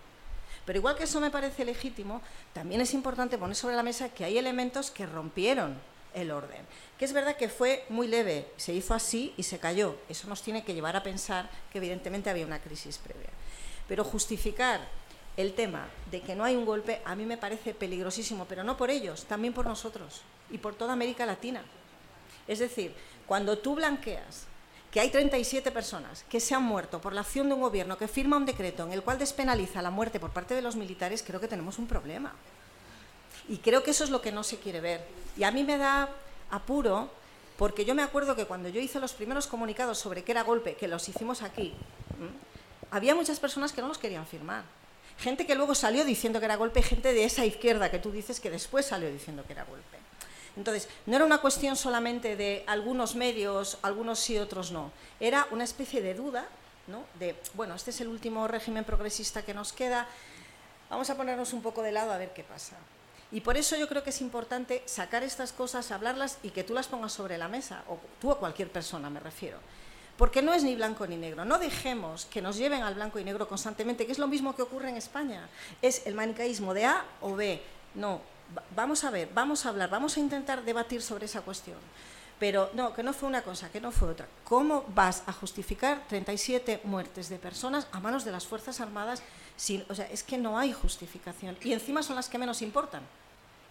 Pero 0.64 0.80
igual 0.80 0.96
que 0.96 1.04
eso 1.04 1.20
me 1.20 1.30
parece 1.30 1.64
legítimo, 1.64 2.20
también 2.52 2.80
es 2.80 2.92
importante 2.92 3.38
poner 3.38 3.56
sobre 3.56 3.76
la 3.76 3.82
mesa 3.82 4.10
que 4.10 4.24
hay 4.24 4.36
elementos 4.36 4.90
que 4.90 5.06
rompieron 5.06 5.78
el 6.14 6.30
orden. 6.30 6.60
Que 6.98 7.04
es 7.04 7.12
verdad 7.12 7.36
que 7.36 7.48
fue 7.48 7.84
muy 7.88 8.06
leve, 8.06 8.50
se 8.56 8.74
hizo 8.74 8.92
así 8.92 9.32
y 9.36 9.44
se 9.44 9.58
cayó. 9.58 9.96
Eso 10.08 10.28
nos 10.28 10.42
tiene 10.42 10.64
que 10.64 10.74
llevar 10.74 10.96
a 10.96 11.02
pensar 11.02 11.48
que 11.72 11.78
evidentemente 11.78 12.28
había 12.28 12.44
una 12.44 12.60
crisis 12.60 12.98
previa. 12.98 13.30
Pero 13.86 14.04
justificar 14.04 14.86
el 15.38 15.54
tema 15.54 15.86
de 16.10 16.20
que 16.20 16.34
no 16.34 16.42
hay 16.42 16.56
un 16.56 16.66
golpe 16.66 17.00
a 17.04 17.14
mí 17.14 17.24
me 17.24 17.36
parece 17.36 17.72
peligrosísimo, 17.72 18.46
pero 18.46 18.64
no 18.64 18.76
por 18.76 18.90
ellos, 18.90 19.24
también 19.24 19.54
por 19.54 19.66
nosotros 19.66 20.22
y 20.50 20.58
por 20.58 20.74
toda 20.74 20.92
América 20.92 21.24
Latina. 21.24 21.62
Es 22.48 22.58
decir, 22.58 22.92
cuando 23.24 23.56
tú 23.56 23.76
blanqueas 23.76 24.46
que 24.90 24.98
hay 24.98 25.10
37 25.10 25.70
personas 25.70 26.24
que 26.28 26.40
se 26.40 26.56
han 26.56 26.64
muerto 26.64 27.00
por 27.00 27.12
la 27.12 27.20
acción 27.20 27.46
de 27.46 27.54
un 27.54 27.60
gobierno 27.60 27.96
que 27.96 28.08
firma 28.08 28.36
un 28.36 28.46
decreto 28.46 28.82
en 28.82 28.92
el 28.92 29.04
cual 29.04 29.16
despenaliza 29.16 29.80
la 29.80 29.90
muerte 29.90 30.18
por 30.18 30.30
parte 30.30 30.54
de 30.54 30.62
los 30.62 30.74
militares, 30.74 31.22
creo 31.24 31.40
que 31.40 31.46
tenemos 31.46 31.78
un 31.78 31.86
problema. 31.86 32.34
Y 33.48 33.58
creo 33.58 33.84
que 33.84 33.92
eso 33.92 34.02
es 34.02 34.10
lo 34.10 34.20
que 34.20 34.32
no 34.32 34.42
se 34.42 34.58
quiere 34.58 34.80
ver. 34.80 35.06
Y 35.36 35.44
a 35.44 35.52
mí 35.52 35.62
me 35.62 35.78
da 35.78 36.08
apuro, 36.50 37.10
porque 37.56 37.84
yo 37.84 37.94
me 37.94 38.02
acuerdo 38.02 38.34
que 38.34 38.46
cuando 38.46 38.70
yo 38.70 38.80
hice 38.80 38.98
los 38.98 39.12
primeros 39.12 39.46
comunicados 39.46 39.98
sobre 39.98 40.24
qué 40.24 40.32
era 40.32 40.42
golpe, 40.42 40.74
que 40.74 40.88
los 40.88 41.08
hicimos 41.08 41.42
aquí, 41.42 41.74
había 42.90 43.14
muchas 43.14 43.38
personas 43.38 43.72
que 43.72 43.82
no 43.82 43.86
los 43.86 43.98
querían 43.98 44.26
firmar 44.26 44.64
gente 45.18 45.46
que 45.46 45.54
luego 45.54 45.74
salió 45.74 46.04
diciendo 46.04 46.38
que 46.38 46.46
era 46.46 46.56
golpe, 46.56 46.82
gente 46.82 47.12
de 47.12 47.24
esa 47.24 47.44
izquierda 47.44 47.90
que 47.90 47.98
tú 47.98 48.10
dices 48.10 48.40
que 48.40 48.50
después 48.50 48.86
salió 48.86 49.10
diciendo 49.10 49.44
que 49.46 49.52
era 49.52 49.64
golpe. 49.64 49.98
Entonces, 50.56 50.88
no 51.06 51.14
era 51.14 51.24
una 51.24 51.38
cuestión 51.38 51.76
solamente 51.76 52.34
de 52.36 52.64
algunos 52.66 53.14
medios, 53.14 53.78
algunos 53.82 54.18
sí, 54.18 54.38
otros 54.38 54.72
no. 54.72 54.90
Era 55.20 55.46
una 55.50 55.64
especie 55.64 56.02
de 56.02 56.14
duda, 56.14 56.46
¿no? 56.88 57.04
De, 57.18 57.36
bueno, 57.54 57.74
este 57.74 57.90
es 57.90 58.00
el 58.00 58.08
último 58.08 58.48
régimen 58.48 58.84
progresista 58.84 59.42
que 59.42 59.54
nos 59.54 59.72
queda. 59.72 60.08
Vamos 60.90 61.10
a 61.10 61.16
ponernos 61.16 61.52
un 61.52 61.62
poco 61.62 61.82
de 61.82 61.92
lado 61.92 62.12
a 62.12 62.18
ver 62.18 62.32
qué 62.32 62.42
pasa. 62.42 62.76
Y 63.30 63.40
por 63.42 63.56
eso 63.56 63.76
yo 63.76 63.88
creo 63.88 64.02
que 64.02 64.10
es 64.10 64.20
importante 64.20 64.82
sacar 64.86 65.22
estas 65.22 65.52
cosas, 65.52 65.90
hablarlas 65.92 66.38
y 66.42 66.50
que 66.50 66.64
tú 66.64 66.74
las 66.74 66.88
pongas 66.88 67.12
sobre 67.12 67.38
la 67.38 67.46
mesa, 67.46 67.84
o 67.88 67.98
tú 68.20 68.30
o 68.30 68.38
cualquier 68.38 68.72
persona 68.72 69.10
me 69.10 69.20
refiero. 69.20 69.58
Porque 70.18 70.42
no 70.42 70.52
es 70.52 70.64
ni 70.64 70.74
blanco 70.74 71.06
ni 71.06 71.16
negro. 71.16 71.44
No 71.44 71.58
dejemos 71.58 72.26
que 72.26 72.42
nos 72.42 72.56
lleven 72.56 72.82
al 72.82 72.94
blanco 72.94 73.20
y 73.20 73.24
negro 73.24 73.48
constantemente, 73.48 74.04
que 74.04 74.12
es 74.12 74.18
lo 74.18 74.26
mismo 74.26 74.54
que 74.54 74.62
ocurre 74.62 74.90
en 74.90 74.96
España. 74.96 75.48
Es 75.80 76.06
el 76.06 76.14
manicaísmo 76.14 76.74
de 76.74 76.86
A 76.86 77.04
o 77.20 77.36
B. 77.36 77.62
No, 77.94 78.20
vamos 78.74 79.04
a 79.04 79.10
ver, 79.10 79.28
vamos 79.32 79.64
a 79.64 79.68
hablar, 79.68 79.88
vamos 79.88 80.16
a 80.16 80.20
intentar 80.20 80.64
debatir 80.64 81.02
sobre 81.02 81.26
esa 81.26 81.42
cuestión. 81.42 81.78
Pero 82.40 82.68
no, 82.74 82.92
que 82.94 83.04
no 83.04 83.12
fue 83.12 83.28
una 83.28 83.42
cosa, 83.42 83.70
que 83.70 83.80
no 83.80 83.92
fue 83.92 84.08
otra. 84.08 84.26
¿Cómo 84.42 84.84
vas 84.88 85.22
a 85.26 85.32
justificar 85.32 86.02
37 86.08 86.80
muertes 86.82 87.28
de 87.28 87.38
personas 87.38 87.86
a 87.92 88.00
manos 88.00 88.24
de 88.24 88.32
las 88.32 88.44
Fuerzas 88.44 88.80
Armadas? 88.80 89.22
Sin, 89.56 89.84
o 89.88 89.94
sea, 89.94 90.06
es 90.06 90.24
que 90.24 90.36
no 90.36 90.58
hay 90.58 90.72
justificación. 90.72 91.56
Y 91.62 91.72
encima 91.72 92.02
son 92.02 92.16
las 92.16 92.28
que 92.28 92.38
menos 92.38 92.60
importan. 92.62 93.02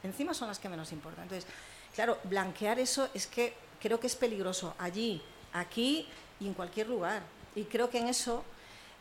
Encima 0.01 0.33
son 0.33 0.47
las 0.47 0.59
que 0.59 0.69
menos 0.69 0.93
importan. 0.93 1.23
Entonces, 1.23 1.49
claro, 1.93 2.17
blanquear 2.23 2.79
eso 2.79 3.09
es 3.13 3.27
que 3.27 3.53
creo 3.81 3.99
que 3.99 4.07
es 4.07 4.15
peligroso 4.15 4.75
allí, 4.79 5.21
aquí 5.53 6.07
y 6.39 6.47
en 6.47 6.53
cualquier 6.53 6.87
lugar. 6.87 7.21
Y 7.55 7.63
creo 7.63 7.89
que 7.89 7.99
en 7.99 8.07
eso 8.07 8.43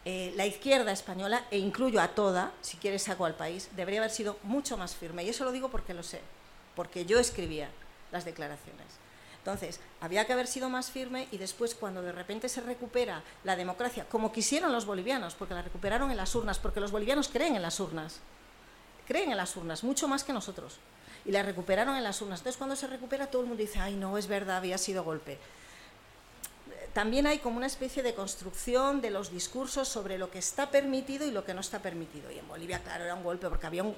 eh, 0.05 0.33
la 0.37 0.47
izquierda 0.47 0.93
española, 0.93 1.45
e 1.51 1.59
incluyo 1.59 2.01
a 2.01 2.09
toda, 2.09 2.53
si 2.63 2.77
quieres 2.77 3.03
saco 3.03 3.25
al 3.25 3.35
país, 3.35 3.69
debería 3.75 4.01
haber 4.01 4.13
sido 4.13 4.39
mucho 4.45 4.77
más 4.77 4.95
firme. 4.95 5.25
Y 5.25 5.31
eso 5.31 5.45
lo 5.45 5.51
digo 5.51 5.69
porque 5.69 5.95
lo 5.95 6.05
sé, 6.05 6.21
porque 6.77 7.07
yo 7.07 7.19
escribía 7.19 7.69
las 8.13 8.25
declaraciones. 8.25 8.87
Entonces, 9.39 9.81
había 10.01 10.25
que 10.25 10.33
haber 10.33 10.47
sido 10.47 10.69
más 10.69 10.91
firme 10.91 11.29
y 11.31 11.39
después 11.39 11.75
cuando 11.75 12.03
de 12.03 12.13
repente 12.13 12.49
se 12.49 12.61
recupera 12.61 13.23
la 13.45 13.57
democracia, 13.57 14.05
como 14.09 14.33
quisieron 14.33 14.73
los 14.73 14.87
bolivianos, 14.87 15.35
porque 15.35 15.55
la 15.55 15.63
recuperaron 15.63 16.11
en 16.11 16.17
las 16.17 16.35
urnas, 16.35 16.59
porque 16.59 16.81
los 16.81 16.91
bolivianos 16.91 17.29
creen 17.29 17.57
en 17.57 17.63
las 17.63 17.79
urnas, 17.81 18.21
creen 19.07 19.31
en 19.31 19.37
las 19.37 19.57
urnas, 19.57 19.85
mucho 19.85 20.09
más 20.09 20.25
que 20.25 20.33
nosotros, 20.33 20.79
y 21.25 21.33
la 21.33 21.43
recuperaron 21.43 21.97
en 21.97 22.05
las 22.05 22.21
urnas. 22.23 22.41
Entonces, 22.41 22.59
cuando 22.59 22.77
se 22.77 22.87
recupera, 22.87 23.29
todo 23.29 23.43
el 23.43 23.49
mundo 23.49 23.63
dice, 23.63 23.79
ay, 23.79 23.95
no, 23.95 24.19
es 24.19 24.27
verdad, 24.27 24.57
había 24.57 24.79
sido 24.79 25.05
golpe. 25.05 25.39
También 26.97 27.27
hay 27.27 27.41
como 27.41 27.59
una 27.59 27.67
especie 27.67 28.03
de 28.03 28.15
construcción 28.15 29.03
de 29.03 29.11
los 29.11 29.31
discursos 29.31 29.87
sobre 29.87 30.17
lo 30.17 30.31
que 30.31 30.39
está 30.39 30.71
permitido 30.71 31.27
y 31.27 31.31
lo 31.31 31.45
que 31.45 31.53
no 31.53 31.61
está 31.61 31.83
permitido. 31.83 32.31
Y 32.31 32.39
en 32.39 32.49
Bolivia, 32.49 32.83
claro, 32.83 33.05
era 33.05 33.15
un 33.15 33.23
golpe 33.23 33.51
porque 33.51 33.67
había 33.67 33.83
un, 33.83 33.95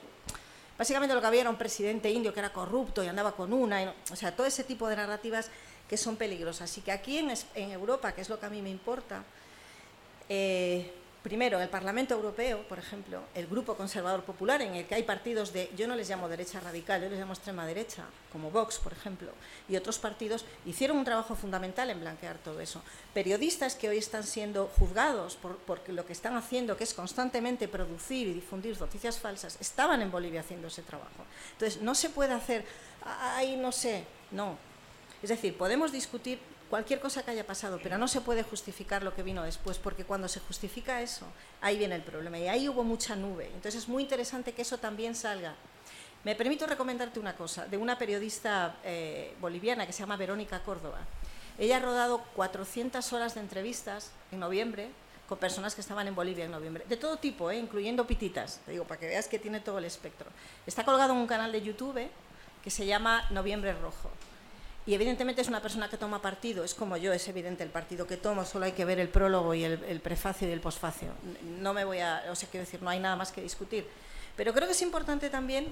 Básicamente 0.77 1.15
lo 1.15 1.21
que 1.21 1.29
había 1.29 1.43
era 1.43 1.51
un 1.51 1.59
presidente 1.59 2.11
indio 2.11 2.35
que 2.35 2.41
era 2.41 2.53
corrupto 2.53 3.05
y 3.05 3.07
andaba 3.07 3.37
con 3.37 3.53
una, 3.53 3.95
o 4.11 4.17
sea, 4.17 4.35
todo 4.35 4.49
ese 4.49 4.65
tipo 4.65 4.89
de 4.89 4.97
narrativas 4.97 5.49
que 5.89 5.97
son 5.97 6.17
peligrosas. 6.17 6.73
Así 6.73 6.81
que 6.81 6.91
aquí 6.91 7.19
en, 7.19 7.71
Europa, 7.71 8.11
que 8.11 8.23
es 8.23 8.29
lo 8.29 8.41
que 8.41 8.47
a 8.47 8.51
mí 8.51 8.61
me 8.63 8.71
importa, 8.71 9.23
eh, 10.29 10.93
primero, 11.29 11.61
el 11.61 11.69
Parlamento 11.69 12.15
Europeo, 12.15 12.67
por 12.67 12.79
ejemplo, 12.79 13.21
el 13.35 13.47
Grupo 13.47 13.77
Conservador 13.77 14.25
Popular, 14.25 14.63
en 14.63 14.75
el 14.75 14.87
que 14.87 14.95
hay 14.95 15.03
partidos 15.03 15.53
de, 15.53 15.71
yo 15.77 15.87
no 15.87 15.95
les 15.95 16.09
llamo 16.09 16.27
derecha 16.27 16.59
radical, 16.59 17.03
yo 17.03 17.11
les 17.11 17.19
llamo 17.19 17.35
extrema 17.35 17.67
derecha, 17.67 18.07
como 18.33 18.51
Vox, 18.51 18.79
por 18.79 18.95
ejemplo, 18.95 19.31
y 19.69 19.77
otros 19.77 19.99
partidos, 19.99 20.47
hicieron 20.65 20.97
un 20.97 21.05
trabajo 21.05 21.37
fundamental 21.37 21.91
en 21.91 22.01
blanquear 22.01 22.39
todo 22.39 22.61
eso. 22.61 22.83
Periodistas 23.13 23.75
que 23.75 23.91
hoy 23.91 23.99
están 23.99 24.25
siendo 24.25 24.69
juzgados 24.79 25.37
por, 25.37 25.87
lo 25.91 26.07
que 26.07 26.15
están 26.15 26.35
haciendo, 26.35 26.79
que 26.79 26.85
es 26.85 26.95
constantemente 26.95 27.69
producir 27.69 28.27
y 28.27 28.33
difundir 28.33 28.81
noticias 28.81 29.19
falsas, 29.19 29.59
estaban 29.61 30.01
en 30.01 30.11
Bolivia 30.11 30.41
haciendo 30.41 30.69
ese 30.69 30.81
trabajo. 30.81 31.27
Entonces, 31.53 31.83
no 31.83 31.95
se 31.95 32.09
puede 32.09 32.33
hacer, 32.33 32.65
ay, 33.05 33.57
no 33.57 33.71
sé, 33.71 34.05
no. 34.31 34.57
Es 35.23 35.29
decir, 35.29 35.59
podemos 35.59 35.93
discutir 35.93 36.39
cualquier 36.69 37.01
cosa 37.01 37.23
que 37.23 37.31
haya 37.31 37.47
pasado, 37.47 37.79
pero 37.83 37.99
no 37.99 38.09
se 38.09 38.21
puede 38.21 38.43
justificar 38.43 39.03
lo 39.03 39.15
que 39.15 39.23
vino 39.23 39.43
después, 39.43 39.79
porque 39.79 40.05
cuando 40.05 40.29
se 40.29 40.41
justifica 40.41 41.03
eso, 41.03 41.27
ahí 41.61 41.79
viene 41.79 41.95
el 41.95 42.03
problema. 42.03 42.39
Y 42.39 42.49
ahí 42.49 42.69
hubo 42.69 42.85
mucha 42.85 43.17
nube. 43.17 43.47
Entonces 43.47 43.83
es 43.83 43.89
muy 43.89 44.03
interesante 44.03 44.53
que 44.53 44.63
eso 44.63 44.79
también 44.79 45.15
salga. 45.15 45.55
Me 46.25 46.35
permito 46.35 46.67
recomendarte 46.67 47.21
una 47.21 47.37
cosa, 47.37 47.67
de 47.67 47.77
una 47.77 47.97
periodista 47.97 48.77
eh, 48.85 49.35
boliviana 49.41 49.87
que 49.87 49.93
se 49.93 50.01
llama 50.01 50.17
Verónica 50.17 50.63
Córdoba. 50.63 50.99
Ella 51.59 51.79
ha 51.79 51.81
rodado 51.81 52.23
400 52.35 53.13
horas 53.13 53.35
de 53.35 53.41
entrevistas 53.41 54.11
en 54.31 54.41
noviembre 54.41 54.91
con 55.29 55.39
personas 55.39 55.75
que 55.75 55.81
estaban 55.81 56.09
en 56.09 56.15
Bolivia 56.15 56.47
en 56.47 56.51
noviembre, 56.51 56.85
de 56.89 56.97
todo 56.97 57.19
tipo, 57.19 57.51
eh, 57.51 57.59
incluyendo 57.59 58.07
pititas, 58.07 58.61
te 58.65 58.73
digo, 58.73 58.85
para 58.85 58.99
que 58.99 59.07
veas 59.07 59.29
que 59.29 59.39
tiene 59.39 59.61
todo 59.61 59.79
el 59.79 59.85
espectro. 59.85 60.31
Está 60.67 60.85
colgado 60.85 61.13
en 61.13 61.19
un 61.19 61.27
canal 61.27 61.53
de 61.53 61.61
YouTube 61.61 62.09
que 62.63 62.71
se 62.71 62.87
llama 62.87 63.27
Noviembre 63.31 63.75
Rojo. 63.75 64.11
Y 64.89 64.95
evidentemente 64.95 65.43
es 65.43 65.49
una 65.49 65.61
persona 65.61 65.91
que 65.91 65.99
toma 65.99 66.23
partido, 66.23 66.65
es 66.65 66.75
como 66.75 66.97
yo, 66.97 67.13
es 67.13 67.29
evidente 67.29 67.63
el 67.63 67.69
partido 67.69 68.07
que 68.07 68.17
tomo, 68.17 68.47
solo 68.47 68.65
hay 68.65 68.73
que 68.73 68.87
ver 68.87 68.99
el 68.99 69.11
prólogo 69.11 69.53
y 69.53 69.63
el, 69.63 70.01
prefacio 70.01 70.49
y 70.49 70.51
el 70.51 70.63
posfacio. 70.63 71.09
No 71.61 71.75
me 71.75 71.85
voy 71.85 71.99
a, 71.99 72.25
o 72.31 72.35
sea, 72.35 72.49
quiero 72.49 72.65
decir, 72.65 72.81
no 72.81 72.89
hay 72.89 72.99
nada 72.99 73.15
más 73.15 73.31
que 73.31 73.43
discutir. 73.43 73.87
Pero 74.35 74.55
creo 74.55 74.67
que 74.67 74.73
es 74.73 74.81
importante 74.81 75.29
también 75.29 75.67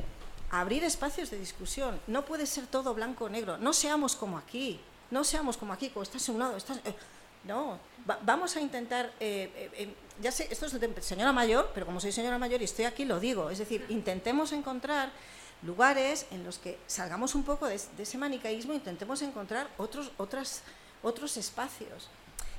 abrir 0.50 0.84
espacios 0.84 1.30
de 1.30 1.38
discusión. 1.38 1.98
No 2.06 2.26
puede 2.26 2.44
ser 2.44 2.66
todo 2.66 2.92
blanco 2.92 3.24
o 3.24 3.28
negro. 3.30 3.56
No 3.56 3.72
seamos 3.72 4.16
como 4.16 4.36
aquí. 4.36 4.78
No 5.10 5.24
seamos 5.24 5.56
como 5.56 5.72
aquí, 5.72 5.88
como 5.88 6.02
estás 6.02 6.28
en 6.28 6.34
un 6.34 6.40
lado, 6.40 6.56
estás... 6.58 6.76
Eh, 6.84 6.94
no, 7.44 7.78
vamos 8.20 8.54
a 8.56 8.60
intentar, 8.60 9.10
eh, 9.18 9.70
eh, 9.78 9.94
ya 10.20 10.30
sé, 10.30 10.46
esto 10.50 10.66
es 10.66 10.78
de 10.78 11.00
señora 11.00 11.32
mayor, 11.32 11.70
pero 11.72 11.86
como 11.86 12.00
soy 12.00 12.12
señora 12.12 12.36
mayor 12.36 12.60
y 12.60 12.64
estoy 12.64 12.84
aquí, 12.84 13.06
lo 13.06 13.18
digo. 13.18 13.48
Es 13.48 13.56
decir, 13.56 13.86
intentemos 13.88 14.52
encontrar 14.52 15.10
lugares 15.62 16.26
en 16.30 16.44
los 16.44 16.58
que 16.58 16.78
salgamos 16.86 17.34
un 17.34 17.44
poco 17.44 17.66
de, 17.66 17.74
ese 17.74 18.18
manicaísmo 18.18 18.72
e 18.72 18.76
intentemos 18.76 19.22
encontrar 19.22 19.68
otros, 19.78 20.10
otras, 20.16 20.62
otros 21.02 21.36
espacios. 21.36 22.08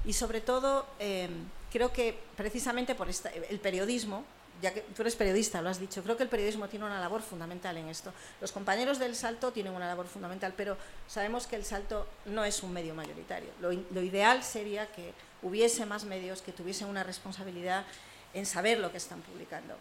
Y 0.06 0.14
sobre 0.14 0.42
todo, 0.42 0.86
em, 1.00 1.32
creo 1.72 1.92
que 1.92 2.18
precisamente 2.36 2.96
por 2.96 3.08
el 3.10 3.60
periodismo, 3.60 4.24
ya 4.62 4.74
que 4.74 4.82
tú 4.82 5.04
eres 5.04 5.16
periodista, 5.16 5.62
lo 5.62 5.70
has 5.70 5.80
dicho, 5.80 6.02
creo 6.02 6.18
que 6.18 6.24
el 6.24 6.30
periodismo 6.30 6.68
tiene 6.68 6.86
una 6.86 7.00
labor 7.00 7.22
fundamental 7.22 7.78
en 7.78 7.90
esto. 7.90 8.12
Los 8.42 8.52
compañeros 8.52 8.98
del 8.98 9.16
Salto 9.16 9.52
tienen 9.52 9.74
una 9.74 9.88
labor 9.88 10.08
fundamental, 10.08 10.54
pero 10.58 10.78
sabemos 11.08 11.46
que 11.46 11.56
el 11.56 11.66
Salto 11.66 12.08
no 12.26 12.44
es 12.44 12.64
un 12.64 12.74
medio 12.74 12.96
mayoritario. 12.96 13.50
Lo, 13.62 13.72
lo 13.72 14.02
ideal 14.02 14.44
sería 14.44 14.92
que 14.92 15.14
hubiese 15.44 15.86
más 15.86 16.06
medios 16.06 16.42
que 16.42 16.52
tuviesen 16.52 16.88
una 16.88 17.04
responsabilidad 17.04 17.86
en 18.34 18.46
saber 18.46 18.80
lo 18.80 18.92
que 18.92 18.98
están 18.98 19.22
publicando. 19.22 19.76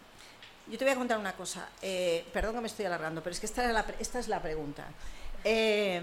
Yo 0.69 0.77
te 0.77 0.83
voy 0.83 0.93
a 0.93 0.97
contar 0.97 1.17
una 1.17 1.33
cosa. 1.33 1.69
Eh, 1.81 2.25
perdón 2.33 2.55
que 2.55 2.61
me 2.61 2.67
estoy 2.67 2.85
alargando, 2.85 3.21
pero 3.21 3.33
es 3.33 3.39
que 3.39 3.45
esta, 3.45 4.19
es 4.19 4.27
la 4.27 4.41
pregunta. 4.41 4.85
Eh, 5.43 6.01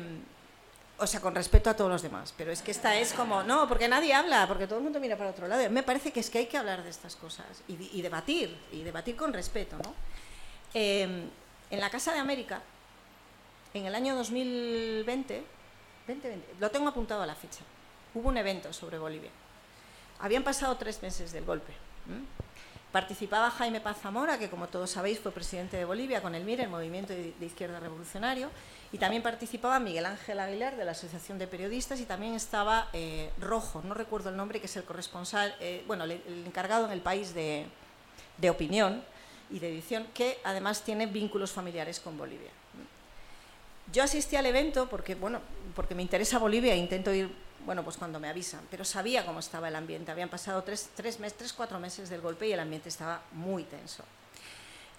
o 0.99 1.07
sea, 1.07 1.21
con 1.21 1.35
respeto 1.35 1.71
a 1.71 1.75
todos 1.75 1.91
los 1.91 2.03
demás. 2.03 2.33
Pero 2.37 2.53
es 2.53 2.63
que 2.63 2.71
esta 2.71 2.97
es 2.97 3.13
como, 3.13 3.43
no, 3.43 3.69
porque 3.69 3.89
nadie 3.89 4.15
habla, 4.15 4.47
porque 4.47 4.67
todo 4.67 4.79
el 4.79 4.85
mundo 4.85 5.01
mira 5.01 5.17
para 5.17 5.31
otro 5.31 5.49
lado. 5.49 5.69
Me 5.71 5.83
parece 5.83 6.13
que 6.13 6.21
es 6.21 6.31
que 6.31 6.39
hay 6.39 6.47
que 6.47 6.57
hablar 6.57 6.83
de 6.83 6.91
estas 6.91 7.17
cosas 7.17 7.47
y, 7.69 8.01
debatir, 8.01 8.57
y 8.73 8.83
debatir 8.83 9.17
con 9.17 9.33
respeto. 9.33 9.77
¿no? 9.77 9.95
Eh, 10.73 11.29
en 11.71 11.81
la 11.81 11.91
Casa 11.91 12.13
de 12.13 12.21
América, 12.21 12.63
en 13.73 13.87
el 13.87 13.95
año 13.95 14.15
2020, 14.15 15.45
2020, 16.07 16.55
lo 16.61 16.71
tengo 16.71 16.89
apuntado 16.89 17.23
a 17.23 17.27
la 17.27 17.35
ficha, 17.35 17.61
hubo 18.15 18.29
un 18.29 18.37
evento 18.37 18.73
sobre 18.73 18.99
Bolivia. 18.99 19.31
Habían 20.21 20.45
pasado 20.45 20.77
tres 20.77 21.03
meses 21.03 21.33
del 21.33 21.45
golpe. 21.45 21.73
Participaba 22.95 23.51
Jaime 23.51 23.81
Paz 23.81 23.97
Zamora, 24.01 24.39
que 24.39 24.49
como 24.49 24.69
todos 24.69 24.89
sabéis 24.89 25.19
fue 25.19 25.33
presidente 25.33 25.77
de 25.77 25.85
Bolivia 25.85 26.23
con 26.23 26.37
el 26.37 26.45
MIR, 26.45 26.61
el 26.61 26.69
Movimiento 26.69 27.13
de 27.13 27.45
Izquierda 27.45 27.81
Revolucionario, 27.81 28.51
y 28.93 28.99
también 28.99 29.21
participaba 29.21 29.81
Miguel 29.81 30.07
Ángel 30.07 30.39
Aguilar 30.39 30.77
de 30.77 30.85
la 30.85 30.93
Asociación 30.93 31.37
de 31.37 31.49
Periodistas 31.49 31.99
y 31.99 32.05
también 32.05 32.35
estaba 32.35 32.91
eh, 32.93 33.31
Rojo, 33.41 33.83
no 33.83 33.95
recuerdo 33.95 34.31
el 34.31 34.37
nombre, 34.37 34.61
que 34.61 34.67
es 34.67 34.77
el 34.77 34.85
corresponsal, 34.85 35.57
eh, 35.59 35.83
bueno, 35.89 36.05
el, 36.05 36.23
encargado 36.47 36.87
en 36.87 36.93
el 36.93 37.01
país 37.01 37.35
de, 37.35 37.67
de 38.39 38.49
opinión 38.49 39.03
y 39.51 39.59
de 39.59 39.71
edición, 39.71 40.07
que 40.15 40.39
además 40.45 40.83
tiene 40.83 41.07
vínculos 41.07 41.51
familiares 41.51 41.99
con 41.99 42.17
Bolivia. 42.17 42.53
Yo 43.93 44.05
asistí 44.05 44.37
al 44.37 44.47
evento 44.47 44.89
porque, 44.89 45.17
bueno, 45.17 45.41
porque 45.75 45.97
me 45.97 46.03
interesa 46.03 46.39
Bolivia 46.39 46.75
e 46.75 46.77
intento 46.77 47.13
ir 47.13 47.29
bueno, 47.65 47.83
pues 47.83 47.97
cuando 47.97 48.21
me 48.21 48.29
avisan, 48.29 48.61
pero 48.71 48.85
sabía 48.85 49.25
cómo 49.25 49.41
estaba 49.41 49.69
el 49.69 49.77
ambiente. 49.77 50.11
Habían 50.11 50.29
pasado 50.29 50.63
tres, 50.63 50.91
tres, 50.95 51.19
meses, 51.21 51.39
tres 51.39 51.53
cuatro 51.53 51.79
meses 51.79 52.11
del 52.11 52.21
golpe 52.21 52.47
y 52.47 52.53
el 52.53 52.61
ambiente 52.61 52.89
estaba 52.89 53.23
muy 53.33 53.65
tenso. 53.65 54.05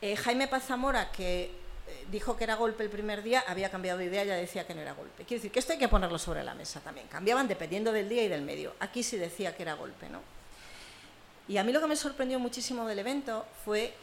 Eh, 0.01 0.15
Jaime 0.15 0.47
Paz 0.47 0.65
Zamora, 0.65 1.11
que 1.11 1.43
eh, 1.87 2.05
dijo 2.11 2.35
que 2.35 2.43
era 2.43 2.55
golpe 2.55 2.83
el 2.83 2.89
primer 2.89 3.21
día, 3.21 3.43
había 3.47 3.69
cambiado 3.69 3.99
de 3.99 4.05
idea, 4.05 4.23
ya 4.23 4.35
decía 4.35 4.65
que 4.65 4.73
no 4.73 4.81
era 4.81 4.93
golpe. 4.93 5.23
Quiero 5.23 5.39
decir 5.39 5.51
que 5.51 5.59
esto 5.59 5.73
hay 5.73 5.79
que 5.79 5.87
ponerlo 5.87 6.17
sobre 6.17 6.43
la 6.43 6.55
mesa 6.55 6.79
también. 6.79 7.07
Cambiaban 7.07 7.47
dependiendo 7.47 7.91
del 7.91 8.09
día 8.09 8.23
y 8.23 8.27
del 8.27 8.41
medio. 8.41 8.73
Aquí 8.79 9.03
sí 9.03 9.17
decía 9.17 9.55
que 9.55 9.63
era 9.63 9.75
golpe, 9.75 10.09
¿no? 10.09 10.21
Y 11.47 11.57
a 11.57 11.63
mí 11.63 11.71
lo 11.71 11.79
que 11.79 11.87
me 11.87 11.95
sorprendió 11.95 12.39
muchísimo 12.39 12.87
del 12.87 12.99
evento 12.99 13.45
fue 13.63 13.93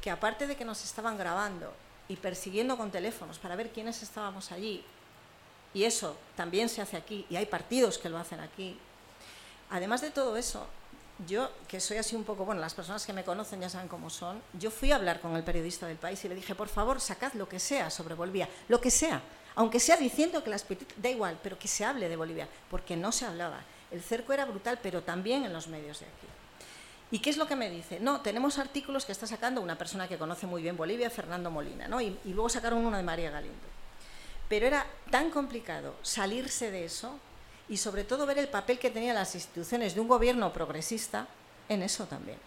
que 0.00 0.10
aparte 0.10 0.46
de 0.46 0.56
que 0.56 0.64
nos 0.64 0.84
estaban 0.84 1.16
grabando 1.16 1.72
y 2.08 2.16
persiguiendo 2.16 2.76
con 2.76 2.90
teléfonos 2.90 3.38
para 3.38 3.54
ver 3.54 3.70
quiénes 3.70 4.02
estábamos 4.02 4.50
allí, 4.50 4.84
y 5.72 5.84
eso 5.84 6.16
también 6.36 6.68
se 6.68 6.82
hace 6.82 6.96
aquí, 6.96 7.26
y 7.30 7.36
hay 7.36 7.46
partidos 7.46 7.98
que 7.98 8.08
lo 8.08 8.18
hacen 8.18 8.40
aquí. 8.40 8.78
Además 9.70 10.00
de 10.00 10.10
todo 10.10 10.36
eso, 10.36 10.66
yo, 11.26 11.50
que 11.68 11.80
soy 11.80 11.98
así 11.98 12.16
un 12.16 12.24
poco, 12.24 12.44
bueno, 12.44 12.60
las 12.60 12.74
personas 12.74 13.04
que 13.04 13.12
me 13.12 13.24
conocen 13.24 13.60
ya 13.60 13.68
saben 13.68 13.88
cómo 13.88 14.10
son, 14.10 14.40
yo 14.54 14.70
fui 14.70 14.90
a 14.90 14.96
hablar 14.96 15.20
con 15.20 15.36
el 15.36 15.44
periodista 15.44 15.86
del 15.86 15.98
país 15.98 16.24
y 16.24 16.28
le 16.28 16.34
dije, 16.34 16.54
por 16.54 16.68
favor, 16.68 17.00
sacad 17.00 17.32
lo 17.34 17.48
que 17.48 17.58
sea 17.58 17.90
sobre 17.90 18.14
Bolivia, 18.14 18.48
lo 18.68 18.80
que 18.80 18.90
sea, 18.90 19.22
aunque 19.54 19.80
sea 19.80 19.96
diciendo 19.96 20.42
que 20.42 20.50
las 20.50 20.64
da 20.96 21.08
igual, 21.08 21.38
pero 21.42 21.58
que 21.58 21.68
se 21.68 21.84
hable 21.84 22.08
de 22.08 22.16
Bolivia, 22.16 22.48
porque 22.70 22.96
no 22.96 23.12
se 23.12 23.26
hablaba. 23.26 23.60
El 23.90 24.02
cerco 24.02 24.32
era 24.32 24.44
brutal, 24.44 24.78
pero 24.82 25.02
también 25.02 25.44
en 25.44 25.52
los 25.52 25.68
medios 25.68 26.00
de 26.00 26.06
aquí. 26.06 26.26
¿Y 27.12 27.18
qué 27.18 27.30
es 27.30 27.36
lo 27.36 27.46
que 27.46 27.56
me 27.56 27.68
dice? 27.68 27.98
No, 27.98 28.20
tenemos 28.20 28.58
artículos 28.58 29.04
que 29.04 29.12
está 29.12 29.26
sacando 29.26 29.60
una 29.60 29.76
persona 29.76 30.06
que 30.06 30.16
conoce 30.16 30.46
muy 30.46 30.62
bien 30.62 30.76
Bolivia, 30.76 31.10
Fernando 31.10 31.50
Molina, 31.50 31.88
¿no? 31.88 32.00
y, 32.00 32.16
y 32.24 32.32
luego 32.32 32.48
sacaron 32.48 32.84
uno 32.84 32.96
de 32.96 33.02
María 33.02 33.30
Galindo. 33.30 33.69
Pero 34.50 34.66
era 34.66 34.84
tan 35.12 35.30
complicado 35.30 35.94
salirse 36.02 36.72
de 36.72 36.84
eso 36.84 37.16
y 37.68 37.76
sobre 37.76 38.02
todo 38.02 38.26
ver 38.26 38.36
el 38.36 38.48
papel 38.48 38.80
que 38.80 38.90
tenían 38.90 39.14
las 39.14 39.36
instituciones 39.36 39.94
de 39.94 40.00
un 40.00 40.08
gobierno 40.08 40.52
progresista 40.52 41.28
en 41.68 41.82
eso 41.82 42.06
también. 42.06 42.38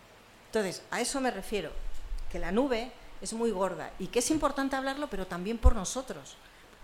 Entonces, 0.47 0.83
a 0.91 0.99
eso 0.99 1.21
me 1.21 1.31
refiero, 1.31 1.71
que 2.29 2.39
la 2.39 2.51
nube 2.51 2.91
es 3.21 3.31
muy 3.31 3.51
gorda 3.51 3.91
y 3.99 4.07
que 4.07 4.19
es 4.19 4.31
importante 4.31 4.75
hablarlo, 4.75 5.07
pero 5.07 5.25
también 5.27 5.57
por 5.57 5.75
nosotros, 5.75 6.35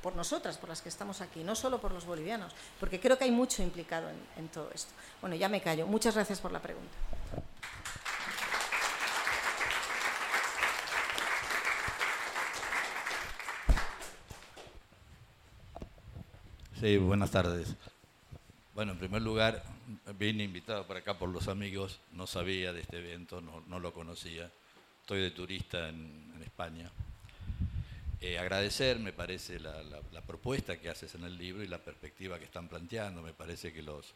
por 0.02 0.16
nosotras, 0.16 0.58
por 0.58 0.70
las 0.70 0.82
que 0.82 0.88
estamos 0.88 1.20
aquí, 1.20 1.44
no 1.44 1.54
solo 1.54 1.82
por 1.82 1.92
los 1.92 2.06
bolivianos, 2.06 2.54
porque 2.80 3.02
creo 3.02 3.18
que 3.18 3.26
hay 3.26 3.32
mucho 3.32 3.62
implicado 3.62 4.10
en, 4.10 4.16
en 4.38 4.48
todo 4.48 4.72
esto. 4.74 4.94
Bueno, 5.20 5.36
ya 5.36 5.50
me 5.50 5.60
callo. 5.60 5.86
Muchas 5.86 6.16
gracias 6.16 6.40
por 6.40 6.54
la 6.54 6.62
pregunta. 6.62 6.96
Sí, 16.80 16.96
buenas 16.96 17.32
tardes. 17.32 17.76
Bueno, 18.74 18.94
en 18.94 19.00
primer 19.00 19.22
lugar, 19.22 19.62
vine 20.18 20.46
invitado 20.46 20.88
para 20.88 21.02
acá 21.02 21.20
por 21.20 21.28
los 21.28 21.50
amigos, 21.50 22.00
no 22.14 22.26
sabía 22.26 22.72
de 22.72 22.80
este 22.80 23.00
evento, 23.00 23.42
no, 23.42 23.80
lo 23.82 23.94
conocía, 23.94 24.50
estoy 25.02 25.20
de 25.20 25.32
turista 25.32 25.90
en, 25.90 26.30
España. 26.42 26.90
Eh, 28.22 28.40
agradecer, 28.40 28.98
me 28.98 29.12
parece, 29.12 29.60
la, 29.60 29.84
la, 29.84 30.00
la, 30.14 30.22
propuesta 30.22 30.80
que 30.80 30.90
haces 30.90 31.16
en 31.16 31.26
el 31.26 31.38
libro 31.38 31.64
y 31.64 31.68
la 31.68 31.80
perspectiva 31.80 32.40
que 32.40 32.46
están 32.46 32.70
planteando. 32.70 33.22
Me 33.22 33.34
parece 33.34 33.74
que 33.74 33.84
los, 33.84 34.14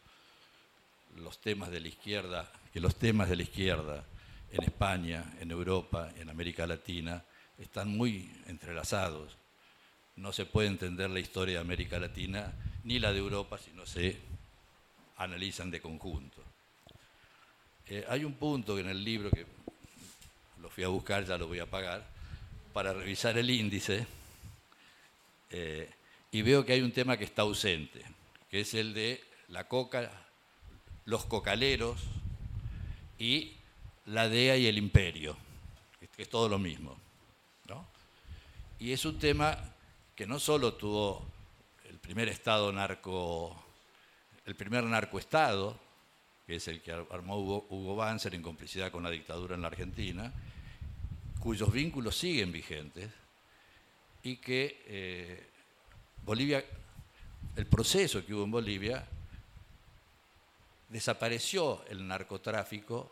los 1.17 1.39
temas 1.39 1.69
de 1.69 1.81
la 1.81 1.89
izquierda, 1.89 2.49
que 2.71 2.79
los 2.79 2.95
temas 2.95 3.29
de 3.29 3.35
la 3.35 3.43
izquierda 3.43 4.05
en 4.51 4.63
España, 4.63 5.33
en 5.41 5.51
Europa, 5.51 6.11
en 6.17 6.29
América 6.29 6.65
Latina, 6.65 7.23
están 7.59 7.89
muy 7.89 8.31
entrelazados. 8.47 9.35
No 10.15 10.31
se 10.31 10.45
puede 10.45 10.67
entender 10.67 11.09
la 11.09 11.19
historia 11.19 11.55
de 11.55 11.61
América 11.61 11.99
Latina 11.99 12.53
ni 12.83 12.99
la 12.99 13.11
de 13.11 13.19
Europa 13.19 13.57
si 13.57 13.71
no 13.71 13.85
se 13.85 14.17
analizan 15.17 15.71
de 15.71 15.81
conjunto. 15.81 16.41
Eh, 17.87 18.05
hay 18.07 18.23
un 18.23 18.33
punto 18.33 18.77
en 18.79 18.87
el 18.87 19.03
libro 19.03 19.29
que 19.29 19.45
lo 20.61 20.69
fui 20.69 20.83
a 20.83 20.87
buscar, 20.87 21.25
ya 21.25 21.37
lo 21.37 21.47
voy 21.47 21.59
a 21.59 21.65
pagar, 21.65 22.05
para 22.73 22.93
revisar 22.93 23.37
el 23.37 23.49
índice 23.49 24.07
eh, 25.49 25.89
y 26.31 26.41
veo 26.41 26.65
que 26.65 26.73
hay 26.73 26.81
un 26.81 26.91
tema 26.91 27.17
que 27.17 27.25
está 27.25 27.43
ausente, 27.43 28.01
que 28.49 28.61
es 28.61 28.73
el 28.73 28.93
de 28.93 29.23
la 29.49 29.67
coca, 29.67 30.11
los 31.05 31.25
cocaleros 31.25 31.99
y 33.19 33.53
la 34.07 34.29
DEA 34.29 34.57
y 34.57 34.67
el 34.67 34.77
imperio, 34.77 35.37
que 36.15 36.23
es 36.23 36.29
todo 36.29 36.49
lo 36.49 36.57
mismo. 36.57 36.97
¿no? 37.67 37.85
Y 38.79 38.91
es 38.91 39.05
un 39.05 39.19
tema 39.19 39.57
que 40.15 40.27
no 40.27 40.39
solo 40.39 40.73
tuvo 40.75 41.25
el 41.89 41.97
primer 41.97 42.29
estado 42.29 42.71
narco, 42.71 43.55
el 44.45 44.55
primer 44.55 44.83
narcoestado, 44.83 45.79
que 46.45 46.57
es 46.57 46.67
el 46.67 46.81
que 46.81 46.91
armó 46.91 47.37
Hugo, 47.37 47.65
Hugo 47.69 47.95
Banzer 47.95 48.35
en 48.35 48.41
complicidad 48.41 48.91
con 48.91 49.03
la 49.03 49.09
dictadura 49.09 49.55
en 49.55 49.61
la 49.61 49.67
Argentina, 49.67 50.31
cuyos 51.39 51.71
vínculos 51.71 52.17
siguen 52.17 52.51
vigentes 52.51 53.09
y 54.23 54.37
que 54.37 54.83
eh, 54.85 55.47
Bolivia, 56.23 56.63
el 57.55 57.65
proceso 57.65 58.25
que 58.25 58.33
hubo 58.33 58.43
en 58.43 58.51
Bolivia, 58.51 59.05
desapareció 60.89 61.83
el 61.87 62.07
narcotráfico, 62.07 63.11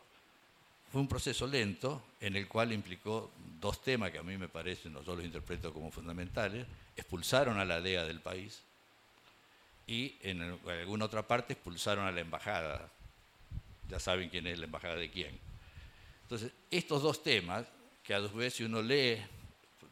fue 0.92 1.00
un 1.00 1.08
proceso 1.08 1.48
lento 1.48 2.04
en 2.20 2.36
el 2.36 2.48
cual 2.48 2.74
implicó 2.74 3.32
dos 3.62 3.82
temas 3.82 4.12
que 4.12 4.18
a 4.18 4.24
mí 4.24 4.38
me 4.38 4.50
parecen, 4.50 4.92
no 4.92 5.02
yo 5.04 5.16
los 5.16 5.24
interpreto 5.24 5.74
como 5.74 5.90
fundamentales, 5.90 6.68
expulsaron 6.98 7.60
a 7.60 7.66
la 7.66 7.80
DEA 7.80 8.04
del 8.04 8.20
país 8.20 8.62
y 9.88 10.16
en, 10.22 10.60
alguna 10.68 11.06
otra 11.06 11.26
parte 11.26 11.54
expulsaron 11.54 12.06
a 12.06 12.12
la 12.12 12.20
embajada. 12.20 12.90
Ya 13.90 14.00
saben 14.00 14.30
quién 14.30 14.48
es 14.48 14.60
la 14.60 14.66
embajada 14.66 14.96
de 14.96 15.10
quién. 15.10 15.38
Entonces, 16.24 16.52
estos 16.70 17.02
dos 17.02 17.24
temas 17.24 17.66
que 18.04 18.14
a 18.14 18.20
vez 18.20 18.56
si 18.56 18.64
uno 18.64 18.82
lee, 18.82 19.18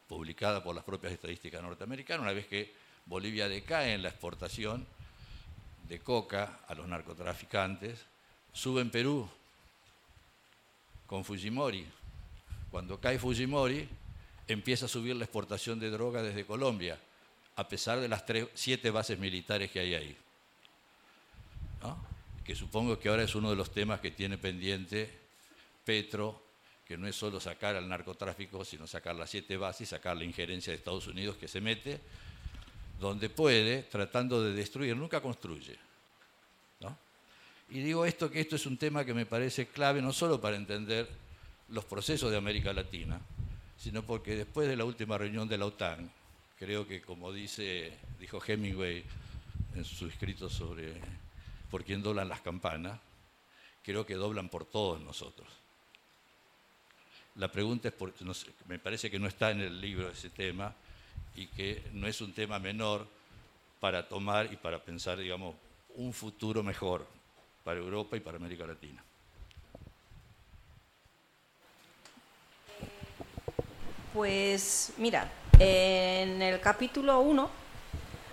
publicada 0.08 0.64
por 0.64 0.76
las 0.76 0.84
propias 0.84 1.14
estadísticas 1.14 1.62
norteamericanas, 1.62 2.24
una 2.24 2.34
vez 2.34 2.48
que 2.48 2.74
Bolivia 3.06 3.48
decae 3.48 3.94
en 3.94 4.02
la 4.02 4.10
exportación 4.10 4.86
de 5.88 6.00
coca 6.00 6.60
a 6.68 6.74
los 6.76 6.88
narcotraficantes, 6.88 8.00
sube 8.52 8.82
en 8.82 8.90
Perú 8.90 9.30
con 11.10 11.26
Fujimori. 11.26 11.86
Cuando 12.70 13.00
cae 13.00 13.18
Fujimori, 13.18 13.90
empieza 14.48 14.86
a 14.86 14.88
subir 14.88 15.16
la 15.16 15.26
exportación 15.26 15.80
de 15.80 15.90
droga 15.90 16.22
desde 16.22 16.46
Colombia, 16.46 17.00
a 17.56 17.68
pesar 17.68 18.00
de 18.00 18.08
las 18.08 18.24
siete 18.54 18.92
bases 18.92 19.18
militares 19.18 19.72
que 19.72 19.80
hay 19.80 19.96
ahí. 19.96 20.18
Que 22.46 22.54
supongo 22.54 23.00
que 23.00 23.10
ahora 23.10 23.24
es 23.24 23.34
uno 23.34 23.50
de 23.50 23.56
los 23.56 23.72
temas 23.72 24.00
que 24.00 24.12
tiene 24.12 24.38
pendiente 24.38 25.10
Petro 25.84 26.44
que 26.86 26.98
no 26.98 27.08
es 27.08 27.16
solo 27.16 27.40
sacar 27.40 27.76
al 27.76 27.88
narcotráfico, 27.88 28.66
sino 28.66 28.88
sacar 28.88 29.16
las 29.16 29.30
siete 29.30 29.58
bases 29.58 29.82
y 29.82 29.86
sacar 29.86 30.18
la 30.18 30.24
injerencia 30.24 30.72
de 30.72 30.78
Estados 30.78 31.06
Unidos 31.06 31.38
que 31.38 31.48
se 31.48 31.62
mete 31.62 32.00
donde 33.00 33.30
puede, 33.30 33.84
tratando 33.84 34.44
de 34.44 34.54
destruir, 34.54 34.96
nunca 34.96 35.22
construye. 35.22 35.78
Y 37.72 37.82
digo 37.82 38.06
esto 38.06 38.32
que 38.32 38.40
esto 38.40 38.56
es 38.56 38.66
un 38.66 38.78
tema 38.78 39.06
que 39.06 39.14
me 39.14 39.28
parece 39.28 39.68
clave 39.68 40.02
no 40.02 40.12
solo 40.12 40.42
para 40.42 40.56
entender 40.56 41.08
los 41.70 41.86
procesos 41.86 42.32
de 42.32 42.38
América 42.38 42.74
Latina, 42.74 43.22
sino 43.78 44.02
porque 44.02 44.36
después 44.36 44.68
de 44.68 44.76
la 44.76 44.86
última 44.86 45.18
reunión 45.18 45.48
de 45.48 45.58
la 45.58 45.66
OTAN, 45.68 46.10
creo 46.58 46.88
que 46.88 47.02
como 47.02 47.32
dice, 47.32 47.94
dijo 48.20 48.42
Hemingway 48.46 49.04
en 49.76 49.86
su 49.86 50.08
escrito 50.08 50.50
sobre 50.50 50.96
por 51.70 51.84
quién 51.84 52.02
doblan 52.02 52.28
las 52.28 52.42
campanas, 52.42 53.00
creo 53.84 54.04
que 54.04 54.16
doblan 54.16 54.50
por 54.50 54.66
todos 54.66 55.00
nosotros. 55.00 55.48
La 57.36 57.52
pregunta 57.52 57.90
es, 57.90 57.94
por, 57.94 58.14
me 58.68 58.80
parece 58.80 59.12
que 59.12 59.20
no 59.20 59.28
está 59.28 59.52
en 59.52 59.62
el 59.62 59.80
libro 59.80 60.10
ese 60.10 60.32
tema 60.32 60.74
y 61.36 61.46
que 61.46 61.84
no 61.94 62.08
es 62.08 62.20
un 62.20 62.34
tema 62.34 62.58
menor 62.58 63.08
para 63.80 64.08
tomar 64.08 64.52
y 64.52 64.58
para 64.58 64.84
pensar, 64.84 65.20
digamos, 65.20 65.56
un 65.96 66.12
futuro 66.14 66.64
mejor 66.64 67.19
para 67.70 67.82
Europa 67.82 68.18
y 68.18 68.20
para 68.20 68.38
América 68.38 68.66
Latina. 68.66 69.04
Pues 74.12 74.92
mira, 74.98 75.30
en 75.60 76.42
el 76.42 76.60
capítulo 76.62 77.20
1 77.20 77.48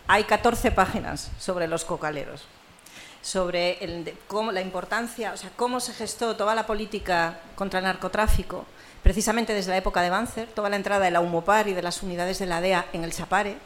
hay 0.06 0.24
14 0.24 0.72
páginas 0.72 1.30
sobre 1.38 1.68
los 1.68 1.84
cocaleros, 1.84 2.46
sobre 3.20 4.14
cómo, 4.26 4.52
la 4.52 4.62
importancia, 4.62 5.34
o 5.34 5.36
sea, 5.36 5.50
cómo 5.54 5.80
se 5.80 5.92
gestó 5.92 6.34
toda 6.34 6.54
la 6.54 6.64
política 6.64 7.38
contra 7.56 7.80
el 7.80 7.84
narcotráfico, 7.84 8.64
precisamente 9.02 9.52
desde 9.52 9.72
la 9.72 9.76
época 9.76 10.00
de 10.00 10.08
Banzer, 10.08 10.48
toda 10.48 10.70
la 10.70 10.76
entrada 10.76 11.04
de 11.04 11.10
la 11.10 11.20
UMOPAR 11.20 11.68
y 11.68 11.74
de 11.74 11.82
las 11.82 12.02
unidades 12.02 12.38
de 12.38 12.46
la 12.46 12.62
DEA 12.62 12.86
en 12.94 13.04
el 13.04 13.12
Chapare, 13.12 13.58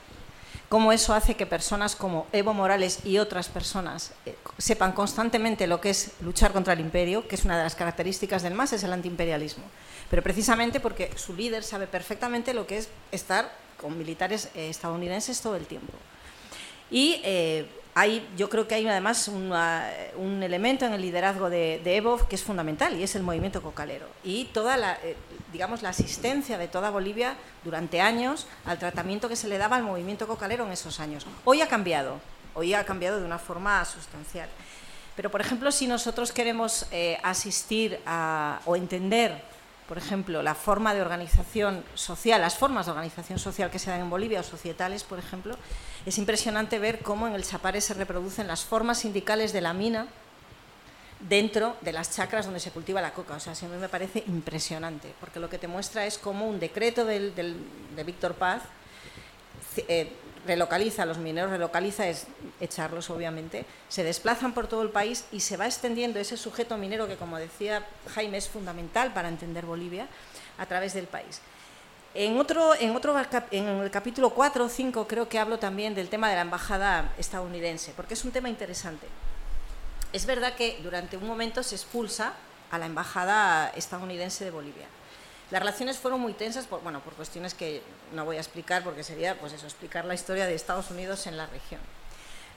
cómo 0.70 0.92
eso 0.92 1.14
hace 1.14 1.34
que 1.34 1.46
personas 1.46 1.96
como 1.96 2.28
Evo 2.32 2.54
Morales 2.54 3.04
y 3.04 3.18
otras 3.18 3.48
personas 3.48 4.12
eh, 4.24 4.36
sepan 4.56 4.92
constantemente 4.92 5.66
lo 5.66 5.80
que 5.80 5.90
es 5.90 6.12
luchar 6.20 6.52
contra 6.52 6.74
el 6.74 6.80
imperio, 6.80 7.26
que 7.26 7.34
es 7.34 7.44
una 7.44 7.58
de 7.58 7.64
las 7.64 7.74
características 7.74 8.44
del 8.44 8.54
MAS, 8.54 8.74
es 8.74 8.84
el 8.84 8.92
antiimperialismo. 8.92 9.64
Pero 10.08 10.22
precisamente 10.22 10.78
porque 10.78 11.10
su 11.16 11.34
líder 11.34 11.64
sabe 11.64 11.88
perfectamente 11.88 12.54
lo 12.54 12.68
que 12.68 12.78
es 12.78 12.88
estar 13.10 13.50
con 13.80 13.98
militares 13.98 14.48
eh, 14.54 14.70
estadounidenses 14.70 15.40
todo 15.40 15.56
el 15.56 15.66
tiempo. 15.66 15.92
Y 16.88 17.20
eh, 17.24 17.68
hay, 17.94 18.28
yo 18.36 18.48
creo 18.48 18.68
que 18.68 18.74
hay 18.74 18.86
además 18.86 19.28
una, 19.28 19.90
un 20.16 20.42
elemento 20.42 20.86
en 20.86 20.92
el 20.92 21.02
liderazgo 21.02 21.50
de, 21.50 21.80
de, 21.82 21.96
Evo 21.96 22.18
que 22.28 22.36
es 22.36 22.42
fundamental 22.42 22.98
y 22.98 23.02
es 23.02 23.14
el 23.16 23.22
movimiento 23.22 23.62
cocalero. 23.62 24.06
Y 24.22 24.44
toda 24.46 24.76
la, 24.76 24.94
eh, 25.02 25.16
digamos, 25.52 25.82
la 25.82 25.88
asistencia 25.88 26.56
de 26.56 26.68
toda 26.68 26.90
Bolivia 26.90 27.36
durante 27.64 28.00
años 28.00 28.46
al 28.64 28.78
tratamiento 28.78 29.28
que 29.28 29.36
se 29.36 29.48
le 29.48 29.58
daba 29.58 29.76
al 29.76 29.82
movimiento 29.82 30.26
cocalero 30.26 30.64
en 30.66 30.72
esos 30.72 31.00
años. 31.00 31.26
Hoy 31.44 31.62
ha 31.62 31.68
cambiado, 31.68 32.20
hoy 32.54 32.74
ha 32.74 32.84
cambiado 32.84 33.18
de 33.18 33.26
una 33.26 33.38
forma 33.38 33.84
sustancial. 33.84 34.48
Pero, 35.16 35.30
por 35.30 35.40
ejemplo, 35.40 35.72
si 35.72 35.86
nosotros 35.86 36.32
queremos 36.32 36.86
eh, 36.92 37.18
asistir 37.22 38.00
a, 38.06 38.60
o 38.64 38.76
entender 38.76 39.49
por 39.90 39.98
ejemplo, 39.98 40.40
la 40.40 40.54
forma 40.54 40.94
de 40.94 41.02
organización 41.02 41.82
social, 41.94 42.40
las 42.40 42.56
formas 42.56 42.86
de 42.86 42.92
organización 42.92 43.40
social 43.40 43.72
que 43.72 43.80
se 43.80 43.90
dan 43.90 44.00
en 44.00 44.08
Bolivia 44.08 44.38
o 44.38 44.44
societales, 44.44 45.02
por 45.02 45.18
ejemplo, 45.18 45.56
es 46.06 46.16
impresionante 46.16 46.78
ver 46.78 47.00
cómo 47.00 47.26
en 47.26 47.34
el 47.34 47.42
Chapare 47.42 47.80
se 47.80 47.94
reproducen 47.94 48.46
las 48.46 48.64
formas 48.64 48.98
sindicales 48.98 49.52
de 49.52 49.60
la 49.62 49.72
mina 49.72 50.06
dentro 51.28 51.76
de 51.80 51.90
las 51.90 52.14
chacras 52.14 52.44
donde 52.44 52.60
se 52.60 52.70
cultiva 52.70 53.00
la 53.00 53.12
coca. 53.12 53.34
O 53.34 53.40
sea, 53.40 53.52
a 53.52 53.68
mí 53.68 53.76
me 53.80 53.88
parece 53.88 54.22
impresionante, 54.28 55.12
porque 55.18 55.40
lo 55.40 55.50
que 55.50 55.58
te 55.58 55.66
muestra 55.66 56.06
es 56.06 56.18
cómo 56.18 56.46
un 56.46 56.60
decreto 56.60 57.04
del, 57.04 57.34
de 57.34 58.04
Víctor 58.04 58.34
Paz 58.34 58.62
eh, 59.88 60.12
relocaliza, 60.46 61.06
los 61.06 61.18
mineros 61.18 61.50
relocaliza 61.50 62.08
es 62.08 62.26
echarlos 62.60 63.10
obviamente, 63.10 63.64
se 63.88 64.04
desplazan 64.04 64.52
por 64.52 64.66
todo 64.66 64.82
el 64.82 64.90
país 64.90 65.24
y 65.32 65.40
se 65.40 65.56
va 65.56 65.66
extendiendo 65.66 66.18
ese 66.18 66.36
sujeto 66.36 66.76
minero 66.76 67.06
que 67.06 67.16
como 67.16 67.38
decía 67.38 67.86
Jaime 68.14 68.38
es 68.38 68.48
fundamental 68.48 69.12
para 69.12 69.28
entender 69.28 69.66
Bolivia 69.66 70.06
a 70.58 70.66
través 70.66 70.94
del 70.94 71.06
país. 71.06 71.40
En, 72.14 72.38
otro, 72.38 72.74
en, 72.74 72.96
otro, 72.96 73.14
en 73.52 73.66
el 73.66 73.90
capítulo 73.90 74.30
4 74.30 74.64
o 74.64 74.68
5 74.68 75.06
creo 75.06 75.28
que 75.28 75.38
hablo 75.38 75.58
también 75.58 75.94
del 75.94 76.08
tema 76.08 76.28
de 76.28 76.34
la 76.34 76.40
embajada 76.40 77.12
estadounidense, 77.18 77.92
porque 77.94 78.14
es 78.14 78.24
un 78.24 78.32
tema 78.32 78.48
interesante. 78.48 79.06
Es 80.12 80.26
verdad 80.26 80.54
que 80.54 80.80
durante 80.82 81.16
un 81.16 81.26
momento 81.26 81.62
se 81.62 81.76
expulsa 81.76 82.32
a 82.70 82.78
la 82.78 82.86
embajada 82.86 83.70
estadounidense 83.76 84.44
de 84.44 84.50
Bolivia. 84.50 84.86
Las 85.50 85.60
relaciones 85.60 85.98
fueron 85.98 86.20
muy 86.20 86.32
tensas, 86.32 86.66
por, 86.66 86.82
bueno, 86.82 87.00
por 87.00 87.14
cuestiones 87.14 87.54
que 87.54 87.82
no 88.12 88.24
voy 88.24 88.36
a 88.36 88.40
explicar, 88.40 88.84
porque 88.84 89.02
sería 89.02 89.38
pues 89.38 89.52
eso, 89.52 89.66
explicar 89.66 90.04
la 90.04 90.14
historia 90.14 90.46
de 90.46 90.54
Estados 90.54 90.90
Unidos 90.90 91.26
en 91.26 91.36
la 91.36 91.46
región. 91.46 91.80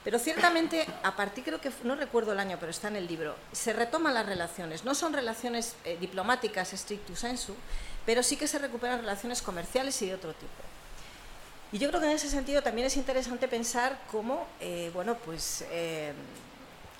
Pero 0.04 0.18
ciertamente, 0.18 0.86
a 1.02 1.16
partir, 1.16 1.44
creo 1.44 1.60
que, 1.60 1.72
no 1.82 1.96
recuerdo 1.96 2.32
el 2.32 2.38
año, 2.38 2.58
pero 2.60 2.70
está 2.70 2.88
en 2.88 2.96
el 2.96 3.06
libro, 3.06 3.34
se 3.52 3.72
retoman 3.72 4.12
las 4.12 4.26
relaciones. 4.26 4.84
No 4.84 4.94
son 4.94 5.14
relaciones 5.14 5.76
eh, 5.84 5.96
diplomáticas 5.98 6.70
stricto 6.70 7.16
sensu, 7.16 7.54
pero 8.04 8.22
sí 8.22 8.36
que 8.36 8.46
se 8.46 8.58
recuperan 8.58 9.00
relaciones 9.00 9.40
comerciales 9.40 10.00
y 10.02 10.06
de 10.06 10.14
otro 10.14 10.34
tipo. 10.34 10.52
Y 11.72 11.78
yo 11.78 11.88
creo 11.88 12.00
que 12.00 12.06
en 12.06 12.12
ese 12.12 12.28
sentido 12.28 12.62
también 12.62 12.86
es 12.86 12.96
interesante 12.96 13.48
pensar 13.48 13.98
cómo, 14.12 14.46
eh, 14.60 14.90
bueno, 14.92 15.16
pues 15.16 15.64
eh, 15.70 16.12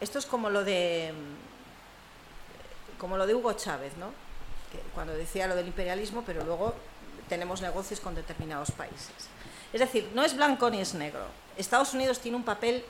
esto 0.00 0.18
es 0.18 0.26
como 0.26 0.50
lo 0.50 0.64
de 0.64 1.12
como 2.98 3.18
lo 3.18 3.26
de 3.26 3.34
Hugo 3.34 3.52
Chávez, 3.52 3.96
¿no? 3.98 4.23
Cuando 4.94 5.14
decía 5.14 5.46
lo 5.46 5.56
del 5.56 5.66
imperialismo, 5.66 6.22
pero 6.24 6.44
luego 6.44 6.74
tenemos 7.28 7.60
negocios 7.60 8.00
con 8.00 8.14
determinados 8.14 8.70
países. 8.70 9.28
Es 9.72 9.80
decir, 9.80 10.10
no 10.14 10.24
es 10.24 10.36
blanco 10.36 10.70
ni 10.70 10.80
es 10.80 10.94
negro. 10.94 11.26
Estados 11.56 11.94
Unidos 11.94 12.20
tiene 12.20 12.36
un 12.36 12.44
papel 12.44 12.84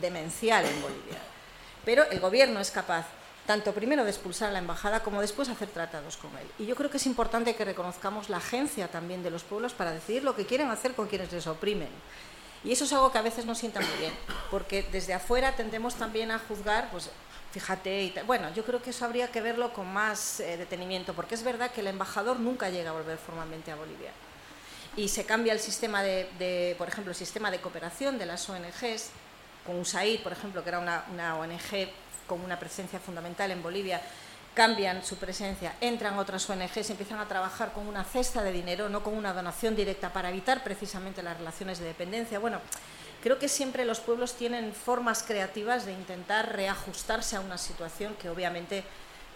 demencial 0.00 0.64
en 0.64 0.82
Bolivia, 0.82 1.18
pero 1.84 2.04
el 2.10 2.20
gobierno 2.20 2.60
es 2.60 2.70
capaz 2.70 3.06
tanto 3.46 3.72
primero 3.72 4.04
de 4.04 4.10
expulsar 4.10 4.50
a 4.50 4.52
la 4.52 4.58
embajada 4.58 5.00
como 5.00 5.20
después 5.20 5.48
hacer 5.48 5.68
tratados 5.68 6.16
con 6.16 6.30
él. 6.36 6.46
Y 6.58 6.66
yo 6.66 6.74
creo 6.74 6.90
que 6.90 6.96
es 6.96 7.06
importante 7.06 7.54
que 7.54 7.64
reconozcamos 7.64 8.28
la 8.28 8.38
agencia 8.38 8.88
también 8.88 9.22
de 9.22 9.30
los 9.30 9.44
pueblos 9.44 9.72
para 9.72 9.92
decidir 9.92 10.24
lo 10.24 10.34
que 10.34 10.46
quieren 10.46 10.68
hacer 10.70 10.94
con 10.94 11.06
quienes 11.06 11.32
les 11.32 11.46
oprimen. 11.46 11.88
Y 12.64 12.72
eso 12.72 12.84
es 12.84 12.92
algo 12.92 13.12
que 13.12 13.18
a 13.18 13.22
veces 13.22 13.46
no 13.46 13.54
sienta 13.54 13.80
muy 13.80 13.96
bien, 14.00 14.12
porque 14.50 14.84
desde 14.90 15.14
afuera 15.14 15.54
tendemos 15.54 15.94
también 15.94 16.32
a 16.32 16.40
juzgar, 16.40 16.90
pues 16.90 17.10
fíjate, 17.56 18.02
y 18.02 18.14
bueno, 18.26 18.52
yo 18.52 18.66
creo 18.66 18.82
que 18.82 18.90
eso 18.90 19.06
habría 19.06 19.28
que 19.28 19.40
verlo 19.40 19.72
con 19.72 19.90
más 19.90 20.40
eh, 20.40 20.58
detenimiento, 20.58 21.14
porque 21.14 21.34
es 21.34 21.42
verdad 21.42 21.70
que 21.70 21.80
el 21.80 21.86
embajador 21.86 22.38
nunca 22.38 22.68
llega 22.68 22.90
a 22.90 22.92
volver 22.92 23.16
formalmente 23.16 23.72
a 23.72 23.76
Bolivia. 23.76 24.10
Y 24.94 25.08
se 25.08 25.24
cambia 25.24 25.54
el 25.54 25.60
sistema 25.60 26.02
de, 26.02 26.74
por 26.76 26.86
ejemplo, 26.86 27.12
el 27.12 27.16
sistema 27.16 27.50
de 27.50 27.58
cooperación 27.58 28.18
de 28.18 28.26
las 28.26 28.46
ONGs, 28.50 29.08
con 29.64 29.80
USAID, 29.80 30.20
por 30.20 30.32
ejemplo, 30.32 30.62
que 30.62 30.68
era 30.68 30.78
una, 30.78 31.04
una 31.10 31.36
ONG 31.36 31.88
con 32.26 32.42
una 32.42 32.58
presencia 32.58 33.00
fundamental 33.00 33.50
en 33.50 33.62
Bolivia, 33.62 34.02
cambian 34.52 35.02
su 35.02 35.16
presencia, 35.16 35.76
entran 35.80 36.18
otras 36.18 36.48
ONGs, 36.50 36.90
empiezan 36.90 37.20
a 37.20 37.26
trabajar 37.26 37.72
con 37.72 37.86
una 37.86 38.04
cesta 38.04 38.42
de 38.42 38.52
dinero, 38.52 38.90
no 38.90 39.02
con 39.02 39.14
una 39.14 39.32
donación 39.32 39.74
directa, 39.74 40.12
para 40.12 40.28
evitar 40.28 40.62
precisamente 40.62 41.22
las 41.22 41.38
relaciones 41.38 41.78
de 41.78 41.86
dependencia. 41.86 42.38
Bueno, 42.38 42.60
creo 43.26 43.40
que 43.40 43.48
siempre 43.48 43.84
los 43.84 43.98
pueblos 43.98 44.34
tienen 44.34 44.72
formas 44.72 45.24
creativas 45.24 45.84
de 45.84 45.90
intentar 45.90 46.54
reajustarse 46.54 47.34
a 47.34 47.40
una 47.40 47.58
situación 47.58 48.14
que 48.14 48.30
obviamente 48.30 48.84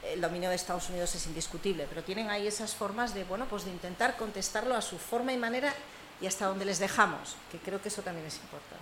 eh, 0.04 0.12
el 0.12 0.20
dominio 0.20 0.48
de 0.48 0.54
Estados 0.54 0.88
Unidos 0.90 1.12
es 1.16 1.26
indiscutible, 1.26 1.88
pero 1.88 2.04
tienen 2.04 2.30
ahí 2.30 2.46
esas 2.46 2.72
formas 2.72 3.14
de, 3.14 3.24
bueno, 3.24 3.46
pues 3.46 3.64
de 3.64 3.72
intentar 3.72 4.16
contestarlo 4.16 4.76
a 4.76 4.80
su 4.80 4.96
forma 4.96 5.32
y 5.32 5.38
manera 5.38 5.74
y 6.20 6.28
hasta 6.28 6.46
donde 6.46 6.66
les 6.66 6.78
dejamos, 6.78 7.34
que 7.50 7.58
creo 7.58 7.82
que 7.82 7.88
eso 7.88 8.00
también 8.02 8.28
es 8.28 8.36
importante. 8.36 8.78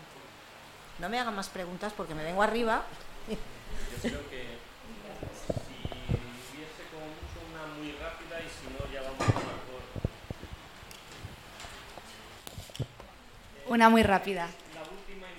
No 0.98 1.08
me 1.08 1.18
hagan 1.18 1.34
más 1.34 1.48
preguntas 1.48 1.94
porque 1.96 2.14
me 2.14 2.22
vengo 2.22 2.42
arriba. 2.42 2.82
Yo 3.30 3.36
creo 4.10 4.28
que 4.28 4.58
si 6.20 6.58
hubiese 6.58 6.84
como 6.92 7.06
mucho 7.06 7.40
una 7.48 7.64
muy 7.78 7.92
rápida 7.92 8.40
y 8.40 8.48
si 8.50 8.68
no 8.74 8.84
ya 8.92 9.00
vamos 9.00 9.26
a 9.26 9.32
por... 13.64 13.72
Una 13.72 13.88
muy 13.88 14.02
rápida. 14.02 14.50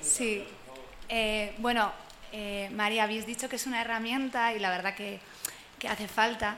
Sí. 0.10 0.44
Eh, 1.08 1.54
bueno, 1.60 1.92
eh, 2.32 2.70
María, 2.74 3.04
habéis 3.04 3.26
dicho 3.26 3.48
que 3.48 3.56
es 3.56 3.66
una 3.68 3.82
herramienta 3.82 4.54
y 4.54 4.60
la 4.60 4.70
verdad 4.70 4.96
que, 4.96 5.20
hace 5.88 6.08
falta. 6.08 6.58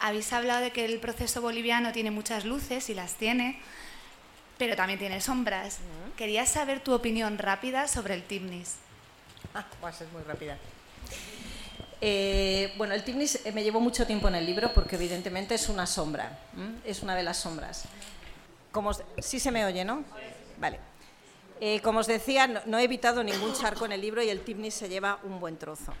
Habéis 0.00 0.32
hablado 0.32 0.60
de 0.60 0.70
que 0.70 0.84
el 0.84 0.98
proceso 1.00 1.40
boliviano 1.40 1.92
tiene 1.92 2.10
muchas 2.10 2.44
luces 2.44 2.88
y 2.90 2.94
las 2.94 3.14
tiene, 3.14 3.60
pero 4.58 4.76
también 4.76 4.98
tiene 4.98 5.20
sombras. 5.20 5.78
Quería 6.16 6.46
saber 6.46 6.80
tu 6.80 6.92
opinión 6.92 7.38
rápida 7.38 7.88
sobre 7.88 8.14
el 8.14 8.22
TIMNIS. 8.22 8.76
Ah, 9.54 9.66
va 9.82 9.88
a 9.88 9.92
ser 9.92 10.08
muy 10.08 10.22
rápida. 10.22 10.58
Eh, 12.00 12.74
bueno, 12.76 12.94
el 12.94 13.04
TIMNIS 13.04 13.40
me 13.54 13.62
llevó 13.62 13.80
mucho 13.80 14.06
tiempo 14.06 14.28
en 14.28 14.34
el 14.34 14.46
libro 14.46 14.72
porque 14.74 14.96
evidentemente 14.96 15.54
es 15.54 15.68
una 15.68 15.86
sombra, 15.86 16.38
es 16.84 17.02
una 17.02 17.14
de 17.14 17.22
las 17.22 17.38
sombras. 17.38 17.84
Como, 18.72 18.92
sí 19.18 19.38
se 19.38 19.50
me 19.50 19.64
oye, 19.64 19.84
¿no? 19.84 20.04
Vale. 20.58 20.93
Eh, 21.66 21.80
como 21.80 22.00
os 22.00 22.06
decía, 22.06 22.46
no, 22.46 22.76
he 22.76 22.84
evitado 22.84 23.24
ningún 23.24 23.54
charco 23.54 23.86
en 23.86 23.92
el 23.92 24.02
libro 24.02 24.22
y 24.22 24.28
el 24.28 24.44
TIPNIS 24.44 24.74
se 24.74 24.90
lleva 24.90 25.18
un 25.22 25.40
buen 25.40 25.56
trozo. 25.56 25.94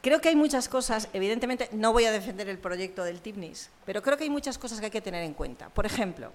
Creo 0.00 0.20
que 0.20 0.28
hay 0.28 0.36
muchas 0.36 0.68
cosas, 0.68 1.08
evidentemente 1.12 1.68
no 1.72 1.92
voy 1.92 2.04
a 2.04 2.12
defender 2.12 2.48
el 2.48 2.56
proyecto 2.56 3.02
del 3.02 3.20
TIPNIS, 3.20 3.68
pero 3.84 4.00
creo 4.00 4.16
que 4.16 4.22
hay 4.22 4.30
muchas 4.30 4.58
cosas 4.58 4.78
que 4.78 4.84
hay 4.84 4.92
que 4.92 5.00
tener 5.00 5.24
en 5.24 5.34
cuenta. 5.34 5.70
Por 5.70 5.86
ejemplo, 5.86 6.30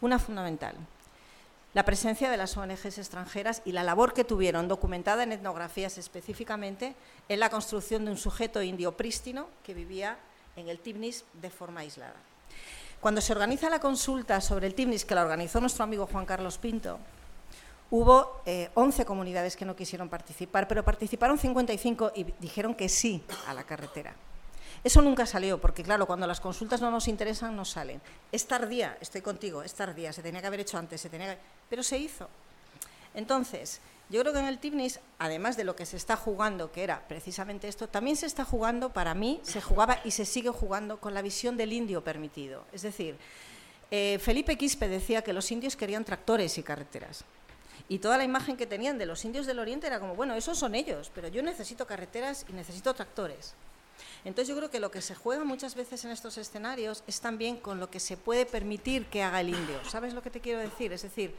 una 0.00 0.20
fundamental, 0.20 0.76
la 1.74 1.84
presencia 1.84 2.30
de 2.30 2.36
las 2.36 2.56
ONGs 2.56 2.96
extranjeras 2.96 3.60
y 3.64 3.72
la 3.72 3.82
labor 3.82 4.14
que 4.14 4.22
tuvieron, 4.22 4.68
documentada 4.68 5.24
en 5.24 5.32
etnografías 5.32 5.98
específicamente, 5.98 6.94
en 7.28 7.40
la 7.40 7.50
construcción 7.50 8.04
de 8.04 8.12
un 8.12 8.18
sujeto 8.18 8.62
indio 8.62 8.96
prístino 8.96 9.48
que 9.64 9.74
vivía 9.74 10.16
en 10.54 10.68
el 10.68 10.78
TIPNIS 10.78 11.24
de 11.42 11.50
forma 11.50 11.80
aislada. 11.80 12.14
Cuando 13.00 13.20
se 13.20 13.32
organiza 13.32 13.68
la 13.68 13.80
consulta 13.80 14.40
sobre 14.40 14.68
el 14.68 14.76
TIPNIS, 14.76 15.04
que 15.04 15.16
la 15.16 15.22
organizó 15.22 15.60
nuestro 15.60 15.82
amigo 15.82 16.06
Juan 16.06 16.24
Carlos 16.24 16.56
Pinto, 16.56 17.00
Hubo 17.90 18.40
11 18.74 19.02
eh, 19.02 19.04
comunidades 19.04 19.56
que 19.56 19.64
no 19.64 19.74
quisieron 19.74 20.08
participar, 20.08 20.68
pero 20.68 20.84
participaron 20.84 21.38
55 21.38 22.12
y 22.14 22.24
dijeron 22.38 22.74
que 22.74 22.88
sí 22.88 23.22
a 23.46 23.54
la 23.54 23.64
carretera. 23.64 24.14
Eso 24.82 25.02
nunca 25.02 25.26
salió, 25.26 25.60
porque 25.60 25.82
claro, 25.82 26.06
cuando 26.06 26.26
las 26.26 26.40
consultas 26.40 26.80
no 26.80 26.90
nos 26.90 27.08
interesan, 27.08 27.54
no 27.54 27.64
salen. 27.64 28.00
Es 28.32 28.46
tardía, 28.46 28.96
estoy 29.00 29.20
contigo, 29.20 29.62
es 29.62 29.74
tardía, 29.74 30.12
se 30.12 30.22
tenía 30.22 30.40
que 30.40 30.46
haber 30.46 30.60
hecho 30.60 30.78
antes, 30.78 31.00
se 31.00 31.10
tenía 31.10 31.36
pero 31.68 31.82
se 31.82 31.98
hizo. 31.98 32.28
Entonces, 33.14 33.80
yo 34.08 34.20
creo 34.22 34.32
que 34.32 34.38
en 34.38 34.46
el 34.46 34.58
TIBNIS, 34.58 35.00
además 35.18 35.56
de 35.56 35.64
lo 35.64 35.76
que 35.76 35.84
se 35.84 35.96
está 35.96 36.16
jugando, 36.16 36.72
que 36.72 36.82
era 36.82 37.06
precisamente 37.08 37.68
esto, 37.68 37.88
también 37.88 38.16
se 38.16 38.26
está 38.26 38.44
jugando, 38.44 38.90
para 38.90 39.14
mí, 39.14 39.40
se 39.42 39.60
jugaba 39.60 40.00
y 40.04 40.12
se 40.12 40.24
sigue 40.24 40.50
jugando 40.50 40.98
con 40.98 41.12
la 41.12 41.22
visión 41.22 41.56
del 41.56 41.72
indio 41.72 42.02
permitido. 42.02 42.64
Es 42.72 42.82
decir, 42.82 43.16
eh, 43.90 44.18
Felipe 44.20 44.56
Quispe 44.56 44.88
decía 44.88 45.22
que 45.22 45.32
los 45.32 45.50
indios 45.50 45.76
querían 45.76 46.04
tractores 46.04 46.56
y 46.56 46.62
carreteras. 46.62 47.24
Y 47.90 47.98
toda 47.98 48.16
la 48.16 48.22
imagen 48.22 48.56
que 48.56 48.68
tenían 48.68 48.98
de 48.98 49.04
los 49.04 49.24
indios 49.24 49.46
del 49.46 49.58
Oriente 49.58 49.88
era 49.88 49.98
como, 49.98 50.14
bueno, 50.14 50.36
esos 50.36 50.56
son 50.56 50.76
ellos, 50.76 51.10
pero 51.12 51.26
yo 51.26 51.42
necesito 51.42 51.88
carreteras 51.88 52.46
y 52.48 52.52
necesito 52.52 52.94
tractores. 52.94 53.54
Entonces 54.24 54.46
yo 54.46 54.56
creo 54.56 54.70
que 54.70 54.78
lo 54.78 54.92
que 54.92 55.02
se 55.02 55.16
juega 55.16 55.42
muchas 55.42 55.74
veces 55.74 56.04
en 56.04 56.12
estos 56.12 56.38
escenarios 56.38 57.02
es 57.08 57.20
también 57.20 57.56
con 57.56 57.80
lo 57.80 57.90
que 57.90 57.98
se 57.98 58.16
puede 58.16 58.46
permitir 58.46 59.06
que 59.06 59.24
haga 59.24 59.40
el 59.40 59.48
indio. 59.48 59.84
¿Sabes 59.88 60.14
lo 60.14 60.22
que 60.22 60.30
te 60.30 60.38
quiero 60.38 60.60
decir? 60.60 60.92
Es 60.92 61.02
decir, 61.02 61.34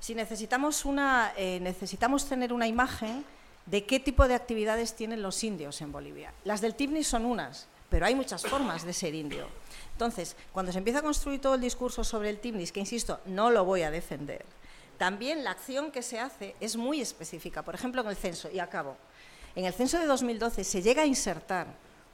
si 0.00 0.16
necesitamos, 0.16 0.84
una, 0.84 1.32
eh, 1.36 1.60
necesitamos 1.60 2.28
tener 2.28 2.52
una 2.52 2.66
imagen 2.66 3.24
de 3.66 3.84
qué 3.84 4.00
tipo 4.00 4.26
de 4.26 4.34
actividades 4.34 4.96
tienen 4.96 5.22
los 5.22 5.44
indios 5.44 5.80
en 5.82 5.92
Bolivia. 5.92 6.34
Las 6.42 6.60
del 6.60 6.74
TIBNI 6.74 7.04
son 7.04 7.24
unas, 7.24 7.68
pero 7.90 8.06
hay 8.06 8.16
muchas 8.16 8.42
formas 8.42 8.84
de 8.84 8.92
ser 8.92 9.14
indio. 9.14 9.46
Entonces, 9.92 10.34
cuando 10.52 10.72
se 10.72 10.78
empieza 10.78 10.98
a 10.98 11.02
construir 11.02 11.40
todo 11.40 11.54
el 11.54 11.60
discurso 11.60 12.02
sobre 12.02 12.30
el 12.30 12.40
TIBNIS, 12.40 12.72
que 12.72 12.80
insisto, 12.80 13.20
no 13.26 13.50
lo 13.50 13.64
voy 13.64 13.82
a 13.82 13.92
defender, 13.92 14.44
también 14.98 15.44
la 15.44 15.52
acción 15.52 15.90
que 15.90 16.02
se 16.02 16.18
hace 16.18 16.54
es 16.60 16.76
muy 16.76 17.00
específica. 17.00 17.62
Por 17.62 17.74
ejemplo, 17.74 18.00
en 18.02 18.08
el 18.08 18.16
censo, 18.16 18.50
y 18.50 18.58
acabo, 18.58 18.96
en 19.54 19.64
el 19.64 19.72
censo 19.72 19.98
de 19.98 20.06
2012 20.06 20.64
se 20.64 20.82
llega 20.82 21.02
a 21.02 21.06
insertar 21.06 21.66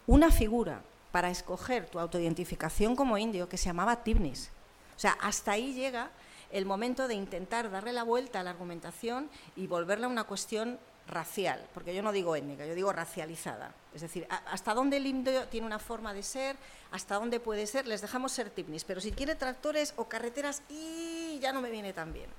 una 0.06 0.30
figura 0.30 0.82
para 1.10 1.30
escoger 1.30 1.86
tu 1.86 1.98
autoidentificación 1.98 2.96
como 2.96 3.18
indio 3.18 3.48
que 3.48 3.58
se 3.58 3.66
llamaba 3.66 4.02
Tibnis. 4.02 4.50
O 4.96 5.00
sea, 5.00 5.12
hasta 5.20 5.52
ahí 5.52 5.74
llega 5.74 6.10
el 6.50 6.66
momento 6.66 7.08
de 7.08 7.14
intentar 7.14 7.70
darle 7.70 7.92
la 7.92 8.02
vuelta 8.02 8.40
a 8.40 8.42
la 8.42 8.50
argumentación 8.50 9.28
y 9.56 9.66
volverla 9.66 10.08
una 10.08 10.24
cuestión 10.24 10.78
racial, 11.08 11.66
porque 11.74 11.94
yo 11.94 12.02
no 12.02 12.12
digo 12.12 12.36
étnica, 12.36 12.64
yo 12.66 12.74
digo 12.74 12.92
racializada. 12.92 13.74
Es 13.94 14.02
decir, 14.02 14.26
hasta 14.28 14.74
dónde 14.74 14.98
el 14.98 15.06
indio 15.06 15.48
tiene 15.48 15.66
una 15.66 15.78
forma 15.78 16.14
de 16.14 16.22
ser, 16.22 16.56
hasta 16.90 17.16
dónde 17.16 17.40
puede 17.40 17.66
ser, 17.66 17.86
les 17.86 18.00
dejamos 18.00 18.32
ser 18.32 18.50
tipnis, 18.50 18.84
pero 18.84 19.00
si 19.00 19.12
quiere 19.12 19.34
tractores 19.34 19.94
o 19.96 20.04
carreteras, 20.04 20.62
y 20.68 21.38
ya 21.40 21.52
no 21.52 21.60
me 21.60 21.70
viene 21.70 21.92
tan 21.92 22.12
bien. 22.12 22.30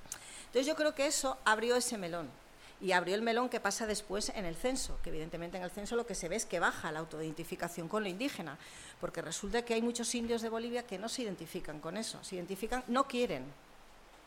Entonces 0.53 0.67
yo 0.67 0.75
creo 0.75 0.93
que 0.93 1.07
eso 1.07 1.39
abrió 1.45 1.75
ese 1.75 1.97
melón. 1.97 2.29
Y 2.79 2.91
abrió 2.91 3.15
el 3.15 3.23
melón 3.23 3.49
que 3.49 3.59
pasa 3.59 3.87
después 3.87 4.29
en 4.35 4.45
el 4.45 4.55
censo, 4.55 4.99
que 5.01 5.09
evidentemente 5.09 5.57
en 5.57 5.63
el 5.63 5.71
censo 5.71 5.95
lo 5.95 6.05
que 6.05 6.13
se 6.13 6.29
ve 6.29 6.35
es 6.35 6.45
que 6.45 6.59
baja 6.59 6.91
la 6.91 6.99
autoidentificación 6.99 7.87
con 7.87 8.03
lo 8.03 8.09
indígena, 8.09 8.59
porque 9.01 9.23
resulta 9.23 9.65
que 9.65 9.73
hay 9.73 9.81
muchos 9.81 10.13
indios 10.13 10.43
de 10.43 10.49
Bolivia 10.49 10.85
que 10.85 10.99
no 10.99 11.09
se 11.09 11.23
identifican 11.23 11.79
con 11.79 11.97
eso, 11.97 12.23
se 12.23 12.35
identifican, 12.35 12.83
no 12.87 13.07
quieren 13.07 13.45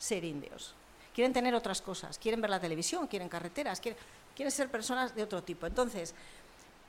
ser 0.00 0.24
indios, 0.24 0.74
quieren 1.14 1.32
tener 1.32 1.54
otras 1.54 1.80
cosas, 1.80 2.18
quieren 2.18 2.40
ver 2.40 2.50
la 2.50 2.58
televisión, 2.58 3.06
quieren 3.06 3.28
carreteras, 3.28 3.80
quieren, 3.80 4.50
ser 4.50 4.68
personas 4.68 5.14
de 5.14 5.22
otro 5.22 5.44
tipo. 5.44 5.68
Entonces, 5.68 6.12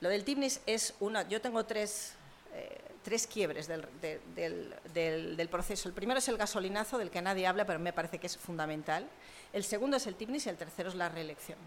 lo 0.00 0.08
del 0.08 0.24
TIPNIS 0.24 0.62
es 0.66 0.94
una, 0.98 1.28
yo 1.28 1.40
tengo 1.40 1.64
tres, 1.64 2.14
eh, 2.54 2.78
tres 3.02 3.26
quiebres 3.26 3.66
del, 3.66 3.86
del, 4.34 5.48
proceso. 5.48 5.88
El 5.88 5.94
primero 5.94 6.18
es 6.18 6.28
el 6.28 6.36
gasolinazo, 6.36 6.98
del 6.98 7.10
que 7.10 7.22
nadie 7.22 7.46
habla, 7.46 7.64
pero 7.64 7.78
me 7.78 7.92
parece 7.92 8.18
que 8.18 8.26
es 8.26 8.36
fundamental. 8.36 9.06
El 9.52 9.64
segundo 9.64 9.96
es 9.96 10.06
el 10.06 10.14
TIPNIS 10.14 10.46
y 10.46 10.48
el 10.50 10.56
tercero 10.56 10.88
es 10.88 10.94
la 10.94 11.08
reelección. 11.08 11.58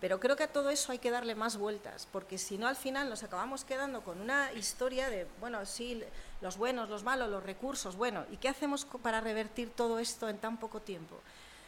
Pero 0.00 0.18
creo 0.18 0.34
que 0.34 0.44
a 0.44 0.52
todo 0.52 0.70
eso 0.70 0.92
hay 0.92 0.98
que 0.98 1.10
darle 1.10 1.34
más 1.34 1.58
vueltas, 1.58 2.08
porque 2.10 2.38
si 2.38 2.56
no 2.56 2.66
al 2.66 2.76
final 2.76 3.10
nos 3.10 3.22
acabamos 3.22 3.64
quedando 3.64 4.02
con 4.02 4.18
una 4.18 4.50
historia 4.54 5.10
de, 5.10 5.26
bueno, 5.40 5.66
sí, 5.66 6.02
los 6.40 6.56
buenos, 6.56 6.88
los 6.88 7.04
malos, 7.04 7.28
los 7.28 7.42
recursos, 7.42 7.96
bueno, 7.96 8.24
¿y 8.30 8.38
qué 8.38 8.48
hacemos 8.48 8.86
para 9.02 9.20
revertir 9.20 9.68
todo 9.70 9.98
esto 9.98 10.30
en 10.30 10.38
tan 10.38 10.58
poco 10.58 10.80
tiempo? 10.80 11.20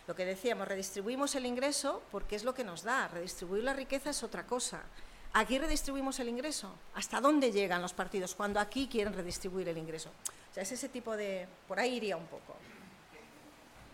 Lo 0.07 0.17
que 0.17 0.25
decíamos, 0.25 0.67
redistribuimos 0.67 1.35
el 1.35 1.45
ingreso 1.45 2.03
porque 2.11 2.35
es 2.35 2.45
lo 2.45 2.55
que 2.55 2.65
nos 2.65 2.83
da, 2.83 3.09
redistribuir 3.09 3.65
la 3.65 3.75
riqueza 3.75 4.11
es 4.11 4.23
otra 4.23 4.47
cosa. 4.47 4.83
Aquí 5.35 5.59
redistribuimos 5.59 6.21
el 6.21 6.29
ingreso. 6.29 6.75
¿Hasta 6.95 7.21
dónde 7.21 7.53
llegan 7.53 7.81
los 7.81 7.95
partidos 7.95 8.35
cuando 8.35 8.61
aquí 8.61 8.87
quieren 8.87 9.15
redistribuir 9.15 9.67
el 9.69 9.79
ingreso? 9.79 10.11
O 10.51 10.55
sea, 10.55 10.63
es 10.63 10.73
ese 10.73 10.91
tipo 10.91 11.17
de... 11.17 11.49
Por 11.67 11.81
ahí 11.81 11.95
iría 11.95 12.19
un 12.19 12.27
poco. 12.27 12.55